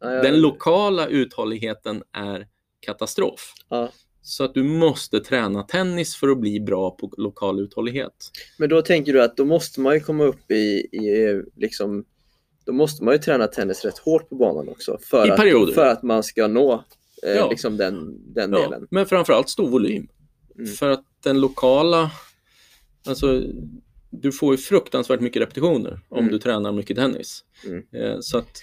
Ja, 0.00 0.12
jag- 0.12 0.22
Den 0.24 0.40
lokala 0.40 1.06
uthålligheten 1.06 2.02
är 2.12 2.46
katastrof. 2.80 3.52
ja. 3.68 3.88
Så 4.26 4.44
att 4.44 4.54
du 4.54 4.62
måste 4.62 5.20
träna 5.20 5.62
tennis 5.62 6.16
för 6.16 6.28
att 6.28 6.38
bli 6.40 6.60
bra 6.60 6.90
på 6.90 7.10
lokal 7.16 7.60
uthållighet. 7.60 8.30
Men 8.58 8.68
då 8.68 8.82
tänker 8.82 9.12
du 9.12 9.22
att 9.22 9.36
då 9.36 9.44
måste 9.44 9.80
man 9.80 9.94
ju 9.94 10.00
komma 10.00 10.24
upp 10.24 10.50
i, 10.50 10.54
i 10.92 11.42
liksom 11.56 12.04
då 12.64 12.72
måste 12.72 13.04
man 13.04 13.14
ju 13.14 13.18
träna 13.18 13.46
tennis 13.46 13.84
rätt 13.84 13.98
hårt 13.98 14.28
på 14.28 14.34
banan 14.36 14.68
också 14.68 14.98
för, 15.00 15.26
I 15.26 15.30
att, 15.30 15.36
perioder. 15.36 15.72
för 15.72 15.86
att 15.86 16.02
man 16.02 16.22
ska 16.22 16.46
nå 16.46 16.84
eh, 17.26 17.32
Ja. 17.34 17.50
liksom 17.50 17.76
den, 17.76 18.16
den 18.34 18.52
Ja, 18.52 18.58
delen. 18.58 18.86
men 18.90 19.06
framförallt 19.06 19.48
stor 19.48 19.68
volym. 19.68 20.08
Mm. 20.58 20.70
För 20.72 20.90
att 20.90 21.04
den 21.22 21.40
lokala, 21.40 22.10
alltså 23.06 23.42
du 24.10 24.32
får 24.32 24.54
ju 24.54 24.58
fruktansvärt 24.58 25.20
mycket 25.20 25.42
repetitioner 25.42 26.00
om 26.08 26.18
Mm. 26.18 26.32
du 26.32 26.38
tränar 26.38 26.72
mycket 26.72 26.96
tennis. 26.96 27.44
Mm. 27.66 27.82
Eh, 27.92 28.16
Så 28.20 28.38
att 28.38 28.62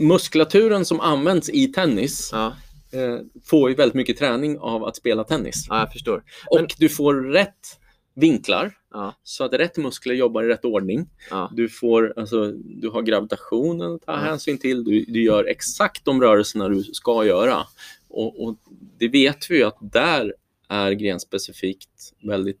muskulaturen 0.00 0.84
som 0.84 1.00
används 1.00 1.48
i 1.50 1.66
tennis 1.66 2.30
Ja, 2.32 2.46
eh, 2.92 3.18
får 3.44 3.70
ju 3.70 3.76
väldigt 3.76 3.94
mycket 3.94 4.18
träning 4.18 4.58
av 4.58 4.84
att 4.84 4.96
spela 4.96 5.24
tennis. 5.24 5.66
ja, 5.68 5.78
jag 5.78 5.92
förstår. 5.92 6.22
Och 6.50 6.56
Men- 6.60 6.68
du 6.78 6.88
får 6.88 7.14
rätt 7.14 7.78
vinklar 8.14 8.76
Ja, 8.92 9.14
så 9.22 9.44
att 9.44 9.52
rätt 9.52 9.76
muskler 9.76 10.14
jobbar 10.14 10.42
i 10.42 10.48
rätt 10.48 10.64
ordning. 10.64 11.08
Du, 11.52 11.68
får, 11.68 12.14
alltså, 12.16 12.52
du 12.52 12.88
har 12.88 13.02
gravitationen 13.02 13.94
att 13.94 14.02
ta 14.06 14.12
Ja. 14.12 14.18
hänsyn 14.18 14.58
till. 14.58 14.84
Du, 14.84 15.04
du 15.08 15.22
gör 15.22 15.44
exakt 15.44 16.04
de 16.04 16.20
rörelserna 16.22 16.68
du 16.68 16.82
ska 16.84 17.24
göra. 17.24 17.56
Och, 18.08 18.44
och 18.44 18.56
det 18.98 19.08
vet 19.08 19.50
vi 19.50 19.56
ju 19.56 19.64
att 19.64 19.76
där 19.80 20.34
är 20.70 20.92
grenspecifikt 20.92 22.12
väldigt 22.22 22.60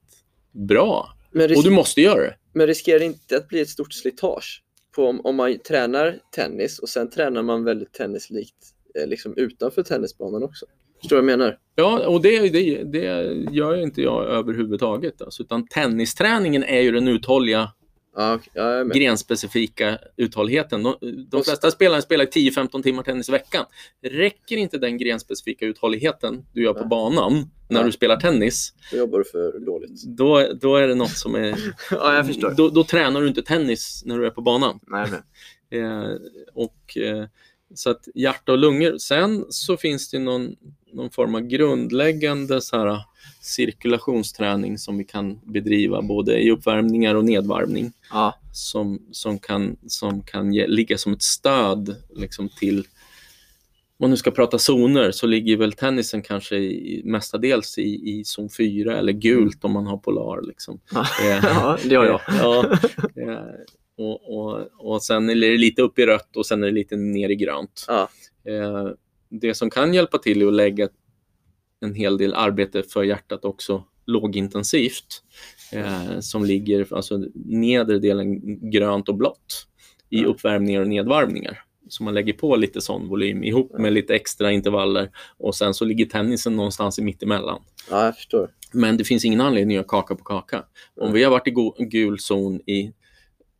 bra. 0.52 1.16
Och 1.34 1.64
du 1.64 1.70
måste 1.70 2.00
göra 2.00 2.20
det. 2.20 2.36
men 2.52 2.66
riskerar 2.66 2.98
det 2.98 3.04
inte 3.04 3.36
att 3.36 3.48
bli 3.48 3.60
ett 3.60 3.68
stort 3.68 3.92
slitage 3.92 4.62
på 4.96 5.06
om, 5.06 5.20
om 5.26 5.36
man 5.36 5.58
tränar 5.58 6.18
tennis 6.36 6.78
och 6.78 6.88
sen 6.88 7.10
tränar 7.10 7.42
man 7.42 7.64
väldigt 7.64 7.92
tennislikt 7.92 8.74
eh, 9.00 9.06
liksom 9.06 9.34
utanför 9.36 9.82
tennisbanan 9.82 10.42
också? 10.42 10.66
Förstår 11.00 11.16
du 11.16 11.22
vad 11.22 11.30
jag 11.30 11.38
menar? 11.38 11.58
Ja, 11.74 12.06
och 12.06 12.22
det, 12.22 12.48
det, 12.48 12.84
det 12.84 13.32
gör 13.50 13.76
inte 13.76 14.02
jag 14.02 14.24
överhuvudtaget. 14.24 15.22
Alltså, 15.22 15.42
utan 15.42 15.66
tennisträningen 15.66 16.64
är 16.64 16.80
ju 16.80 16.92
den 16.92 17.08
uthålliga, 17.08 17.72
Ja, 18.16 18.40
grenspecifika 18.94 19.98
uthålligheten. 20.16 20.82
De, 20.82 20.96
de 21.30 21.44
flesta 21.44 21.70
spelare 21.70 22.02
spelar 22.02 22.24
10-15 22.24 22.82
timmar 22.82 23.02
tennis 23.02 23.28
i 23.28 23.32
veckan. 23.32 23.64
Räcker 24.02 24.56
inte 24.56 24.78
den 24.78 24.98
grenspecifika 24.98 25.66
uthålligheten 25.66 26.46
du 26.52 26.62
gör 26.62 26.74
på 26.74 26.84
banan 26.84 27.50
när 27.68 27.84
du 27.84 27.92
spelar 27.92 28.16
tennis, 28.16 28.74
Då 28.90 28.96
jobbar 28.96 29.18
du 29.18 29.24
för 29.24 29.58
dåligt. 29.58 30.02
då, 30.04 30.52
då 30.60 30.76
är 30.76 30.88
det 30.88 30.94
något 30.94 31.16
som 31.16 31.34
är... 31.34 31.58
Ja, 31.90 32.14
jag 32.14 32.26
förstår. 32.26 32.50
Då, 32.50 32.68
då 32.68 32.84
tränar 32.84 33.20
du 33.20 33.28
inte 33.28 33.42
tennis 33.42 34.02
när 34.06 34.18
du 34.18 34.26
är 34.26 34.30
på 34.30 34.42
banan. 34.42 34.80
Nej, 34.86 35.10
med. 35.10 35.22
Eh, 35.72 36.10
och, 36.54 36.96
eh, 36.96 37.26
så 37.74 37.90
att 37.90 38.08
hjärta 38.14 38.52
och 38.52 38.58
lungor. 38.58 38.98
Sen 38.98 39.44
så 39.48 39.76
finns 39.76 40.10
det 40.10 40.18
någon, 40.18 40.56
någon 40.92 41.10
form 41.10 41.34
av 41.34 41.40
grundläggande 41.40 42.60
så 42.60 42.78
här, 42.78 43.02
cirkulationsträning 43.40 44.78
som 44.78 44.98
vi 44.98 45.04
kan 45.04 45.40
bedriva 45.44 46.02
både 46.02 46.38
i 46.38 46.50
uppvärmningar 46.50 47.14
och 47.14 47.24
nedvarvning 47.24 47.92
Ja, 48.10 48.34
som, 48.52 49.02
som 49.12 49.38
kan, 49.38 49.76
som 49.86 50.22
kan 50.22 50.52
ge, 50.52 50.66
ligga 50.66 50.98
som 50.98 51.12
ett 51.12 51.22
stöd 51.22 51.96
liksom, 52.16 52.48
till 52.48 52.86
om 54.00 54.04
man 54.04 54.10
nu 54.10 54.16
ska 54.16 54.30
prata 54.30 54.58
zoner 54.58 55.10
så 55.10 55.26
ligger 55.26 55.56
väl 55.56 55.72
tennisen 55.72 56.22
kanske 56.22 56.56
i, 56.56 57.02
mestadels 57.04 57.78
i, 57.78 58.10
i 58.10 58.24
zon 58.24 58.48
4 58.50 58.98
eller 58.98 59.12
gult 59.12 59.64
om 59.64 59.72
man 59.72 59.86
har 59.86 59.96
polar. 59.96 60.42
Liksom. 60.42 60.80
ja. 60.92 61.00
Eh, 61.00 61.76
det 61.84 61.94
har 61.94 62.04
jag. 62.04 62.20
ja, 62.26 62.64
eh, 63.16 63.44
och, 63.98 64.38
och, 64.38 64.66
och 64.78 65.02
sen 65.02 65.30
är 65.30 65.34
det 65.34 65.56
lite 65.56 65.82
upp 65.82 65.98
i 65.98 66.06
rött 66.06 66.36
och 66.36 66.46
sen 66.46 66.62
är 66.62 66.66
det 66.66 66.72
lite 66.72 66.96
ner 66.96 67.28
i 67.28 67.36
grönt. 67.36 67.84
Ja. 67.88 68.08
Det 69.30 69.54
som 69.54 69.70
kan 69.70 69.94
hjälpa 69.94 70.18
till 70.18 70.42
är 70.42 70.46
att 70.46 70.54
lägga 70.54 70.88
en 71.80 71.94
hel 71.94 72.18
del 72.18 72.34
arbete 72.34 72.82
för 72.82 73.02
hjärtat 73.02 73.44
också 73.44 73.84
lågintensivt. 74.06 75.22
Eh, 75.72 76.20
som 76.20 76.44
ligger, 76.44 76.94
alltså 76.94 77.24
nedre 77.44 77.98
delen 77.98 78.40
grönt 78.70 79.08
och 79.08 79.14
blått 79.14 79.66
i 80.10 80.24
uppvärmningar 80.24 80.80
och 80.80 80.88
nedvarvningar. 80.88 81.62
Så 81.88 82.02
man 82.04 82.14
lägger 82.14 82.32
på 82.32 82.56
lite 82.56 82.80
sån 82.80 83.08
volym 83.08 83.44
ihop 83.44 83.78
med 83.78 83.92
lite 83.92 84.14
extra 84.14 84.52
intervaller 84.52 85.10
och 85.36 85.54
sen 85.54 85.74
så 85.74 85.84
ligger 85.84 86.06
tennisen 86.06 86.56
någonstans 86.56 86.98
i 86.98 87.02
mittemellan. 87.02 87.62
ja, 87.90 88.04
jag 88.04 88.16
förstår. 88.16 88.50
Men 88.72 88.96
det 88.96 89.04
finns 89.04 89.24
ingen 89.24 89.40
anledning 89.40 89.76
att 89.76 89.80
göra 89.80 89.88
kaka 89.88 90.14
på 90.14 90.24
kaka. 90.24 90.64
Om 90.96 91.12
vi 91.12 91.24
har 91.24 91.30
varit 91.30 91.48
i 91.48 91.84
gul 91.84 92.18
zon 92.18 92.60
i 92.66 92.92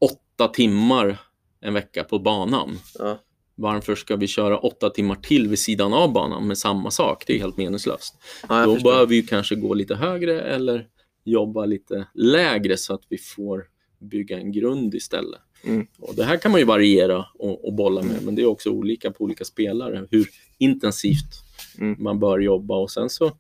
åtta 0.01 0.49
timmar 0.53 1.19
en 1.61 1.75
vecka 1.75 2.05
på 2.05 2.19
banan, 2.19 2.79
Ja, 2.99 3.19
varför 3.61 3.95
ska 3.95 4.17
vi 4.17 4.27
köra 4.27 4.59
åtta 4.59 4.91
timmar 4.91 5.15
till 5.15 5.49
vid 5.49 5.59
sidan 5.59 5.93
av 5.93 6.13
banan 6.13 6.47
med 6.47 6.59
samma 6.59 6.91
sak? 6.91 7.25
Det 7.27 7.35
är 7.35 7.39
helt 7.39 7.57
meningslöst. 7.57 8.15
ja 8.49 8.65
Då 8.65 8.75
förstår. 8.75 8.91
bör 8.93 9.07
vi 9.07 9.23
kanske 9.23 9.55
gå 9.55 9.75
lite 9.75 9.95
högre 9.95 10.41
eller 10.41 10.87
jobba 11.25 11.65
lite 11.65 12.07
lägre 12.15 12.77
så 12.77 12.95
att 12.95 13.03
vi 13.09 13.19
får 13.19 13.65
bygga 13.99 14.39
en 14.39 14.53
grund 14.53 14.95
istället. 14.95 15.41
Mm. 15.65 15.87
Och 15.99 16.15
det 16.15 16.25
här 16.25 16.37
kan 16.37 16.51
man 16.51 16.61
ju 16.61 16.67
variera 16.67 17.27
och, 17.35 17.65
och 17.65 17.75
bolla 17.75 18.03
med, 18.03 18.23
men 18.23 18.35
det 18.35 18.43
är 18.43 18.47
också 18.47 18.71
olika 18.71 19.11
på 19.11 19.25
olika 19.25 19.45
spelare 19.45 20.07
hur 20.11 20.29
intensivt 20.59 21.45
Mm. 21.79 21.97
man 22.03 22.19
bör 22.21 22.39
jobba 22.39 22.75
och 22.77 22.91
sen 22.91 23.11
så 23.11 23.33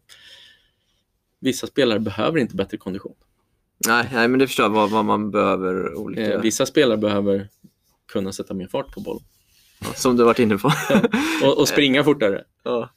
vissa 1.40 1.66
spelare 1.66 2.00
behöver 2.00 2.38
inte 2.38 2.56
bättre 2.56 2.76
kondition. 2.76 3.14
Nej, 3.88 4.08
nej, 4.12 4.28
men 4.28 4.38
det 4.40 4.46
förstår 4.46 4.64
jag 4.64 4.70
vad, 4.70 4.90
vad 4.90 5.04
man 5.04 5.30
behöver 5.30 5.94
olika, 5.94 6.34
Eh, 6.34 6.40
vissa 6.40 6.66
spelare 6.66 6.98
behöver 6.98 7.48
kunna 8.12 8.32
sätta 8.32 8.54
mer 8.54 8.66
fart 8.66 8.94
på 8.94 9.00
bollen 9.00 9.22
som 9.94 10.16
du 10.16 10.24
varit 10.24 10.38
inne 10.38 10.58
på. 10.58 10.70
och, 11.44 11.58
och 11.58 11.68
springa 11.68 12.04
fortare. 12.04 12.44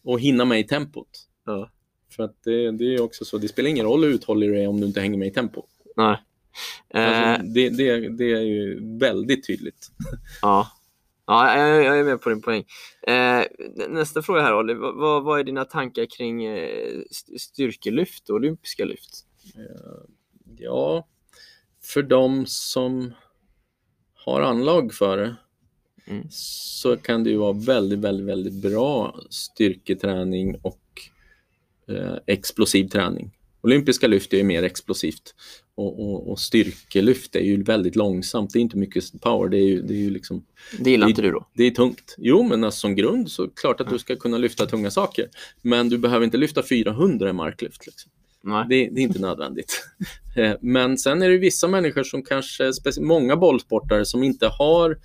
Och 0.04 0.20
hinna 0.20 0.46
med 0.46 0.60
i 0.60 0.64
tempot. 0.64 1.10
ja. 1.46 1.70
För 2.16 2.24
att 2.24 2.44
det, 2.44 2.72
det 2.72 2.96
är 2.96 3.02
också 3.02 3.26
så, 3.26 3.38
det 3.38 3.48
spelar 3.48 3.70
ingen 3.70 3.86
roll 3.86 4.04
hur 4.04 4.10
uthållig 4.12 4.50
du 4.50 4.60
är 4.60 4.68
om 4.68 4.82
du 4.82 4.88
inte 4.88 5.02
hänger 5.02 5.18
med 5.18 5.28
i 5.28 5.32
tempo. 5.32 5.64
Nej. 5.96 6.18
Eh, 6.94 7.30
Alltså, 7.30 7.44
det, 7.54 7.70
det, 7.70 8.10
det 8.10 8.32
är 8.34 8.42
ju 8.42 8.80
väldigt 9.00 9.48
tydligt. 9.48 9.92
Ja, 10.42 10.68
ja 11.28 11.58
jag, 11.58 11.84
jag 11.84 12.00
är 12.00 12.04
med 12.04 12.22
på 12.22 12.30
din 12.30 12.42
poäng. 12.42 12.64
Eh, 13.08 13.44
nästa 13.90 14.22
fråga 14.22 14.42
här 14.42 14.56
Olli, 14.56 14.74
vad, 14.74 15.24
vad- 15.24 15.40
är 15.40 15.44
dina 15.44 15.66
tankar 15.66 16.06
kring 16.18 16.46
eh, 16.46 17.00
st- 17.12 17.40
styrkelyft 17.40 18.30
och 18.30 18.36
olympiska 18.36 18.86
lyft? 18.86 19.26
Ja, 20.58 21.08
för 21.84 22.04
de 22.04 22.46
som 22.48 23.14
har 24.26 24.42
anlag 24.42 24.94
för 24.94 25.18
det 25.18 25.36
Mm. 26.08 26.28
så 26.30 26.98
kan 26.98 27.24
det 27.24 27.30
ju 27.30 27.38
vara 27.38 27.54
väldigt, 27.54 28.00
väldigt, 28.00 28.26
väldigt 28.28 28.54
bra 28.54 29.20
styrketräning 29.30 30.56
och 30.62 30.80
eh, 31.90 32.16
explosiv 32.28 32.88
träning. 32.88 33.32
Olympiska 33.62 34.08
lyft 34.08 34.34
är 34.34 34.38
ju 34.38 34.44
mer 34.44 34.64
explosivt 34.64 35.36
och, 35.76 36.00
och, 36.00 36.32
och 36.32 36.40
styrkelyft 36.40 37.36
är 37.36 37.40
ju 37.40 37.64
väldigt 37.64 37.96
långsamt. 37.96 38.54
Det 38.54 38.60
är 38.60 38.62
inte 38.62 38.78
mycket 38.78 39.22
power, 39.22 39.50
det 39.50 39.58
är 39.58 39.64
ju, 39.68 39.82
det 39.82 39.94
är 39.94 39.98
ju 39.98 40.10
liksom 40.10 40.46
Det 40.80 40.92
gillar 40.92 41.08
Det- 41.08 41.12
inte 41.12 41.22
du 41.22 41.32
då? 41.32 41.48
det 41.54 41.64
är 41.64 41.72
tungt. 41.72 42.16
Jo, 42.18 42.44
men 42.44 42.64
alltså, 42.64 42.80
som 42.80 42.96
grund 42.96 43.32
så 43.32 43.48
klart 43.50 43.82
att 43.82 43.90
du 43.90 44.00
ska 44.00 44.16
kunna 44.16 44.38
lyfta 44.38 44.66
tunga 44.66 44.92
saker. 44.92 45.30
Men 45.62 45.90
du 45.90 45.98
behöver 45.98 46.26
inte 46.26 46.38
lyfta 46.38 46.64
400 46.64 47.30
i 47.30 47.34
marklyft. 47.34 47.86
Liksom. 47.86 48.12
Det, 48.70 48.90
det 48.90 49.02
är 49.02 49.04
inte 49.04 49.20
nödvändigt. 49.22 49.84
Eh, 50.36 50.54
Men 50.62 50.98
sen 50.98 51.22
är 51.22 51.30
det 51.30 51.38
vissa 51.38 51.68
människor 51.68 52.04
som 52.04 52.24
kanske, 52.24 52.72
många 53.00 53.36
bollsportare 53.36 54.06
som 54.06 54.24
inte 54.24 54.48
har 54.48 55.00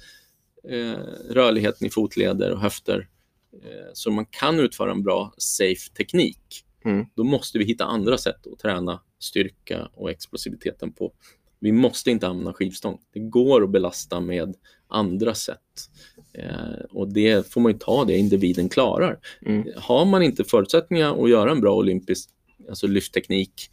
rörligheten 1.30 1.86
i 1.86 1.90
fotleder 1.90 2.52
och 2.52 2.60
höfter 2.60 3.08
eh, 3.52 3.90
så 3.92 4.10
man 4.10 4.26
kan 4.26 4.60
utföra 4.60 4.90
en 4.90 5.02
bra 5.02 5.34
safe 5.38 5.90
teknik. 5.96 6.64
Mm. 6.84 7.06
Då 7.14 7.24
måste 7.24 7.58
vi 7.58 7.64
hitta 7.64 7.84
andra 7.84 8.18
sätt 8.18 8.46
att 8.52 8.58
träna 8.58 9.00
styrka 9.18 9.88
och 9.94 10.10
explosiviteten 10.10 10.92
på. 10.92 11.12
Vi 11.60 11.72
måste 11.72 12.10
inte 12.10 12.28
använda 12.28 12.52
skivstång. 12.52 13.00
Det 13.12 13.20
går 13.20 13.64
att 13.64 13.70
belasta 13.70 14.20
med 14.20 14.54
andra 14.88 15.34
sätt. 15.34 15.90
Eh, 16.32 16.84
och 16.90 17.12
det 17.12 17.52
får 17.52 17.60
man 17.60 17.72
ju 17.72 17.78
ta 17.78 18.04
det 18.04 18.18
individen 18.18 18.68
klarar. 18.68 19.18
Mm. 19.46 19.68
Har 19.76 20.04
man 20.04 20.22
inte 20.22 20.44
förutsättningar 20.44 21.24
att 21.24 21.30
göra 21.30 21.50
en 21.50 21.60
bra 21.60 21.74
olympisk 21.74 22.30
alltså 22.68 22.86
lyftteknik 22.86 23.70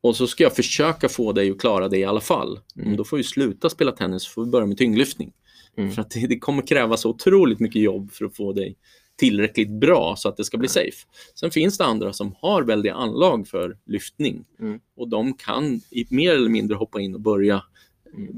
och 0.00 0.16
så 0.16 0.26
ska 0.26 0.42
jag 0.42 0.56
försöka 0.56 1.08
få 1.08 1.32
dig 1.32 1.50
att 1.50 1.60
klara 1.60 1.88
det 1.88 1.98
i 1.98 2.04
alla 2.04 2.20
fall. 2.20 2.60
Mm. 2.76 2.96
Då 2.96 3.04
får 3.04 3.16
vi 3.16 3.22
sluta 3.22 3.70
spela 3.70 3.92
tennis 3.92 4.36
och 4.36 4.48
börja 4.48 4.66
med 4.66 4.78
tyngdlyftning. 4.78 5.32
Mm. 5.76 5.92
För 5.92 6.02
att 6.02 6.10
det, 6.10 6.26
det 6.26 6.38
kommer 6.38 6.66
kräva 6.66 6.96
så 6.96 7.10
otroligt 7.10 7.60
mycket 7.60 7.82
jobb 7.82 8.12
för 8.12 8.24
att 8.24 8.36
få 8.36 8.52
dig 8.52 8.76
tillräckligt 9.16 9.70
bra 9.70 10.14
så 10.16 10.28
att 10.28 10.36
det 10.36 10.44
ska 10.44 10.58
bli 10.58 10.68
safe. 10.68 11.06
Sen 11.34 11.50
finns 11.50 11.78
det 11.78 11.84
andra 11.84 12.12
som 12.12 12.34
har 12.40 12.62
väldiga 12.62 12.94
anlag 12.94 13.48
för 13.48 13.76
lyftning 13.86 14.44
Mm. 14.60 14.80
och 14.96 15.08
de 15.08 15.34
kan 15.34 15.80
i, 15.90 16.06
mer 16.10 16.34
eller 16.34 16.50
mindre 16.50 16.76
hoppa 16.76 17.00
in 17.00 17.14
och 17.14 17.20
börja 17.20 17.62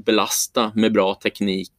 belasta 0.05 0.71
med 0.75 0.93
bra 0.93 1.15
teknik 1.15 1.71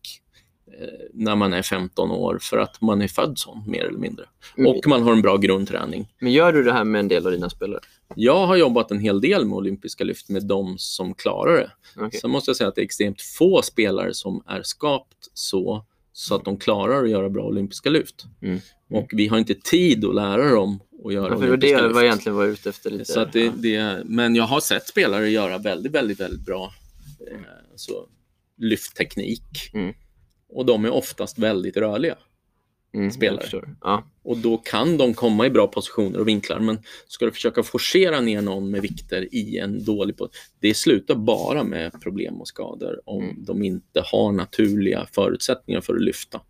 eh, 0.80 0.88
när 1.12 1.36
man 1.36 1.52
är 1.52 1.62
15 1.62 2.10
år 2.10 2.38
för 2.42 2.58
att 2.58 2.80
man 2.80 3.02
är 3.02 3.08
född 3.08 3.38
sån 3.38 3.62
mer 3.66 3.84
eller 3.84 3.98
mindre. 3.98 4.24
Mm. 4.56 4.70
Och 4.70 4.86
man 4.86 5.02
har 5.02 5.12
en 5.12 5.22
bra 5.22 5.36
grundträning. 5.36 6.08
Men 6.18 6.32
gör 6.32 6.52
du 6.52 6.62
det 6.62 6.72
här 6.72 6.84
med 6.84 6.98
en 6.98 7.08
del 7.08 7.26
av 7.26 7.32
dina 7.32 7.50
spelare? 7.50 7.80
Jag 8.14 8.46
har 8.46 8.56
jobbat 8.56 8.90
en 8.90 8.98
hel 8.98 9.20
del 9.20 9.44
med 9.44 9.56
olympiska 9.56 10.04
lyft 10.04 10.28
med 10.28 10.46
de 10.46 10.78
som 10.78 11.14
klarar 11.14 11.56
det. 11.56 11.70
Okej. 11.96 12.20
Sen 12.20 12.30
måste 12.30 12.48
jag 12.48 12.56
säga 12.56 12.68
att 12.68 12.74
det 12.74 12.80
är 12.80 12.84
extremt 12.84 13.22
få 13.22 13.62
spelare 13.62 14.14
som 14.14 14.42
är 14.46 14.62
skapt 14.62 15.30
så, 15.34 15.84
så 16.12 16.34
att 16.34 16.44
de 16.44 16.58
klarar 16.58 17.04
att 17.04 17.10
göra 17.10 17.28
bra 17.28 17.44
olympiska 17.44 17.90
lyft. 17.90 18.24
Mm. 18.42 18.60
Och 18.90 19.10
vi 19.12 19.28
har 19.28 19.38
inte 19.38 19.54
tid 19.54 20.04
att 20.04 20.14
lära 20.14 20.50
dem 20.50 20.80
att 21.04 21.12
göra 21.12 21.32
Ja, 21.32 21.38
för 21.38 21.44
det 21.44 21.50
var 21.50 21.56
det 21.56 21.66
olympiska 21.66 21.82
lyft. 21.82 21.94
var 21.94 22.02
egentligen 22.02 22.36
var 22.36 22.44
ute 22.44 22.68
efter 22.68 22.90
lite. 22.90 23.12
Så 23.12 23.24
det, 23.24 23.52
det, 23.56 24.02
men 24.04 24.34
jag 24.34 24.44
har 24.44 24.60
sett 24.60 24.88
spelare 24.88 25.30
göra 25.30 25.58
väldigt, 25.58 25.92
väldigt, 25.92 26.20
väldigt 26.20 26.46
bra 26.46 26.72
eh, 27.30 27.38
alltså, 27.72 27.92
lyftteknik. 28.58 29.70
Mm. 29.74 29.94
Och 30.48 30.66
de 30.66 30.84
är 30.84 30.90
oftast 30.90 31.38
väldigt 31.38 31.76
rörliga. 31.76 32.16
Mm, 32.94 33.10
spelare. 33.10 33.62
Ja. 33.80 34.04
Och 34.22 34.36
då 34.38 34.56
kan 34.56 34.96
de 34.96 35.14
komma 35.14 35.46
i 35.46 35.50
bra 35.50 35.66
positioner 35.66 36.18
och 36.20 36.28
vinklar. 36.28 36.58
Men 36.60 36.78
ska 37.08 37.24
du 37.24 37.32
försöka 37.32 37.62
forcera 37.62 38.20
ner 38.20 38.42
någon 38.42 38.70
med 38.70 38.82
vikter 38.82 39.34
i 39.34 39.58
en 39.58 39.84
dålig 39.84 40.16
position, 40.16 40.40
det 40.60 40.74
slutar 40.74 41.14
bara 41.14 41.64
med 41.64 42.02
problem 42.02 42.40
och 42.40 42.48
skador 42.48 43.00
om 43.04 43.24
Mm. 43.24 43.44
de 43.44 43.62
inte 43.62 44.02
har 44.04 44.32
naturliga 44.32 45.06
förutsättningar 45.12 45.80
för 45.80 45.94
att 45.94 46.02
lyfta. 46.02 46.40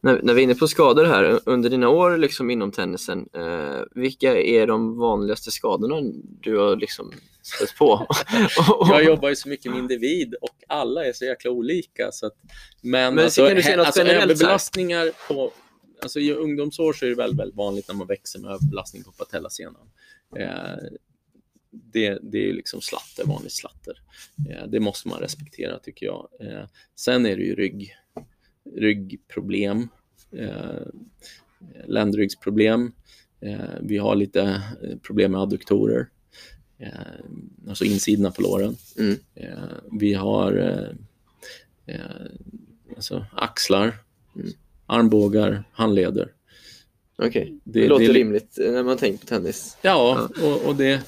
När, 0.00 0.20
när 0.22 0.34
vi 0.34 0.40
är 0.40 0.44
inne 0.44 0.54
på 0.54 0.68
skador 0.68 1.04
här, 1.04 1.40
under 1.44 1.70
dina 1.70 1.88
år 1.88 2.16
liksom 2.16 2.50
inom 2.50 2.72
tennisen, 2.72 3.28
eh, 3.34 3.80
vilka 3.94 4.40
är 4.40 4.66
de 4.66 4.98
vanligaste 4.98 5.50
skadorna 5.50 6.12
du 6.40 6.56
har 6.58 6.76
liksom 6.76 7.12
stött 7.42 7.76
på? 7.78 8.06
Jag 8.90 9.04
jobbar 9.04 9.28
ju 9.28 9.36
så 9.36 9.48
mycket 9.48 9.70
med 9.72 9.78
individ 9.78 10.34
och 10.40 10.56
alla 10.68 11.04
är 11.04 11.12
så 11.12 11.24
jäkla 11.24 11.50
olika. 11.50 12.08
Så 12.12 12.26
att, 12.26 12.34
men 12.82 13.14
Men 13.14 13.24
alltså, 13.24 13.46
kan 13.46 13.56
du 13.56 13.62
he- 13.62 13.76
något 13.76 13.86
alltså 13.86 14.02
överbelastningar 14.02 15.10
på... 15.28 15.50
Alltså 16.02 16.20
I 16.20 16.32
ungdomsår 16.32 16.92
så 16.92 17.04
är 17.04 17.10
det 17.10 17.16
väldigt, 17.16 17.40
väldigt 17.40 17.56
vanligt 17.56 17.88
när 17.88 17.94
man 17.94 18.06
växer 18.06 18.38
med 18.40 18.50
överbelastning 18.50 19.02
på 19.04 19.12
patellasenan. 19.12 19.88
Eh, 20.36 20.76
det, 21.70 22.18
det 22.22 22.48
är 22.48 22.52
liksom 22.52 22.80
slatter, 22.80 23.24
vanligt 23.26 23.52
slatter. 23.52 24.02
Eh, 24.50 24.66
det 24.66 24.80
måste 24.80 25.08
man 25.08 25.20
respektera 25.20 25.78
tycker 25.78 26.06
jag. 26.06 26.28
Eh, 26.40 26.64
sen 26.96 27.26
är 27.26 27.36
det 27.36 27.42
ju 27.42 27.54
rygg, 27.54 27.94
ryggproblem, 28.74 29.88
eh, 30.32 30.82
ländryggsproblem. 31.86 32.92
Eh, 33.40 33.58
vi 33.80 33.98
har 33.98 34.16
lite 34.16 34.42
eh, 34.82 34.98
problem 35.02 35.32
med 35.32 35.40
adduktorer, 35.40 36.08
eh, 36.78 36.90
alltså 37.68 37.84
insidorna 37.84 38.30
på 38.30 38.42
låren. 38.42 38.76
Mm. 38.98 39.16
Vi 40.00 40.14
har 40.14 40.86
alltså 42.96 43.26
axlar, 43.32 43.94
Mm. 44.36 44.52
Armbågar, 44.86 45.64
handleder. 45.72 46.32
Okej, 47.18 47.54
det, 47.64 47.80
Det- 47.80 47.88
låter 47.88 48.06
det- 48.06 48.12
rimligt 48.12 48.58
eh, 48.58 48.72
när 48.72 48.82
man 48.82 48.96
tänker 48.96 49.18
på 49.18 49.26
tennis. 49.26 49.76
Ja, 49.82 50.28
och, 50.42 50.68
och 50.68 50.76
det... 50.76 51.00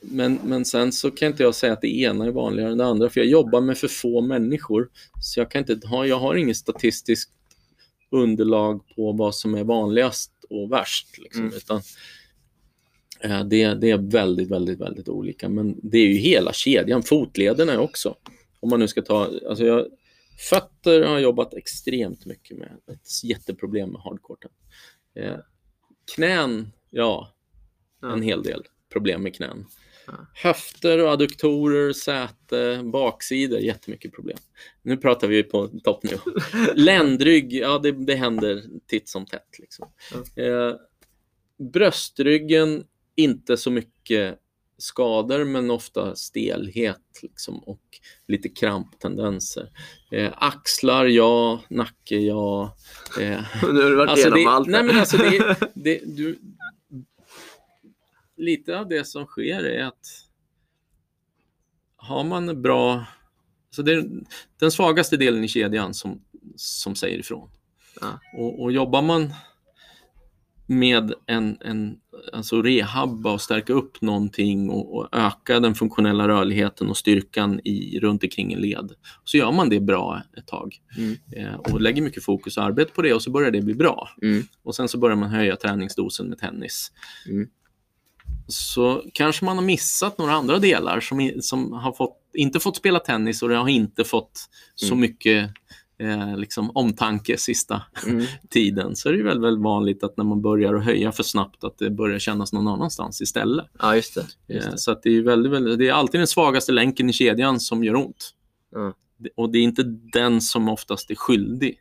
Men, 0.00 0.38
men 0.44 0.64
sen 0.64 0.92
så 0.92 1.10
kan 1.10 1.28
inte 1.28 1.42
jag 1.42 1.54
säga 1.54 1.72
att 1.72 1.80
det 1.80 1.98
ena 2.00 2.24
är 2.26 2.30
vanligare 2.30 2.72
än 2.72 2.78
det 2.78 2.84
andra, 2.84 3.10
för 3.10 3.20
jag 3.20 3.28
jobbar 3.28 3.60
med 3.60 3.78
för 3.78 3.88
få 3.88 4.20
människor. 4.20 4.88
Så 5.22 5.40
jag 5.40 5.50
kan 5.50 5.64
inte 5.70 5.86
ha, 5.86 6.06
jag 6.06 6.18
har 6.18 6.34
inget 6.34 6.56
statistiskt 6.56 7.30
underlag 8.10 8.80
på 8.96 9.12
vad 9.12 9.34
som 9.34 9.54
är 9.54 9.64
vanligast 9.64 10.32
och 10.50 10.72
värst. 10.72 11.18
Liksom, 11.18 11.42
Mm. 11.42 11.54
utan, 11.56 11.80
eh, 13.20 13.44
det, 13.44 13.74
det 13.74 13.90
är 13.90 13.96
väldigt, 14.10 14.50
väldigt, 14.50 14.80
väldigt 14.80 15.08
olika. 15.08 15.48
Men 15.48 15.76
det 15.82 15.98
är 15.98 16.06
ju 16.06 16.14
hela 16.14 16.52
kedjan, 16.52 17.02
fotlederna 17.02 17.80
också. 17.80 18.14
Om 18.60 18.70
man 18.70 18.80
nu 18.80 18.88
ska 18.88 19.02
ta, 19.02 19.30
alltså 19.48 19.64
jag, 19.64 19.86
fötter 20.38 21.02
har 21.02 21.12
jag 21.12 21.20
jobbat 21.20 21.54
extremt 21.54 22.26
mycket 22.26 22.58
med. 22.58 22.78
Ett 22.92 23.24
jätteproblem 23.24 23.90
med 23.90 24.00
hardcourten. 24.00 24.50
Eh, 25.14 25.36
knän, 26.14 26.72
ja, 26.90 27.34
Ja. 28.00 28.12
en 28.12 28.22
hel 28.22 28.42
del 28.42 28.62
problem 28.92 29.22
med 29.22 29.34
knän. 29.34 29.66
Ja. 30.06 30.12
Höfter 30.34 31.02
och 31.02 31.10
adduktorer, 31.10 31.92
säte, 31.92 32.80
baksidor, 32.84 33.58
jättemycket 33.58 34.12
problem. 34.12 34.38
Nu 34.82 34.96
pratar 34.96 35.28
vi 35.28 35.42
på 35.42 35.68
toppnivå. 35.68 36.20
Ländrygg, 36.74 37.52
ja 37.52 37.78
det, 37.78 37.92
det 37.92 38.14
händer 38.14 38.64
titt 38.86 39.08
som 39.08 39.26
tätt. 39.26 39.58
Liksom. 39.58 39.88
Eh, 40.36 40.74
bröstryggen, 41.72 42.84
inte 43.16 43.56
så 43.56 43.70
mycket 43.70 44.38
skador 44.78 45.44
men 45.44 45.70
ofta 45.70 46.16
stelhet 46.16 47.20
liksom, 47.22 47.58
och 47.58 47.80
lite 48.26 48.48
kramptendenser. 48.48 49.70
Eh, 50.10 50.32
axlar, 50.36 51.06
ja. 51.06 51.60
Nacke, 51.70 52.16
ja. 52.16 52.76
Eh, 53.20 53.40
Nu 53.62 53.82
har 53.82 53.90
du 53.90 53.96
varit 53.96 54.10
Alltså 54.10 54.26
igenom 54.26 54.44
det, 54.44 54.50
allt. 54.50 54.68
nej 54.68 54.82
men 54.82 54.98
alltså 54.98 55.16
det, 55.16 55.56
det, 55.74 56.00
du, 56.04 56.38
lite 58.36 58.78
av 58.78 58.88
det 58.88 59.04
som 59.04 59.26
sker 59.26 59.64
är 59.64 59.84
att 59.84 60.06
har 61.96 62.24
man 62.24 62.62
bra... 62.62 63.06
Så 63.70 63.82
det 63.82 63.92
är 63.92 64.08
den 64.58 64.70
svagaste 64.70 65.16
delen 65.16 65.44
i 65.44 65.48
kedjan 65.48 65.94
som, 65.94 66.22
som 66.56 66.94
säger 66.94 67.18
ifrån. 67.18 67.50
Ja. 68.00 68.20
Och, 68.36 68.62
och 68.62 68.72
jobbar 68.72 69.02
man 69.02 69.34
med 70.70 71.12
en, 71.26 71.56
en 71.60 71.96
alltså 72.32 72.62
rehabba 72.62 73.32
och 73.32 73.40
stärka 73.40 73.72
upp 73.72 74.00
någonting 74.00 74.70
och, 74.70 74.96
och 74.96 75.08
öka 75.12 75.60
den 75.60 75.74
funktionella 75.74 76.28
rörligheten 76.28 76.88
och 76.88 76.96
styrkan 76.96 77.60
i, 77.64 78.00
runt 78.00 78.22
omkring 78.22 78.52
en 78.52 78.60
led, 78.60 78.92
så 79.24 79.36
gör 79.36 79.52
man 79.52 79.68
det 79.68 79.80
bra 79.80 80.22
ett 80.36 80.46
tag. 80.46 80.76
Mm. 80.96 81.16
Eh, 81.36 81.54
och 81.54 81.80
lägger 81.80 82.02
mycket 82.02 82.24
fokus 82.24 82.56
och 82.56 82.64
arbete 82.64 82.92
på 82.92 83.02
det 83.02 83.14
och 83.14 83.22
så 83.22 83.30
börjar 83.30 83.50
det 83.50 83.62
bli 83.62 83.74
bra. 83.74 84.08
Mm. 84.22 84.42
Och 84.62 84.74
sen 84.74 84.88
så 84.88 84.98
börjar 84.98 85.16
man 85.16 85.30
höja 85.30 85.56
träningsdosen 85.56 86.28
med 86.28 86.38
tennis. 86.38 86.92
Mm. 87.28 87.48
Så 88.46 89.02
kanske 89.12 89.44
man 89.44 89.56
har 89.56 89.64
missat 89.64 90.18
några 90.18 90.32
andra 90.32 90.58
delar 90.58 91.00
som, 91.00 91.32
som 91.40 91.72
har 91.72 91.92
fått, 91.92 92.16
inte 92.34 92.60
fått 92.60 92.76
spela 92.76 92.98
tennis 92.98 93.42
och 93.42 93.48
det 93.48 93.56
har 93.56 93.68
inte 93.68 94.04
fått 94.04 94.48
så 94.74 94.86
Mm. 94.94 95.00
mycket 95.00 95.50
eh, 95.98 96.36
liksom 96.36 96.70
omtanke 96.74 97.38
sista 97.38 97.82
Mm. 98.06 98.24
tiden 98.50 98.96
så 98.96 99.08
är 99.08 99.12
det 99.12 99.22
väldigt, 99.22 99.44
väldigt 99.44 99.62
vanligt 99.64 100.04
att 100.04 100.16
när 100.16 100.24
man 100.24 100.42
börjar 100.42 100.74
att 100.74 100.84
höja 100.84 101.12
för 101.12 101.22
snabbt 101.22 101.64
att 101.64 101.78
det 101.78 101.90
börjar 101.90 102.18
kännas 102.18 102.52
någon 102.52 102.68
annanstans 102.68 103.20
istället. 103.20 103.66
Ja, 103.78 103.96
just 103.96 104.14
det. 104.14 104.54
Just 104.54 104.66
Eh, 104.66 104.72
det. 104.72 104.78
Så 104.78 104.90
att 104.92 105.02
det 105.02 105.10
är 105.16 105.22
väldigt, 105.22 105.52
väldigt, 105.52 105.78
det 105.78 105.88
är 105.88 105.92
alltid 105.92 106.20
den 106.20 106.26
svagaste 106.26 106.72
länken 106.72 107.08
i 107.10 107.12
kedjan 107.12 107.60
som 107.60 107.84
gör 107.84 107.94
ont. 107.96 108.30
Det- 109.16 109.30
Och 109.36 109.50
det 109.50 109.58
är 109.58 109.62
inte 109.62 109.82
den 110.12 110.40
som 110.40 110.68
oftast 110.68 111.10
är 111.10 111.14
skyldig. 111.14 111.80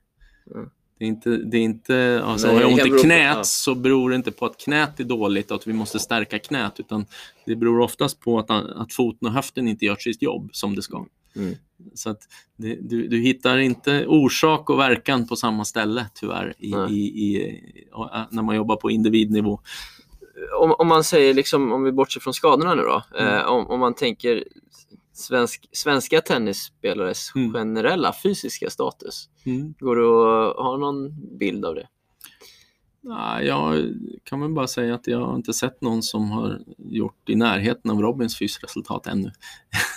Mm. 0.56 0.69
Det 0.99 1.06
är 1.06 1.07
inte, 1.07 1.30
det 1.30 1.57
är 1.57 1.61
inte 1.61 2.22
alltså 2.26 2.48
Nej, 2.48 2.56
har 2.56 2.61
jag 2.61 2.72
ont 2.72 2.80
i 2.80 2.84
bero 2.84 2.98
på- 2.98 3.03
knät 3.03 3.35
ja. 3.38 3.44
så 3.44 3.76
beror 3.76 4.10
det 4.10 4.15
inte 4.15 4.31
på 4.31 4.45
att 4.45 4.57
knät 4.57 4.99
är 4.99 5.03
dåligt 5.03 5.52
och 5.52 5.56
att 5.57 5.68
vi 5.68 5.73
måste 5.73 5.99
stärka 5.99 6.39
knät 6.39 6.80
utan 6.80 7.06
det 7.45 7.56
beror 7.56 7.80
oftast 7.80 8.19
på 8.19 8.39
att, 8.39 8.49
att 8.52 8.94
foten 8.94 9.27
och 9.27 9.34
höften 9.34 9.68
inte 9.68 9.85
gör 9.85 9.95
sitt 9.95 10.22
jobb 10.22 10.49
som 10.53 10.76
det 10.76 10.81
ska. 10.81 11.06
Mm. 11.38 11.55
Så 11.93 12.09
att 12.09 12.19
det, 12.55 12.76
du, 12.89 13.07
du 13.07 13.19
hittar 13.19 13.57
inte 13.57 14.05
orsak 14.07 14.69
och 14.69 14.80
verkan 14.80 15.27
på 15.27 15.35
samma 15.35 15.65
ställe 15.65 16.05
tyvärr 16.14 16.53
i, 16.59 16.72
i, 16.89 16.95
i, 17.23 17.64
när 18.31 18.41
man 18.43 18.55
jobbar 18.55 18.76
på 18.76 18.91
individnivå. 18.91 19.59
Om, 20.59 20.72
om 20.72 20.88
man 20.88 21.03
säger, 21.03 21.34
liksom, 21.34 21.72
om 21.72 21.84
vi 21.84 21.91
bortser 21.91 22.19
från 22.19 22.34
skadorna 22.34 22.76
nu 22.76 22.81
då, 22.81 23.03
Mm. 23.19 23.34
eh, 23.34 23.45
om, 23.45 23.68
om 23.68 23.80
man 23.80 23.93
tänker 23.95 24.43
svensk, 25.14 25.69
svenska 25.72 26.22
tennisspelares 26.22 27.31
Mm. 27.35 27.53
generella 27.53 28.14
fysiska 28.23 28.69
status, 28.69 29.30
Mm. 29.45 29.73
går 29.80 29.95
det 29.95 30.01
att 30.49 30.55
ha 30.65 30.77
någon 30.77 31.09
bild 31.38 31.65
av 31.65 31.76
det? 31.76 31.88
Ja, 33.09 33.41
jag 33.41 33.93
kan 34.23 34.41
väl 34.41 34.49
bara 34.51 34.67
säga 34.67 34.95
att 34.95 35.07
jag 35.07 35.19
har 35.25 35.35
inte 35.35 35.53
sett 35.53 35.81
någon 35.81 36.03
som 36.03 36.31
har 36.31 36.59
gjort 36.77 37.29
i 37.29 37.35
närheten 37.35 37.91
av 37.91 38.01
Robins 38.01 38.38
fysresultat 38.39 39.07
ännu. 39.07 39.31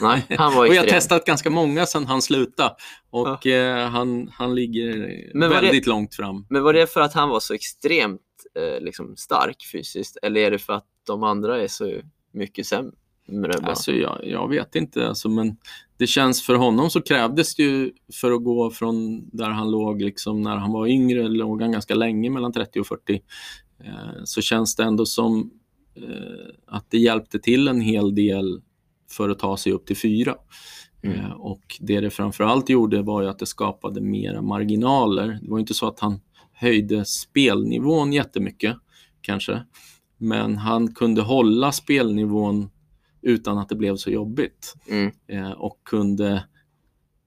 Nej, 0.01 0.27
han 0.39 0.55
var 0.55 0.61
Och 0.69 0.75
jag 0.75 0.83
har 0.83 0.89
testat 0.89 1.25
ganska 1.25 1.51
många 1.51 1.87
sedan 1.87 2.07
han 2.07 2.23
slutade 2.23 2.75
och 3.11 3.47
eh, 3.47 3.89
han, 3.89 4.29
han 4.33 4.55
ligger 4.55 5.15
Men 5.35 5.49
var 5.51 5.57
det- 5.57 5.63
väldigt 5.63 5.87
långt 5.87 6.15
fram. 6.15 6.47
Men 6.51 6.63
var 6.63 6.73
det 6.73 6.87
för 6.87 7.01
att 7.01 7.15
han 7.15 7.29
var 7.29 7.41
så 7.41 7.55
extremt 7.55 8.21
eh, 8.59 8.81
liksom 8.85 9.17
stark 9.17 9.57
fysiskt 9.73 10.17
eller 10.23 10.41
är 10.41 10.51
det 10.51 10.59
för 10.59 10.73
att 10.73 10.87
de 11.07 11.23
andra 11.23 11.63
är 11.63 11.69
så 11.69 11.93
mycket 12.33 12.67
sämre? 12.67 12.93
Bara? 13.31 13.53
Alltså, 13.53 13.93
jag, 13.93 14.21
jag 14.25 14.49
vet 14.49 14.77
inte, 14.77 15.09
alltså, 15.09 15.29
men 15.29 15.57
det 15.97 16.07
känns 16.07 16.43
för 16.43 16.55
honom 16.55 16.91
så 16.91 17.01
krävdes 17.01 17.55
det 17.55 17.63
ju 17.63 17.93
för 18.13 18.33
att 18.33 18.45
gå 18.45 18.71
från 18.71 19.29
där 19.33 19.51
han 19.51 19.71
låg 19.71 20.03
liksom, 20.03 20.43
när 20.43 20.57
han 20.57 20.73
var 20.73 20.87
yngre, 20.87 21.29
låg 21.29 21.63
han 21.63 21.73
ganska 21.73 21.95
länge 21.95 22.31
mellan 22.31 22.53
30 22.53 22.81
och 22.81 22.87
40, 22.87 23.21
eh, 23.85 23.91
så 24.25 24.41
känns 24.41 24.77
det 24.77 24.83
ändå 24.83 25.07
som 25.07 25.51
eh, 25.95 26.55
att 26.67 26.91
det 26.91 26.99
hjälpte 26.99 27.39
till 27.39 27.69
en 27.69 27.81
hel 27.81 28.15
del 28.15 28.61
för 29.11 29.29
att 29.29 29.39
ta 29.39 29.57
sig 29.57 29.73
upp 29.73 29.87
till 29.87 29.97
fyra. 29.97 30.35
Mm. 31.03 31.19
Eh, 31.19 31.31
och 31.31 31.63
det 31.81 32.01
det 32.01 32.11
framförallt 32.11 32.69
gjorde 32.69 33.03
var 33.03 33.23
ju 33.23 33.29
att 33.29 33.39
det 33.39 33.47
skapade 33.47 34.01
mera 34.01 34.43
marginaler. 34.43 35.39
Det 35.43 35.51
var 35.51 35.59
inte 35.59 35.75
så 35.75 35.89
att 35.89 36.01
han 36.01 36.21
höjde 36.53 37.05
spelnivån 37.05 38.13
jättemycket 38.13 38.77
kanske, 39.21 39.63
men 40.19 40.57
han 40.57 40.95
kunde 40.95 41.23
hålla 41.23 41.73
spelnivån 41.73 42.71
utan 43.23 43.59
att 43.59 43.69
det 43.69 43.75
blev 43.77 43.97
så 43.97 44.11
jobbigt 44.11 44.75
Mm. 44.89 45.13
eh, 45.27 45.51
och 45.51 45.81
kunde 45.85 46.45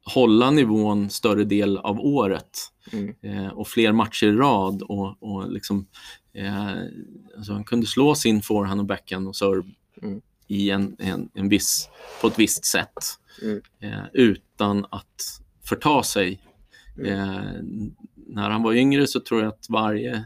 hålla 0.06 0.52
nivån 0.52 1.10
större 1.10 1.44
del 1.44 1.78
av 1.78 2.00
året 2.00 2.58
Mm. 2.92 3.16
eh, 3.22 3.48
och 3.48 3.68
fler 3.68 3.92
matcher 3.92 4.26
i 4.28 4.32
rad. 4.32 4.82
Och, 4.82 5.24
och 5.24 5.52
liksom, 5.52 5.86
eh, 6.34 6.68
alltså 7.38 7.54
han 7.54 7.64
kunde 7.64 7.86
slå 7.88 8.16
sin 8.16 8.42
forehand 8.42 8.80
och 8.80 8.86
backhand 8.88 9.28
och 9.28 9.36
serve 9.36 9.64
Mm. 10.02 10.22
i 10.48 10.70
en, 10.70 10.96
en, 11.00 11.30
en 11.34 11.50
viss, 11.50 11.90
på 12.22 12.28
ett 12.28 12.40
visst 12.40 12.66
sätt 12.66 12.94
Mm. 13.42 13.62
eh, 13.80 14.06
utan 14.14 14.86
att 14.90 15.42
förta 15.64 16.04
sig. 16.04 16.40
Mm. 16.98 17.12
Eh, 17.12 17.44
när 18.28 18.50
han 18.50 18.64
var 18.64 18.74
yngre 18.74 19.08
så 19.08 19.20
tror 19.20 19.42
jag 19.42 19.48
att 19.50 19.66
varje 19.70 20.26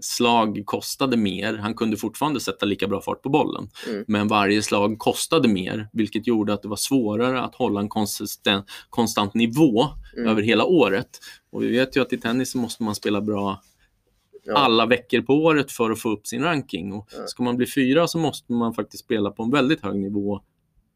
slag 0.00 0.62
kostade 0.64 1.16
mer. 1.16 1.54
Han 1.54 1.74
kunde 1.74 1.96
fortfarande 1.96 2.40
sätta 2.40 2.66
lika 2.66 2.86
bra 2.88 3.00
fart 3.00 3.22
på 3.22 3.28
bollen. 3.28 3.68
Mm. 3.88 4.04
Men 4.08 4.28
varje 4.28 4.62
slag 4.62 4.98
kostade 4.98 5.48
mer, 5.48 5.88
vilket 5.92 6.26
gjorde 6.26 6.52
att 6.54 6.62
det 6.62 6.68
var 6.68 6.76
svårare 6.76 7.42
att 7.42 7.54
hålla 7.54 7.80
en 7.80 7.88
konsistent, 7.88 8.66
konstant 8.90 9.34
nivå 9.34 9.86
Mm. 10.16 10.28
över 10.30 10.42
hela 10.42 10.64
året. 10.64 11.08
Och 11.50 11.62
vi 11.62 11.68
vet 11.68 11.96
ju 11.96 12.02
att 12.02 12.12
i 12.12 12.18
tennis 12.18 12.54
måste 12.54 12.82
man 12.82 12.94
spela 12.94 13.20
bra 13.20 13.62
Ja. 14.44 14.54
alla 14.56 14.86
veckor 14.86 15.20
på 15.20 15.34
året 15.34 15.72
för 15.72 15.90
att 15.90 15.98
få 16.00 16.08
upp 16.10 16.26
sin 16.26 16.42
ranking. 16.42 16.92
Och 16.92 17.08
Ja. 17.16 17.26
ska 17.26 17.42
man 17.42 17.56
bli 17.56 17.66
fyra 17.66 18.06
så 18.08 18.18
måste 18.18 18.52
man 18.52 18.74
faktiskt 18.74 19.04
spela 19.04 19.30
på 19.30 19.42
en 19.42 19.50
väldigt 19.50 19.80
hög 19.82 19.96
nivå 19.96 20.40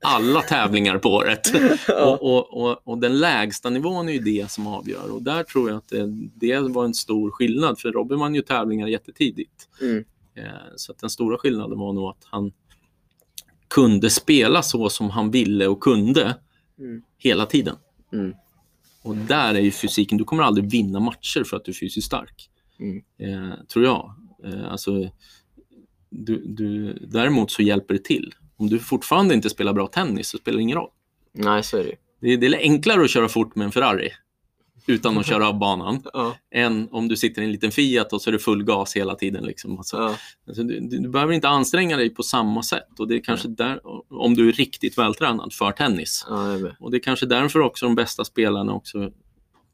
alla 0.03 0.43
tävlingar 0.43 0.99
på 0.99 1.09
året. 1.09 1.53
Och, 2.03 2.23
och, 2.23 2.62
och, 2.62 2.89
och 2.89 2.99
den 2.99 3.19
lägsta 3.20 3.70
nivån 3.70 4.09
är 4.09 4.12
ju 4.12 4.19
det 4.19 4.51
som 4.51 4.66
avgör. 4.66 5.11
Och 5.15 5.23
där 5.23 5.43
tror 5.43 5.69
jag 5.70 5.77
att 5.79 5.89
det, 5.89 6.07
det 6.35 6.59
var 6.59 6.85
en 6.85 6.95
stor 6.95 7.31
skillnad. 7.31 7.79
För 7.81 7.93
Robin 7.93 8.19
vann 8.19 8.35
ju 8.35 8.43
tävlingar 8.43 8.87
jättetidigt. 8.89 9.69
Mm. 9.81 10.05
Eh, 10.35 10.45
Så 10.77 10.93
att 10.93 10.99
den 10.99 11.11
stora 11.11 11.39
skillnaden 11.39 11.79
var 11.79 11.93
nog 11.93 12.09
att 12.11 12.24
han 12.31 12.53
kunde 13.69 14.11
spela 14.11 14.62
så 14.62 14.89
som 14.89 15.11
han 15.11 15.31
ville 15.31 15.66
och 15.66 15.81
kunde 15.81 16.37
Mm. 16.79 17.03
hela 17.19 17.47
tiden. 17.47 17.77
Mm. 18.12 18.35
Och 19.03 19.16
där 19.16 19.55
är 19.55 19.61
ju 19.61 19.70
fysiken, 19.70 20.19
du 20.19 20.24
kommer 20.24 20.43
aldrig 20.43 20.70
vinna 20.70 21.01
matcher 21.01 21.45
för 21.45 21.57
att 21.57 21.65
du 21.65 21.70
är 21.73 21.74
fysiskt 21.74 22.07
stark. 22.07 22.51
Mm. 22.81 23.03
Eh, 23.19 23.55
tror 23.73 23.85
jag. 23.85 24.15
Eh, 24.45 24.73
alltså, 24.73 25.11
du, 26.11 26.45
du, 26.47 26.93
däremot 27.07 27.51
så 27.51 27.62
hjälper 27.62 27.95
det 27.95 28.05
till. 28.05 28.35
Om 28.57 28.69
du 28.69 28.79
fortfarande 28.79 29.35
inte 29.35 29.51
spelar 29.51 29.73
bra 29.73 29.87
tennis 29.87 30.29
så 30.29 30.39
spelar 30.39 30.57
det 30.57 30.62
ingen 30.62 30.79
roll. 30.79 30.91
Nej, 31.33 31.62
så 31.62 31.77
är 31.77 31.85
det. 31.85 31.95
Det 32.20 32.33
är, 32.33 32.37
det 32.37 32.47
är 32.47 32.59
enklare 32.59 33.05
att 33.05 33.11
köra 33.11 33.29
fort 33.29 33.55
med 33.57 33.65
en 33.65 33.73
Ferrari 33.73 34.11
utan 34.87 35.19
att 35.19 35.27
köra 35.27 35.49
av 35.49 35.59
banan 35.59 36.03
Ja. 36.12 36.37
än 36.51 36.89
om 36.91 37.09
du 37.09 37.16
sitter 37.16 37.43
i 37.43 37.45
en 37.45 37.53
liten 37.53 37.70
Fiat 37.73 38.12
och 38.12 38.23
så 38.23 38.31
är 38.31 38.33
det 38.33 38.39
full 38.39 38.65
gas 38.65 38.97
hela 38.97 39.15
tiden. 39.15 39.45
Liksom. 39.45 39.79
Alltså, 39.79 39.97
Ja. 39.97 40.16
alltså, 40.47 40.62
du, 40.62 40.81
du, 40.81 41.09
behöver 41.09 41.33
inte 41.33 41.49
anstränga 41.49 41.97
dig 41.97 42.11
på 42.11 42.23
samma 42.23 42.62
sätt 42.62 43.01
och 43.01 43.09
det 43.09 43.15
är 43.15 43.20
kanske 43.24 43.49
där, 43.49 43.81
om 44.09 44.35
du 44.35 44.49
är 44.49 44.53
riktigt 44.53 44.99
vältränad 44.99 45.53
för 45.53 45.73
tennis. 45.73 46.27
Med. 46.31 46.77
Och 46.81 46.91
det 46.91 46.97
är 46.97 47.03
kanske 47.03 47.27
därför 47.27 47.61
också 47.61 47.87
de 47.87 47.95
bästa 47.95 48.24
spelarna 48.24 48.73
också 48.73 49.12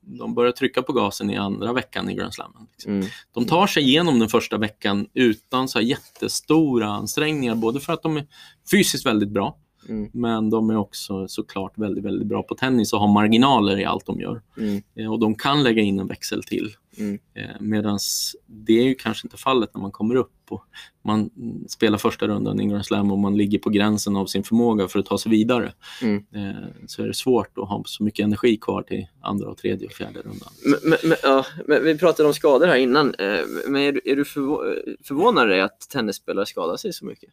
de 0.08 0.34
börjar 0.34 0.52
trycka 0.52 0.82
på 0.82 0.92
gasen 0.92 1.30
i 1.30 1.36
andra 1.36 1.72
veckan 1.72 2.10
i 2.10 2.14
Grand 2.14 2.34
Slam. 2.34 2.52
Liksom. 2.72 2.92
Mm. 2.92 3.06
De 3.34 3.46
tar 3.46 3.66
sig 3.66 3.82
igenom 3.82 4.18
den 4.18 4.28
första 4.28 4.58
veckan 4.58 5.06
utan 5.14 5.68
så 5.68 5.80
jättestora 5.80 6.86
ansträngningar, 6.86 7.54
både 7.54 7.80
för 7.80 7.92
att 7.92 8.02
de 8.02 8.16
är 8.16 8.26
fysiskt 8.70 9.06
väldigt 9.06 9.30
bra, 9.30 9.56
Mm. 9.88 10.10
men 10.12 10.50
de 10.50 10.70
är 10.70 10.76
också 10.76 11.28
såklart 11.28 11.78
väldigt, 11.78 12.04
väldigt 12.04 12.26
bra 12.26 12.42
på 12.42 12.54
tennis 12.54 12.92
och 12.92 13.00
har 13.00 13.08
marginaler 13.12 13.78
i 13.80 13.84
allt 13.84 14.06
de 14.06 14.20
gör. 14.20 14.42
Mm. 14.58 14.82
Eh, 14.94 15.12
Och 15.12 15.18
de 15.18 15.34
kan 15.34 15.62
lägga 15.62 15.82
in 15.82 15.98
en 16.00 16.06
växel 16.06 16.42
till. 16.42 16.74
Mm. 16.98 17.18
Medan 17.60 17.98
det 18.46 18.72
är 18.80 18.84
ju 18.84 18.94
kanske 18.94 19.26
inte 19.26 19.36
fallet 19.36 19.70
när 19.74 19.80
man 19.82 19.90
kommer 19.90 20.14
upp 20.14 20.32
och 20.50 20.64
man 21.04 21.30
spelar 21.68 21.98
första 21.98 22.26
rundan 22.28 22.60
i 22.60 22.66
Grand 22.68 22.86
Slam 22.86 23.12
och 23.12 23.18
man 23.18 23.36
ligger 23.36 23.58
på 23.58 23.70
gränsen 23.70 24.16
av 24.16 24.26
sin 24.26 24.42
förmåga 24.44 24.88
för 24.88 24.98
att 24.98 25.06
ta 25.06 25.18
sig 25.18 25.30
vidare. 25.30 25.72
Mm. 26.02 26.24
Eh, 26.34 26.64
Så 26.86 27.02
är 27.02 27.06
det 27.06 27.14
svårt 27.14 27.58
att 27.58 27.68
ha 27.68 27.82
så 27.86 28.02
mycket 28.04 28.24
energi 28.24 28.56
kvar 28.56 28.82
till 28.82 29.06
andra, 29.20 29.48
och 29.48 29.56
tredje 29.58 29.86
och 29.86 29.92
fjärde 29.92 30.20
rundan. 30.20 30.48
Men, 30.84 30.98
men, 31.04 31.16
ja, 31.22 31.44
men 31.66 31.84
vi 31.84 31.98
pratade 31.98 32.26
om 32.28 32.34
skador 32.34 32.66
här 32.66 32.76
innan. 32.76 33.14
eh, 33.14 33.40
Men 33.68 33.82
är, 33.82 33.92
du- 33.92 34.00
är 34.04 34.16
du 34.16 34.24
förvå 34.24 34.64
förvånad 35.04 35.52
att 35.52 35.80
tennisspelare 35.80 36.46
skadar 36.46 36.76
sig 36.76 36.92
så 36.92 37.06
mycket? 37.06 37.30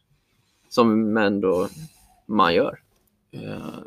Som 0.68 1.16
ändå 1.16 1.68
man 2.26 2.54
gör. 2.54 2.78
Eh, 3.32 3.80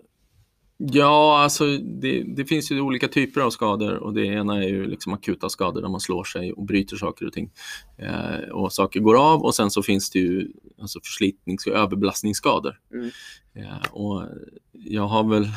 Ja, 0.82 1.44
alltså 1.44 1.78
det, 1.78 2.24
det 2.24 2.46
finns 2.46 2.72
ju 2.72 2.82
olika 2.82 3.08
typer 3.08 3.42
av 3.42 3.50
skador 3.50 3.96
och 3.96 4.14
det 4.14 4.26
ena 4.26 4.64
är 4.64 4.68
ju 4.68 4.88
liksom 4.88 5.14
akuta 5.14 5.50
skador 5.50 5.82
där 5.82 5.90
man 5.90 6.00
slår 6.00 6.24
sig 6.24 6.54
och 6.54 6.66
bryter 6.66 6.98
saker 6.98 7.26
och 7.26 7.34
ting. 7.34 7.52
Eh, 7.98 8.50
och 8.50 8.74
saker 8.74 9.00
går 9.00 9.18
av 9.18 9.42
och 9.42 9.56
sen 9.56 9.72
så 9.72 9.84
finns 9.84 10.10
det 10.10 10.20
ju 10.20 10.52
alltså 10.82 11.00
förslitnings 11.04 11.68
och 11.68 11.74
överbelastningsskador. 11.74 12.80
Mm. 12.94 13.10
Eh, 13.54 13.92
och 13.92 14.24
jag 14.72 15.08
har 15.08 15.24
väl 15.24 15.48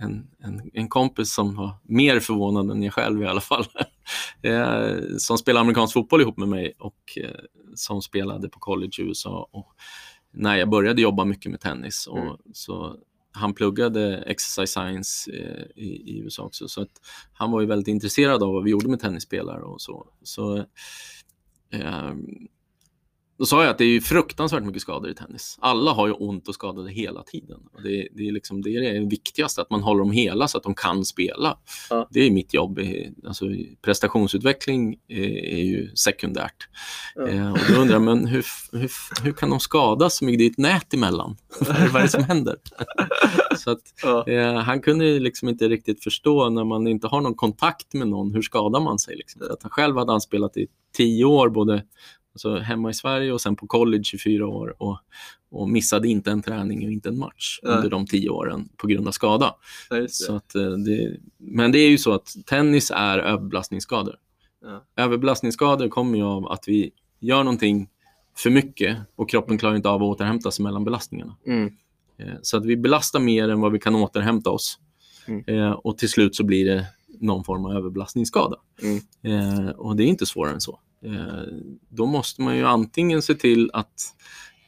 en, 0.00 0.26
en, 0.38 0.70
en 0.74 0.88
kompis 0.88 1.34
som 1.34 1.56
var 1.56 1.70
mer 1.82 2.20
förvånad 2.20 2.70
än 2.70 2.82
jag 2.82 2.94
själv 2.94 3.22
i 3.22 3.26
alla 3.26 3.40
fall. 3.40 3.64
eh, 4.42 4.96
som 5.18 5.38
spelar 5.38 5.60
amerikansk 5.60 5.92
fotboll 5.94 6.20
ihop 6.20 6.36
med 6.36 6.48
mig 6.48 6.74
och 6.78 7.18
eh, 7.24 7.40
som 7.74 8.02
spelade 8.02 8.48
på 8.48 8.58
college 8.58 8.92
i 8.98 9.02
USA. 9.02 9.48
Och 9.52 9.74
när 10.34 10.56
jag 10.56 10.68
började 10.70 11.02
jobba 11.02 11.24
mycket 11.24 11.50
med 11.50 11.60
tennis. 11.60 12.06
Och 12.06 12.18
Mm. 12.18 12.36
så 12.52 12.96
han 13.32 13.54
pluggade 13.54 14.16
exercise 14.18 14.66
science 14.80 15.30
eh, 15.32 15.82
i, 15.84 16.02
i 16.06 16.18
USA 16.18 16.42
också. 16.42 16.68
Så 16.68 16.82
att 16.82 16.90
han 17.32 17.50
var 17.50 17.60
ju 17.60 17.66
väldigt 17.66 17.88
intresserad 17.88 18.42
av 18.42 18.52
vad 18.52 18.64
vi 18.64 18.70
gjorde 18.70 18.88
med 18.88 19.00
tennisspelare 19.00 19.62
och 19.62 19.80
så. 19.80 20.06
så 20.22 20.64
ehm, 21.70 22.48
då 23.38 23.46
sa 23.46 23.62
jag 23.62 23.70
att 23.70 23.78
det 23.78 23.84
är 23.84 24.00
fruktansvärt 24.00 24.64
mycket 24.64 24.82
skador 24.82 25.10
i 25.10 25.14
tennis. 25.14 25.58
Alla 25.60 25.92
har 25.92 26.06
ju 26.06 26.12
ont 26.12 26.48
och 26.48 26.54
skadade 26.54 26.90
hela 26.90 27.22
tiden. 27.22 27.60
Det, 27.82 28.08
det, 28.14 28.28
är 28.28 28.32
liksom, 28.32 28.62
det 28.62 28.70
är 28.70 29.00
det 29.00 29.06
viktigaste, 29.08 29.60
att 29.62 29.70
man 29.70 29.82
håller 29.82 29.98
dem 29.98 30.10
hela 30.12 30.48
så 30.48 30.58
att 30.58 30.64
de 30.64 30.74
kan 30.74 31.04
spela. 31.04 31.58
Ja. 31.90 32.08
Det 32.10 32.20
är 32.20 32.30
mitt 32.30 32.54
jobb. 32.54 32.78
Alltså, 33.26 33.44
prestationsutveckling 33.82 34.96
är, 35.08 35.28
är 35.54 35.64
ju 35.64 35.90
sekundärt. 35.96 36.68
Ja. 37.14 37.28
Eh, 37.28 37.52
och 37.52 37.58
då 37.68 37.80
undrar 37.80 37.94
jag, 37.94 38.02
men 38.02 38.26
hur, 38.26 38.46
hur, 38.72 38.90
hur 39.24 39.32
kan 39.32 39.50
de 39.50 39.60
skadas 39.60 40.16
så 40.16 40.24
mycket? 40.24 40.38
Det 40.38 40.44
är 40.44 40.50
ett 40.50 40.58
nät 40.82 40.94
emellan. 40.94 41.36
Vad 41.60 41.96
är 41.96 42.02
det 42.02 42.08
som 42.08 42.24
händer? 42.24 42.56
så 43.56 43.70
att, 43.70 43.80
Ja. 44.02 44.26
eh, 44.28 44.54
han 44.54 44.80
kunde 44.80 45.18
liksom 45.18 45.48
inte 45.48 45.68
riktigt 45.68 46.04
förstå 46.04 46.50
när 46.50 46.64
man 46.64 46.86
inte 46.86 47.06
har 47.06 47.20
någon 47.20 47.34
kontakt 47.34 47.94
med 47.94 48.08
någon, 48.08 48.34
hur 48.34 48.42
skadar 48.42 48.80
man 48.80 48.98
sig? 48.98 49.16
Liksom? 49.16 49.42
Att 49.50 49.62
han 49.62 49.70
själv 49.70 49.96
hade 49.96 50.12
han 50.12 50.20
spelat 50.20 50.56
i 50.56 50.66
tio 50.96 51.24
år, 51.24 51.48
både 51.48 51.82
alltså 52.34 52.56
hemma 52.58 52.90
i 52.90 52.94
Sverige 52.94 53.32
och 53.32 53.40
sen 53.40 53.56
på 53.56 53.66
college 53.66 54.10
i 54.14 54.18
fyra 54.18 54.46
år 54.46 54.74
och, 54.78 54.98
och 55.50 55.68
missade 55.68 56.08
inte 56.08 56.30
en 56.30 56.42
träning 56.42 56.86
och 56.86 56.92
inte 56.92 57.08
en 57.08 57.18
match 57.18 57.60
Nej. 57.62 57.72
under 57.76 57.90
de 57.90 58.06
tio 58.06 58.28
åren 58.30 58.68
på 58.76 58.86
grund 58.86 59.08
av 59.08 59.12
skada. 59.12 59.54
Ja. 59.90 60.06
Så 60.08 60.36
att, 60.36 60.54
eh, 60.54 60.70
det, 60.70 61.16
men 61.38 61.72
det 61.72 61.78
är 61.78 61.88
ju 61.88 61.98
så 61.98 62.12
att 62.12 62.34
tennis 62.46 62.92
är 62.94 63.18
överbelastningsskador. 63.18 64.16
Ja. 64.64 64.84
Överbelastningsskador 64.96 65.88
kommer 65.88 66.18
ju 66.18 66.24
av 66.24 66.46
att 66.52 66.68
vi 66.68 66.90
gör 67.20 67.44
någonting 67.44 67.88
för 68.36 68.50
mycket 68.50 68.98
och 69.16 69.30
kroppen 69.30 69.58
klarar 69.58 69.76
inte 69.76 69.88
av 69.88 70.02
att 70.02 70.06
återhämta 70.08 70.50
sig 70.50 70.62
mellan 70.62 70.84
belastningarna. 70.84 71.36
Mm. 71.46 71.72
Eh, 72.18 72.34
Så 72.42 72.56
att 72.56 72.64
vi 72.66 72.76
belastar 72.76 73.20
mer 73.20 73.48
än 73.48 73.60
vad 73.60 73.72
vi 73.72 73.78
kan 73.78 73.94
återhämta 73.94 74.50
oss. 74.50 74.78
Mm. 75.26 75.44
Eh, 75.46 75.70
Och 75.70 75.98
till 75.98 76.08
slut 76.08 76.36
så 76.36 76.44
blir 76.44 76.64
det 76.64 76.86
någon 77.20 77.44
form 77.44 77.64
av 77.64 77.72
överbelastningsskada. 77.72 78.56
Mm. 78.82 79.70
Och 79.70 79.96
det 79.96 80.02
är 80.02 80.06
inte 80.06 80.26
svårare 80.26 80.54
än 80.54 80.60
så. 80.60 80.80
Eh, 81.04 81.42
Då 81.88 82.06
måste 82.06 82.42
man 82.42 82.56
ju 82.56 82.64
antingen 82.66 83.22
se 83.22 83.34
till 83.34 83.70
att 83.72 84.00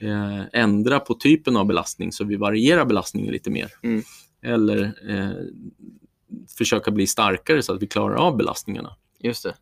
eh, 0.01 0.43
ändra 0.63 1.01
på 1.01 1.15
typen 1.15 1.57
av 1.57 1.67
belastning 1.67 2.13
så 2.13 2.25
vi 2.25 2.37
varierar 2.37 2.85
belastningen 2.85 3.33
lite 3.33 3.51
mer. 3.51 3.71
Mm. 3.83 4.03
Eller 4.43 4.83
eh, 5.09 5.31
försöka 6.59 6.91
bli 6.91 7.07
starkare 7.07 7.63
så 7.63 7.75
att 7.75 7.83
vi 7.83 7.87
klarar 7.87 8.15
av 8.15 8.37
belastningarna. 8.37 8.97
Just 9.21 9.43
det. 9.43 9.55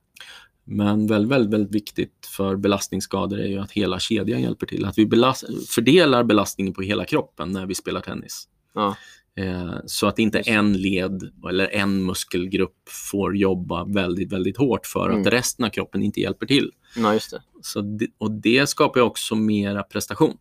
Men 0.65 1.07
väldigt, 1.07 1.31
väldigt, 1.31 1.53
väldigt 1.55 1.75
viktigt 1.75 2.29
för 2.37 2.57
belastningsskador 2.57 3.39
är 3.41 3.47
ju 3.47 3.59
att 3.59 3.73
hela 3.73 3.99
kedjan 3.99 4.43
hjälper 4.43 4.67
till. 4.67 4.85
Att 4.85 4.99
vi 4.99 5.07
belast- 5.07 5.69
fördelar 5.69 6.25
belastningen 6.25 6.73
på 6.75 6.83
hela 6.83 7.05
kroppen 7.05 7.53
när 7.53 7.67
vi 7.67 7.75
spelar 7.75 8.01
tennis. 8.01 8.49
Ja. 8.75 8.97
Eh, 9.37 9.75
så 9.87 10.07
att 10.07 10.19
inte 10.19 10.39
en 10.39 10.73
led 10.73 11.33
eller 11.49 11.69
en 11.69 12.05
muskelgrupp 12.05 12.89
får 13.11 13.37
jobba 13.37 13.85
väldigt, 13.85 14.33
väldigt 14.33 14.57
hårt 14.57 14.87
för 14.87 15.09
Mm. 15.09 15.21
att 15.21 15.27
resten 15.27 15.65
av 15.65 15.71
kroppen 15.71 16.03
inte 16.03 16.21
hjälper 16.21 16.47
till. 16.47 16.71
Ja, 16.97 17.15
just 17.15 17.31
det. 17.31 17.43
Så 17.63 17.81
det, 17.81 18.07
och 18.19 18.31
det 18.31 18.67
skapar 18.69 19.01
också 19.01 19.35
mera 19.35 19.83
prestation. 19.83 20.37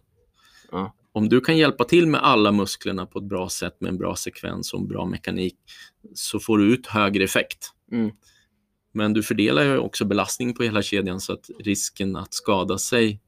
Ja. 0.72 0.96
Om 1.12 1.30
du 1.30 1.42
kan 1.42 1.58
hjälpa 1.58 1.84
till 1.84 2.08
med 2.08 2.24
alla 2.24 2.52
musklerna 2.52 3.06
på 3.06 3.20
ett 3.20 3.26
bra 3.26 3.50
sätt 3.50 3.82
med 3.82 3.90
en 3.90 3.98
bra 3.98 4.16
sekvens 4.16 4.74
och 4.74 4.80
en 4.80 4.88
bra 4.88 5.06
mekanik 5.06 5.56
så 6.14 6.40
får 6.40 6.58
du 6.58 6.74
ut 6.74 6.88
högre 6.88 7.24
effekt. 7.24 7.70
Mm. 7.92 8.12
Men 8.92 9.14
du 9.14 9.24
fördelar 9.24 9.64
ju 9.64 9.78
också 9.78 10.06
belastning 10.06 10.54
på 10.54 10.64
hela 10.64 10.82
kedjan 10.82 11.20
så 11.20 11.34
att 11.34 11.50
risken 11.60 12.16
att 12.16 12.34
skada 12.34 12.78
sig 12.78 13.22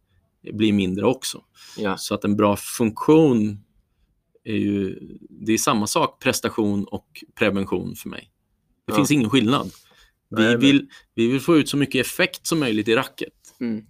blir 0.54 0.74
mindre 0.74 1.06
också. 1.06 1.42
Ja. 1.78 1.98
Så 1.98 2.16
att 2.16 2.24
en 2.24 2.36
bra 2.36 2.56
funktion 2.56 3.65
är 4.46 4.56
ju, 4.56 5.00
det 5.30 5.54
är 5.54 5.58
samma 5.58 5.88
sak 5.88 6.20
prestation 6.24 6.86
och 6.86 7.24
prevention 7.36 7.96
för 7.96 8.10
mig. 8.10 8.32
Det 8.86 8.92
Ja. 8.92 8.96
finns 8.96 9.12
ingen 9.12 9.30
skillnad. 9.30 9.72
Vi 10.30 10.44
Nej, 10.44 10.58
vill, 10.58 10.88
vi 11.14 11.28
vill 11.32 11.42
få 11.42 11.58
ut 11.58 11.70
så 11.70 11.78
mycket 11.78 12.06
effekt 12.06 12.48
som 12.48 12.60
möjligt 12.60 12.88
i 12.88 12.96
racket 12.96 13.34
Mm. 13.60 13.86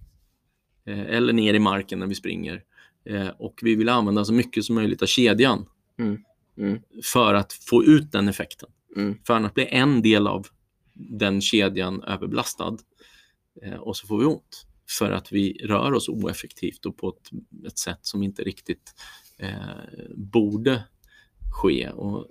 eh, 0.86 1.16
eller 1.16 1.34
ner 1.34 1.54
i 1.54 1.60
marken 1.60 2.00
när 2.00 2.08
vi 2.08 2.16
springer. 2.16 2.64
Eh, 3.10 3.28
och 3.28 3.60
vi 3.62 3.76
vill 3.76 3.90
använda 3.90 4.26
så 4.26 4.34
mycket 4.34 4.66
som 4.66 4.76
möjligt 4.76 5.02
av 5.02 5.06
kedjan 5.06 5.66
Mm. 6.00 6.18
Mm. 6.58 6.80
för 7.04 7.34
att 7.34 7.54
få 7.54 7.84
ut 7.84 8.12
den 8.12 8.28
effekten. 8.28 8.70
Mm. 8.96 9.18
För 9.28 9.34
annars 9.34 9.54
blir 9.54 9.66
en 9.74 10.02
del 10.02 10.28
av 10.28 10.48
den 10.94 11.42
kedjan 11.42 12.04
överbelastad 12.04 12.78
eh, 13.62 13.74
och 13.76 13.98
så 13.98 14.08
får 14.08 14.20
vi 14.20 14.26
ont. 14.26 14.66
För 14.98 15.12
att 15.12 15.32
vi 15.32 15.54
rör 15.64 15.94
oss 15.94 16.10
oeffektivt 16.10 16.86
och 16.86 16.98
på 16.98 17.10
ett, 17.10 17.30
ett 17.68 17.78
sätt 17.78 18.00
som 18.02 18.24
inte 18.24 18.44
riktigt 18.44 18.94
eh, 19.38 19.58
borde 20.16 20.84
ske. 21.62 21.90
Och 21.90 22.28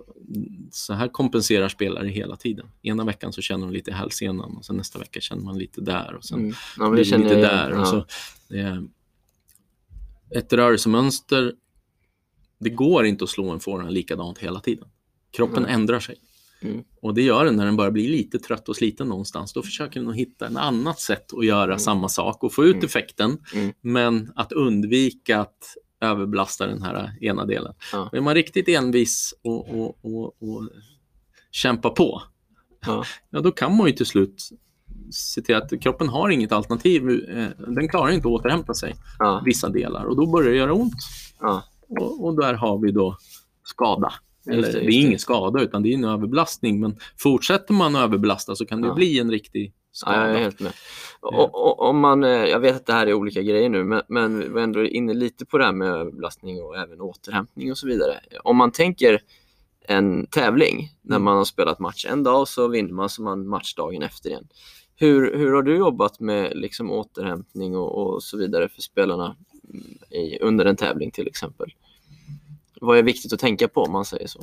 så 0.71 0.93
här 0.93 1.07
kompenserar 1.07 1.69
spelare 1.69 2.07
hela 2.07 2.35
tiden. 2.35 2.67
Ena 2.81 3.03
veckan 3.05 3.33
så 3.33 3.41
känner 3.41 3.65
de 3.67 3.73
lite 3.73 3.91
i 3.91 3.93
hälsenan 3.93 4.57
och 4.57 4.65
sen 4.65 4.75
nästa 4.77 4.99
vecka 4.99 5.19
känner 5.21 5.43
man 5.43 5.57
lite 5.57 5.81
där 5.81 6.13
och 6.15 6.25
sen 6.25 6.39
Mm. 6.39 6.53
Ja, 6.77 6.89
lite 6.89 7.09
jag 7.15 7.21
där. 7.21 7.69
igen. 7.69 7.79
Och 7.81 7.87
Ja. 7.87 8.05
så, 8.49 8.55
eh, 8.55 8.81
ett 10.29 10.53
rörelsemönster, 10.53 11.53
det 12.59 12.69
går 12.69 13.05
inte 13.05 13.23
att 13.23 13.29
slå 13.29 13.49
en 13.49 13.59
forehand 13.59 13.93
likadant 13.93 14.37
hela 14.37 14.59
tiden. 14.59 14.87
Kroppen 15.31 15.63
Nej. 15.63 15.73
ändrar 15.73 15.99
sig. 15.99 16.15
Mm. 16.61 16.83
Och 17.01 17.13
det 17.13 17.21
gör 17.21 17.45
den 17.45 17.55
när 17.55 17.65
den 17.65 17.75
börjar 17.77 17.91
bli 17.91 18.07
lite 18.07 18.39
trött 18.39 18.69
och 18.69 18.75
sliten 18.75 19.07
någonstans. 19.07 19.53
Då 19.53 19.61
försöker 19.61 19.99
den 19.99 20.09
att 20.09 20.15
hitta 20.15 20.47
ett 20.47 20.55
annat 20.57 20.99
sätt 20.99 21.33
att 21.33 21.45
göra 21.45 21.63
Mm. 21.63 21.79
samma 21.79 22.09
sak 22.09 22.43
och 22.43 22.53
få 22.53 22.65
ut 22.65 22.73
Mm. 22.75 22.85
effekten, 22.85 23.37
Mm. 23.55 23.73
men 23.81 24.31
att 24.35 24.51
undvika 24.51 25.39
att 25.41 25.75
överbelasta 26.01 26.67
den 26.67 26.81
här 26.81 27.11
ena 27.21 27.45
delen. 27.45 27.73
Ja. 27.91 28.09
Är 28.13 28.21
man 28.21 28.33
riktigt 28.33 28.67
envis 28.69 29.33
och, 29.43 29.69
och, 29.69 29.97
och, 30.01 30.25
och 30.43 30.69
kämpar 31.51 31.89
på, 31.89 32.21
Ja. 32.85 33.03
ja, 33.29 33.39
då 33.41 33.51
kan 33.51 33.75
man 33.77 33.87
ju 33.87 33.93
till 33.93 34.05
slut 34.05 34.49
se 35.11 35.41
till 35.41 35.55
att 35.55 35.81
kroppen 35.81 36.09
har 36.09 36.29
inget 36.29 36.51
alternativ. 36.51 37.09
Eh, 37.09 37.47
Den 37.73 37.87
klarar 37.87 38.11
inte 38.11 38.27
att 38.27 38.33
återhämta 38.33 38.73
sig, 38.73 38.95
Ja. 39.19 39.41
vissa 39.45 39.69
delar, 39.69 40.05
och 40.05 40.15
då 40.15 40.25
börjar 40.31 40.51
det 40.51 40.57
göra 40.57 40.73
ont. 40.73 40.93
Och, 41.89 42.25
och 42.25 42.35
där 42.35 42.53
har 42.53 42.77
vi 42.79 42.91
då 42.91 43.17
skada. 43.63 44.13
Eller, 44.47 44.57
Just 44.57 44.71
det, 44.73 44.79
det, 44.79 44.85
just 44.85 44.95
är 44.97 45.01
det. 45.01 45.07
ingen 45.07 45.19
skada, 45.19 45.61
utan 45.61 45.83
det 45.83 45.89
är 45.89 45.93
en 45.93 46.03
överbelastning. 46.03 46.79
Men 46.79 46.95
fortsätter 47.17 47.73
man 47.73 47.95
att 47.95 48.01
överbelasta 48.03 48.55
så 48.55 48.65
kan 48.65 48.81
det 48.81 48.93
bli 48.93 49.19
en 49.19 49.31
riktig. 49.31 49.73
Ja, 50.05 50.27
jag 50.27 50.35
är 50.35 50.39
helt 50.39 50.59
med. 50.59 50.73
Och, 51.19 51.81
om 51.89 51.99
man, 51.99 52.23
eh, 52.23 52.29
jag 52.29 52.59
vet 52.59 52.75
att 52.75 52.85
det 52.85 52.93
här 52.93 53.07
är 53.07 53.13
olika 53.13 53.41
grejer 53.41 53.69
nu, 53.69 53.83
men, 53.83 54.01
men 54.07 54.39
vi 54.39 54.47
var 54.47 54.61
ändå 54.61 54.85
inne 54.85 55.13
lite 55.13 55.45
på 55.45 55.57
det 55.57 55.65
här 55.65 55.71
med 55.71 55.87
överbelastning 55.87 56.61
och 56.61 56.77
även 56.77 57.01
återhämtning 57.01 57.71
och 57.71 57.77
så 57.77 57.87
vidare. 57.87 58.19
Om 58.43 58.57
man 58.57 58.71
tänker 58.71 59.21
en 59.87 60.27
tävling 60.27 60.89
när 61.01 61.15
Mm. 61.15 61.23
man 61.23 61.37
har 61.37 61.45
spelat 61.45 61.79
match 61.79 62.05
en 62.09 62.23
dag 62.23 62.41
och 62.41 62.47
så 62.47 62.67
vinner 62.67 62.93
man 62.93 63.09
så 63.09 63.21
man 63.21 63.47
match 63.47 63.75
dagen 63.75 64.03
efter 64.03 64.29
igen. 64.29 64.47
Hur, 64.95 65.37
hur 65.37 65.51
har 65.53 65.61
du 65.63 65.77
jobbat 65.77 66.19
med 66.19 66.51
liksom 66.55 66.91
återhämtning 66.91 67.77
och, 67.77 67.97
och 67.97 68.23
så 68.23 68.37
vidare 68.37 68.69
för 68.69 68.81
spelarna 68.81 69.35
mm, 69.73 69.85
i, 70.09 70.39
under 70.39 70.65
en 70.65 70.75
tävling 70.75 71.11
till 71.11 71.27
exempel? 71.27 71.73
Vad 72.81 72.97
är 72.97 73.03
viktigt 73.03 73.33
att 73.33 73.39
tänka 73.39 73.67
på 73.67 73.81
om 73.81 73.91
man 73.91 74.05
säger 74.05 74.27
så? 74.27 74.39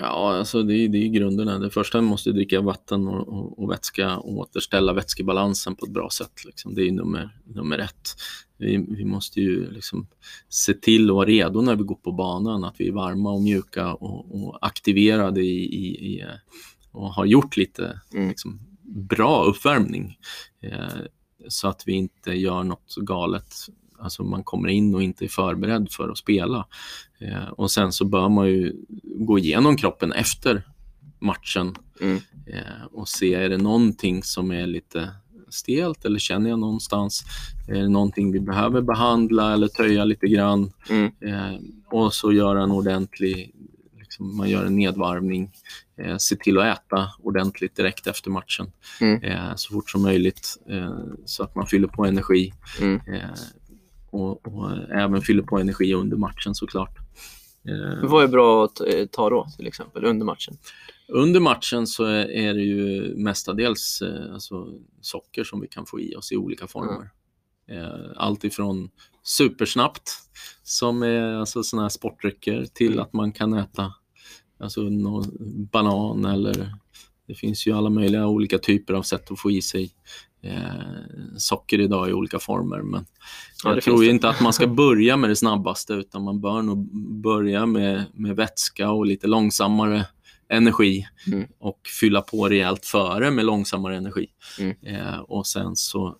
Ja, 0.00 0.36
alltså 0.36 0.62
det, 0.62 0.74
är- 0.74 0.88
det 0.88 0.98
är 0.98 1.02
ju 1.02 1.08
grunderna. 1.08 1.58
Det 1.58 1.70
första 1.70 2.00
måste 2.00 2.32
dricka 2.32 2.60
vatten 2.60 3.08
och, 3.08 3.28
och, 3.28 3.58
och 3.58 3.70
vätska 3.70 4.16
och 4.16 4.32
återställa 4.38 4.92
vätskebalansen 4.92 5.76
på 5.76 5.86
ett 5.86 5.92
bra 5.92 6.08
sätt. 6.10 6.44
Liksom. 6.46 6.74
Det 6.74 6.82
är 6.88 6.92
nummer, 6.92 7.38
nummer 7.44 7.78
ett. 7.78 8.08
Vi, 8.56 8.86
vi 8.88 9.04
måste 9.04 9.40
ju 9.40 9.70
liksom 9.70 10.06
se 10.48 10.74
till 10.74 11.10
att 11.10 11.14
vara 11.16 11.26
redo 11.26 11.60
när 11.60 11.76
vi 11.76 11.82
går 11.82 11.94
på 11.94 12.12
banan, 12.12 12.64
att 12.64 12.74
vi 12.78 12.88
är 12.88 12.92
varma 12.92 13.30
och 13.32 13.42
mjuka 13.42 13.94
och, 13.94 14.44
och 14.44 14.58
aktiverade 14.66 15.40
i, 15.40 15.64
i, 15.64 16.14
i, 16.14 16.20
eh, 16.20 16.26
och 16.92 17.14
har 17.14 17.24
gjort 17.24 17.56
lite 17.56 18.00
Mm. 18.14 18.28
liksom, 18.28 18.60
bra 19.08 19.44
uppvärmning. 19.44 20.16
Eh, 20.62 20.88
så 21.48 21.68
att 21.68 21.82
vi 21.86 21.92
inte 21.92 22.32
gör 22.32 22.62
något 22.64 22.94
galet. 22.96 23.54
Alltså 24.00 24.22
man 24.24 24.44
kommer 24.44 24.68
in 24.68 24.94
och 24.94 25.02
inte 25.02 25.24
är 25.24 25.28
förberedd 25.28 25.88
för 25.90 26.08
att 26.08 26.18
spela. 26.18 26.66
Eh, 27.18 27.48
och 27.48 27.70
sen 27.70 27.92
så 27.92 28.04
bör 28.04 28.28
man 28.28 28.46
ju 28.48 28.76
gå 29.04 29.38
igenom 29.38 29.76
kroppen 29.76 30.12
efter 30.12 30.62
matchen 31.20 31.74
Mm. 32.00 32.16
eh, 32.46 32.84
och 32.92 33.08
se, 33.08 33.34
är 33.34 33.48
det 33.48 33.56
någonting 33.56 34.22
som 34.22 34.50
är 34.52 34.66
lite 34.66 35.10
stelt 35.50 36.04
eller 36.04 36.18
känner 36.18 36.50
jag 36.50 36.58
någonstans? 36.58 37.22
Är 37.68 37.74
det 37.74 37.88
någonting 37.88 38.32
vi 38.32 38.40
behöver 38.40 38.80
behandla 38.82 39.52
eller 39.52 39.68
töja 39.68 40.04
lite 40.04 40.26
grann? 40.26 40.72
Mm. 40.90 41.12
Eh, 41.20 41.60
och 41.90 42.14
så 42.14 42.32
göra 42.32 42.62
en 42.62 42.70
ordentlig, 42.70 43.54
liksom, 43.98 44.36
man 44.36 44.48
gör 44.50 44.64
en 44.64 44.76
nedvarvning. 44.76 45.50
Eh, 46.02 46.16
se 46.16 46.36
till 46.36 46.58
att 46.58 46.78
äta 46.78 47.08
ordentligt 47.22 47.76
direkt 47.76 48.06
efter 48.06 48.30
matchen. 48.30 48.72
Mm. 49.00 49.22
Eh, 49.22 49.54
så 49.56 49.72
fort 49.72 49.90
som 49.90 50.02
möjligt 50.02 50.56
eh, 50.70 50.98
så 51.24 51.42
att 51.42 51.54
man 51.54 51.66
fyller 51.66 51.88
på 51.88 52.04
energi. 52.06 52.52
Mm. 52.80 53.00
Eh, 53.14 53.30
och, 54.10 54.46
och 54.46 54.70
även 54.90 55.20
fyller 55.22 55.42
på 55.42 55.58
energi 55.58 55.94
under 55.94 56.16
matchen 56.16 56.54
såklart. 56.54 56.98
Eh, 57.68 58.10
Vad 58.10 58.24
är 58.24 58.28
bra 58.28 58.64
att 58.64 58.80
eh, 58.80 59.06
ta 59.10 59.30
då 59.30 59.46
till 59.56 59.66
exempel 59.66 60.04
under 60.04 60.26
matchen? 60.26 60.56
under 61.12 61.40
matchen 61.40 61.86
så 61.86 62.04
är 62.04 62.54
det 62.54 62.62
ju 62.62 63.14
mestadels 63.16 64.02
eh, 64.02 64.32
alltså, 64.34 64.66
socker 65.00 65.44
som 65.44 65.60
vi 65.60 65.68
kan 65.68 65.86
få 65.86 66.00
i 66.00 66.14
oss 66.16 66.32
i 66.32 66.36
olika 66.36 66.66
former. 66.66 67.10
Eh, 67.70 68.10
allt 68.16 68.44
ifrån 68.44 68.90
supersnabbt, 69.22 70.10
som 70.62 71.02
är 71.02 71.22
alltså 71.34 71.62
såna 71.62 71.82
här 71.82 71.88
sportdrycker, 71.88 72.66
till 72.74 72.92
Mm. 72.92 73.00
att 73.02 73.12
man 73.12 73.32
kan 73.32 73.54
äta 73.54 73.94
alltså, 74.60 74.80
någon 74.82 75.24
banan 75.72 76.24
eller 76.24 76.74
det 77.26 77.34
finns 77.34 77.66
ju 77.66 77.72
alla 77.72 77.90
möjliga 77.90 78.26
olika 78.26 78.58
typer 78.58 78.94
av 78.94 79.02
sätt 79.02 79.30
att 79.30 79.40
få 79.40 79.50
i 79.50 79.62
sig 79.62 79.90
eh, 80.42 81.36
socker 81.36 81.80
idag 81.80 82.08
i 82.10 82.12
olika 82.12 82.38
former. 82.38 82.82
Men 82.82 83.06
Ja, 83.64 83.74
jag 83.74 83.82
tror 83.82 84.04
inte 84.04 84.28
att 84.28 84.40
man 84.40 84.52
ska 84.52 84.66
börja 84.84 85.16
med 85.16 85.30
det 85.30 85.36
snabbaste 85.36 85.92
utan 85.92 86.22
man 86.22 86.40
bör 86.40 86.62
nog 86.62 86.78
börja 87.22 87.66
med, 87.66 88.04
med 88.14 88.36
vätska 88.36 88.90
och 88.90 89.06
lite 89.06 89.26
långsammare 89.26 90.06
energi 90.48 91.06
Mm. 91.26 91.44
och 91.58 91.80
fylla 92.00 92.20
på 92.20 92.48
rejält 92.48 92.86
före 92.86 93.30
med 93.30 93.44
långsammare 93.44 93.96
energi. 93.96 94.26
Mm. 94.60 94.76
Eh, 94.82 95.18
och 95.18 95.46
sen 95.46 95.76
så 95.76 96.16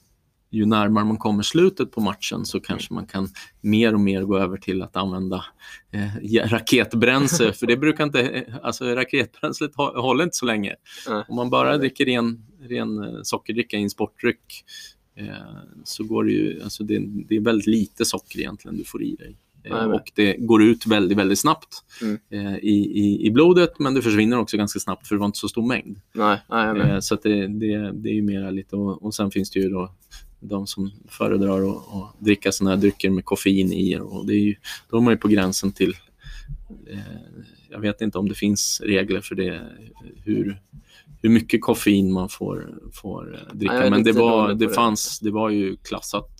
ju 0.50 0.66
närmare 0.66 1.04
man 1.04 1.16
kommer 1.16 1.42
slutet 1.42 1.90
på 1.92 2.00
matchen 2.00 2.44
så 2.44 2.60
kanske 2.60 2.94
man 2.94 3.06
kan 3.06 3.28
mer 3.60 3.94
och 3.94 4.00
mer 4.00 4.22
gå 4.22 4.38
över 4.38 4.56
till 4.56 4.82
att 4.82 4.96
använda 4.96 5.44
eh, 5.90 6.48
raketbränsle. 6.48 7.52
för 7.58 7.66
det 7.66 7.76
brukar 7.76 8.04
inte, 8.04 8.20
eh, 8.22 8.54
alltså 8.62 8.84
raketbränslet 8.84 9.74
hå- 9.76 9.96
håller 10.00 10.24
inte 10.24 10.36
så 10.36 10.46
länge. 10.46 10.74
Nej. 11.08 11.24
Om 11.28 11.36
man 11.36 11.50
bara 11.50 11.78
dricker 11.78 12.04
ren, 12.04 12.42
ren 12.60 13.04
eh, 13.04 13.20
sockerdricka 13.22 13.76
i 13.76 13.82
en 13.82 13.90
sportdryck 13.90 14.64
eh, 15.16 15.26
så 15.84 16.04
går 16.04 16.24
det 16.24 16.32
ju, 16.32 16.62
alltså 16.62 16.84
det, 16.84 16.98
det 17.28 17.36
är 17.36 17.40
väldigt 17.40 17.66
lite 17.66 18.04
socker 18.04 18.38
egentligen 18.38 18.76
du 18.76 18.84
får 18.84 19.02
i 19.02 19.14
dig. 19.16 19.36
Eh, 19.64 19.72
Nej, 19.76 19.86
och 19.86 20.12
det 20.14 20.36
går 20.38 20.62
ut 20.62 20.86
väldigt, 20.86 21.18
väldigt 21.18 21.38
snabbt 21.38 21.84
Mm. 22.02 22.18
eh, 22.30 22.56
i, 22.58 22.74
i, 22.94 23.26
i 23.26 23.30
blodet 23.30 23.78
men 23.78 23.94
det 23.94 24.02
försvinner 24.02 24.38
också 24.38 24.56
ganska 24.56 24.80
snabbt 24.80 25.06
för 25.08 25.14
det 25.14 25.18
var 25.18 25.26
inte 25.26 25.38
så 25.38 25.48
stor 25.48 25.66
mängd. 25.66 26.00
Nej, 26.48 26.72
nej. 26.74 26.90
Eh, 26.90 27.00
så 27.00 27.14
det, 27.22 27.46
det, 27.46 27.92
det 27.92 28.08
är 28.08 28.14
ju 28.14 28.22
mera 28.22 28.50
lite 28.50 28.76
och, 28.76 29.02
och 29.02 29.14
sen 29.14 29.30
finns 29.30 29.50
det 29.50 29.60
ju 29.60 29.68
då 29.68 29.92
de 30.40 30.66
som 30.66 30.92
föredrar 31.08 31.70
att, 31.70 31.94
att 31.94 32.20
dricka 32.20 32.52
sådana 32.52 32.74
här 32.74 32.80
drycker 32.80 33.10
med 33.10 33.24
koffein 33.24 33.72
i 33.72 33.98
och 33.98 34.26
det 34.26 34.32
är 34.32 34.40
ju, 34.40 34.54
då 34.90 34.96
är 34.96 35.00
man 35.00 35.12
ju 35.12 35.18
på 35.18 35.28
gränsen 35.28 35.72
till 35.72 35.94
eh, 36.90 36.98
jag 37.70 37.80
vet 37.80 38.00
inte 38.00 38.18
om 38.18 38.28
det 38.28 38.34
finns 38.34 38.80
regler 38.84 39.20
för 39.20 39.34
det 39.34 39.62
hur, 40.24 40.60
hur 41.22 41.28
mycket 41.28 41.62
koffein 41.62 42.12
man 42.12 42.28
får, 42.28 42.78
får 42.92 43.34
eh, 43.34 43.54
dricka 43.54 43.74
Nej, 43.74 43.90
men 43.90 44.02
det, 44.02 44.12
var, 44.12 44.54
det, 44.54 44.68
fanns, 44.68 45.20
det 45.20 45.30
var 45.30 45.50
ju 45.50 45.76
klassat 45.76 46.30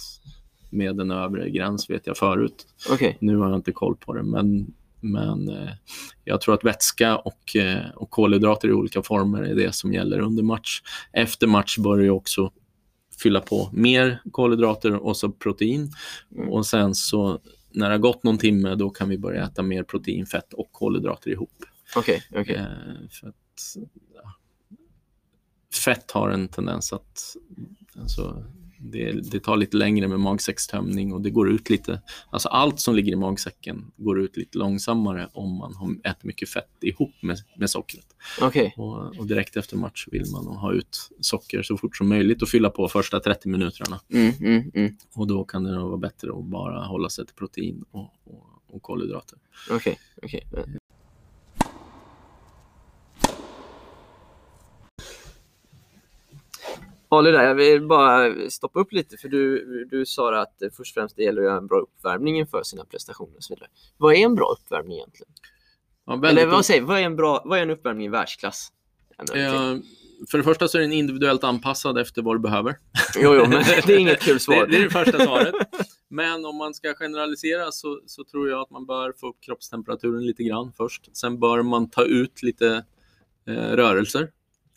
med 0.71 1.01
en 1.01 1.11
övre 1.11 1.51
gräns 1.51 1.91
vet 1.91 2.07
jag 2.07 2.17
förut. 2.17 2.67
Okej. 2.91 3.17
Nu 3.21 3.37
har 3.37 3.49
jag 3.49 3.59
inte 3.59 3.73
koll 3.73 3.97
på 3.97 4.15
det, 4.15 4.23
men, 4.23 4.67
men 5.01 5.49
eh, 5.49 5.71
jag 6.25 6.41
tror 6.41 6.55
att 6.55 6.65
vätska 6.65 7.17
och, 7.17 7.57
eh, 7.57 7.91
och 7.95 8.11
kolhydrater 8.11 8.69
i 8.69 8.73
olika 8.73 9.03
former 9.03 9.43
är 9.43 9.55
det 9.55 9.75
som 9.75 9.93
gäller 9.93 10.21
under 10.21 10.43
match. 10.43 10.83
Efter 11.13 11.47
match 11.47 11.79
bör 11.79 11.99
du 11.99 12.11
också 12.11 12.53
fylla 13.23 13.41
på 13.41 13.71
mer 13.73 14.23
kolhydrater 14.33 14.95
och 14.95 15.17
så 15.17 15.31
protein. 15.31 15.93
Mm. 16.37 16.49
Och 16.49 16.67
sen 16.67 16.95
så 16.95 17.41
när 17.71 17.89
det 17.89 17.95
har 17.95 17.99
gått 17.99 18.23
någon 18.23 18.39
timme 18.39 18.75
då 18.75 18.91
kan 18.91 19.09
vi 19.09 19.19
börja 19.19 19.45
äta 19.45 19.63
mer 19.63 19.83
protein, 19.83 20.27
fett 20.27 20.53
och 20.53 20.73
kolhydrater 20.73 21.31
ihop. 21.31 21.65
Okej, 21.97 22.23
okej. 22.35 22.55
Eh, 22.57 23.09
för 23.11 23.29
att, 23.29 23.77
ja, 24.15 24.35
fett 25.85 26.11
har 26.11 26.31
en 26.31 26.49
tendens 26.49 26.93
att 26.93 27.37
alltså, 28.01 28.45
det, 28.79 29.13
det 29.13 29.41
tar 29.41 29.57
lite 29.57 29.77
längre 29.77 30.09
med 30.09 30.21
magsäckstömning 30.21 31.13
och 31.13 31.21
det 31.21 31.31
går 31.31 31.51
ut 31.51 31.71
lite, 31.71 32.01
alltså 32.31 32.49
allt 32.49 32.81
som 32.81 32.95
ligger 32.95 33.13
i 33.13 33.17
magsäcken 33.17 33.93
går 33.97 34.21
ut 34.21 34.37
lite 34.37 34.59
långsammare 34.59 35.29
om 35.33 35.59
man 35.59 35.75
har 35.75 36.11
ätit 36.11 36.25
mycket 36.25 36.49
fett 36.49 36.71
ihop 36.81 37.15
med, 37.23 37.37
med 37.57 37.71
sockret. 37.71 38.07
Okej. 38.41 38.75
Och, 38.77 39.19
och 39.19 39.27
direkt 39.27 39.57
efter 39.57 39.77
match 39.77 40.07
vill 40.11 40.25
man 40.33 40.47
ha 40.47 40.73
ut 40.73 41.11
socker 41.21 41.63
så 41.63 41.77
fort 41.77 41.97
som 41.97 42.09
möjligt 42.09 42.43
och 42.43 42.49
fylla 42.49 42.71
på 42.71 42.89
första 42.89 43.21
30 43.21 43.49
minuterna. 43.49 44.01
Mm, 44.13 44.33
mm, 44.41 44.71
mm. 44.75 44.97
Och 45.15 45.27
då 45.27 45.45
kan 45.45 45.65
det 45.65 45.79
vara 45.79 45.97
bättre 45.97 46.31
att 46.31 46.45
bara 46.45 46.85
hålla 46.85 47.09
sig 47.09 47.27
till 47.27 47.35
protein 47.35 47.85
och, 47.91 48.13
och, 48.25 48.45
och 48.71 48.83
kolhydrater. 48.83 49.39
Okej, 49.71 49.99
okej. 50.23 50.47
Ali 57.09 57.31
där, 57.31 57.45
jag 57.45 57.55
vill 57.55 57.87
bara 57.87 58.35
stoppa 58.51 58.81
upp 58.81 58.93
lite 58.93 59.17
för 59.17 59.29
du, 59.29 59.85
du 59.91 60.07
sa 60.07 60.41
att 60.41 60.55
det 60.59 60.77
först 60.77 60.97
och 60.97 61.01
främst 61.01 61.17
det 61.17 61.23
gäller 61.23 61.43
att 61.43 61.47
göra 61.47 61.57
en 61.59 61.67
bra 61.67 61.79
uppvärmning 61.81 62.39
inför 62.39 62.63
sina 62.63 62.85
prestationer 62.85 63.37
och 63.37 63.45
så 63.45 63.55
vidare. 63.55 63.69
Vad 63.97 64.15
är 64.15 64.19
en 64.19 64.35
bra 64.35 64.57
uppvärmning 64.61 64.97
egentligen? 64.97 65.33
Ja, 66.07 66.29
Eller 66.29 66.47
vad 66.47 66.65
säger 66.65 66.83
vad 66.83 66.99
är 66.99 67.03
en 67.03 67.17
bra, 67.17 67.43
vad 67.45 67.59
är 67.59 67.63
en 67.63 67.71
uppvärmning 67.71 68.07
i 68.07 68.09
världsklass? 68.09 68.73
Eh, 69.35 69.77
för 70.31 70.39
det 70.39 70.45
första 70.45 70.69
så 70.69 70.79
är 70.79 70.83
den 70.83 70.93
individuellt 70.93 71.45
anpassad 71.45 71.99
efter 71.99 72.23
vad 72.23 72.37
du 72.37 72.41
behöver. 72.41 72.77
Jo, 73.17 73.35
jo, 73.35 73.41
men 73.41 73.65
det 73.87 73.93
är 73.95 73.99
inget 73.99 74.21
kul 74.21 74.35
Det, 74.35 74.41
svar. 74.41 74.67
det 74.67 74.77
är 74.77 74.83
det 74.85 74.91
första 74.91 75.25
svaret. 75.25 75.55
Men 76.09 76.45
om 76.45 76.57
man 76.57 76.75
ska 76.75 76.95
generalisera 76.95 77.73
så, 77.73 78.01
så 78.07 78.25
tror 78.25 78.49
jag 78.49 78.61
att 78.61 78.71
man 78.71 78.87
bör 78.87 79.13
få 79.21 79.29
upp 79.29 79.37
kroppstemperaturen 79.41 80.27
lite 80.27 80.43
grann 80.43 80.73
först. 80.77 81.17
Sen 81.17 81.41
bör 81.41 81.63
man 81.63 81.91
ta 81.91 82.05
ut 82.05 82.43
lite 82.43 82.85
eh, 83.49 83.55
rörelser. 83.55 84.31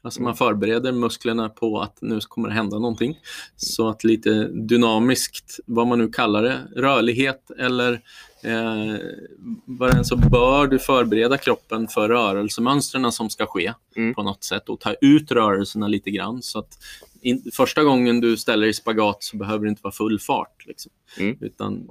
Alltså 0.04 0.22
man 0.22 0.36
förbereder 0.36 0.92
musklerna 0.92 1.50
på 1.50 1.82
att 1.82 1.98
nu 2.02 2.20
kommer 2.20 2.48
det 2.48 2.54
hända 2.54 2.80
någonting. 2.80 3.20
Så 3.56 3.90
att 3.90 4.04
lite 4.04 4.48
dynamiskt, 4.48 5.60
vad 5.66 5.88
man 5.88 6.00
nu 6.00 6.08
kallar 6.08 6.44
det, 6.44 6.58
rörlighet 6.76 7.52
eller 7.60 7.94
eh, 8.44 9.00
vad 9.66 9.98
det 9.98 10.06
så 10.06 10.16
bör 10.16 10.68
du 10.68 10.80
förbereda 10.80 11.38
kroppen 11.38 11.88
för 11.88 12.10
rörelsemönstren 12.10 13.12
som 13.12 13.30
ska 13.30 13.46
ske 13.46 13.74
Mm. 13.96 14.14
på 14.14 14.24
något 14.24 14.44
sätt 14.44 14.70
och 14.70 14.80
ta 14.80 14.94
ut 14.94 15.32
rörelserna 15.32 15.88
lite 15.88 16.12
grann. 16.12 16.42
Så 16.42 16.60
att 16.60 16.78
in, 17.22 17.44
första 17.54 17.84
gången 17.84 18.22
du 18.22 18.38
ställer 18.38 18.68
i 18.68 18.74
spagat 18.74 19.24
så 19.24 19.38
behöver 19.38 19.66
det 19.66 19.70
inte 19.70 19.82
vara 19.84 19.94
full 19.94 20.20
fart. 20.20 20.66
Liksom. 20.68 20.92
Mm. 21.20 21.38
Utan 21.42 21.88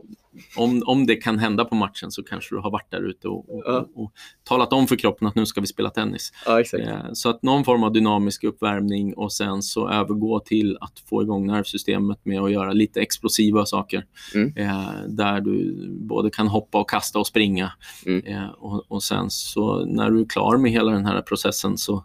om, 0.57 0.83
om 0.87 1.07
det 1.07 1.17
kan 1.17 1.39
hända 1.39 1.65
på 1.65 1.75
matchen 1.75 2.11
så 2.11 2.23
kanske 2.23 2.55
du 2.55 2.61
har 2.61 2.71
varit 2.71 2.91
där 2.91 3.03
ute 3.09 3.29
och, 3.29 3.55
och, 3.55 3.63
Ja. 3.67 3.87
och, 3.95 4.03
och 4.05 4.13
talat 4.45 4.73
om 4.73 4.87
för 4.87 4.97
kroppen 4.97 5.29
att 5.29 5.35
nu 5.35 5.47
ska 5.47 5.61
vi 5.61 5.67
spela 5.67 5.91
tennis. 5.91 6.33
Ja. 6.47 6.61
Eh, 6.61 6.99
Så 7.13 7.29
att 7.31 7.43
någon 7.43 7.65
form 7.65 7.83
av 7.85 7.93
dynamisk 7.93 8.45
uppvärmning 8.45 9.15
och 9.15 9.33
sen 9.33 9.63
så 9.63 9.89
övergå 9.89 10.41
till 10.41 10.79
att 10.81 10.99
få 11.09 11.23
igång 11.23 11.47
nervsystemet 11.47 12.19
med 12.23 12.41
att 12.41 12.53
göra 12.53 12.73
lite 12.73 13.01
explosiva 13.01 13.67
saker. 13.67 14.05
Mm. 14.35 14.53
Eh, 14.57 14.91
där 15.09 15.41
du 15.41 15.87
både 15.91 16.31
kan 16.31 16.49
hoppa 16.49 16.79
och 16.81 16.91
kasta 16.91 17.19
och 17.19 17.27
springa. 17.27 17.73
Mm. 18.07 18.27
Eh, 18.27 18.49
och, 18.51 18.85
och 18.89 19.03
sen 19.03 19.31
så 19.31 19.85
när 19.85 20.11
du 20.11 20.21
är 20.21 20.25
klar 20.29 20.57
med 20.57 20.71
hela 20.73 20.93
den 20.93 21.07
här 21.07 21.23
processen 21.23 21.79
så, 21.79 22.05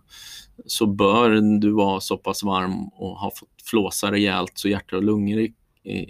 så 0.65 0.85
bör 0.85 1.59
du 1.59 1.71
vara 1.71 1.99
så 1.99 2.17
pass 2.17 2.43
varm 2.43 2.87
och 2.87 3.19
ha 3.19 3.31
fått 3.35 3.49
flåsa 3.63 4.11
rejält 4.11 4.51
så 4.55 4.67
hjärta 4.67 4.95
och 4.97 5.03
lungor 5.03 5.39
är, 5.39 5.51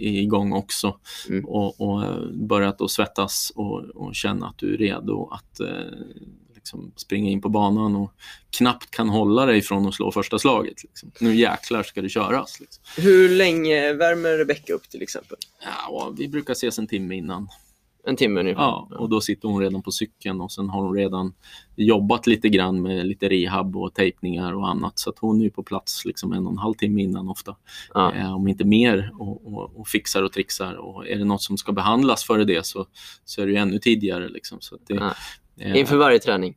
igång 0.00 0.52
också. 0.52 0.98
Mm. 1.28 1.44
Och, 1.44 1.80
och 1.80 2.04
eh, 2.04 2.26
börjat 2.32 2.80
att 2.80 2.90
svettas 2.90 3.52
och, 3.54 3.84
och 3.84 4.14
känna 4.14 4.46
att 4.46 4.58
du 4.58 4.74
är 4.74 4.78
redo 4.78 5.28
att 5.32 5.60
eh, 5.60 5.66
liksom 6.54 6.92
springa 6.96 7.30
in 7.30 7.40
på 7.40 7.48
banan 7.48 7.96
och 7.96 8.12
knappt 8.56 8.90
kan 8.90 9.08
hålla 9.08 9.46
dig 9.46 9.62
från 9.62 9.86
att 9.86 9.94
slå 9.94 10.12
första 10.12 10.38
slaget. 10.38 10.82
Liksom. 10.82 11.12
Nu 11.20 11.34
jäklar 11.34 11.82
ska 11.82 12.02
det 12.02 12.08
köras. 12.08 12.60
Liksom. 12.60 12.84
Hur 12.96 13.28
länge 13.28 13.92
värmer 13.92 14.38
Rebecca 14.38 14.72
upp 14.72 14.90
till 14.90 15.02
exempel? 15.02 15.38
Ja, 15.64 16.12
vi 16.18 16.28
brukar 16.28 16.52
ses 16.52 16.78
en 16.78 16.86
timme 16.86 17.14
innan. 17.16 17.48
En 18.08 18.16
timme 18.16 18.40
ungefär? 18.40 18.62
Ja, 18.62 18.88
och 18.98 19.08
då 19.08 19.20
sitter 19.20 19.48
hon 19.48 19.60
redan 19.62 19.82
på 19.82 19.90
cykeln 19.90 20.40
och 20.40 20.52
sen 20.52 20.68
har 20.70 20.82
hon 20.82 20.96
redan 20.96 21.34
jobbat 21.76 22.26
lite 22.26 22.48
grann 22.48 22.82
med 22.82 23.06
lite 23.06 23.28
rehab 23.28 23.76
och 23.76 23.94
tejpningar 23.94 24.52
och 24.52 24.68
annat. 24.68 24.98
Så 24.98 25.10
att 25.10 25.18
hon 25.18 25.42
är 25.42 25.50
på 25.50 25.62
plats 25.62 26.04
liksom 26.04 26.32
en 26.32 26.46
och 26.46 26.52
en 26.52 26.58
halv 26.58 26.74
timme 26.74 27.02
innan 27.02 27.28
ofta. 27.28 27.56
Ja. 27.94 28.12
Eh, 28.14 28.34
om 28.34 28.48
inte 28.48 28.64
mer 28.64 29.10
och, 29.18 29.46
och, 29.54 29.80
och 29.80 29.88
fixar 29.88 30.22
och 30.22 30.32
trixar. 30.32 30.74
Och 30.74 31.08
är 31.08 31.16
det 31.18 31.24
något 31.24 31.42
som 31.42 31.56
ska 31.56 31.72
behandlas 31.72 32.24
före 32.24 32.44
det 32.44 32.66
så, 32.66 32.86
så 33.24 33.42
är 33.42 33.46
det 33.46 33.52
ju 33.52 33.58
ännu 33.58 33.78
tidigare. 33.78 34.28
Liksom. 34.28 34.58
Så 34.60 34.76
det, 34.88 34.94
Ja. 34.94 35.14
eh, 35.60 35.78
Inför 35.78 35.96
varje 35.96 36.18
träning? 36.18 36.54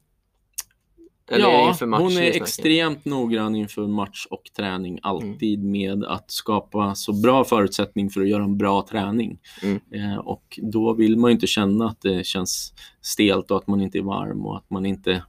Eller 1.31 1.45
ja, 1.45 1.76
hon 1.81 2.10
vi 2.10 2.27
är 2.27 2.41
extremt 2.41 3.06
noggrann 3.06 3.56
inför 3.56 3.88
match 3.88 4.26
och 4.30 4.41
träning. 4.57 4.99
Alltid 5.01 5.60
Mm. 5.60 5.72
med 5.72 6.03
att 6.03 6.31
skapa 6.31 6.95
så 6.95 7.14
bra 7.14 7.43
förutsättning 7.43 8.10
för 8.10 8.22
att 8.22 8.30
göra 8.30 8.43
en 8.43 8.57
bra 8.57 8.85
träning. 8.89 9.39
Mm. 9.64 9.80
Eh, 9.93 10.18
och 10.18 10.60
då 10.61 10.93
vill 10.93 11.18
man 11.18 11.30
ju 11.31 11.34
inte 11.34 11.47
känna 11.47 11.88
att 11.88 12.01
det 12.01 12.26
känns 12.26 12.73
stelt 13.01 13.51
och 13.51 13.57
att 13.57 13.68
man 13.68 13.81
inte 13.81 13.97
är 13.97 14.01
varm 14.01 14.45
och 14.45 14.57
att 14.57 14.69
man 14.69 14.85
inte 14.85 15.23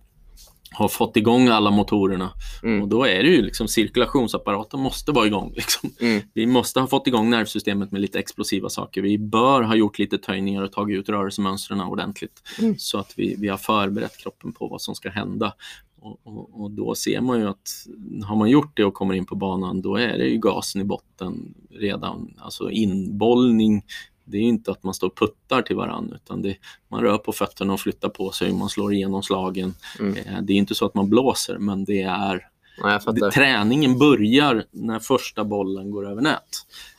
har 0.72 0.88
fått 0.88 1.16
igång 1.16 1.48
alla 1.48 1.70
motorerna. 1.70 2.30
Mm. 2.62 2.82
Och 2.82 2.88
då 2.88 3.04
är 3.04 3.22
det 3.22 3.28
ju 3.28 3.42
liksom 3.42 3.68
cirkulationsapparaten 3.68 4.80
måste 4.80 5.12
vara 5.12 5.26
igång. 5.26 5.52
Liksom. 5.56 5.90
Mm. 6.00 6.22
Vi 6.34 6.46
måste 6.46 6.80
ha 6.80 6.86
fått 6.86 7.06
igång 7.06 7.30
nervsystemet 7.30 7.92
med 7.92 8.00
lite 8.00 8.18
explosiva 8.18 8.68
saker. 8.68 9.02
Vi 9.02 9.18
bör 9.18 9.62
ha 9.62 9.74
gjort 9.74 9.98
lite 9.98 10.18
töjningar 10.18 10.62
och 10.62 10.72
tagit 10.72 10.98
ut 10.98 11.08
rörelsemönstren 11.08 11.80
ordentligt 11.80 12.42
Mm. 12.60 12.78
så 12.78 12.98
att 12.98 13.14
vi, 13.16 13.34
vi 13.38 13.48
har 13.48 13.56
förberett 13.56 14.16
kroppen 14.16 14.52
på 14.52 14.68
vad 14.68 14.82
som 14.82 14.94
ska 14.94 15.10
hända. 15.10 15.52
Och, 16.00 16.20
och, 16.22 16.60
och 16.60 16.70
då 16.70 16.94
ser 16.94 17.20
man 17.20 17.40
ju 17.40 17.48
att 17.48 17.86
har 18.24 18.36
man 18.36 18.50
gjort 18.50 18.76
det 18.76 18.84
och 18.84 18.94
kommer 18.94 19.14
in 19.14 19.26
på 19.26 19.34
banan, 19.34 19.82
då 19.82 19.96
är 19.96 20.18
det 20.18 20.28
ju 20.28 20.38
gasen 20.38 20.80
i 20.80 20.84
botten 20.84 21.54
redan. 21.70 22.34
Alltså 22.38 22.70
inbollning, 22.70 23.84
det 24.24 24.36
är 24.36 24.40
ju 24.40 24.48
inte 24.48 24.70
att 24.70 24.82
man 24.82 24.94
står 24.94 25.06
och 25.06 25.16
puttar 25.18 25.62
till 25.62 25.76
varann 25.76 26.12
utan 26.14 26.42
det, 26.42 26.56
man 26.88 27.02
rör 27.02 27.18
på 27.18 27.32
fötterna 27.32 27.72
och 27.72 27.80
flyttar 27.80 28.08
på 28.08 28.30
sig, 28.30 28.52
man 28.52 28.68
slår 28.68 28.92
igenom 28.94 29.22
slagen. 29.22 29.74
Mm. 30.00 30.16
Eh, 30.16 30.42
Det 30.42 30.52
är 30.52 30.56
inte 30.56 30.74
så 30.74 30.86
att 30.86 30.94
man 30.94 31.10
blåser, 31.10 31.58
men 31.58 31.84
det 31.84 32.02
är 32.02 32.46
fattar. 32.82 33.12
det, 33.12 33.30
träningen 33.30 33.98
börjar 33.98 34.64
när 34.70 34.98
första 34.98 35.44
bollen 35.44 35.90
går 35.90 36.10
över 36.10 36.22
nät. 36.22 36.48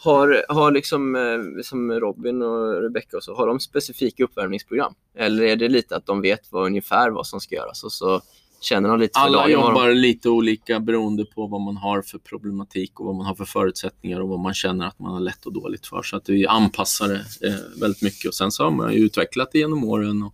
Har, 0.04 0.46
har 0.50 0.72
liksom, 0.72 1.16
eh, 1.16 1.62
som 1.64 1.92
Robin 1.92 2.42
och 2.42 2.82
Rebecca 2.82 3.18
och 3.18 3.24
så, 3.24 3.36
har 3.36 3.48
de 3.48 3.60
specifika 3.60 4.24
uppvärmningsprogram? 4.24 4.94
Eller 5.18 5.44
är 5.44 5.56
det 5.56 5.70
lite 5.70 5.96
att 5.96 6.06
de 6.06 6.22
vet 6.22 6.52
vad, 6.52 6.66
ungefär 6.66 7.10
vad 7.10 7.28
som 7.28 7.40
ska 7.40 7.56
göras 7.56 7.84
och 7.84 7.92
så 7.92 8.22
känner 8.62 8.90
de 8.90 9.00
lite 9.00 9.20
för 9.20 9.26
Alla 9.26 9.38
dagen. 9.38 9.52
jobbar 9.52 9.94
lite 9.94 10.30
olika 10.30 10.80
beroende 10.80 11.26
på 11.26 11.48
vad 11.48 11.62
man 11.62 11.78
har 11.78 12.02
för 12.02 12.18
problematik 12.18 13.00
och 13.00 13.06
vad 13.06 13.16
man 13.16 13.26
har 13.26 13.36
för 13.36 13.46
förutsättningar 13.46 14.20
och 14.20 14.30
vad 14.30 14.40
man 14.40 14.54
känner 14.54 14.88
att 14.88 15.00
man 15.00 15.12
har 15.14 15.20
lätt 15.20 15.46
och 15.46 15.54
dåligt 15.54 15.88
för. 15.88 16.04
Så 16.04 16.18
att 16.18 16.30
vi 16.30 16.48
anpassar 16.48 17.08
det 17.08 17.48
eh, 17.48 17.56
väldigt 17.82 18.02
mycket 18.02 18.28
och 18.28 18.34
sen 18.36 18.52
så 18.52 18.64
har 18.64 18.72
man 18.72 18.94
ju 18.94 19.00
utvecklat 19.00 19.50
det 19.52 19.60
genom 19.60 19.84
åren. 19.84 20.24
Och, 20.24 20.34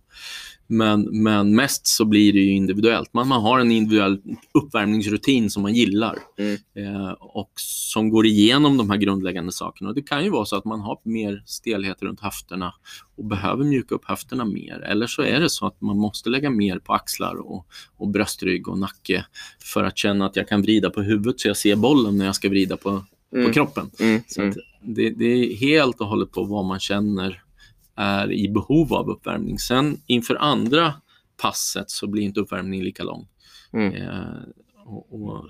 men, 0.70 1.22
men 1.22 1.54
mest 1.54 1.86
så 1.86 2.04
blir 2.04 2.32
det 2.32 2.38
ju 2.38 2.50
individuellt. 2.50 3.14
Man, 3.14 3.28
man 3.28 3.42
har 3.42 3.58
en 3.60 3.72
individuell 3.72 4.22
uppvärmningsrutin 4.54 5.50
som 5.50 5.62
man 5.62 5.74
gillar 5.74 6.18
Mm. 6.38 6.58
eh, 6.76 7.10
och 7.18 7.50
som 7.56 8.08
går 8.10 8.26
igenom 8.26 8.76
de 8.76 8.90
här 8.90 8.96
grundläggande 8.96 9.52
sakerna. 9.52 9.88
Och 9.88 9.94
det 9.94 10.02
kan 10.02 10.24
ju 10.24 10.30
vara 10.30 10.44
så 10.44 10.56
att 10.56 10.64
man 10.64 10.80
har 10.80 10.98
mer 11.02 11.42
stelhet 11.46 12.02
runt 12.02 12.20
höfterna 12.20 12.74
och 13.16 13.24
behöver 13.24 13.64
mjuka 13.64 13.94
upp 13.94 14.04
höfterna 14.04 14.44
mer. 14.44 14.80
Eller 14.80 15.06
så 15.06 15.22
är 15.22 15.40
det 15.40 15.50
så 15.50 15.66
att 15.66 15.80
man 15.80 15.98
måste 15.98 16.30
lägga 16.30 16.50
mer 16.50 16.78
på 16.78 16.92
axlar 16.92 17.34
och, 17.34 17.66
och 17.96 18.08
bröstrygg 18.08 18.68
och 18.68 18.78
nacke 18.78 19.24
för 19.60 19.84
att 19.84 19.98
känna 19.98 20.26
att 20.26 20.36
jag 20.36 20.48
kan 20.48 20.62
vrida 20.62 20.90
på 20.90 21.02
huvudet 21.02 21.40
så 21.40 21.48
jag 21.48 21.56
ser 21.56 21.76
bollen 21.76 22.18
när 22.18 22.24
jag 22.26 22.34
ska 22.34 22.48
vrida 22.48 22.76
på, 22.76 23.04
på 23.30 23.36
Mm. 23.36 23.52
kroppen. 23.52 23.90
Mm, 24.00 24.20
Så 24.26 24.42
mm. 24.42 24.54
det, 24.82 25.10
det 25.10 25.24
är 25.24 25.56
helt 25.56 26.00
och 26.00 26.06
hållet 26.06 26.32
på 26.32 26.44
vad 26.44 26.64
man 26.64 26.80
känner 26.80 27.42
är 27.98 28.32
i 28.32 28.48
behov 28.48 28.94
av 28.94 29.10
uppvärmning. 29.10 29.58
Sen 29.58 30.00
inför 30.06 30.34
andra 30.34 30.94
passet 31.42 31.90
så 31.90 32.06
blir 32.06 32.22
inte 32.22 32.40
uppvärmningen 32.40 32.84
lika 32.84 33.02
lång. 33.02 33.28
Mm. 33.72 33.94
Eh, 33.94 34.34
och, 34.86 35.22
och 35.22 35.44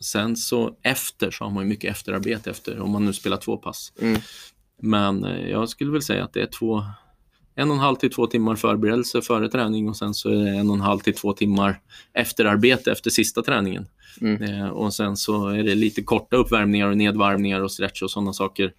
sen 0.00 0.36
så 0.36 0.76
efter 0.82 1.30
så 1.30 1.44
har 1.44 1.50
man 1.50 1.62
ju 1.62 1.68
mycket 1.68 1.90
efterarbete 1.90 2.50
efter 2.50 2.80
om 2.80 2.90
man 2.90 3.04
nu 3.04 3.12
spelar 3.12 3.36
två 3.36 3.56
pass. 3.56 3.92
Mm. 4.00 4.20
Men 4.82 5.24
eh, 5.24 5.50
jag 5.50 5.68
skulle 5.68 5.90
väl 5.90 6.02
säga 6.02 6.24
att 6.24 6.32
det 6.32 6.42
är 6.42 6.46
två, 6.46 6.84
en 7.54 7.70
och 7.70 7.76
en 7.76 7.82
halv 7.82 7.96
till 7.96 8.12
två 8.12 8.26
timmar 8.26 8.56
förberedelse 8.56 9.22
före 9.22 9.48
träning 9.48 9.88
och 9.88 9.96
sen 9.96 10.14
så 10.14 10.30
är 10.30 10.34
det 10.34 10.50
en 10.50 10.70
och 10.70 10.76
en 10.76 10.82
halv 10.82 10.98
till 10.98 11.14
två 11.14 11.32
timmar 11.32 11.80
efterarbete 12.12 12.92
efter 12.92 13.10
sista 13.10 13.42
träningen. 13.42 13.86
Mm. 14.20 14.42
Eh, 14.42 14.68
och 14.68 14.94
sen 14.94 15.16
så 15.16 15.48
är 15.48 15.62
det 15.62 15.74
lite 15.74 16.02
korta 16.02 16.36
uppvärmningar 16.36 16.88
och 16.88 16.96
nedvarvningar 16.96 17.60
och 17.60 17.72
stretch 17.72 18.02
och 18.02 18.10
sådana 18.10 18.32
saker 18.32 18.72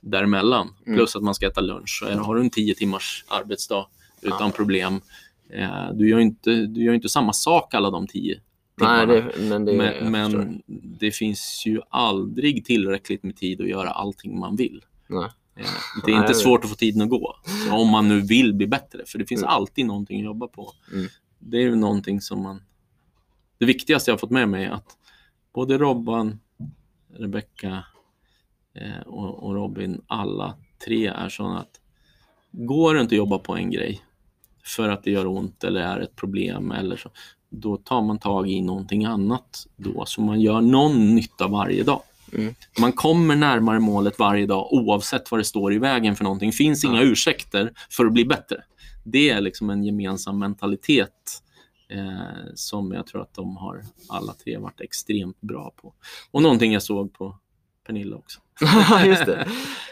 däremellan. 0.00 0.68
Mm. 0.86 0.96
Plus 0.98 1.16
att 1.16 1.22
man 1.22 1.34
ska 1.34 1.46
äta 1.46 1.60
lunch. 1.60 1.98
Så 2.04 2.18
har 2.18 2.34
du 2.34 2.40
en 2.40 2.50
tio 2.50 2.74
timmars 2.74 3.24
arbetsdag 3.28 3.86
utan 4.22 4.38
Ja. 4.40 4.50
problem. 4.56 5.00
Eh, 5.50 5.90
du, 5.92 6.08
gör 6.08 6.18
inte, 6.18 6.50
du 6.50 6.82
gör 6.84 6.92
inte 6.94 7.08
samma 7.08 7.32
sak 7.32 7.74
alla 7.74 7.90
de 7.90 8.06
tio 8.06 8.40
Nej, 8.76 9.06
det, 9.06 9.32
men 9.38 9.64
det 9.64 9.72
men, 9.72 10.10
men 10.12 10.62
det 11.00 11.10
finns 11.10 11.62
ju 11.66 11.80
aldrig 11.90 12.64
tillräckligt 12.64 13.22
med 13.22 13.36
tid 13.36 13.60
att 13.60 13.68
göra 13.68 13.90
allting 13.90 14.38
man 14.38 14.56
vill. 14.56 14.84
Nej. 15.08 15.28
Eh, 15.56 15.64
Det 16.04 16.12
är 16.12 16.16
Nej, 16.16 16.20
inte 16.26 16.34
svårt 16.34 16.64
att 16.64 16.70
få 16.70 16.76
tiden 16.76 17.02
att 17.02 17.08
gå. 17.10 17.36
Så 17.68 17.74
om 17.76 17.88
man 17.88 18.08
nu 18.08 18.20
vill 18.20 18.54
bli 18.54 18.66
bättre. 18.66 19.02
För 19.06 19.18
det 19.18 19.26
finns 19.26 19.42
Mm. 19.42 19.54
alltid 19.54 19.86
någonting 19.86 20.18
att 20.20 20.24
jobba 20.24 20.46
på. 20.46 20.72
Mm. 20.92 21.06
Det 21.38 21.56
är 21.56 21.60
ju 21.62 21.74
någonting 21.76 22.20
som 22.20 22.42
man... 22.42 22.62
Det 23.58 23.64
viktigaste 23.64 24.10
jag 24.10 24.14
har 24.14 24.18
fått 24.18 24.30
med 24.30 24.48
mig 24.48 24.64
är 24.64 24.70
att 24.70 24.96
både 25.54 25.78
Robban, 25.78 26.40
Rebecka 27.16 27.84
eh, 28.74 29.00
och, 29.06 29.42
och 29.42 29.54
Robin, 29.54 30.02
alla 30.06 30.54
tre 30.86 31.06
är 31.06 31.28
sådana 31.28 31.60
att 31.60 31.80
går 32.52 32.94
det 32.94 33.00
inte 33.00 33.14
att 33.14 33.18
jobba 33.18 33.38
på 33.38 33.56
en 33.56 33.70
grej 33.70 34.02
för 34.64 34.88
att 34.88 35.04
det 35.04 35.10
gör 35.10 35.26
ont 35.26 35.64
eller 35.64 35.80
är 35.80 36.00
ett 36.00 36.16
problem 36.16 36.70
eller 36.70 36.96
så, 36.96 37.10
då 37.48 37.76
tar 37.76 38.02
man 38.02 38.18
tag 38.18 38.50
i 38.50 38.60
någonting 38.60 39.04
annat 39.04 39.66
då, 39.76 40.04
så 40.06 40.20
man 40.20 40.40
gör 40.40 40.60
någon 40.60 41.14
nytta 41.14 41.48
varje 41.48 41.82
dag. 41.82 42.02
Mm. 42.32 42.54
Man 42.80 42.92
kommer 42.92 43.36
närmare 43.36 43.80
målet 43.80 44.18
varje 44.18 44.46
dag 44.46 44.72
oavsett 44.72 45.30
vad 45.30 45.40
det 45.40 45.44
står 45.44 45.74
i 45.74 45.78
vägen 45.78 46.16
för 46.16 46.24
någonting. 46.24 46.52
finns 46.52 46.84
inga 46.84 47.02
ursäkter 47.02 47.72
för 47.90 48.06
att 48.06 48.12
bli 48.12 48.24
bättre. 48.24 48.64
Det 49.04 49.30
är 49.30 49.40
liksom 49.40 49.70
en 49.70 49.84
gemensam 49.84 50.38
mentalitet 50.38 51.42
eh, 51.88 52.54
som 52.54 52.92
jag 52.92 53.06
tror 53.06 53.22
att 53.22 53.34
de 53.34 53.56
har 53.56 53.82
alla 54.08 54.32
tre 54.32 54.58
varit 54.58 54.80
extremt 54.80 55.40
bra 55.40 55.72
på. 55.76 55.94
Och 56.30 56.42
någonting 56.42 56.72
jag 56.72 56.82
såg 56.82 57.12
på 57.12 57.38
Pernilla 57.86 58.16
också. 58.16 58.40
Just 59.06 59.26
det. 59.26 59.46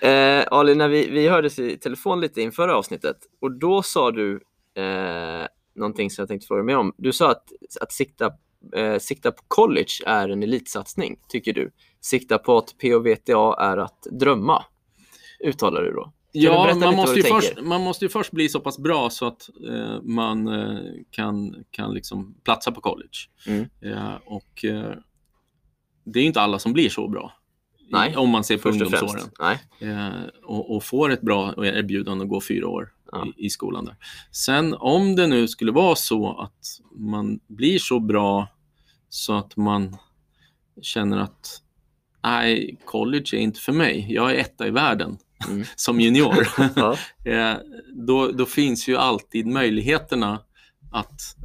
Eh, 0.09 0.47
Ali, 0.51 0.75
när 0.75 0.89
vi, 0.89 1.11
vi 1.11 1.29
hördes 1.29 1.59
i 1.59 1.77
telefon 1.77 2.21
lite 2.21 2.43
inför 2.43 2.69
avsnittet 2.69 3.17
och 3.41 3.59
då 3.59 3.83
sa 3.83 4.11
du 4.11 4.41
eh, 4.77 5.47
någonting 5.75 6.11
som 6.11 6.23
jag 6.23 6.29
tänkte 6.29 6.47
fråga 6.47 6.63
mig 6.63 6.77
om. 6.77 6.95
Du 6.97 7.13
sa 7.13 7.31
att, 7.31 7.53
att 7.81 7.93
sikta, 7.93 8.31
eh, 8.77 8.99
sikta 8.99 9.33
på 9.33 9.43
college 9.49 10.03
är 10.07 10.29
en 10.29 10.43
elitsatsning, 10.43 11.17
tycker 11.29 11.53
du. 11.53 11.71
Sikta 12.01 12.39
på 12.39 12.59
att 12.59 12.79
POVTA 12.79 13.57
är 13.59 13.77
att 13.77 14.03
drömma, 14.21 14.65
uttalar 15.45 15.83
du 15.83 15.93
då. 15.93 16.13
du 16.33 16.41
Ja, 16.41 16.65
berätta 16.65 16.79
man 16.79 16.95
måste, 16.95 17.15
du 17.15 17.21
ju 17.21 17.27
först, 17.27 17.61
man 17.63 17.81
måste 17.81 18.05
ju 18.05 18.09
först 18.09 18.33
bli 18.33 18.49
så 18.49 18.61
pass 18.61 18.79
bra 18.79 19.11
så 19.11 19.27
att 19.27 19.49
eh, 19.69 20.03
man 20.03 20.49
eh, 20.49 20.79
kan, 21.11 21.65
kan 21.71 21.95
liksom 21.95 22.35
platsa 22.45 22.73
på 22.73 22.81
college. 22.81 23.19
Mm. 23.47 23.69
Eh, 23.81 24.15
och 24.25 24.65
eh, 24.65 24.95
det 26.05 26.21
är 26.21 26.25
inte 26.25 26.41
alla 26.41 26.59
som 26.59 26.73
blir 26.73 26.89
så 26.89 27.09
bra. 27.09 27.33
Nej, 27.91 28.17
om 28.17 28.31
man 28.31 28.45
ser 28.45 28.59
på 28.59 28.69
ungdomsåren. 28.69 29.31
Nej. 29.41 29.59
Eh, 29.81 30.23
och, 30.45 30.77
och 30.77 30.85
får 30.85 31.11
ett 31.13 31.21
bra 31.21 31.67
erbjudande 31.67 32.23
att 32.23 32.29
gå 32.29 32.41
fyra 32.41 32.69
år 32.69 32.93
Ja. 33.13 33.27
i, 33.37 33.47
i 33.47 33.51
skolan. 33.51 33.85
Där. 33.85 33.97
Sen 34.33 34.75
om 34.75 35.17
det 35.17 35.27
nu 35.27 35.49
skulle 35.49 35.73
vara 35.73 35.97
så 35.97 36.41
att 36.41 36.67
man 36.97 37.41
blir 37.47 37.79
så 37.79 38.01
bra 38.01 38.49
så 39.09 39.33
att 39.33 39.57
man 39.57 39.97
känner 40.83 41.19
att 41.19 41.63
nej, 42.25 42.81
college 42.85 43.27
är 43.33 43.39
inte 43.39 43.61
för 43.61 43.73
mig. 43.73 44.07
Jag 44.11 44.31
är 44.31 44.35
etta 44.35 44.67
i 44.67 44.71
världen 44.71 45.19
Mm. 45.49 45.65
som 45.77 46.01
junior. 46.01 46.49
Ja. 46.77 46.97
eh, 47.33 47.57
då, 48.07 48.33
då 48.33 48.47
finns 48.47 48.89
ju 48.89 48.97
alltid 48.97 49.47
möjligheterna 49.47 50.41
att 50.99 51.37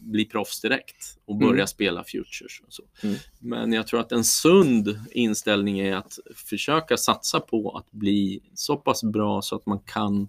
bli 0.00 0.24
proffs 0.24 0.60
direkt 0.60 1.18
och 1.24 1.36
börja 1.36 1.52
Mm. 1.52 1.66
spela 1.66 2.04
futures. 2.04 2.62
Och 2.66 2.72
så. 2.72 2.82
Mm. 3.02 3.16
Men 3.38 3.72
jag 3.72 3.86
tror 3.86 4.00
att 4.00 4.12
en 4.12 4.24
sund 4.24 5.00
inställning 5.10 5.80
är 5.80 5.96
att 5.96 6.18
försöka 6.34 6.96
satsa 6.96 7.40
på 7.40 7.70
att 7.76 7.90
bli 7.92 8.40
så 8.54 8.76
pass 8.76 9.04
bra 9.04 9.42
så 9.42 9.56
att 9.56 9.66
man 9.66 9.78
kan 9.78 10.28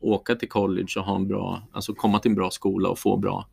åka 0.00 0.34
till 0.34 0.48
college 0.48 0.88
och 0.96 1.04
ha 1.04 1.16
en 1.16 1.28
bra, 1.28 1.62
alltså 1.72 1.94
komma 1.94 2.18
till 2.18 2.30
en 2.30 2.34
bra 2.34 2.50
skola 2.50 2.88
och 2.88 2.98
få 2.98 3.16
bra, 3.16 3.48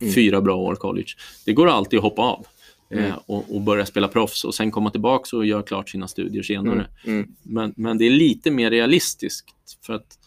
Mm. 0.00 0.14
fyra 0.14 0.40
bra 0.40 0.56
år 0.56 0.74
college. 0.74 1.08
Det 1.44 1.52
går 1.52 1.68
alltid 1.68 1.98
att 1.98 2.02
hoppa 2.02 2.22
av 2.22 2.46
Mm. 2.90 3.04
eh, 3.04 3.18
och, 3.26 3.54
och 3.54 3.60
börja 3.60 3.86
spela 3.86 4.08
proffs 4.08 4.44
och 4.44 4.54
sen 4.54 4.70
komma 4.70 4.90
tillbaka 4.90 5.36
och 5.36 5.46
göra 5.46 5.62
klart 5.62 5.88
sina 5.88 6.08
studier 6.08 6.42
senare. 6.42 6.86
Mm. 7.06 7.18
Mm. 7.18 7.34
Men, 7.42 7.74
men 7.76 7.98
det 7.98 8.04
är 8.06 8.10
lite 8.10 8.50
mer 8.50 8.70
realistiskt 8.70 9.46
för 9.86 9.92
att 9.92 10.18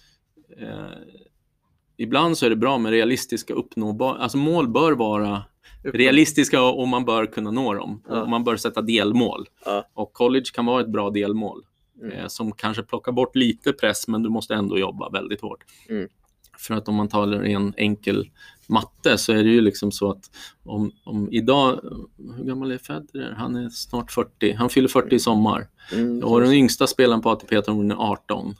eh, 0.61 0.85
ibland 1.97 2.37
så 2.37 2.45
är 2.45 2.49
det 2.49 2.55
bra 2.55 2.77
med 2.77 2.91
realistiska 2.91 3.53
uppnåbara, 3.53 4.17
alltså 4.17 4.37
mål 4.37 4.67
bör 4.67 4.91
vara 4.91 5.43
realistiska 5.83 6.61
och 6.63 6.87
man 6.87 7.05
bör 7.05 7.25
kunna 7.25 7.51
nå 7.51 7.73
dem. 7.73 8.01
Ja. 8.09 8.21
Och 8.21 8.29
man 8.29 8.43
bör 8.43 8.57
sätta 8.57 8.81
delmål. 8.81 9.45
Ja. 9.65 9.87
Och 9.93 10.13
college 10.13 10.45
kan 10.53 10.65
vara 10.65 10.81
ett 10.81 10.89
bra 10.91 11.09
delmål 11.09 11.63
Mm. 12.01 12.11
eh, 12.17 12.27
som 12.27 12.51
kanske 12.51 12.83
plockar 12.83 13.11
bort 13.11 13.35
lite 13.35 13.73
press 13.73 14.07
men 14.07 14.23
du 14.23 14.29
måste 14.29 14.53
ändå 14.55 14.79
jobba 14.79 15.09
väldigt 15.09 15.41
hårt. 15.41 15.63
Mm. 15.89 16.07
För 16.57 16.73
att 16.75 16.87
om 16.87 16.95
man 16.95 17.07
tar 17.07 17.27
en 17.43 17.73
enkel 17.77 18.29
matte 18.67 19.17
så 19.17 19.33
är 19.33 19.43
det 19.43 19.49
ju 19.49 19.61
liksom 19.61 19.91
så 19.91 20.11
att 20.11 20.31
om, 20.63 20.91
om 21.03 21.29
idag, 21.31 21.79
hur 22.37 22.43
gammal 22.43 22.71
är 22.71 22.77
Federer? 22.77 23.35
Han 23.37 23.55
är 23.55 23.69
snart 23.69 24.11
40, 24.11 24.53
han 24.53 24.69
fyller 24.69 24.87
40 24.87 25.15
i 25.15 25.19
sommar. 25.19 25.67
Mm. 25.93 26.23
Och 26.23 26.41
den 26.41 26.53
yngsta 26.53 26.87
spelaren 26.87 27.21
på 27.21 27.29
ATP-touren 27.29 27.91
är 27.91 27.95
18. 27.95 28.55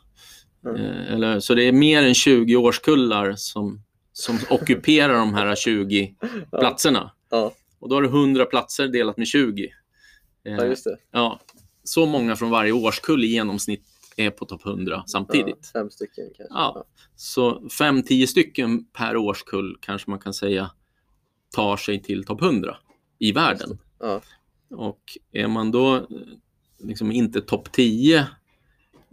Mm. 0.65 0.81
Eh, 0.81 1.13
eller, 1.13 1.39
så 1.39 1.53
det 1.53 1.63
är 1.63 1.71
mer 1.71 2.03
än 2.03 2.13
20 2.13 2.55
årskullar 2.55 3.33
som, 3.35 3.81
som 4.13 4.37
ockuperar 4.49 5.13
de 5.13 5.33
här 5.33 5.55
20 5.55 6.15
Ja. 6.51 6.59
platserna. 6.59 7.11
Ja. 7.29 7.51
Och 7.79 7.89
då 7.89 7.95
har 7.95 8.01
du 8.01 8.07
100 8.07 8.45
platser 8.45 8.87
delat 8.87 9.17
med 9.17 9.27
20. 9.27 9.63
Eh, 9.63 10.53
ja, 10.53 10.65
just 10.65 10.83
det. 10.83 10.97
ja, 11.11 11.39
så 11.83 12.05
många 12.05 12.35
från 12.35 12.49
varje 12.49 12.71
årskull 12.71 13.23
i 13.23 13.27
genomsnitt 13.27 13.83
är 14.17 14.29
på 14.29 14.45
topp 14.45 14.65
100 14.65 15.03
samtidigt. 15.07 15.71
Ja, 15.73 15.79
fem 15.79 15.89
stycken 15.89 16.25
kanske. 16.37 16.53
Ja. 16.53 16.85
Så 17.15 17.59
5-10 17.59 18.25
stycken 18.25 18.85
per 18.85 19.17
årskull 19.17 19.77
kanske 19.81 20.09
man 20.09 20.19
kan 20.19 20.33
säga 20.33 20.71
tar 21.55 21.77
sig 21.77 22.01
till 22.03 22.23
topp 22.23 22.41
100 22.41 22.77
i 23.19 23.31
världen. 23.31 23.79
Ja. 23.99 24.21
Och 24.69 25.01
är 25.31 25.47
man 25.47 25.71
då 25.71 25.95
eh, 25.95 26.03
liksom 26.79 27.11
inte 27.11 27.41
topp 27.41 27.71
10 27.71 28.27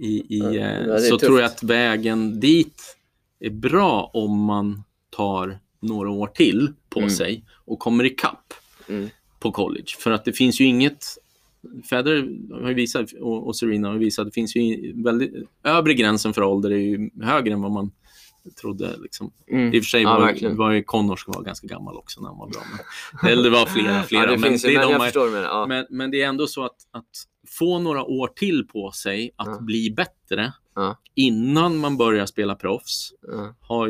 i, 0.02 0.36
i, 0.36 0.38
Ja, 0.38 0.52
eh, 0.54 0.96
så 0.96 1.08
tufft. 1.10 1.24
tror 1.24 1.40
jag 1.40 1.46
att 1.46 1.62
vägen 1.62 2.40
dit 2.40 2.96
är 3.40 3.50
bra 3.50 4.10
om 4.14 4.38
man 4.44 4.82
tar 5.10 5.58
några 5.80 6.10
år 6.10 6.26
till 6.26 6.72
på 6.88 6.98
Mm. 7.00 7.10
sig 7.10 7.44
och 7.64 7.78
kommer 7.78 8.04
ikapp 8.04 8.54
Mm. 8.88 9.08
på 9.40 9.52
college. 9.52 9.86
För 9.98 10.10
att 10.10 10.24
det 10.24 10.32
finns 10.32 10.60
ju 10.60 10.64
inget 10.64 11.04
Federer 11.90 12.28
har 12.64 12.72
visat, 12.72 13.12
och, 13.20 13.56
Serena 13.56 13.88
har 13.88 13.94
visat 13.96 14.22
att 14.22 14.26
det 14.32 14.34
finns 14.34 14.56
ju 14.56 14.92
väldigt, 15.02 15.32
övre 15.64 15.94
gränsen 15.94 16.32
för 16.34 16.42
ålder 16.42 16.70
är 16.70 16.76
ju 16.76 17.10
högre 17.22 17.52
än 17.52 17.62
vad 17.62 17.70
man 17.72 17.90
trodde. 18.60 18.96
Liksom. 19.02 19.32
Mm. 19.50 19.74
I 19.74 19.80
och 19.80 19.84
för 19.84 19.88
sig 19.88 20.02
Ja, 20.02 20.14
var, 20.14 20.20
verkligen. 20.26 20.56
var 20.56 20.70
ju 20.70 20.82
Connors 20.82 21.26
var 21.26 21.42
ganska 21.42 21.66
gammal 21.66 21.96
också 21.96 22.20
när 22.20 22.28
han 22.28 22.38
var 22.38 22.48
bra. 22.48 22.60
Men, 23.22 23.30
eller 23.32 23.42
det 23.42 23.50
var 23.50 23.66
flera, 23.66 24.02
flera. 24.02 24.24
ja, 24.24 24.30
det 24.30 24.38
men, 24.38 24.52
det 24.52 24.74
är 24.74 24.98
men 24.98 25.12
de 25.14 25.30
menar. 25.32 25.42
Ja. 25.42 25.66
men, 25.68 25.86
men 25.90 26.10
det 26.10 26.22
är 26.22 26.28
ändå 26.28 26.46
så 26.46 26.64
att, 26.64 26.76
att 26.90 27.10
få 27.48 27.78
några 27.78 28.04
år 28.04 28.28
till 28.28 28.66
på 28.66 28.90
sig 28.90 29.30
att 29.36 29.60
bli 29.60 29.90
bättre 29.90 30.52
innan 31.14 31.78
man 31.78 31.96
börjar 31.96 32.26
spela 32.26 32.54
proffs 32.54 33.12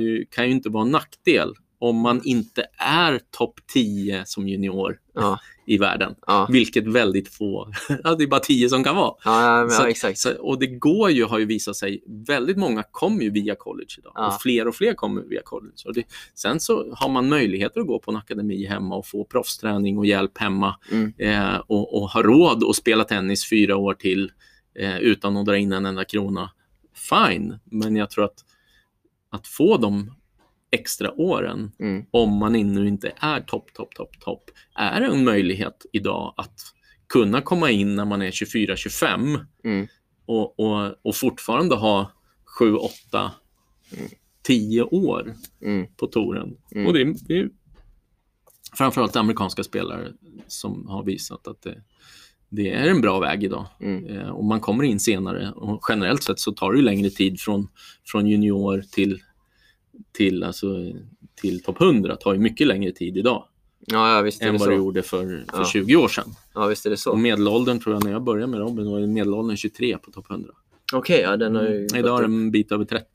ju, 0.00 0.26
kan 0.30 0.46
ju 0.46 0.52
inte 0.52 0.68
vara 0.68 0.84
en 0.84 0.90
nackdel 0.90 1.54
om 1.82 1.96
man 1.96 2.20
inte 2.24 2.66
är 2.78 3.20
topp 3.30 3.60
10 3.72 4.22
som 4.26 4.48
junior 4.48 4.98
Ja, 5.14 5.38
i 5.66 5.78
världen. 5.78 6.14
ja, 6.26 6.48
Vilket 6.50 6.86
väldigt 6.86 7.28
få, 7.28 7.72
det 7.88 8.24
är 8.24 8.26
bara 8.26 8.40
10 8.40 8.68
som 8.68 8.84
kan 8.84 8.96
vara. 8.96 9.14
ja, 9.24 9.60
men, 9.60 9.94
Så-. 9.94 10.12
Så, 10.14 10.34
och 10.34 10.58
det 10.58 10.66
går 10.66 11.10
ju, 11.10 11.24
har 11.24 11.38
ju 11.38 11.44
visat 11.44 11.76
sig, 11.76 12.02
väldigt 12.26 12.56
många 12.56 12.82
kommer 12.90 13.22
ju 13.22 13.30
via 13.30 13.54
college 13.54 13.94
idag. 13.98 14.12
Och 14.26 14.42
fler 14.42 14.68
och 14.68 14.74
fler 14.74 14.94
kommer 14.94 15.22
via 15.22 15.40
college. 15.44 15.74
Och 15.86 15.94
det, 15.94 16.04
sen 16.34 16.60
så 16.60 16.94
har 16.94 17.08
man 17.08 17.28
möjligheter 17.28 17.80
att 17.80 17.86
gå 17.86 17.98
på 17.98 18.10
en 18.10 18.16
akademi 18.16 18.66
hemma 18.66 18.96
och 18.96 19.06
få 19.06 19.24
proffsträning 19.24 19.98
och 19.98 20.06
hjälp 20.06 20.38
hemma. 20.38 20.76
Mm. 20.90 21.12
Eh, 21.18 21.56
och, 21.66 22.02
och 22.02 22.08
ha 22.10 22.22
råd 22.22 22.64
att 22.64 22.76
spela 22.76 23.04
tennis 23.04 23.48
fyra 23.50 23.76
år 23.76 23.94
till 23.94 24.32
eh, 24.78 24.98
utan 24.98 25.36
att 25.36 25.46
dra 25.46 25.56
in 25.56 25.72
en 25.72 25.86
enda 25.86 26.04
krona. 26.04 26.50
Fine, 26.94 27.58
men 27.64 27.96
jag 27.96 28.10
tror 28.10 28.24
att 28.24 28.44
att 29.30 29.46
få 29.46 29.76
de 29.76 30.10
extra 30.72 31.12
åren 31.20 31.72
Mm. 31.80 32.04
om 32.10 32.32
man 32.32 32.54
ännu 32.54 32.88
inte 32.88 33.12
är 33.16 33.40
topp, 33.40 33.72
topp, 33.74 33.94
topp, 33.94 34.20
topp, 34.20 34.50
är 34.78 35.00
en 35.00 35.24
möjlighet 35.24 35.86
idag 35.92 36.34
att 36.36 36.60
kunna 37.08 37.40
komma 37.40 37.70
in 37.70 37.96
när 37.96 38.04
man 38.04 38.22
är 38.22 38.30
24-25 38.30 39.38
Mm. 39.64 39.86
och, 40.26 40.60
och, 40.60 40.94
och 41.02 41.16
fortfarande 41.16 41.74
ha 41.74 42.10
7, 42.58 42.74
8, 42.74 43.32
10 44.42 44.82
år 44.82 45.34
Mm. 45.62 45.86
på 45.96 46.06
touren. 46.06 46.56
Mm. 46.74 46.86
Och 46.86 46.92
det 46.92 47.14
det 47.28 47.38
är 47.38 47.48
framförallt 48.78 49.16
amerikanska 49.16 49.62
spelare 49.64 50.12
som 50.46 50.86
har 50.88 51.04
visat 51.04 51.48
att 51.48 51.62
det, 51.62 51.82
det 52.48 52.70
är 52.70 52.88
en 52.88 53.00
bra 53.00 53.20
väg 53.20 53.44
idag. 53.44 53.66
Mm. 53.80 54.06
Eh, 54.06 54.28
och 54.28 54.44
man 54.44 54.60
kommer 54.60 54.84
in 54.84 55.00
senare 55.00 55.50
och 55.52 55.80
generellt 55.88 56.22
sett 56.22 56.38
så 56.40 56.52
tar 56.52 56.72
det 56.72 56.78
ju 56.78 56.84
längre 56.84 57.10
tid 57.10 57.40
från, 57.40 57.68
från 58.06 58.26
junior 58.26 58.82
till, 58.92 59.20
till, 60.12 60.42
alltså, 60.44 60.66
till 61.34 61.62
topp 61.62 61.80
100. 61.80 62.16
tar 62.16 62.32
ju 62.32 62.38
mycket 62.38 62.66
längre 62.66 62.92
tid 62.92 63.16
idag 63.16 63.44
Ja, 63.86 64.14
ja, 64.16 64.22
visst 64.22 64.42
än 64.42 64.52
det 64.52 64.58
vad 64.58 64.68
det 64.68 64.74
gjorde 64.74 65.02
för, 65.02 65.24
för 65.52 65.58
Ja. 65.58 65.64
20 65.64 65.96
år 65.96 66.08
sedan. 66.08 66.28
Ja, 66.54 66.66
visst 66.66 66.86
är 66.86 66.90
det 66.90 66.94
Och 66.94 66.98
så. 66.98 67.16
medelåldern 67.16 67.80
tror 67.80 67.94
jag 67.94 68.04
när 68.04 68.12
jag 68.12 68.22
började 68.22 68.46
med 68.46 68.60
Robin 68.60 68.90
var 68.90 69.00
medelåldern 69.00 69.56
23 69.56 69.98
på 69.98 70.10
topp 70.10 70.30
100. 70.30 70.50
Okej, 70.92 71.20
ja, 71.20 71.36
den 71.36 71.54
har 71.54 71.62
ju 71.62 71.68
Mm. 71.76 71.96
Idag 71.96 72.18
är 72.18 72.22
den 72.22 72.32
en 72.32 72.50
bit 72.50 72.72
över 72.72 72.84
30. 72.84 73.06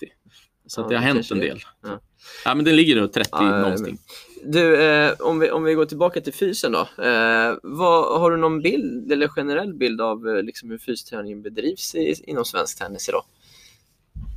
Så 0.68 0.80
Ja, 0.80 0.84
att 0.84 0.90
det 0.90 0.96
har 0.96 1.04
hänt 1.04 1.32
en 1.32 1.40
del. 1.40 1.60
Ja. 1.84 2.00
Ja. 2.46 2.56
men 2.56 2.66
den 2.66 2.76
ligger 2.76 2.96
runt 2.96 3.14
30 3.14 3.30
Ja, 3.32 3.60
någonstans. 3.62 4.00
Du, 4.46 4.82
eh, 4.84 5.14
om, 5.20 5.40
vi, 5.40 5.52
om 5.52 5.64
vi 5.64 5.74
går 5.74 5.86
tillbaka 5.86 6.22
till 6.22 6.34
fysen 6.34 6.72
då. 6.72 6.80
Eh, 7.04 7.56
vad, 7.64 8.20
har 8.22 8.32
du 8.32 8.38
någon 8.38 8.62
bild 8.62 9.12
eller 9.12 9.28
generell 9.28 9.74
bild 9.74 10.02
av 10.02 10.28
eh, 10.30 10.44
liksom 10.44 10.70
hur 10.70 10.78
fysträningen 10.78 11.42
bedrivs 11.42 11.96
i, 11.96 12.24
inom 12.28 12.46
svensk 12.46 12.78
tennis 12.78 13.10
idag? 13.10 13.24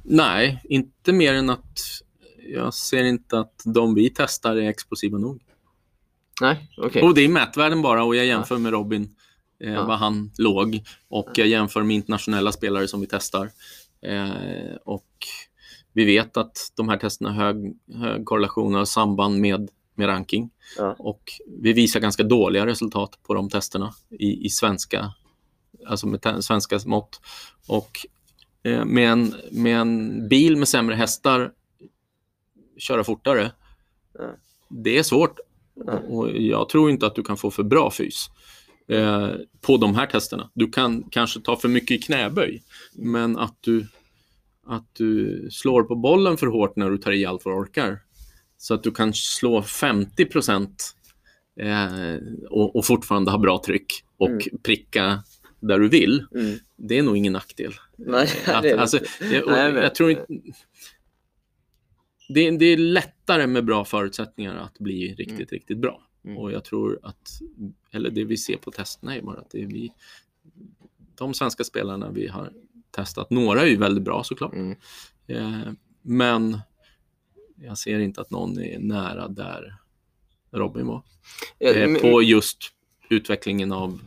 Nej, 0.04 0.62
inte 0.64 1.12
mer 1.12 1.34
än 1.34 1.50
att 1.50 1.78
jag 2.54 2.74
ser 2.74 3.04
inte 3.04 3.38
att 3.38 3.62
de 3.64 3.94
vi 3.94 4.10
testar 4.14 4.56
är 4.56 4.68
explosiva 4.68 5.18
nog. 5.18 5.42
Nej, 6.40 6.70
okej. 6.76 7.02
Och 7.02 7.14
det 7.14 7.20
är 7.20 7.28
mätvärden 7.28 7.82
bara 7.82 8.04
och 8.04 8.16
jag 8.16 8.26
jämför 8.26 8.58
med 8.58 8.72
Robin, 8.72 9.14
eh, 9.60 9.72
Ja. 9.72 9.84
var 9.84 9.96
han 9.96 10.30
låg. 10.38 10.82
Och 11.08 11.30
jag 11.34 11.46
jämför 11.48 11.82
med 11.82 11.96
internationella 11.96 12.52
spelare 12.52 12.88
som 12.88 13.00
vi 13.00 13.06
testar. 13.06 13.50
Eh, 14.02 14.74
och 14.84 15.06
vi 15.92 16.04
vet 16.04 16.36
att 16.36 16.72
de 16.76 16.88
här 16.88 16.96
testerna 16.96 17.32
har 17.32 17.44
hög, 17.44 17.76
hög 17.94 18.24
korrelation 18.24 18.74
och 18.74 18.88
samband 18.88 19.40
med, 19.40 19.68
med 19.94 20.08
ranking. 20.08 20.50
Ja. 20.78 20.96
Och 20.98 21.22
vi 21.62 21.72
visar 21.72 22.00
ganska 22.00 22.22
dåliga 22.22 22.66
resultat 22.66 23.18
på 23.22 23.34
de 23.34 23.50
testerna 23.50 23.94
i, 24.10 24.46
i 24.46 24.48
svenska, 24.48 25.12
alltså 25.86 26.06
med 26.06 26.44
svenska 26.44 26.78
mått. 26.86 27.20
Och 27.68 27.90
eh, 28.62 28.84
med, 28.84 29.12
en, 29.12 29.34
med 29.50 29.76
en 29.80 30.28
bil 30.28 30.56
med 30.56 30.68
sämre 30.68 30.94
hästar 30.94 31.52
köra 32.80 33.04
fortare, 33.04 33.52
Ja. 34.18 34.36
det 34.68 34.98
är 34.98 35.02
svårt. 35.02 35.38
Ja. 35.86 35.92
Och 35.92 36.30
jag 36.36 36.68
tror 36.68 36.90
inte 36.90 37.06
att 37.06 37.14
du 37.14 37.22
kan 37.22 37.36
få 37.36 37.50
för 37.50 37.62
bra 37.62 37.90
fys 37.90 38.30
eh, 38.88 39.30
på 39.60 39.76
de 39.76 39.94
här 39.94 40.06
testerna. 40.06 40.50
Du 40.54 40.70
kan 40.70 41.02
kanske 41.10 41.40
ta 41.40 41.56
för 41.56 41.68
mycket 41.68 41.90
i 41.90 41.98
knäböj, 41.98 42.62
men 42.92 43.38
att 43.38 43.56
du, 43.60 43.86
att 44.66 44.94
du 44.94 45.48
slår 45.50 45.82
på 45.82 45.94
bollen 45.96 46.36
för 46.36 46.46
hårt 46.46 46.76
när 46.76 46.90
du 46.90 46.98
tar 46.98 47.12
i 47.12 47.24
allt 47.24 47.44
vad 47.44 47.54
du 47.54 47.58
orkar. 47.58 47.98
Så 48.56 48.74
att 48.74 48.82
du 48.82 48.90
kan 48.90 49.14
slå 49.14 49.62
50 49.62 50.24
procent 50.24 50.96
eh, 51.60 52.16
och, 52.50 52.76
och 52.76 52.86
fortfarande 52.86 53.30
ha 53.30 53.38
bra 53.38 53.62
tryck 53.66 54.04
och 54.16 54.48
pricka 54.62 55.22
där 55.60 55.78
du 55.78 55.88
vill. 55.88 56.26
Mm. 56.34 56.58
Det 56.76 56.98
är 56.98 57.02
nog 57.02 57.16
ingen 57.16 57.32
nackdel. 57.32 57.72
Nej, 57.96 58.28
Att, 58.46 58.62
det 58.62 58.70
är 58.70 58.76
det 58.76 58.80
alltså, 58.80 58.98
jag, 59.20 59.74
jag 59.76 59.94
tror 59.94 60.10
inte... 60.10 60.24
Det, 62.34 62.46
är- 62.46 62.58
det 62.58 62.64
är 62.66 62.76
lättare 62.76 63.46
med 63.46 63.64
bra 63.64 63.84
förutsättningar 63.84 64.56
att 64.56 64.78
bli 64.78 65.08
riktigt, 65.14 65.30
Mm. 65.30 65.46
riktigt 65.50 65.78
bra. 65.78 66.02
Mm. 66.24 66.38
Och 66.38 66.52
jag 66.52 66.64
tror 66.64 66.98
att, 67.02 67.40
eller 67.92 68.10
det 68.10 68.24
vi 68.24 68.36
ser 68.36 68.56
på 68.56 68.70
testerna 68.70 69.16
är 69.16 69.22
bara 69.22 69.38
att 69.38 69.50
det 69.50 69.62
är 69.62 69.66
vi, 69.66 69.92
de 71.14 71.34
svenska 71.34 71.64
spelarna 71.64 72.10
vi 72.10 72.28
har 72.28 72.52
testat, 72.90 73.30
några 73.30 73.60
är 73.62 73.66
ju 73.66 73.76
väldigt 73.76 74.04
bra 74.04 74.24
såklart. 74.24 74.52
Mm. 74.52 74.76
Eh, 75.26 75.72
men 76.02 76.58
jag 77.56 77.78
ser 77.78 77.98
inte 77.98 78.20
att 78.20 78.30
någon 78.30 78.58
är 78.58 78.78
nära 78.78 79.28
där 79.28 79.74
Robin 80.52 80.86
var. 80.86 81.02
Eh, 81.58 81.88
my- 81.88 81.98
på 81.98 82.22
just 82.22 82.58
utvecklingen 83.10 83.72
av 83.72 84.00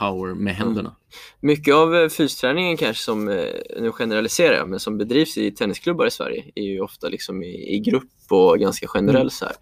power 0.00 0.34
med 0.34 0.54
händerna. 0.54 0.96
Mycket 1.40 1.74
av 1.74 1.94
eh, 1.96 2.08
fysträningen 2.08 2.76
kanske 2.76 3.02
som, 3.04 3.28
eh, 3.28 3.44
nu 3.80 3.92
generaliserar 3.92 4.56
jag, 4.56 4.68
men 4.68 4.80
som 4.80 4.98
bedrivs 4.98 5.38
i 5.38 5.50
tennisklubbar 5.50 6.06
i 6.06 6.10
Sverige 6.10 6.44
är 6.54 6.62
ju 6.62 6.80
ofta 6.80 7.08
liksom 7.08 7.42
i, 7.42 7.74
i 7.74 7.78
grupp 7.80 8.10
och 8.30 8.58
ganska 8.58 8.86
generell 8.86 9.16
Mm. 9.16 9.30
så 9.30 9.44
här. 9.44 9.54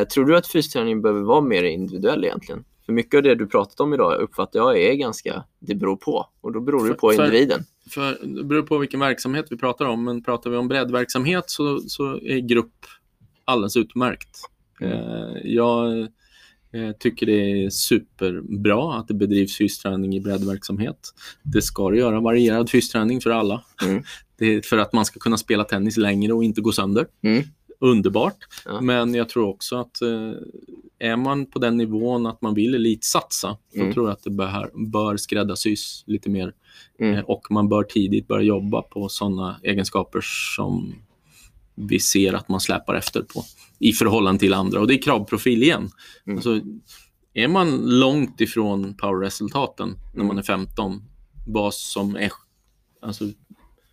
Eh, 0.00 0.04
tror 0.06 0.24
du 0.24 0.36
att 0.36 0.46
fysträningen 0.46 1.02
behöver 1.02 1.20
vara 1.20 1.40
mer 1.40 1.62
individuell 1.62 2.24
egentligen? 2.24 2.64
För 2.86 2.92
mycket 2.92 3.14
av 3.18 3.22
det 3.22 3.34
du 3.34 3.46
pratat 3.46 3.80
om 3.80 3.94
idag 3.94 4.20
uppfattar 4.20 4.58
jag 4.60 4.78
är 4.80 4.94
ganska, 4.94 5.44
det 5.60 5.74
beror 5.74 5.96
på 5.96 6.26
och 6.40 6.52
då 6.52 6.60
beror 6.60 6.80
det 6.82 6.88
För- 6.88 6.94
på 6.94 7.10
för- 7.12 7.24
individen. 7.24 7.64
För 7.90 8.18
det 8.22 8.44
beror 8.44 8.62
på 8.62 8.78
vilken 8.78 9.00
verksamhet 9.00 9.46
vi 9.50 9.56
pratar 9.58 9.84
om, 9.84 10.04
men 10.04 10.22
pratar 10.24 10.50
vi 10.50 10.56
om 10.56 10.68
breddverksamhet 10.68 11.44
så, 11.50 11.78
så 11.78 12.04
är 12.22 12.38
grupp 12.48 12.74
alldeles 13.44 13.76
utmärkt. 13.76 14.38
Mm. 14.80 14.92
Eh, 14.98 15.36
jag 15.44 16.08
eh, 16.72 16.92
tycker 16.98 17.26
det 17.26 17.64
är 17.64 17.70
superbra 17.70 18.94
att 18.94 19.08
det 19.08 19.14
bedrivs 19.14 19.56
fysträning 19.56 20.14
i 20.16 20.20
breddverksamhet. 20.20 21.14
Det 21.42 21.62
ska 21.62 21.90
det 21.90 21.96
göra, 21.96 22.20
varierad 22.20 22.70
fysträning 22.70 23.20
för 23.20 23.30
alla. 23.30 23.62
Mm. 23.82 24.02
Det 24.38 24.46
är 24.54 24.62
för 24.62 24.78
att 24.78 24.92
man 24.92 25.04
ska 25.04 25.20
kunna 25.20 25.36
spela 25.36 25.64
tennis 25.64 25.96
längre 25.96 26.32
och 26.32 26.44
inte 26.44 26.60
gå 26.60 26.72
sönder. 26.72 27.06
Mm. 27.22 27.42
Underbart. 27.78 28.36
Ja. 28.66 28.80
Men 28.80 29.14
jag 29.14 29.28
tror 29.28 29.48
också 29.48 29.76
att 29.76 30.02
eh, 30.02 30.30
är 30.98 31.16
man 31.16 31.46
på 31.46 31.58
den 31.58 31.76
nivån 31.76 32.26
att 32.26 32.42
man 32.42 32.54
vill 32.54 32.74
elitsatsa, 32.74 33.56
Mm. 33.74 33.92
tror 33.92 34.06
jag 34.06 34.12
att 34.12 34.22
det 34.24 34.30
bör, 34.30 34.70
bör 34.92 35.16
skräddarsys 35.16 36.04
lite 36.06 36.30
mer 36.30 36.52
Mm. 36.98 37.14
Eh, 37.14 37.20
Och 37.24 37.46
man 37.50 37.68
bör 37.68 37.82
tidigt 37.82 38.28
börja 38.28 38.42
jobba 38.44 38.82
på 38.82 39.08
sådana 39.08 39.56
egenskaper 39.62 40.20
som 40.56 40.94
vi 41.88 42.00
ser 42.00 42.32
att 42.32 42.48
man 42.48 42.60
släpar 42.60 42.94
efter 42.94 43.22
på 43.22 43.44
i 43.78 43.92
förhållande 43.92 44.38
till 44.40 44.54
andra. 44.54 44.80
Och 44.80 44.86
det 44.86 44.94
är 44.94 45.02
kravprofil 45.02 45.62
igen. 45.62 45.90
Mm. 46.26 46.36
Alltså, 46.38 46.60
är 47.34 47.48
man 47.48 47.76
långt 48.00 48.40
ifrån 48.40 48.96
powerresultaten 48.96 49.96
när 50.14 50.24
man 50.24 50.38
är 50.38 50.42
15, 50.42 51.02
vad 51.46 51.74
som 51.74 52.16
är 52.16 52.32
alltså, 53.02 53.24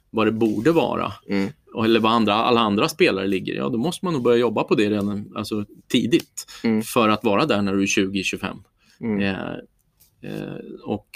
vad 0.09 0.27
det 0.27 0.31
borde 0.31 0.71
vara, 0.71 1.13
Mm. 1.29 1.49
eller 1.85 1.99
vad 1.99 2.11
andra, 2.11 2.33
alla 2.33 2.59
andra 2.59 2.89
spelare 2.89 3.27
ligger, 3.27 3.55
ja 3.55 3.69
då 3.69 3.77
måste 3.77 4.05
man 4.05 4.13
nog 4.13 4.23
börja 4.23 4.37
jobba 4.37 4.63
på 4.63 4.75
det 4.75 4.89
redan 4.89 5.31
alltså, 5.35 5.65
tidigt 5.87 6.45
Mm. 6.63 6.81
för 6.81 7.09
att 7.09 7.23
vara 7.23 7.45
där 7.45 7.61
när 7.61 7.73
du 7.73 7.81
är 7.81 7.87
20-25. 7.87 8.63
Mm. 9.01 9.21
Eh, 9.21 9.53
eh, 10.31 10.55
och 10.83 11.07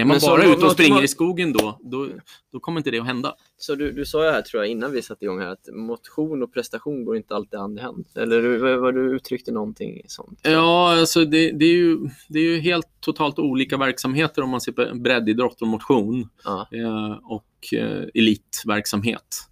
är 0.00 0.04
man 0.04 0.18
bara 0.22 0.44
ute 0.44 0.66
och 0.66 0.72
springer 0.72 0.94
man- 0.94 1.04
i 1.04 1.08
skogen 1.08 1.52
då, 1.52 1.78
då, 1.82 2.08
då 2.52 2.60
kommer 2.60 2.80
inte 2.80 2.90
det 2.90 2.98
att 2.98 3.06
hända. 3.06 3.34
Så 3.56 3.74
du, 3.74 3.92
du 3.92 4.04
sa 4.04 4.24
ju 4.24 4.30
här 4.30 4.42
tror 4.42 4.62
jag 4.62 4.70
innan 4.72 4.92
vi 4.92 5.02
satte 5.02 5.24
igång 5.24 5.40
här 5.40 5.48
att 5.48 5.68
motion 5.72 6.42
och 6.42 6.52
prestation 6.54 7.04
går 7.04 7.16
inte 7.16 7.34
alltid 7.34 7.58
hand 7.58 7.78
i 7.78 7.82
hand. 7.82 8.06
Eller 8.14 8.58
vad, 8.58 8.78
vad 8.78 8.94
du 8.94 9.16
uttryckte 9.16 9.52
någonting 9.52 10.02
sånt. 10.06 10.40
Ja, 10.42 10.98
alltså 10.98 11.24
det, 11.24 11.50
det, 11.50 11.64
är 11.64 11.76
ju, 11.76 11.98
det 12.28 12.38
är 12.38 12.42
ju 12.42 12.58
helt 12.58 12.86
totalt 13.00 13.38
olika 13.38 13.76
verksamheter 13.76 14.42
om 14.42 14.50
man 14.50 14.60
ser 14.60 14.72
på 14.72 14.94
breddidrott 14.94 15.62
och 15.62 15.68
motion 15.68 16.28
Ja, 16.44 16.68
eh, 16.72 17.18
och 17.24 17.74
eh, 17.78 18.04
elitverksamhet. 18.14 19.48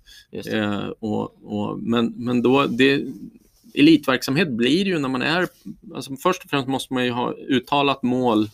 Eh, 0.53 0.87
och, 0.87 1.35
och, 1.45 1.79
men, 1.79 2.15
men 2.17 2.43
då, 2.43 2.67
det, 2.67 3.05
elitverksamhet 3.75 4.49
blir 4.51 4.87
ju 4.87 4.99
när 4.99 5.09
man 5.09 5.23
är... 5.23 5.49
Alltså 5.95 6.17
först 6.17 6.45
och 6.45 6.51
främst 6.51 6.69
måste 6.69 6.95
man 6.95 7.05
ju 7.05 7.11
ha 7.11 7.33
uttalat 7.33 8.03
mål 8.03 8.49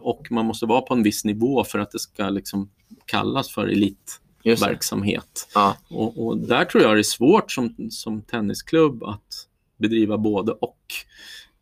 och 0.00 0.26
man 0.30 0.46
måste 0.46 0.66
vara 0.66 0.80
på 0.80 0.94
en 0.94 1.02
viss 1.02 1.24
nivå 1.24 1.64
för 1.64 1.78
att 1.78 1.90
det 1.90 1.98
ska 1.98 2.28
liksom 2.28 2.70
kallas 3.04 3.50
för 3.50 3.66
elitverksamhet. 3.66 5.48
Ja. 5.54 5.76
Och, 5.88 6.26
och 6.26 6.38
där 6.38 6.64
tror 6.64 6.82
jag 6.82 6.96
det 6.96 7.00
är 7.00 7.02
svårt 7.02 7.52
som, 7.52 7.76
som 7.90 8.22
tennisklubb 8.22 9.04
att 9.04 9.48
bedriva 9.78 10.18
både 10.18 10.52
och. 10.52 10.78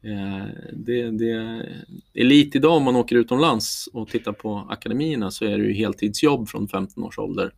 Eh, 0.05 0.47
det, 0.73 1.11
det, 1.11 1.66
elit 2.15 2.57
idag, 2.57 2.77
om 2.77 2.82
man 2.82 2.97
åker 2.97 3.16
utomlands 3.16 3.89
och 3.93 4.09
tittar 4.09 4.32
på 4.32 4.66
akademierna, 4.70 5.31
så 5.31 5.45
är 5.45 5.59
det 5.59 5.65
ju 5.65 5.73
heltidsjobb 5.73 6.49
från 6.49 6.69
15 6.69 7.05
års 7.05 7.19
ålder. 7.19 7.53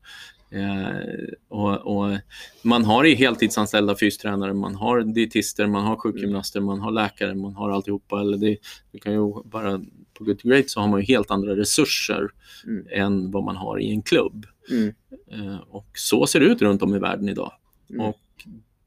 Eh, 0.53 1.35
och, 1.49 1.97
och 1.97 2.19
man 2.63 2.85
har 2.85 3.05
i 3.05 3.15
heltidsanställda 3.15 3.97
fystränare, 3.97 4.55
man 4.55 4.75
har 4.75 5.01
dietister, 5.01 5.67
man 5.67 5.85
har 5.85 5.97
sjukgymnaster, 5.97 6.61
man 6.61 6.81
har 6.81 6.91
läkare, 6.91 7.35
man 7.35 7.55
har 7.55 7.71
alltihopa. 7.71 8.21
Eller 8.21 8.39
det, 8.39 8.57
det 8.93 8.99
kan 8.99 9.13
ju 9.13 9.43
bara, 9.45 9.81
på 10.15 10.25
Good 10.25 10.39
to 10.39 10.49
Great 10.49 10.71
så 10.71 10.81
har 10.81 10.89
man 10.89 11.01
ju 11.01 11.07
helt 11.07 11.31
andra 11.31 11.57
resurser 11.57 12.29
Mm. 12.67 12.87
än 12.91 13.31
vad 13.31 13.45
man 13.45 13.57
har 13.57 13.81
i 13.81 13.91
en 13.91 14.03
klubb. 14.03 14.47
Mm. 14.71 14.95
Eh, 15.33 15.57
och 15.71 15.87
så 15.95 16.27
ser 16.27 16.41
det 16.41 16.47
ut 16.47 16.63
runt 16.63 16.83
om 16.83 16.95
i 16.95 16.99
världen 16.99 17.29
idag. 17.29 17.53
Mm. 17.91 18.07
Och 18.07 18.21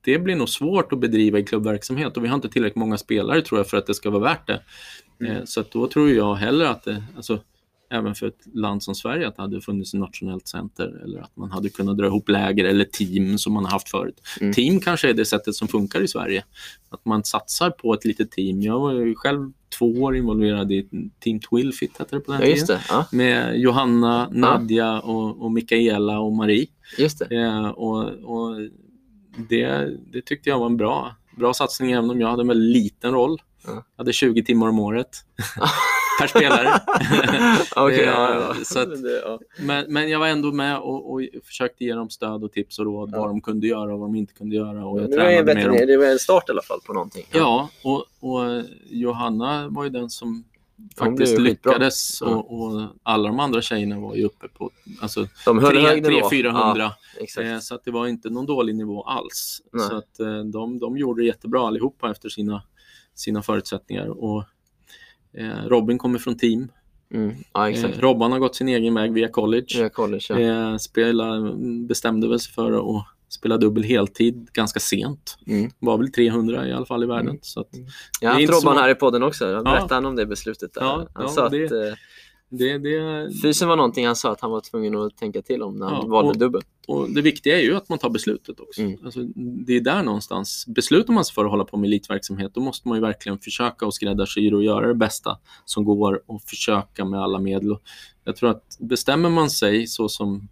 det 0.02 0.20
blir 0.20 0.36
nog 0.36 0.50
svårt 0.50 0.94
att 0.94 1.00
bedriva 1.00 1.40
i 1.40 1.44
klubbverksamhet 1.44 2.18
och 2.18 2.24
vi 2.24 2.28
har 2.28 2.36
inte 2.36 2.50
tillräckligt 2.50 2.76
många 2.76 2.98
spelare 2.98 3.42
tror 3.42 3.60
jag 3.60 3.68
för 3.68 3.78
att 3.78 3.88
det 3.88 3.94
ska 3.94 4.10
vara 4.10 4.24
värt 4.24 4.48
det. 4.48 4.62
Mm. 5.20 5.32
Eh, 5.32 5.44
så 5.46 5.64
då 5.72 5.88
tror 5.88 6.10
jag 6.10 6.36
hellre 6.36 6.70
att 6.70 6.84
det, 6.84 7.04
alltså, 7.16 7.40
även 7.96 8.16
för 8.16 8.28
ett 8.28 8.48
land 8.54 8.84
som 8.84 8.96
Sverige, 8.96 9.28
att 9.28 9.36
det 9.36 9.42
hade 9.42 9.62
funnits 9.62 9.94
ett 9.94 10.00
nationellt 10.00 10.48
center 10.48 11.02
eller 11.04 11.20
att 11.20 11.36
man 11.38 11.52
hade 11.52 11.70
kunnat 11.70 11.98
dra 11.98 12.06
ihop 12.06 12.30
läger 12.30 12.66
eller 12.66 12.86
team 12.86 13.38
som 13.38 13.54
man 13.54 13.66
har 13.66 13.72
haft 13.72 13.90
förut. 13.90 14.22
Mm. 14.42 14.54
Team 14.54 14.80
kanske 14.80 15.10
är 15.10 15.14
det 15.14 15.26
sättet 15.26 15.56
som 15.56 15.68
funkar 15.68 16.02
i 16.02 16.08
Sverige. 16.08 16.44
Att 16.90 17.06
man 17.06 17.24
satsar 17.24 17.70
på 17.70 17.94
ett 17.94 18.06
litet 18.06 18.32
team. 18.32 18.62
Jag 18.62 18.80
var 18.80 19.16
själv 19.16 19.52
två 19.80 19.86
år 19.86 20.16
involverad 20.16 20.72
i 20.72 20.88
Team 21.20 21.40
Twilfit, 21.40 21.98
hette 21.98 22.16
det 22.16 22.20
på 22.20 22.32
den 22.32 22.42
Ja, 22.50 22.56
tiden. 22.56 22.80
Ja, 22.90 23.06
Med 23.12 23.60
Johanna, 23.60 24.30
Nadja 24.32 25.00
och, 25.00 25.42
och 25.44 25.52
Mikaela 25.52 26.20
och 26.20 26.32
Marie. 26.34 26.68
just 26.98 27.20
det. 27.20 27.36
Eh, 27.36 27.68
och 27.68 28.04
och 28.06 28.56
det, 29.50 29.90
det 30.12 30.22
tyckte 30.22 30.50
jag 30.50 30.60
var 30.60 30.66
en 30.66 30.78
bra, 30.78 31.16
bra 31.38 31.54
satsning, 31.54 31.92
även 31.92 32.10
om 32.10 32.22
jag 32.22 32.28
hade 32.28 32.42
en 32.42 32.48
väldigt 32.48 32.84
liten 32.84 33.12
roll. 33.12 33.42
Ja. 33.66 33.72
Jag 33.74 33.84
hade 33.98 34.14
20 34.14 34.44
timmar 34.44 34.68
om 34.70 34.80
året 34.80 35.10
per 36.20 36.28
spelare. 36.28 36.68
Eh, 37.78 38.00
ja, 38.06 38.34
ja. 38.34 38.56
så 38.64 38.80
att- 38.80 38.90
Men 39.60 39.86
men, 39.94 40.10
jag 40.10 40.20
var 40.20 40.28
ändå 40.28 40.52
med 40.52 40.78
och, 40.80 41.14
och 41.14 41.22
försökte 41.44 41.84
ge 41.84 41.94
dem 41.94 42.10
stöd 42.10 42.44
och 42.44 42.52
tips 42.52 42.80
och 42.80 42.86
råd 42.86 43.10
Ja. 43.14 43.20
vad 43.20 43.30
de 43.30 43.42
kunde 43.42 43.68
göra 43.68 43.94
och 43.94 44.00
vad 44.00 44.10
de 44.10 44.16
inte 44.16 44.34
kunde 44.34 44.56
göra. 44.56 44.86
Och 44.86 45.02
jag 45.02 45.12
Det 45.12 45.18
var, 45.18 45.24
en 45.26 45.46
med 45.46 45.66
dem. 45.66 45.76
det 45.88 45.98
var 45.98 46.06
en 46.06 46.20
start 46.20 46.50
i 46.50 46.52
alla 46.52 46.62
fall 46.62 46.80
på 46.88 46.94
någonting. 46.94 47.26
Ja, 47.32 47.70
och, 47.84 48.06
och 48.20 48.64
Johanna 48.90 49.68
var 49.70 49.84
ju 49.84 49.90
den 49.90 50.10
som 50.10 50.44
faktiskt 50.98 51.40
lyckades 51.40 52.22
och, 52.22 52.54
och 52.62 52.82
alla 53.04 53.28
de 53.30 53.40
andra 53.40 53.62
tjejerna 53.62 54.00
var 54.00 54.16
ju 54.16 54.24
uppe 54.24 54.48
på 54.48 54.72
alltså, 55.02 55.28
De 55.46 55.60
höll 55.60 55.78
hög 55.78 56.04
nivå. 56.04 56.16
300-400. 56.30 56.92
Ja. 57.36 57.42
Eh, 57.44 57.60
Så 57.60 57.76
att 57.76 57.84
det 57.86 57.92
var 57.92 58.08
inte 58.08 58.30
någon 58.30 58.46
dålig 58.46 58.76
nivå 58.76 59.04
alls. 59.04 59.62
Nej. 59.74 59.88
Så 59.88 59.96
att 59.98 60.20
eh, 60.20 60.40
de, 60.40 60.80
de 60.80 60.98
gjorde 60.98 61.22
det 61.22 61.26
jättebra 61.26 61.68
allihopa 61.68 62.12
efter 62.12 62.30
sina, 62.30 62.62
sina 63.16 63.42
förutsättningar. 63.42 64.08
Och, 64.24 64.40
eh, 64.40 64.46
Robin 65.68 65.98
kommer 65.98 66.20
från 66.20 66.38
team. 66.38 66.68
Mm. 67.14 67.36
Ja, 67.54 67.70
Eh. 67.70 67.86
Robban 68.00 68.32
har 68.32 68.40
gått 68.40 68.56
sin 68.56 68.68
egen 68.68 68.94
väg 68.94 69.14
via 69.14 69.28
college. 69.28 69.66
Via 69.76 69.90
college, 69.90 70.26
ja. 70.30 70.40
Eh, 70.40 70.78
spela, 70.78 71.52
bestämde 71.88 72.28
väl 72.28 72.40
sig 72.40 72.54
för 72.54 72.72
att 73.00 73.06
spela 73.30 73.58
dubbel 73.58 73.84
heltid 73.84 74.48
ganska 74.54 74.80
sent. 74.80 75.38
Mm. 75.48 75.72
Var 75.80 75.98
väl 75.98 76.12
300 76.12 76.68
i 76.68 76.74
alla 76.74 76.86
fall 76.86 77.04
i 77.04 77.08
världen. 77.08 77.28
Mm. 77.28 77.40
Så 77.42 77.60
att 77.60 77.70
Jag 78.22 78.30
har 78.30 78.36
haft 78.42 78.50
Robban 78.54 78.76
så- 78.76 78.82
här 78.82 78.90
i 78.90 78.96
podden 78.96 79.24
också. 79.24 79.46
Jag 79.46 79.60
Ja. 79.60 79.64
berättade 79.64 79.94
han 79.96 80.06
om 80.06 80.16
det 80.16 80.26
beslutet. 80.26 80.74
Där. 80.74 80.82
Ja, 80.82 81.08
han 81.14 81.24
ja, 81.24 81.30
sa 81.30 81.50
det- 81.50 81.66
att 81.66 81.72
eh, 81.72 81.98
det, 82.58 82.78
det, 82.78 83.30
fysen 83.42 83.68
var 83.68 83.76
någonting 83.76 84.06
han 84.06 84.16
sa 84.16 84.32
att 84.32 84.42
han 84.42 84.52
var 84.52 84.62
tvungen 84.62 84.96
att 84.96 85.18
tänka 85.18 85.42
till 85.42 85.64
om 85.64 85.76
när 85.78 85.86
han 85.86 85.96
Ja, 86.02 86.08
valde 86.08 86.30
och- 86.30 86.38
dubbel. 86.38 86.62
och 86.88 87.10
det 87.12 87.22
viktiga 87.22 87.60
är 87.60 87.64
ju 87.64 87.76
att 87.76 87.90
man 87.90 87.98
tar 88.00 88.10
beslutet 88.10 88.60
också. 88.60 88.82
Mm. 88.82 88.98
Alltså, 89.06 89.20
det 89.66 89.74
är 89.74 89.82
där 89.82 90.04
någonstans. 90.04 90.66
Beslutar 90.68 91.14
man 91.14 91.26
sig 91.26 91.34
för 91.34 91.46
att 91.46 91.52
hålla 91.52 91.66
på 91.66 91.78
med 91.78 91.88
elitverksamhet, 91.88 92.52
då 92.54 92.62
måste 92.62 92.88
man 92.88 92.98
ju 92.98 93.02
verkligen 93.02 93.40
försöka 93.40 93.86
och 93.86 93.94
skräddarsy 93.94 94.52
och 94.54 94.64
göra 94.64 94.88
det 94.88 94.96
bästa 94.96 95.38
som 95.66 95.86
går 95.86 96.22
och 96.26 96.42
försöka 96.42 97.06
med 97.06 97.20
alla 97.22 97.40
medel. 97.40 97.72
Och 97.72 97.82
Jag 98.24 98.36
tror 98.36 98.50
att 98.50 98.78
bestämmer 98.80 99.30
man 99.30 99.50
sig 99.50 99.88
så 99.88 100.10
som 100.10 100.48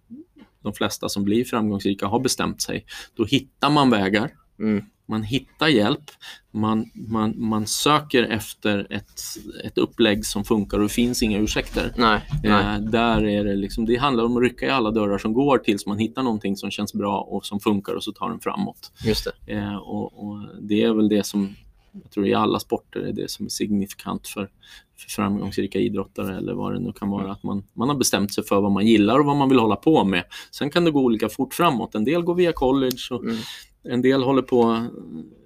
de 0.64 0.74
flesta 0.74 1.10
som 1.10 1.24
blir 1.24 1.44
framgångsrika 1.46 2.08
har 2.08 2.20
bestämt 2.20 2.62
sig, 2.62 2.86
då 3.16 3.26
hittar 3.26 3.70
man 3.70 3.90
vägar. 3.90 4.32
Mm. 4.60 4.86
Man 5.14 5.24
hittar 5.24 5.68
hjälp, 5.68 6.12
man, 6.52 6.90
man, 6.94 7.34
man 7.38 7.68
söker 7.68 8.24
efter 8.24 8.88
ett, 8.90 9.22
ett 9.66 9.78
upplägg 9.78 10.26
som 10.26 10.44
funkar 10.44 10.78
och 10.78 10.84
det 10.84 10.90
finns 10.90 11.24
inga 11.24 11.40
ursäkter. 11.40 11.94
Nej, 11.98 12.22
nej. 12.44 12.76
Eh, 12.76 12.82
där 12.82 13.26
är 13.26 13.44
det, 13.44 13.56
liksom, 13.56 13.86
det 13.86 13.96
handlar 13.96 14.24
om 14.24 14.38
att 14.38 14.44
rycka 14.44 14.66
i 14.66 14.70
alla 14.70 14.92
dörrar 14.92 15.18
som 15.18 15.34
går 15.34 15.58
tills 15.58 15.86
man 15.86 15.98
hittar 15.98 16.24
någonting 16.24 16.58
som 16.58 16.72
känns 16.72 16.94
bra 16.94 17.20
och 17.22 17.46
som 17.46 17.60
funkar 17.60 17.94
och 17.94 18.04
så 18.04 18.12
tar 18.12 18.30
den 18.30 18.40
framåt. 18.40 18.92
just 19.06 19.28
det. 19.46 19.54
Eh, 19.54 19.76
och, 19.76 20.28
och 20.28 20.40
det 20.62 20.84
är 20.84 20.94
väl 20.94 21.10
det 21.10 21.26
som, 21.26 21.56
jag 21.92 22.12
tror 22.12 22.28
i 22.28 22.34
alla 22.34 22.60
sporter, 22.60 23.00
är 23.00 23.14
det 23.14 23.32
som 23.32 23.46
är 23.46 23.50
signifikant 23.50 24.28
för, 24.28 24.50
för 24.98 25.10
framgångsrika 25.10 25.80
idrottare 25.80 26.38
eller 26.38 26.54
vad 26.54 26.74
det 26.74 26.80
nu 26.80 26.92
kan 26.92 27.10
vara. 27.10 27.32
Att 27.32 27.44
man, 27.44 27.64
man 27.74 27.90
har 27.90 27.96
bestämt 27.96 28.34
sig 28.34 28.44
för 28.44 28.62
vad 28.62 28.72
man 28.72 28.88
gillar 28.88 29.20
och 29.20 29.26
vad 29.26 29.38
man 29.38 29.50
vill 29.50 29.60
hålla 29.60 29.76
på 29.76 30.04
med. 30.04 30.24
Sen 30.52 30.70
kan 30.70 30.86
det 30.86 30.92
gå 30.92 31.00
olika 31.02 31.30
fort 31.30 31.54
framåt. 31.54 31.96
En 31.96 32.06
del 32.06 32.22
går 32.22 32.36
via 32.36 32.52
college 32.54 32.98
och 33.12 33.24
Mm. 33.24 33.38
En 33.84 34.02
del 34.02 34.24
håller 34.24 34.42
på 34.42 34.88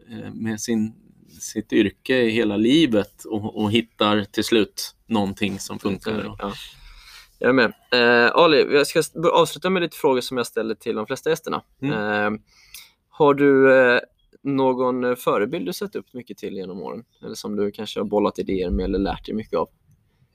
eh, 0.09 0.33
med 0.33 0.61
sin, 0.61 0.93
sitt 1.39 1.73
yrke 1.73 2.21
i 2.21 2.29
hela 2.29 2.57
livet 2.57 3.23
och, 3.25 3.61
och 3.61 3.71
hittar 3.71 4.23
till 4.23 4.43
slut 4.43 4.95
någonting 5.05 5.59
som 5.59 5.79
funkar. 5.79 6.35
Ja. 6.39 6.53
Jag 7.39 7.49
är 7.49 7.53
med. 7.53 7.73
Eh, 7.91 8.31
Ali, 8.31 8.65
jag 8.73 8.87
ska 8.87 9.03
avsluta 9.33 9.69
med 9.69 9.81
lite 9.81 9.97
frågor 9.97 10.21
som 10.21 10.37
jag 10.37 10.47
ställer 10.47 10.75
till 10.75 10.95
de 10.95 11.05
flesta 11.05 11.29
gästerna. 11.29 11.61
Mm. 11.81 11.93
Eh, 11.93 12.39
har 13.09 13.33
du 13.33 13.79
eh, 13.79 13.99
någon 14.43 15.03
eh, 15.03 15.15
förebild 15.15 15.65
du 15.65 15.73
sett 15.73 15.95
upp 15.95 16.13
mycket 16.13 16.37
till 16.37 16.53
genom 16.53 16.81
åren? 16.81 17.03
Eller 17.23 17.35
som 17.35 17.55
du 17.55 17.71
kanske 17.71 17.99
har 17.99 18.05
bollat 18.05 18.39
idéer 18.39 18.69
med 18.69 18.85
eller 18.85 18.99
lärt 18.99 19.25
dig 19.25 19.35
mycket 19.35 19.59
av? 19.59 19.69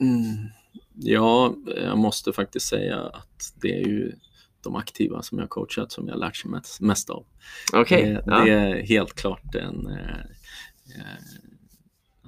Mm. 0.00 0.48
Ja, 0.94 1.54
jag 1.76 1.98
måste 1.98 2.32
faktiskt 2.32 2.66
säga 2.66 3.00
att 3.00 3.54
det 3.62 3.74
är 3.74 3.88
ju 3.88 4.12
de 4.62 4.76
aktiva 4.76 5.22
som 5.22 5.38
jag 5.38 5.50
coachat 5.50 5.92
som 5.92 6.08
jag 6.08 6.18
lärt 6.18 6.36
sig 6.36 6.50
mest, 6.50 6.80
mest 6.80 7.10
av. 7.10 7.24
Okej. 7.72 8.02
det, 8.02 8.22
ja. 8.26 8.44
det 8.44 8.50
är 8.50 8.82
helt 8.82 9.14
klart 9.14 9.54
en... 9.54 9.86
Eh, 9.86 10.20
eh, 10.96 11.18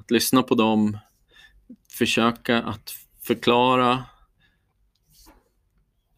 att 0.01 0.11
lyssna 0.11 0.43
på 0.43 0.55
dem, 0.55 0.98
försöka 1.90 2.62
att 2.62 2.94
förklara. 3.23 4.05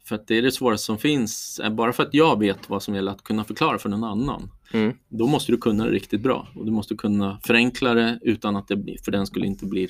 För 0.04 0.14
att 0.14 0.26
det 0.26 0.38
är 0.38 0.42
det 0.42 0.52
svåraste 0.52 0.84
som 0.86 0.98
finns. 0.98 1.60
Eh, 1.64 1.70
Bara 1.70 1.92
för 1.92 2.02
att 2.02 2.14
jag 2.14 2.38
vet 2.38 2.70
vad 2.70 2.82
som 2.82 2.94
gäller 2.94 3.12
att 3.12 3.24
kunna 3.24 3.44
förklara 3.44 3.78
för 3.78 3.88
någon 3.88 4.04
annan, 4.04 4.50
Mm. 4.72 4.96
då 5.08 5.26
måste 5.26 5.52
du 5.52 5.58
kunna 5.58 5.84
det 5.84 5.90
riktigt 5.90 6.20
bra. 6.20 6.48
Och 6.54 6.64
du 6.66 6.72
måste 6.72 6.94
kunna 6.94 7.40
förenkla 7.44 7.94
det 7.94 8.18
utan 8.22 8.56
att 8.56 8.68
det 8.68 8.76
blir, 8.76 8.96
för 9.04 9.12
den 9.12 9.26
skulle 9.26 9.46
inte 9.46 9.66
bli 9.66 9.88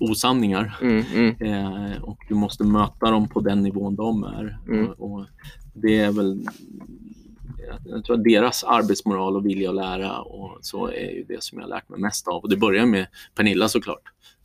osanningar. 0.00 0.78
Mm, 0.82 1.04
mm. 1.14 1.36
Eh, 1.42 2.02
och 2.02 2.18
du 2.28 2.34
måste 2.34 2.64
möta 2.64 3.10
dem 3.10 3.28
på 3.28 3.40
den 3.40 3.62
nivån 3.62 3.96
de 3.96 4.24
är. 4.24 4.58
Mm. 4.68 4.86
Och, 4.90 5.26
det 5.74 5.98
är 5.98 6.12
väl, 6.12 6.48
jag 7.84 8.04
tror 8.04 8.16
att 8.16 8.24
deras 8.24 8.64
arbetsmoral 8.64 9.36
och 9.36 9.46
vilja 9.46 9.68
att 9.70 9.76
lära 9.76 10.18
och 10.20 10.58
så 10.60 10.86
är 10.86 11.10
ju 11.10 11.24
det 11.28 11.42
som 11.42 11.58
jag 11.58 11.64
har 11.64 11.70
lärt 11.70 11.88
mig 11.88 12.00
mest 12.00 12.28
av. 12.28 12.42
Och 12.42 12.48
det 12.48 12.56
börjar 12.56 12.86
med 12.86 13.06
Pernilla 13.34 13.68
såklart. 13.68 14.02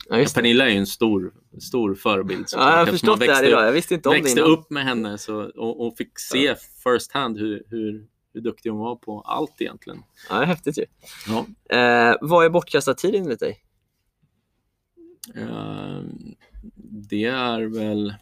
Ja, 0.08 0.16
det. 0.16 0.34
Pernilla 0.34 0.64
är 0.64 0.70
ju 0.70 0.76
en 0.78 0.86
stor, 0.86 1.32
stor 1.60 1.94
förebild. 1.94 2.46
Ja, 2.52 2.70
jag 2.70 2.78
har 2.78 2.86
förstått 2.86 3.20
det 3.20 3.32
här 3.34 3.44
idag. 3.44 3.58
upp- 3.60 3.64
Jag 3.66 3.72
visste 3.72 3.94
inte 3.94 4.08
om 4.08 4.14
det 4.14 4.20
växte 4.20 4.40
innan. 4.40 4.52
upp 4.52 4.70
med 4.70 4.84
henne 4.84 5.18
så, 5.18 5.42
och, 5.56 5.86
och 5.86 5.96
fick 5.96 6.18
se 6.18 6.54
first 6.84 7.12
hand 7.12 7.38
hur, 7.38 7.62
hur, 7.68 8.06
hur 8.34 8.40
duktig 8.40 8.70
hon 8.70 8.78
var 8.80 8.96
på 8.96 9.20
allt 9.20 9.60
egentligen. 9.60 9.98
Ja, 10.30 10.40
det 10.40 10.46
häftigt 10.46 10.78
ju. 10.78 10.84
Ja. 11.28 11.46
Eh, 11.78 12.16
vad 12.20 12.44
är 12.44 12.50
bortkastad 12.50 12.94
tid 12.94 13.14
enligt 13.14 13.40
dig? 13.40 13.58
Eh, 15.34 16.00
det 16.76 17.24
är 17.24 17.60
väl 17.62 18.14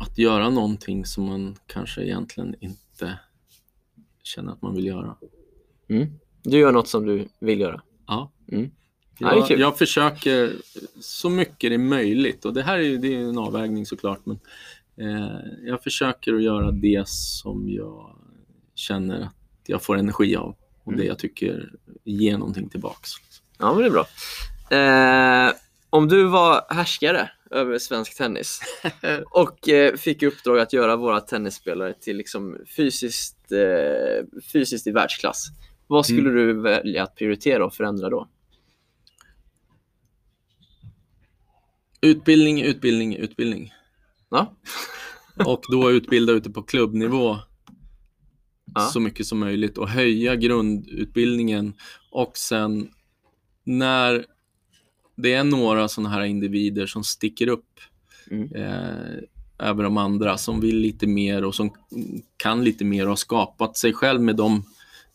att 0.00 0.18
göra 0.18 0.50
någonting 0.50 1.04
som 1.04 1.24
man 1.24 1.56
kanske 1.66 2.02
egentligen 2.04 2.54
inte 2.60 3.18
känner 4.22 4.52
att 4.52 4.62
man 4.62 4.74
vill 4.74 4.86
göra. 4.86 5.16
Mm. 5.88 6.06
Du 6.42 6.58
gör 6.58 6.72
något 6.72 6.88
som 6.88 7.06
du 7.06 7.28
vill 7.38 7.60
göra. 7.60 7.82
Ja. 8.06 8.32
Mm. 8.52 8.70
Jag, 9.18 9.50
jag 9.50 9.78
försöker 9.78 10.52
så 11.00 11.30
mycket 11.30 11.70
det 11.70 11.74
är 11.74 11.78
möjligt 11.78 12.44
och 12.44 12.54
det 12.54 12.62
här 12.62 12.78
är 12.78 12.82
ju 12.82 12.98
det 12.98 13.14
är 13.14 13.18
en 13.18 13.38
avvägning 13.38 13.86
såklart 13.86 14.20
men 14.24 14.38
eh, 14.96 15.36
jag 15.62 15.82
försöker 15.82 16.34
att 16.34 16.42
göra 16.42 16.70
det 16.70 17.08
som 17.08 17.68
jag 17.68 18.16
känner 18.74 19.20
att 19.20 19.34
jag 19.66 19.82
får 19.82 19.98
energi 19.98 20.36
av 20.36 20.54
och 20.84 20.92
Mm. 20.92 21.00
det 21.00 21.06
jag 21.06 21.18
tycker 21.18 21.72
ger 22.04 22.38
någonting 22.38 22.68
tillbaks. 22.68 23.10
Ja, 23.58 23.74
men 23.74 23.82
det 23.82 23.86
är 23.86 23.90
bra. 23.90 24.06
Eh, 24.76 25.54
om 25.90 26.08
du 26.08 26.24
var 26.24 26.74
härskare 26.74 27.30
över 27.50 27.78
svensk 27.78 28.16
tennis 28.16 28.60
och 29.30 29.68
eh, 29.68 29.96
fick 29.96 30.22
i 30.22 30.26
uppdrag 30.26 30.58
att 30.58 30.72
göra 30.72 30.96
våra 30.96 31.20
tennisspelare 31.20 31.94
till 32.00 32.16
liksom 32.16 32.56
fysiskt, 32.76 33.52
eh, 33.52 34.40
fysiskt 34.52 34.86
i 34.86 34.90
världsklass, 34.90 35.46
vad 35.86 36.06
skulle 36.06 36.30
du 36.30 36.60
välja 36.62 37.02
att 37.02 37.14
prioritera 37.16 37.64
och 37.64 37.74
förändra 37.74 38.10
då? 38.10 38.28
Utbildning, 42.00 42.62
utbildning, 42.62 43.16
utbildning. 43.16 43.72
Ja, 44.30 44.54
Och 45.44 45.62
då 45.70 45.90
utbilda 45.90 46.32
ute 46.32 46.50
på 46.50 46.62
klubbnivå 46.62 47.38
Ja. 48.74 48.80
så 48.80 49.00
mycket 49.00 49.26
som 49.26 49.38
möjligt 49.38 49.78
och 49.78 49.88
höja 49.88 50.36
grundutbildningen. 50.36 51.74
Och 52.10 52.36
sen 52.36 52.90
när 53.68 54.26
det 55.16 55.32
är 55.34 55.44
några 55.44 55.88
sådana 55.88 56.10
här 56.10 56.22
individer 56.24 56.86
som 56.86 57.04
sticker 57.04 57.48
upp 57.48 57.64
Mm. 58.30 58.54
eh, 58.54 59.18
över 59.58 59.82
de 59.82 59.96
andra 59.96 60.38
som 60.38 60.60
vill 60.60 60.76
lite 60.76 61.06
mer 61.06 61.44
och 61.44 61.54
som 61.54 61.70
kan 62.36 62.64
lite 62.64 62.84
mer 62.84 63.02
och 63.02 63.08
har 63.08 63.16
skapat 63.16 63.76
sig 63.76 63.92
själv 63.92 64.20
med 64.20 64.36
dem, 64.36 64.64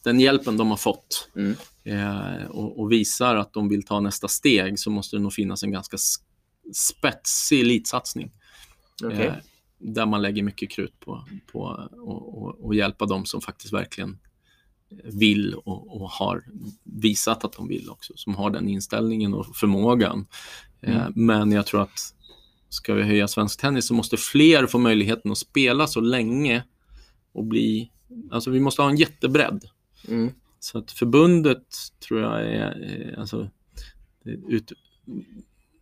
den 0.03 0.19
hjälpen 0.19 0.57
de 0.57 0.69
har 0.69 0.77
fått 0.77 1.29
Mm. 1.35 1.55
eh, 1.83 2.45
och, 2.45 2.79
och 2.79 2.91
visar 2.91 3.35
att 3.35 3.53
de 3.53 3.69
vill 3.69 3.83
ta 3.85 3.99
nästa 3.99 4.27
steg 4.27 4.79
så 4.79 4.89
måste 4.89 5.15
det 5.15 5.21
nog 5.21 5.33
finnas 5.33 5.63
en 5.63 5.71
ganska 5.71 5.97
spetsig 6.73 7.61
elitsatsning. 7.61 8.31
Okej. 9.03 9.27
Eh, 9.27 9.33
där 9.77 10.05
man 10.05 10.21
lägger 10.21 10.43
mycket 10.43 10.71
krut 10.71 10.99
på, 10.99 11.27
på 11.51 11.69
att 11.69 11.91
och, 11.93 12.65
och 12.65 12.75
hjälpa 12.75 13.05
dem 13.05 13.25
som 13.25 13.41
faktiskt 13.41 13.73
verkligen 13.73 14.19
vill 15.03 15.53
och, 15.53 16.01
och 16.01 16.09
har 16.09 16.43
visat 16.83 17.45
att 17.45 17.53
de 17.53 17.67
vill 17.67 17.89
också, 17.89 18.13
som 18.15 18.35
har 18.35 18.49
den 18.49 18.69
inställningen 18.69 19.33
och 19.33 19.55
förmågan. 19.55 20.27
Eh, 20.81 21.07
men 21.15 21.51
jag 21.51 21.65
tror 21.65 21.81
att 21.81 22.13
ska 22.69 22.93
vi 22.93 23.03
höja 23.03 23.27
svensk 23.27 23.61
tennis 23.61 23.87
så 23.87 23.93
måste 23.93 24.17
fler 24.17 24.67
få 24.67 24.77
möjligheten 24.77 25.31
att 25.31 25.37
spela 25.37 25.87
så 25.87 26.01
länge 26.01 26.63
och 27.31 27.43
bli, 27.43 27.91
alltså 28.31 28.49
vi 28.49 28.59
måste 28.59 28.81
ha 28.81 28.89
en 28.89 28.97
jättebredd. 28.97 29.65
Mm. 30.07 30.31
Så 30.59 30.77
att 30.77 30.91
förbundet 30.91 31.67
tror 32.07 32.21
jag 32.21 32.41
är, 32.41 33.11
eh, 33.13 33.19
alltså, 33.19 33.49
ut, 34.47 34.71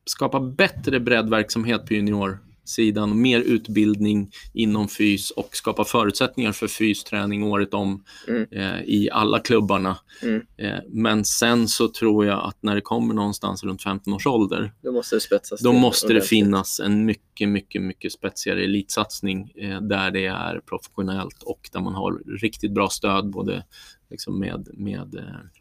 skapa 0.06 0.40
bättre 0.40 1.00
breddverksamhet 1.00 1.86
på 1.86 1.94
juniorsidan 1.94 2.51
och 2.64 3.10
mer 3.10 3.40
utbildning 3.40 4.32
inom 4.54 4.88
fys 4.88 5.32
och 5.32 5.56
skapa 5.56 5.84
förutsättningar 5.84 6.52
för 6.52 6.68
fysträning 6.68 7.44
året 7.44 7.74
om 7.74 8.04
Mm. 8.28 8.48
eh, 8.52 8.82
i 8.82 9.10
alla 9.12 9.40
klubbarna. 9.40 9.98
Mm. 10.22 10.42
Eh, 10.58 10.80
men 10.90 11.26
sen 11.26 11.68
så 11.68 11.88
tror 11.88 12.26
jag 12.26 12.40
att 12.48 12.58
när 12.64 12.76
det 12.76 12.82
kommer 12.82 13.14
någonstans 13.14 13.64
runt 13.64 13.84
15 13.84 14.14
års 14.14 14.28
ålder 14.28 14.74
Då 14.82 14.92
måste 14.92 15.16
det 15.16 15.20
spetsas 15.20 15.62
då 15.62 15.74
måste 15.74 16.14
det 16.14 16.22
finnas 16.22 16.80
en 16.80 17.06
mycket, 17.06 17.50
mycket, 17.50 17.82
mycket 17.82 18.12
spetsigare 18.12 18.64
elitsatsning 18.64 19.52
eh, 19.56 19.82
där 19.82 20.12
det 20.12 20.26
är 20.26 20.60
professionellt 20.70 21.44
och 21.44 21.70
där 21.72 21.80
man 21.80 21.94
har 21.96 22.40
riktigt 22.42 22.72
bra 22.72 22.90
stöd 22.90 23.30
både 23.30 23.66
liksom 24.10 24.40
med, 24.40 24.70
med 24.74 25.16
eh, 25.16 25.61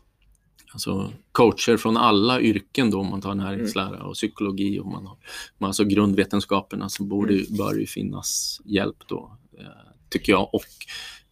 alltså 0.72 1.12
coacher 1.32 1.76
från 1.76 1.96
alla 1.96 2.40
yrken 2.40 2.90
då, 2.90 3.00
om 3.00 3.06
man 3.10 3.20
tar 3.20 3.34
näringslära 3.34 4.02
och 4.02 4.14
psykologi 4.14 4.78
och 4.78 4.86
man 4.86 5.06
har 5.06 5.16
man 5.58 5.68
alltså 5.68 5.84
grundvetenskaperna 5.84 6.88
så 6.88 7.02
borde, 7.02 7.44
bör 7.48 7.74
det 7.74 7.80
ju 7.80 7.86
finnas 7.86 8.60
hjälp 8.64 8.96
då, 9.06 9.36
eh, 9.58 9.64
tycker 10.08 10.32
jag. 10.32 10.54
Och 10.54 10.66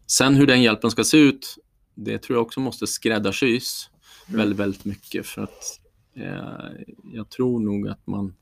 sen 0.07 0.35
hur 0.35 0.47
den 0.47 0.63
hjälpen 0.63 0.91
ska 0.91 1.05
se 1.05 1.19
ut, 1.19 1.57
det 1.95 2.19
tror 2.19 2.37
jag 2.37 2.47
också 2.47 2.61
måste 2.61 2.87
skräddarsys 2.87 3.91
väldigt, 4.27 4.59
väldigt 4.59 4.85
mycket 4.85 5.27
för 5.27 5.43
att 5.43 5.81
eh, 6.15 6.87
jag 7.13 7.31
tror 7.31 7.61
nog 7.61 7.89
att 7.89 8.07
man 8.07 8.35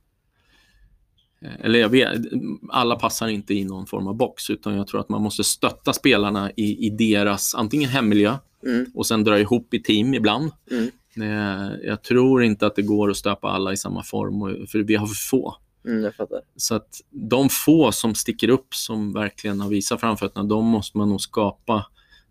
eller 1.61 1.79
jag 1.79 1.89
vet, 1.89 2.21
alla 2.69 2.97
passar 2.97 3.29
inte 3.29 3.55
i 3.55 3.65
någon 3.65 3.87
form 3.87 4.07
av 4.07 4.15
box 4.17 4.51
utan 4.51 4.75
jag 4.77 4.87
tror 4.87 5.01
att 5.01 5.09
man 5.09 5.23
måste 5.23 5.45
stötta 5.45 5.93
spelarna 5.93 6.51
i, 6.57 6.87
i 6.87 6.91
deras 6.91 7.55
antingen 7.55 7.91
hemmiljö 7.91 8.37
Mm. 8.67 8.91
och 8.95 9.07
sen 9.07 9.25
dra 9.25 9.41
ihop 9.41 9.75
i 9.75 9.83
team 9.83 10.15
ibland. 10.15 10.51
Mm. 10.71 10.91
Eh, 11.17 11.73
Jag 11.83 12.03
tror 12.03 12.43
inte 12.45 12.67
att 12.67 12.77
det 12.77 12.83
går 12.83 13.11
att 13.11 13.17
stöpa 13.17 13.49
alla 13.49 13.73
i 13.73 13.77
samma 13.77 14.03
form, 14.03 14.67
för 14.67 14.79
vi 14.79 14.95
har 14.95 15.07
för 15.07 15.15
få. 15.15 15.57
Mm. 15.87 16.13
Så 16.57 16.75
att 16.75 17.01
de 17.11 17.49
få 17.49 17.93
som 17.93 18.15
sticker 18.15 18.49
upp, 18.49 18.75
som 18.75 19.13
verkligen 19.13 19.61
har 19.61 19.69
visat 19.69 20.01
framfötterna, 20.01 20.45
de 20.45 20.65
måste 20.65 20.99
man 20.99 21.09
nog 21.09 21.21
skapa 21.21 21.87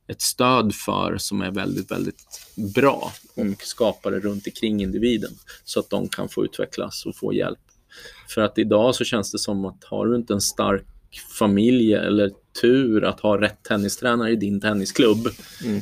ett 0.07 0.21
stöd 0.21 0.75
för 0.75 1.17
som 1.17 1.41
är 1.41 1.51
väldigt, 1.51 1.91
väldigt 1.91 2.23
bra 2.75 3.11
och 3.35 3.61
skapa 3.61 4.09
det 4.09 4.19
runt 4.19 4.47
omkring 4.47 4.81
individen 4.83 5.31
så 5.63 5.79
att 5.79 5.89
de 5.89 6.07
kan 6.07 6.29
få 6.29 6.45
utvecklas 6.45 7.05
och 7.05 7.15
få 7.15 7.33
hjälp. 7.33 7.59
För 8.29 8.41
att 8.41 8.57
idag 8.57 8.95
så 8.95 9.03
känns 9.03 9.31
det 9.31 9.39
som 9.39 9.65
att 9.65 9.83
har 9.83 10.05
du 10.05 10.15
inte 10.15 10.33
en 10.33 10.41
stark 10.41 10.85
familj 11.39 11.93
eller 11.93 12.31
tur 12.61 13.03
att 13.03 13.19
ha 13.19 13.41
rätt 13.41 13.63
tennistränare 13.63 14.31
i 14.31 14.35
din 14.35 14.61
tennisklubb 14.61 15.27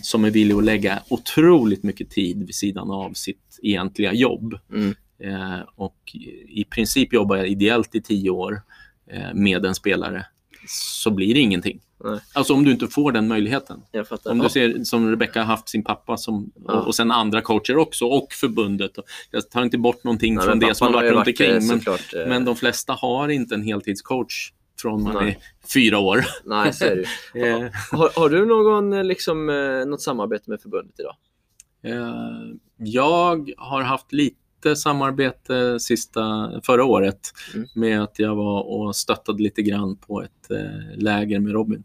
som 0.02 0.26
är 0.26 0.32
villig 0.32 0.56
att 0.56 0.64
lägga 0.64 1.00
otroligt 1.10 1.84
mycket 1.84 2.10
tid 2.10 2.46
vid 2.46 2.56
sidan 2.56 2.92
av 2.92 3.14
sitt 3.14 3.60
egentliga 3.62 4.14
jobb. 4.14 4.60
Mm. 4.72 4.96
Eh, 5.20 5.60
och 5.76 6.16
i 6.48 6.64
princip 6.64 7.14
jobbar 7.14 7.36
jag 7.36 7.48
ideellt 7.48 7.96
i 7.96 8.02
tio 8.02 8.30
år 8.30 8.62
eh, 9.08 9.34
med 9.34 9.66
en 9.66 9.76
spelare 9.76 10.26
så 10.68 11.12
blir 11.12 11.34
det 11.34 11.40
ingenting. 11.40 11.80
Nej. 12.04 12.20
Alltså 12.34 12.54
om 12.54 12.64
du 12.64 12.72
inte 12.72 12.88
får 12.88 13.12
den 13.12 13.28
möjligheten. 13.28 13.82
Om 14.26 14.40
du 14.40 14.50
ser 14.50 14.84
som 14.84 15.10
Rebecca 15.10 15.40
har 15.40 15.46
haft 15.46 15.70
sin 15.70 15.84
pappa 15.84 16.18
som, 16.18 16.52
Ja. 16.68 16.74
och, 16.74 16.88
och 16.88 16.96
sen 16.96 17.12
andra 17.12 17.42
coacher 17.42 17.78
också 17.78 18.06
och 18.06 18.34
förbundet. 18.34 18.98
Och 18.98 19.04
Jag 19.32 19.50
tar 19.50 19.64
inte 19.64 19.78
bort 19.78 20.04
någonting 20.04 20.36
Nej, 20.36 20.46
från 20.46 20.60
det 20.60 20.76
som 20.76 20.88
har 20.88 20.94
varit 20.94 21.12
runt 21.12 21.28
omkring. 21.28 21.48
eh, 21.50 21.54
Men, 21.54 21.62
såklart, 21.80 22.14
eh, 22.14 22.28
men 22.28 22.46
de 22.46 22.56
flesta 22.56 22.94
har 22.94 23.30
inte 23.30 23.56
en 23.56 23.62
heltidscoach 23.64 24.52
från 24.82 25.04
man 25.04 25.14
Nej. 25.16 25.40
är 25.64 25.68
fyra 25.74 26.00
år. 26.00 26.26
Nej, 26.46 26.74
så 26.74 26.86
är 26.86 26.96
det. 26.96 27.06
Eh, 27.48 27.60
Har, 27.92 28.20
har 28.20 28.30
du 28.30 28.46
någon, 28.46 28.94
eh, 28.94 29.04
liksom, 29.04 29.46
något 29.88 30.02
samarbete 30.02 30.50
med 30.50 30.62
förbundet 30.62 31.00
idag? 31.00 31.16
Jag 32.78 33.50
har 33.58 33.82
haft 33.82 34.14
lite 34.14 34.36
samarbete 34.76 35.80
sista, 35.80 36.52
förra 36.64 36.86
året 36.86 37.20
Mm. 37.56 37.68
med 37.76 38.04
att 38.04 38.20
jag 38.20 38.36
var 38.36 38.62
och 38.62 38.96
stöttade 38.96 39.44
lite 39.44 39.62
grann 39.62 39.98
på 39.98 40.22
ett 40.22 40.52
eh, 40.52 40.98
läger 40.98 41.40
med 41.40 41.52
Robin. 41.54 41.84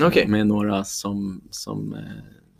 Eh, 0.00 0.06
Okej. 0.06 0.26
Med 0.28 0.46
några 0.46 0.84
som, 0.84 1.42
som, 1.50 1.94
eh, 1.94 2.00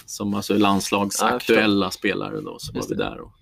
som 0.06 0.34
alltså 0.34 0.54
är 0.54 0.58
landslagsaktuella 0.58 1.90
spelare 1.90 2.40
då, 2.40 2.56
så 2.58 2.72
var 2.72 2.78
Just 2.78 2.90
vi 2.90 2.94
där 2.94 3.20
och 3.20 3.32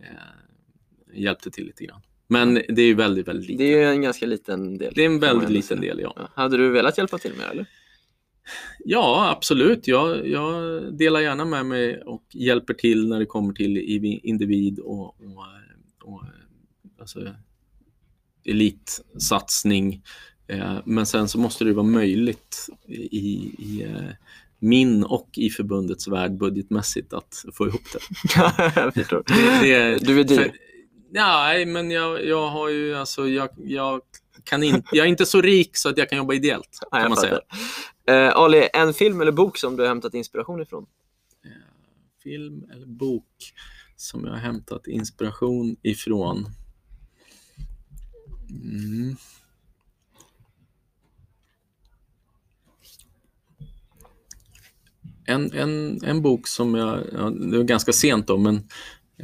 eh, 0.00 1.20
hjälpte 1.20 1.50
till 1.50 1.66
lite 1.66 1.84
grann. 1.84 2.00
Men 2.28 2.54
det 2.54 2.82
är 2.82 2.86
ju 2.86 2.94
väldigt, 2.94 3.28
väldigt 3.28 3.48
lite. 3.48 3.62
Det 3.62 3.74
är 3.74 3.78
ju 3.78 3.84
en 3.84 4.02
ganska 4.02 4.26
liten 4.26 4.78
del. 4.78 4.92
Det 4.96 5.02
är 5.02 5.06
en 5.06 5.20
väldigt 5.20 5.50
liten 5.50 5.80
del, 5.80 6.00
ja. 6.00 6.16
Hade 6.34 6.56
du 6.56 6.70
velat 6.70 6.98
hjälpa 6.98 7.18
till 7.18 7.32
mer 7.38 7.46
eller? 7.50 7.66
Ja, 8.84 9.30
absolut. 9.36 9.88
Jag, 9.88 10.28
jag 10.28 10.82
delar 10.98 11.20
gärna 11.20 11.44
med 11.44 11.66
mig 11.66 12.02
och 12.02 12.24
hjälper 12.32 12.74
till 12.74 13.08
när 13.08 13.18
det 13.18 13.26
kommer 13.26 13.52
till 13.52 13.76
individ 14.22 14.78
och, 14.78 15.04
och, 15.04 15.46
och 16.02 16.22
alltså, 17.00 17.34
elitsatsning. 18.44 20.02
Eh, 20.46 20.78
Men 20.84 21.06
sen 21.06 21.28
så 21.28 21.38
måste 21.38 21.64
det 21.64 21.72
vara 21.72 21.86
möjligt 21.86 22.68
i, 22.88 23.26
i 23.58 23.82
eh, 23.88 24.12
min 24.58 25.04
och 25.04 25.28
i 25.32 25.50
förbundets 25.50 26.08
värld 26.08 26.32
budgetmässigt 26.32 27.12
att 27.12 27.44
få 27.52 27.66
ihop 27.66 27.82
det. 27.92 27.98
jag 28.76 28.94
förstår. 28.94 29.22
det 29.62 30.06
Du 30.06 30.20
är 30.20 30.24
dyr. 30.24 30.52
Nej, 31.10 31.66
men 31.66 31.90
jag, 31.90 32.26
jag 32.26 32.48
har 32.48 32.68
ju 32.68 32.94
alltså, 32.94 33.28
jag, 33.28 33.48
jag 33.64 34.00
kan 34.44 34.62
inte, 34.62 34.88
jag 34.92 35.06
är 35.06 35.10
inte 35.10 35.26
så 35.26 35.40
rik 35.40 35.76
så 35.76 35.88
att 35.88 35.98
jag 35.98 36.08
kan 36.08 36.18
jobba 36.18 36.34
ideellt, 36.34 36.78
kan 36.90 37.08
man 37.08 37.16
säga. 37.16 37.40
Eh, 38.06 38.36
Ali, 38.36 38.68
en 38.72 38.94
film 38.94 39.20
eller 39.20 39.32
bok 39.32 39.58
som 39.58 39.76
du 39.76 39.82
har 39.82 39.88
hämtat 39.88 40.14
inspiration 40.14 40.62
ifrån? 40.62 40.86
Eh, 41.44 41.50
film 42.22 42.64
eller 42.72 42.86
bok 42.86 43.54
som 43.96 44.24
jag 44.24 44.30
har 44.30 44.38
hämtat 44.38 44.86
inspiration 44.86 45.76
ifrån? 45.82 46.46
Mm. 48.50 49.16
En, 55.24 55.52
en, 55.52 56.04
en 56.04 56.22
bok 56.22 56.48
som 56.48 56.74
jag, 56.74 57.04
ja, 57.12 57.30
det 57.30 57.56
var 57.56 57.64
ganska 57.64 57.92
sent 57.92 58.26
då, 58.26 58.38
men 58.38 58.68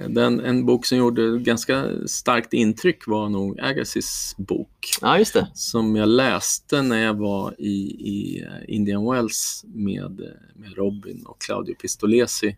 den, 0.09 0.41
en 0.41 0.67
bok 0.67 0.87
som 0.87 0.99
gjorde 0.99 1.39
ganska 1.39 1.85
starkt 2.07 2.53
intryck 2.53 3.07
var 3.07 3.29
nog 3.29 3.61
Agassiz 3.61 4.35
bok 4.39 4.89
Ja, 5.01 5.19
just 5.19 5.35
det. 5.35 5.49
som 5.55 5.97
jag 5.97 6.09
läste 6.09 6.83
när 6.83 6.99
jag 7.05 7.15
var 7.15 7.55
i, 7.59 7.73
i 8.01 8.43
eh, 8.43 8.75
Indian 8.75 9.11
Wells 9.13 9.65
med, 9.67 10.21
eh, 10.21 10.27
med 10.55 10.77
Robin 10.77 11.27
och 11.27 11.41
Claudio 11.41 11.75
Pistolesi. 11.75 12.57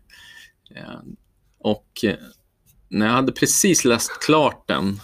Eh, 0.75 0.99
Och 1.59 2.05
när 2.89 3.05
jag 3.05 3.13
hade 3.13 3.31
precis 3.31 3.85
läst 3.85 4.11
klart 4.25 4.67
den 4.67 4.99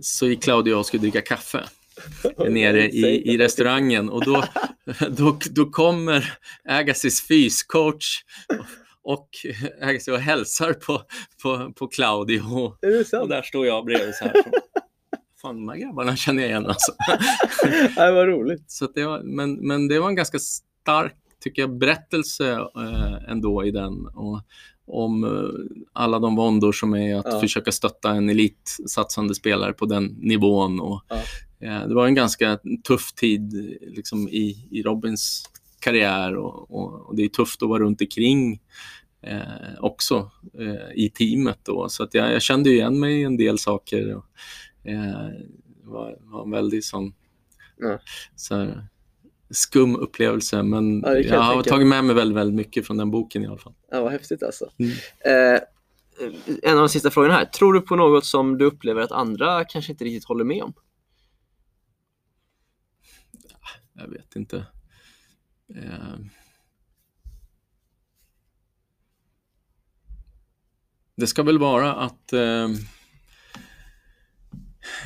så 0.00 0.26
gick 0.26 0.42
Claudio 0.42 0.72
och 0.72 0.78
jag 0.78 0.86
skulle 0.86 1.00
dricka 1.00 1.20
kaffe 1.20 1.64
nere 2.48 2.88
i, 2.90 3.32
i 3.32 3.38
restaurangen 3.38 4.08
och 4.08 4.24
då, 4.24 4.44
då, 5.10 5.38
då 5.50 5.66
kommer 5.70 6.38
Agassiz 6.64 7.26
fyscoach 7.28 8.22
och 9.08 9.28
Agassi 9.82 10.10
och 10.10 10.18
hälsar 10.18 10.72
på, 10.72 11.02
på, 11.42 11.72
på 11.76 11.86
Claudio. 11.88 12.40
Och 12.40 13.28
där 13.28 13.42
står 13.42 13.66
jag 13.66 13.84
bredvid 13.84 14.14
så 14.14 14.24
här. 14.24 14.34
Fan, 15.42 15.54
de 15.56 15.68
här 15.68 15.76
grabbarna 15.76 16.16
känner 16.16 16.42
jag 16.42 16.50
igen 16.50 16.66
alltså. 16.66 16.92
Nej, 17.96 18.12
vad 18.12 18.26
roligt. 18.28 18.70
Så 18.70 18.86
det 18.94 19.04
var, 19.04 19.22
men, 19.22 19.54
men 19.54 19.88
det 19.88 19.98
var 20.00 20.08
en 20.08 20.14
ganska 20.14 20.38
stark, 20.38 21.14
tycker 21.42 21.62
jag, 21.62 21.78
berättelse 21.78 22.52
eh, 22.76 23.30
ändå 23.30 23.64
i 23.64 23.70
den. 23.70 24.06
Och, 24.06 24.40
om 24.86 25.24
eh, 25.24 25.80
alla 25.92 26.18
de 26.18 26.36
våndor 26.36 26.72
som 26.72 26.94
är 26.94 27.16
att 27.16 27.26
Ja. 27.30 27.40
försöka 27.40 27.72
stötta 27.72 28.10
en 28.10 28.28
elitsatsande 28.30 29.34
spelare 29.34 29.72
på 29.72 29.86
den 29.86 30.04
nivån. 30.04 30.80
Och, 30.80 31.02
Ja. 31.08 31.16
eh, 31.66 31.88
det 31.88 31.94
var 31.94 32.06
en 32.06 32.14
ganska 32.14 32.58
tuff 32.86 33.12
tid 33.12 33.52
liksom, 33.80 34.28
i, 34.28 34.68
i 34.70 34.82
Robins 34.82 35.42
karriär 35.80 36.36
och, 36.36 36.70
och, 36.70 37.08
och 37.08 37.16
det 37.16 37.24
är 37.24 37.28
tufft 37.28 37.62
att 37.62 37.68
vara 37.68 37.82
runt 37.82 38.00
omkring 38.00 38.60
eh, 39.22 39.80
också 39.80 40.30
eh, 40.58 40.92
i 40.94 41.10
teamet. 41.10 41.58
Då. 41.62 41.88
Så 41.88 42.02
att 42.02 42.14
jag, 42.14 42.32
jag 42.32 42.42
kände 42.42 42.70
igen 42.70 43.00
mig 43.00 43.20
i 43.20 43.24
en 43.24 43.36
del 43.36 43.58
saker. 43.58 44.14
Och, 44.14 44.26
eh, 44.90 45.28
var, 45.82 46.16
var 46.20 46.44
en 46.44 46.50
väldigt 46.50 46.84
sån 46.84 47.14
Ja. 47.80 47.98
så 48.36 48.54
här, 48.54 48.86
skum 49.50 49.96
upplevelse. 49.96 50.62
Men 50.62 51.00
Ja, 51.00 51.12
jag 51.12 51.24
jag 51.24 51.40
har 51.40 51.62
tagit 51.62 51.86
med 51.86 52.04
mig 52.04 52.14
väldigt, 52.14 52.36
väldigt 52.36 52.54
mycket 52.56 52.86
från 52.86 52.96
den 52.96 53.10
boken 53.10 53.42
i 53.42 53.46
alla 53.46 53.58
fall. 53.58 53.74
Ja, 53.90 54.02
vad 54.02 54.12
häftigt 54.12 54.42
alltså. 54.42 54.70
Mm. 54.78 54.92
Eh, 55.24 55.60
en 56.62 56.72
av 56.72 56.78
de 56.78 56.88
sista 56.88 57.10
frågorna 57.10 57.34
här. 57.34 57.44
Tror 57.44 57.72
du 57.72 57.80
på 57.80 57.96
något 57.96 58.24
som 58.24 58.58
du 58.58 58.64
upplever 58.64 59.02
att 59.02 59.12
andra 59.12 59.64
kanske 59.64 59.92
inte 59.92 60.04
riktigt 60.04 60.24
håller 60.24 60.44
med 60.44 60.62
om? 60.62 60.72
Jag 63.94 64.08
vet 64.08 64.36
inte. 64.36 64.66
Eh, 65.76 66.14
Det 71.18 71.26
ska 71.26 71.42
väl 71.42 71.58
vara 71.58 71.94
att 71.94 72.32
eh, 72.32 72.68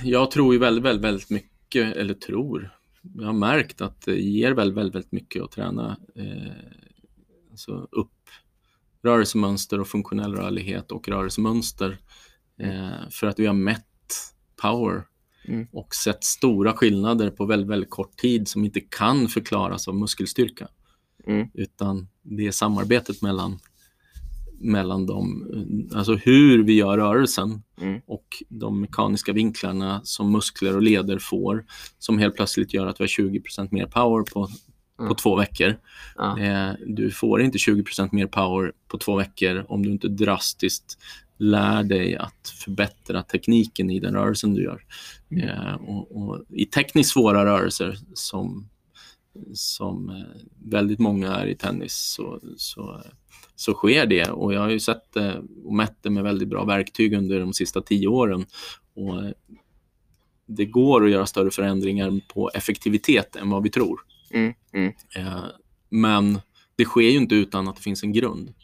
jag 0.05 0.31
tror 0.31 0.55
ju 0.55 0.61
väldigt, 0.61 0.85
väldigt, 0.85 1.05
väldigt 1.05 1.31
mycket, 1.31 1.97
eller 1.97 2.15
tror, 2.15 2.77
jag 3.03 3.27
har 3.27 3.33
märkt 3.33 3.81
att 3.81 4.03
det 4.03 4.15
ger 4.15 4.53
väldigt, 4.53 4.77
väldigt, 4.77 4.95
väldigt 4.95 5.13
mycket 5.13 5.43
att 5.43 5.51
träna 5.51 5.97
eh, 6.17 6.53
alltså 7.51 7.89
upp 7.91 8.29
rörelsemönster 9.03 9.81
och 9.81 9.89
funktionell 9.89 10.35
rörlighet 10.35 10.93
och 10.93 11.09
rörelsemönster. 11.09 11.99
Eh, 12.59 13.09
för 13.11 13.27
att 13.27 13.39
vi 13.39 13.47
har 13.47 13.55
mätt 13.55 14.35
power 14.63 15.05
Mm. 15.45 15.67
och 15.73 15.95
sett 15.95 16.25
stora 16.25 16.73
skillnader 16.73 17.31
på 17.31 17.47
väldigt, 17.47 17.69
väldigt 17.69 17.91
kort 17.91 18.17
tid 18.17 18.49
som 18.49 18.65
inte 18.65 18.81
kan 18.81 19.29
förklaras 19.29 19.89
av 19.89 19.95
muskelstyrka. 19.95 20.69
Mm. 21.27 21.49
Utan 21.55 22.09
det 22.23 22.47
är 22.47 22.51
samarbetet 22.51 23.23
mellan, 23.23 23.59
mellan 24.63 25.07
dem, 25.07 25.47
alltså 25.95 26.15
hur 26.15 26.63
vi 26.63 26.73
gör 26.75 26.99
rörelsen 26.99 27.63
Mm. 27.81 28.01
och 28.07 28.27
de 28.49 28.81
mekaniska 28.81 29.33
vinklarna 29.33 30.01
som 30.05 30.33
muskler 30.33 30.77
och 30.77 30.83
leder 30.83 31.19
får 31.19 31.65
som 31.99 32.19
helt 32.19 32.37
plötsligt 32.37 32.75
gör 32.75 32.87
att 32.87 33.01
vi 33.01 33.03
har 33.03 33.09
20% 33.09 33.69
mer 33.71 33.87
power 33.87 34.23
på, 34.23 34.49
på 34.97 35.03
Mm. 35.03 35.17
två 35.17 35.37
veckor. 35.37 35.77
Ja. 36.17 36.39
Eh, 36.39 36.73
du 36.87 37.11
får 37.11 37.43
inte 37.43 37.59
20% 37.59 38.09
mer 38.13 38.27
power 38.27 38.73
på 38.89 38.99
två 38.99 39.17
veckor 39.17 39.65
om 39.69 39.83
du 39.87 39.91
inte 39.93 40.09
drastiskt 40.09 40.99
lär 41.39 41.83
dig 41.83 42.17
att 42.17 42.49
förbättra 42.65 43.23
tekniken 43.23 43.91
i 43.91 44.01
den 44.01 44.15
rörelsen 44.15 44.55
du 44.55 44.63
gör. 44.63 44.85
Mm. 45.31 45.49
Eh, 45.49 45.75
och, 45.75 46.17
och 46.17 46.43
I 46.49 46.65
tekniskt 46.67 47.11
svåra 47.13 47.45
rörelser 47.45 47.99
som, 48.15 48.69
som 49.55 50.09
eh, 50.11 50.43
väldigt 50.65 50.99
många 50.99 51.35
är 51.35 51.47
i 51.47 51.55
tennis 51.57 51.95
så, 52.17 52.41
så, 52.57 53.03
så 53.63 53.75
sker 53.75 54.07
det. 54.07 54.31
Och 54.31 54.55
jag 54.55 54.61
har 54.61 54.71
ju 54.71 54.81
sett 54.81 55.13
det 55.13 55.43
och 55.65 55.75
mätt 55.75 55.97
det 56.01 56.11
med 56.11 56.23
väldigt 56.23 56.49
bra 56.49 56.65
verktyg 56.65 57.15
under 57.15 57.41
de 57.41 57.53
sista 57.53 57.81
tio 57.81 58.09
åren. 58.09 58.47
Och 58.97 59.25
eh, 59.25 59.31
det 60.47 60.65
går 60.65 61.05
att 61.05 61.11
göra 61.11 61.27
större 61.27 61.51
förändringar 61.51 62.21
på 62.29 62.51
effektivitet 62.55 63.37
än 63.37 63.51
vad 63.51 63.63
vi 63.63 63.71
tror. 63.71 64.01
Mm. 64.31 64.55
Mm. 64.73 64.93
Eh, 65.17 65.45
Men 65.91 66.41
det 66.77 66.85
sker 66.85 67.01
ju 67.01 67.17
inte 67.17 67.35
utan 67.35 67.69
att 67.69 67.77
det 67.77 67.83
finns 67.83 68.03
en 68.03 68.13
grund. 68.13 68.55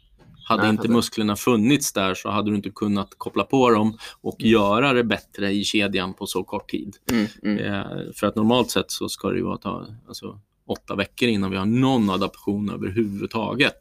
Hade 0.45 0.63
Nej, 0.63 0.71
inte 0.71 0.89
musklerna 0.89 1.37
funnits 1.37 1.93
där 1.93 2.15
så 2.15 2.31
hade 2.31 2.51
du 2.51 2.57
inte 2.57 2.71
kunnat 2.71 3.15
koppla 3.19 3.45
på 3.45 3.71
dem 3.71 3.99
och 4.21 4.37
göra 4.43 4.93
det 4.93 5.05
bättre 5.05 5.53
i 5.53 5.65
kedjan 5.65 6.15
på 6.15 6.27
så 6.27 6.45
kort 6.45 6.71
tid. 6.71 6.97
Mm. 7.13 7.27
Mm. 7.43 7.59
Eh, 7.59 8.13
För 8.15 8.27
att 8.27 8.37
normalt 8.37 8.71
sett 8.71 8.91
så 8.91 9.09
ska 9.09 9.29
det 9.31 9.37
ju 9.37 9.45
vara 9.45 9.57
ta, 9.57 9.87
alltså, 10.09 10.41
åtta 10.67 10.95
veckor 10.95 11.29
innan 11.29 11.51
vi 11.51 11.57
har 11.57 11.67
någon 11.67 12.11
adaption 12.11 12.71
överhuvudtaget. 12.71 13.81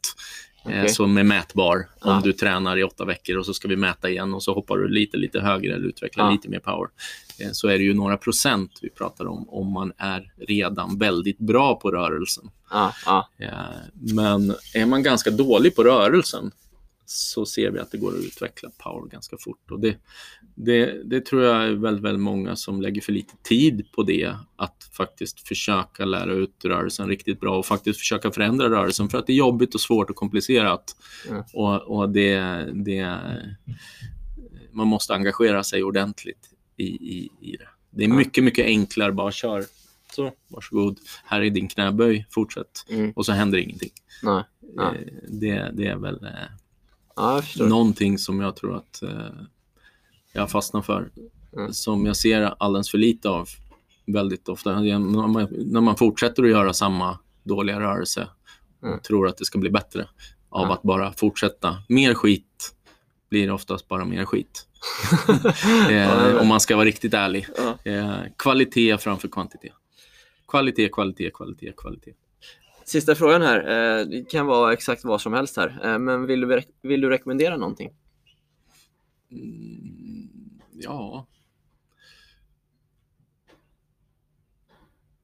Eh, 0.64 0.68
Okej. 0.68 0.88
Som 0.88 1.18
är 1.18 1.22
mätbar 1.22 1.88
om 2.00 2.20
du 2.22 2.32
tränar 2.32 2.76
i 2.78 2.82
åtta 2.84 3.04
veckor 3.04 3.36
och 3.36 3.46
så 3.46 3.54
ska 3.54 3.68
vi 3.68 3.76
mäta 3.76 4.10
igen 4.10 4.34
och 4.34 4.42
så 4.42 4.54
hoppar 4.54 4.76
du 4.78 4.88
lite, 4.88 5.16
lite 5.16 5.40
högre 5.40 5.74
eller 5.74 5.86
utvecklar 5.88 6.24
Ja. 6.24 6.30
lite 6.30 6.48
mer 6.48 6.58
power. 6.58 6.88
Eh, 7.40 7.48
Så 7.52 7.68
är 7.68 7.78
det 7.78 7.84
ju 7.84 7.94
några 7.94 8.16
procent 8.16 8.78
vi 8.82 8.90
pratar 8.90 9.26
om, 9.26 9.48
om 9.48 9.72
man 9.72 9.92
är 9.98 10.32
redan 10.48 10.98
väldigt 10.98 11.38
bra 11.38 11.74
på 11.74 11.90
rörelsen. 11.90 12.50
Eh, 13.38 13.70
Men 13.92 14.54
är 14.74 14.86
man 14.86 15.02
ganska 15.02 15.30
dålig 15.30 15.76
på 15.76 15.84
rörelsen 15.84 16.50
så 17.10 17.46
ser 17.46 17.70
vi 17.70 17.78
att 17.78 17.90
det 17.90 17.98
går 17.98 18.14
att 18.18 18.24
utveckla 18.24 18.70
power 18.78 19.08
ganska 19.08 19.36
fort. 19.40 19.70
Och 19.70 19.80
det, 19.80 19.96
det, 20.54 21.02
det 21.04 21.26
tror 21.26 21.42
jag 21.42 21.64
är 21.64 21.72
väldigt, 21.72 22.04
väldigt 22.04 22.22
många 22.22 22.56
som 22.56 22.82
lägger 22.82 23.00
för 23.00 23.12
lite 23.12 23.34
tid 23.42 23.92
på 23.92 24.02
det. 24.02 24.34
Att 24.56 24.90
faktiskt 24.92 25.48
försöka 25.48 26.04
lära 26.04 26.32
ut 26.32 26.64
rörelsen 26.64 27.08
riktigt 27.08 27.40
bra 27.40 27.58
och 27.58 27.66
faktiskt 27.66 27.98
försöka 27.98 28.30
förändra 28.30 28.70
rörelsen 28.70 29.08
för 29.08 29.18
att 29.18 29.26
det 29.26 29.32
är 29.32 29.36
jobbigt 29.36 29.74
och 29.74 29.80
svårt 29.80 30.10
och 30.10 30.16
komplicerat. 30.16 30.96
Mm. 31.28 31.42
Och, 31.54 31.82
och 31.82 32.10
det, 32.10 32.40
det, 32.84 33.18
man 34.72 34.86
måste 34.86 35.14
engagera 35.14 35.64
sig 35.64 35.82
ordentligt 35.84 36.50
i, 36.76 36.86
i, 36.86 37.30
i 37.40 37.56
det. 37.56 37.68
Det 37.90 38.04
är 38.04 38.08
mycket, 38.08 38.44
mycket 38.44 38.66
enklare. 38.66 39.12
Bara 39.12 39.32
kör. 39.32 39.64
Så, 40.14 40.32
varsågod. 40.48 40.98
Här 41.24 41.40
är 41.40 41.50
din 41.50 41.68
knäböj. 41.68 42.26
Fortsätt. 42.30 42.86
Mm. 42.90 43.12
Och 43.16 43.26
så 43.26 43.32
händer 43.32 43.58
ingenting. 43.58 43.90
Nej. 44.22 44.44
Nej. 44.74 44.86
Eh, 44.86 45.28
Det, 45.28 45.70
det 45.74 45.86
är 45.86 45.96
väl 45.96 46.24
eh, 46.24 46.30
Ja, 47.18 47.42
någonting 47.56 48.18
som 48.18 48.40
jag 48.40 48.56
tror 48.56 48.76
att 48.76 49.02
eh, 49.02 49.30
jag 50.32 50.50
fastnar 50.50 50.82
för. 50.82 51.10
Mm. 51.56 51.72
Som 51.72 52.06
jag 52.06 52.16
ser 52.16 52.54
alldeles 52.58 52.90
för 52.90 52.98
lite 52.98 53.28
av 53.28 53.48
väldigt 54.06 54.48
ofta. 54.48 54.80
När 54.80 54.98
man, 54.98 55.48
när 55.50 55.80
man 55.80 55.96
fortsätter 55.96 56.42
att 56.42 56.50
göra 56.50 56.72
samma 56.72 57.18
dåliga 57.44 57.80
rörelse 57.80 58.28
och 58.80 58.88
Mm. 58.88 59.00
tror 59.00 59.28
att 59.28 59.36
det 59.36 59.44
ska 59.44 59.58
bli 59.58 59.70
bättre 59.70 60.08
av 60.48 60.66
Ja. 60.66 60.72
att 60.72 60.82
bara 60.82 61.12
fortsätta. 61.12 61.76
Mer 61.88 62.14
skit 62.14 62.74
blir 63.30 63.50
oftast 63.50 63.88
bara 63.88 64.04
mer 64.04 64.24
skit. 64.24 64.64
Eh, 65.90 66.36
om 66.40 66.48
man 66.48 66.60
ska 66.60 66.76
vara 66.76 66.84
riktigt 66.86 67.14
ärlig. 67.14 67.46
Eh, 67.84 68.16
kvalitet 68.38 68.98
framför 68.98 69.28
kvantitet. 69.28 69.72
Kvalitet, 70.48 70.88
kvalitet, 70.88 71.30
kvalitet, 71.34 71.72
kvalitet. 71.76 72.12
Sista 72.88 73.14
frågan 73.14 73.42
här. 73.42 73.58
Eh, 74.00 74.06
Det 74.06 74.30
kan 74.30 74.46
vara 74.46 74.72
exakt 74.72 75.04
vad 75.04 75.20
som 75.20 75.32
helst 75.32 75.56
här. 75.56 75.80
Eh, 75.84 75.98
Men 75.98 76.26
vill 76.26 76.40
du, 76.40 76.62
vill 76.82 77.00
du 77.00 77.08
rekommendera 77.08 77.56
någonting? 77.56 77.90
Mm, 79.30 80.28
ja. 80.72 81.26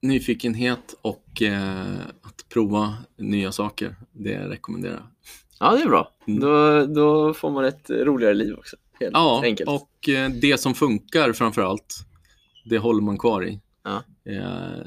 Nyfikenhet 0.01 0.95
och 1.01 1.41
eh, 1.41 1.95
att 2.21 2.45
prova 2.49 2.93
nya 3.17 3.51
saker, 3.51 3.95
det 4.11 4.37
rekommenderar 4.49 4.93
jag. 4.93 5.03
Ja, 5.59 5.75
det 5.75 5.81
är 5.81 5.87
bra. 5.87 6.11
Mm. 6.27 6.39
Då, 6.39 6.85
då 6.85 7.33
får 7.33 7.51
man 7.51 7.65
ett 7.65 7.89
roligare 7.89 8.33
liv 8.33 8.53
också. 8.57 8.75
Helt 8.99 9.13
Ja, 9.13 9.41
enkelt. 9.43 9.69
och 9.69 10.09
eh, 10.09 10.29
det 10.29 10.57
som 10.59 10.73
funkar 10.73 11.33
framför 11.33 11.61
allt, 11.61 11.95
det 12.65 12.77
håller 12.77 13.01
man 13.01 13.17
kvar 13.17 13.45
i. 13.47 13.59
Ja. 13.83 14.03
Eh, 14.31 14.79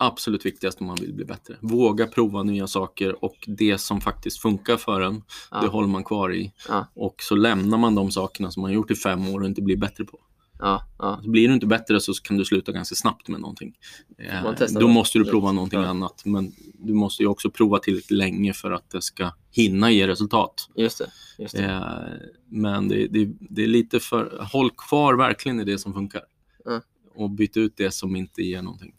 absolut 0.00 0.46
viktigast 0.46 0.80
om 0.80 0.86
man 0.86 0.96
vill 1.00 1.14
bli 1.14 1.24
bättre. 1.24 1.56
Våga 1.60 2.06
prova 2.06 2.42
nya 2.42 2.66
saker 2.66 3.24
och 3.24 3.36
det 3.46 3.78
som 3.78 4.00
faktiskt 4.00 4.38
funkar 4.42 4.76
för 4.76 5.00
en, 5.00 5.22
Ja. 5.50 5.60
det 5.60 5.68
håller 5.68 5.88
man 5.88 6.04
kvar 6.04 6.34
i. 6.34 6.52
Ja. 6.68 6.86
Och 6.94 7.14
så 7.22 7.34
lämnar 7.34 7.78
man 7.78 7.94
de 7.94 8.10
sakerna 8.10 8.50
som 8.50 8.60
man 8.62 8.72
gjort 8.72 8.90
i 8.90 8.94
fem 8.94 9.28
år 9.28 9.40
och 9.40 9.46
inte 9.46 9.62
blir 9.62 9.76
bättre 9.76 10.04
på. 10.04 10.18
Ja, 10.62 10.82
ja. 10.98 11.20
Blir 11.24 11.48
du 11.48 11.54
inte 11.54 11.66
bättre 11.66 12.00
så 12.00 12.12
kan 12.14 12.36
du 12.36 12.44
sluta 12.44 12.72
ganska 12.72 12.94
snabbt 12.94 13.28
med 13.28 13.40
någonting. 13.40 13.74
Eh, 14.18 14.68
Då 14.80 14.88
måste 14.88 15.18
du 15.18 15.24
prova 15.24 15.52
någonting 15.52 15.80
Ja. 15.80 15.86
annat. 15.86 16.22
Men 16.24 16.52
du 16.74 16.92
måste 16.94 17.22
ju 17.22 17.26
också 17.28 17.50
prova 17.50 17.78
tillräckligt 17.78 18.10
länge 18.18 18.52
för 18.52 18.70
att 18.70 18.90
det 18.90 19.02
ska 19.02 19.30
hinna 19.50 19.90
ge 19.90 20.06
resultat. 20.08 20.68
Just 20.76 20.98
det. 20.98 21.10
Just 21.38 21.56
det. 21.56 21.64
Eh, 21.64 22.28
Men 22.48 22.88
det, 22.88 23.06
det, 23.06 23.28
det 23.40 23.62
är 23.62 23.68
lite 23.68 24.00
för... 24.00 24.46
Håll 24.52 24.70
kvar 24.70 25.14
verkligen 25.14 25.60
i 25.60 25.64
det 25.64 25.78
som 25.78 25.92
funkar. 25.94 26.22
Ja. 26.64 26.80
Och 27.14 27.30
byt 27.30 27.56
ut 27.56 27.76
det 27.76 27.90
som 27.90 28.16
inte 28.16 28.42
ger 28.42 28.62
någonting. 28.62 28.92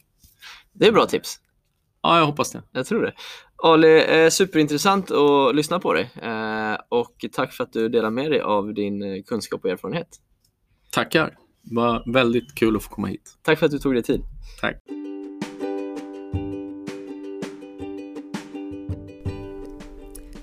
Det 0.72 0.86
är 0.86 0.92
bra 0.92 1.06
tips. 1.06 1.40
Ja, 2.02 2.18
jag 2.18 2.26
hoppas 2.26 2.52
det. 2.52 2.62
Jag 2.72 2.86
tror 2.86 3.02
det. 3.02 3.12
Ali, 3.56 4.22
eh, 4.24 4.28
superintressant 4.28 5.10
att 5.10 5.54
lyssna 5.54 5.78
på 5.78 5.92
dig. 5.92 6.10
Eh, 6.22 6.76
och 6.88 7.24
tack 7.32 7.52
för 7.52 7.64
att 7.64 7.72
du 7.72 7.88
delar 7.88 8.10
med 8.10 8.30
dig 8.30 8.40
av 8.40 8.74
din 8.74 9.02
eh, 9.02 9.22
kunskap 9.22 9.64
och 9.64 9.70
erfarenhet. 9.70 10.08
Tackar. 10.90 11.36
Det 11.62 11.74
var 11.74 12.12
väldigt 12.12 12.54
kul 12.54 12.76
att 12.76 12.82
få 12.82 12.90
komma 12.90 13.06
hit. 13.06 13.38
Tack 13.42 13.58
för 13.58 13.66
att 13.66 13.72
du 13.72 13.78
tog 13.78 13.94
dig 13.94 14.02
tid. 14.02 14.22
Tack. 14.60 14.76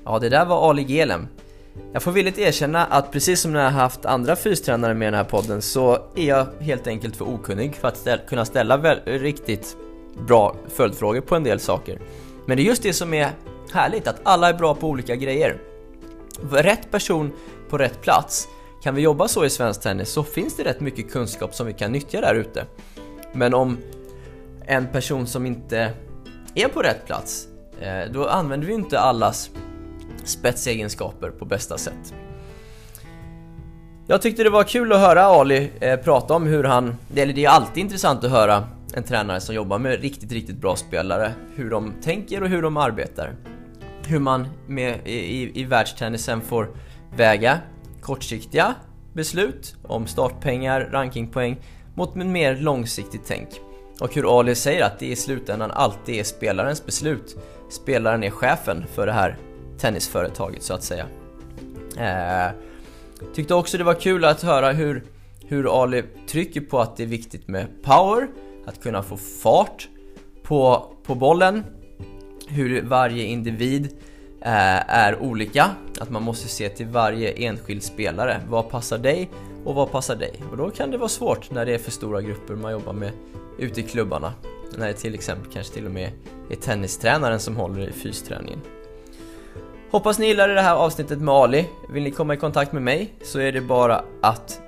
Ja, 0.06 0.20
det 0.20 0.30
där 0.30 0.46
var 0.46 0.70
Ali 0.70 0.84
Gelem. 0.84 1.28
Jag 1.94 2.04
får 2.04 2.12
villigt 2.12 2.38
erkänna 2.38 2.86
att 2.86 3.12
precis 3.12 3.42
som 3.42 3.54
när 3.54 3.64
jag 3.64 3.72
haft 3.72 4.06
andra 4.06 4.36
fystränare 4.36 4.94
med 4.94 5.06
i 5.06 5.12
den 5.12 5.14
här 5.14 5.24
podden 5.24 5.62
så 5.62 5.94
är 6.16 6.28
jag 6.28 6.46
helt 6.60 6.88
enkelt 6.88 7.16
för 7.16 7.26
okunnig 7.26 7.76
för 7.76 7.88
att 7.88 7.98
ställ 7.98 8.20
kunna 8.20 8.46
ställa 8.46 8.78
väl, 8.78 9.00
riktigt 9.06 9.78
bra 10.28 10.56
följdfrågor 10.68 11.22
på 11.22 11.36
en 11.36 11.44
del 11.44 11.60
saker. 11.60 12.00
Men 12.46 12.58
det 12.58 12.64
är 12.64 12.66
just 12.66 12.84
det 12.84 12.94
som 12.94 13.14
är 13.14 13.32
härligt, 13.74 14.08
att 14.08 14.20
alla 14.24 14.50
är 14.50 14.54
bra 14.54 14.76
på 14.76 14.88
olika 14.88 15.16
grejer. 15.16 15.58
Rätt 16.52 16.92
person 16.92 17.32
på 17.70 17.78
rätt 17.78 18.02
plats. 18.02 18.48
Kan 18.84 18.96
vi 18.96 19.02
jobba 19.02 19.28
så 19.28 19.46
i 19.46 19.50
svensk 19.50 19.82
tennis 19.82 20.10
så 20.10 20.24
finns 20.24 20.56
det 20.56 20.64
rätt 20.64 20.80
mycket 20.80 21.12
kunskap 21.12 21.56
som 21.56 21.68
vi 21.68 21.74
kan 21.74 21.92
nyttja 21.92 22.22
där 22.22 22.36
ute. 22.36 22.66
Men 23.34 23.54
om 23.54 23.78
en 24.66 24.88
person 24.88 25.28
som 25.28 25.46
inte 25.46 25.94
är 26.56 26.68
på 26.68 26.82
rätt 26.82 27.06
plats, 27.06 27.48
eh, 27.82 28.12
då 28.12 28.28
använder 28.28 28.68
vi 28.68 28.74
inte 28.74 29.00
allas 29.00 29.50
spetsegenskaper 30.24 31.30
på 31.30 31.46
bästa 31.46 31.78
sätt. 31.78 32.14
Jag 34.08 34.22
tyckte 34.22 34.44
det 34.44 34.50
var 34.50 34.64
kul 34.64 34.94
att 34.94 35.00
höra 35.00 35.24
Ali 35.24 35.72
eh, 35.80 36.00
prata 36.00 36.34
om 36.34 36.48
hur 36.48 36.64
han, 36.64 36.96
eller 37.16 37.34
det 37.34 37.46
är 37.46 37.50
alltid 37.50 37.84
intressant 37.84 38.24
att 38.24 38.32
höra 38.32 38.68
en 39.00 39.06
tränare 39.06 39.42
som 39.42 39.56
jobbar 39.56 39.80
med 39.80 40.02
riktigt, 40.02 40.32
riktigt 40.32 40.58
bra 40.58 40.76
spelare, 40.76 41.34
hur 41.56 41.70
de 41.70 41.94
tänker 42.02 42.44
och 42.44 42.50
hur 42.50 42.62
de 42.62 42.78
arbetar. 42.78 43.36
Hur 44.08 44.20
man 44.20 44.48
med, 44.68 45.00
i, 45.06 45.62
i 45.62 45.64
världstennisen 45.64 46.42
får 46.42 46.70
väga 47.16 47.60
kortsiktiga 48.02 48.76
beslut 49.14 49.76
om 49.84 50.08
startpengar, 50.08 50.90
rankingpoäng 50.92 51.62
mot 51.96 52.10
ett 52.10 52.26
mer 52.26 52.56
långsiktigt 52.56 53.22
tänk. 53.28 53.50
Och 54.02 54.16
hur 54.16 54.40
Ali 54.40 54.56
säger 54.56 54.86
att 54.86 55.00
det 55.00 55.06
i 55.06 55.16
slutändan 55.16 55.72
alltid 55.72 56.16
är 56.16 56.24
spelarens 56.24 56.86
beslut. 56.86 57.38
Spelaren 57.70 58.24
är 58.24 58.30
chefen 58.30 58.86
för 58.94 59.06
det 59.06 59.14
här 59.14 59.38
tennisföretaget 59.78 60.64
så 60.64 60.74
att 60.74 60.84
säga. 60.84 61.06
Eh, 61.98 62.52
tyckte 63.36 63.54
också 63.54 63.78
det 63.78 63.84
var 63.84 63.94
kul 63.94 64.26
att 64.26 64.42
höra 64.42 64.72
hur, 64.72 65.04
hur 65.48 65.84
Ali 65.84 66.04
trycker 66.28 66.62
på 66.62 66.80
att 66.80 66.98
det 66.98 67.04
är 67.04 67.08
viktigt 67.08 67.48
med 67.48 67.68
power, 67.84 68.28
att 68.70 68.84
kunna 68.84 69.04
få 69.04 69.18
fart 69.18 69.90
på, 70.44 70.86
på 71.04 71.16
bollen, 71.16 71.64
hur 72.48 72.82
varje 72.82 73.24
individ 73.24 73.86
eh, 74.42 74.96
är 74.96 75.22
olika, 75.22 75.70
att 76.00 76.10
man 76.10 76.24
måste 76.24 76.48
se 76.48 76.70
till 76.70 76.88
varje 76.88 77.32
enskild 77.32 77.84
spelare. 77.84 78.42
Vad 78.50 78.70
passar 78.70 78.98
dig 78.98 79.30
och 79.66 79.76
vad 79.76 79.92
passar 79.92 80.16
dig? 80.16 80.44
Och 80.52 80.58
då 80.58 80.70
kan 80.70 80.92
det 80.92 80.98
vara 80.98 81.10
svårt 81.10 81.52
när 81.52 81.66
det 81.66 81.74
är 81.74 81.78
för 81.78 81.92
stora 81.92 82.22
grupper 82.22 82.56
man 82.56 82.72
jobbar 82.72 82.94
med 82.94 83.12
ute 83.58 83.80
i 83.80 83.84
klubbarna. 83.84 84.34
När 84.78 84.88
det 84.88 84.94
till 84.94 85.14
exempel 85.14 85.52
kanske 85.54 85.74
till 85.74 85.86
och 85.86 85.92
med 85.92 86.12
är 86.50 86.56
tennistränaren 86.56 87.40
som 87.40 87.56
håller 87.56 87.90
i 87.90 87.92
fysträningen. 87.92 88.60
Hoppas 89.92 90.20
ni 90.20 90.28
gillade 90.28 90.54
det 90.54 90.62
här 90.62 90.76
avsnittet 90.76 91.20
med 91.20 91.36
Ali. 91.36 91.66
Vill 91.94 92.04
ni 92.04 92.12
komma 92.12 92.34
i 92.34 92.38
kontakt 92.38 92.72
med 92.72 92.82
mig 92.82 93.14
så 93.24 93.40
är 93.40 93.52
det 93.52 93.62
bara 93.62 94.04
att 94.22 94.62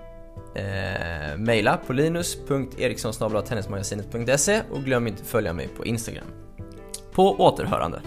eh, 0.55 1.37
mejla 1.37 1.77
på 1.77 1.93
linus.erikssonsnabelatennismagasinet.se 1.93 4.61
och 4.71 4.83
glöm 4.83 5.07
inte 5.07 5.23
följa 5.23 5.53
mig 5.53 5.67
på 5.67 5.85
Instagram. 5.85 6.27
På 7.11 7.35
återhörande! 7.39 8.01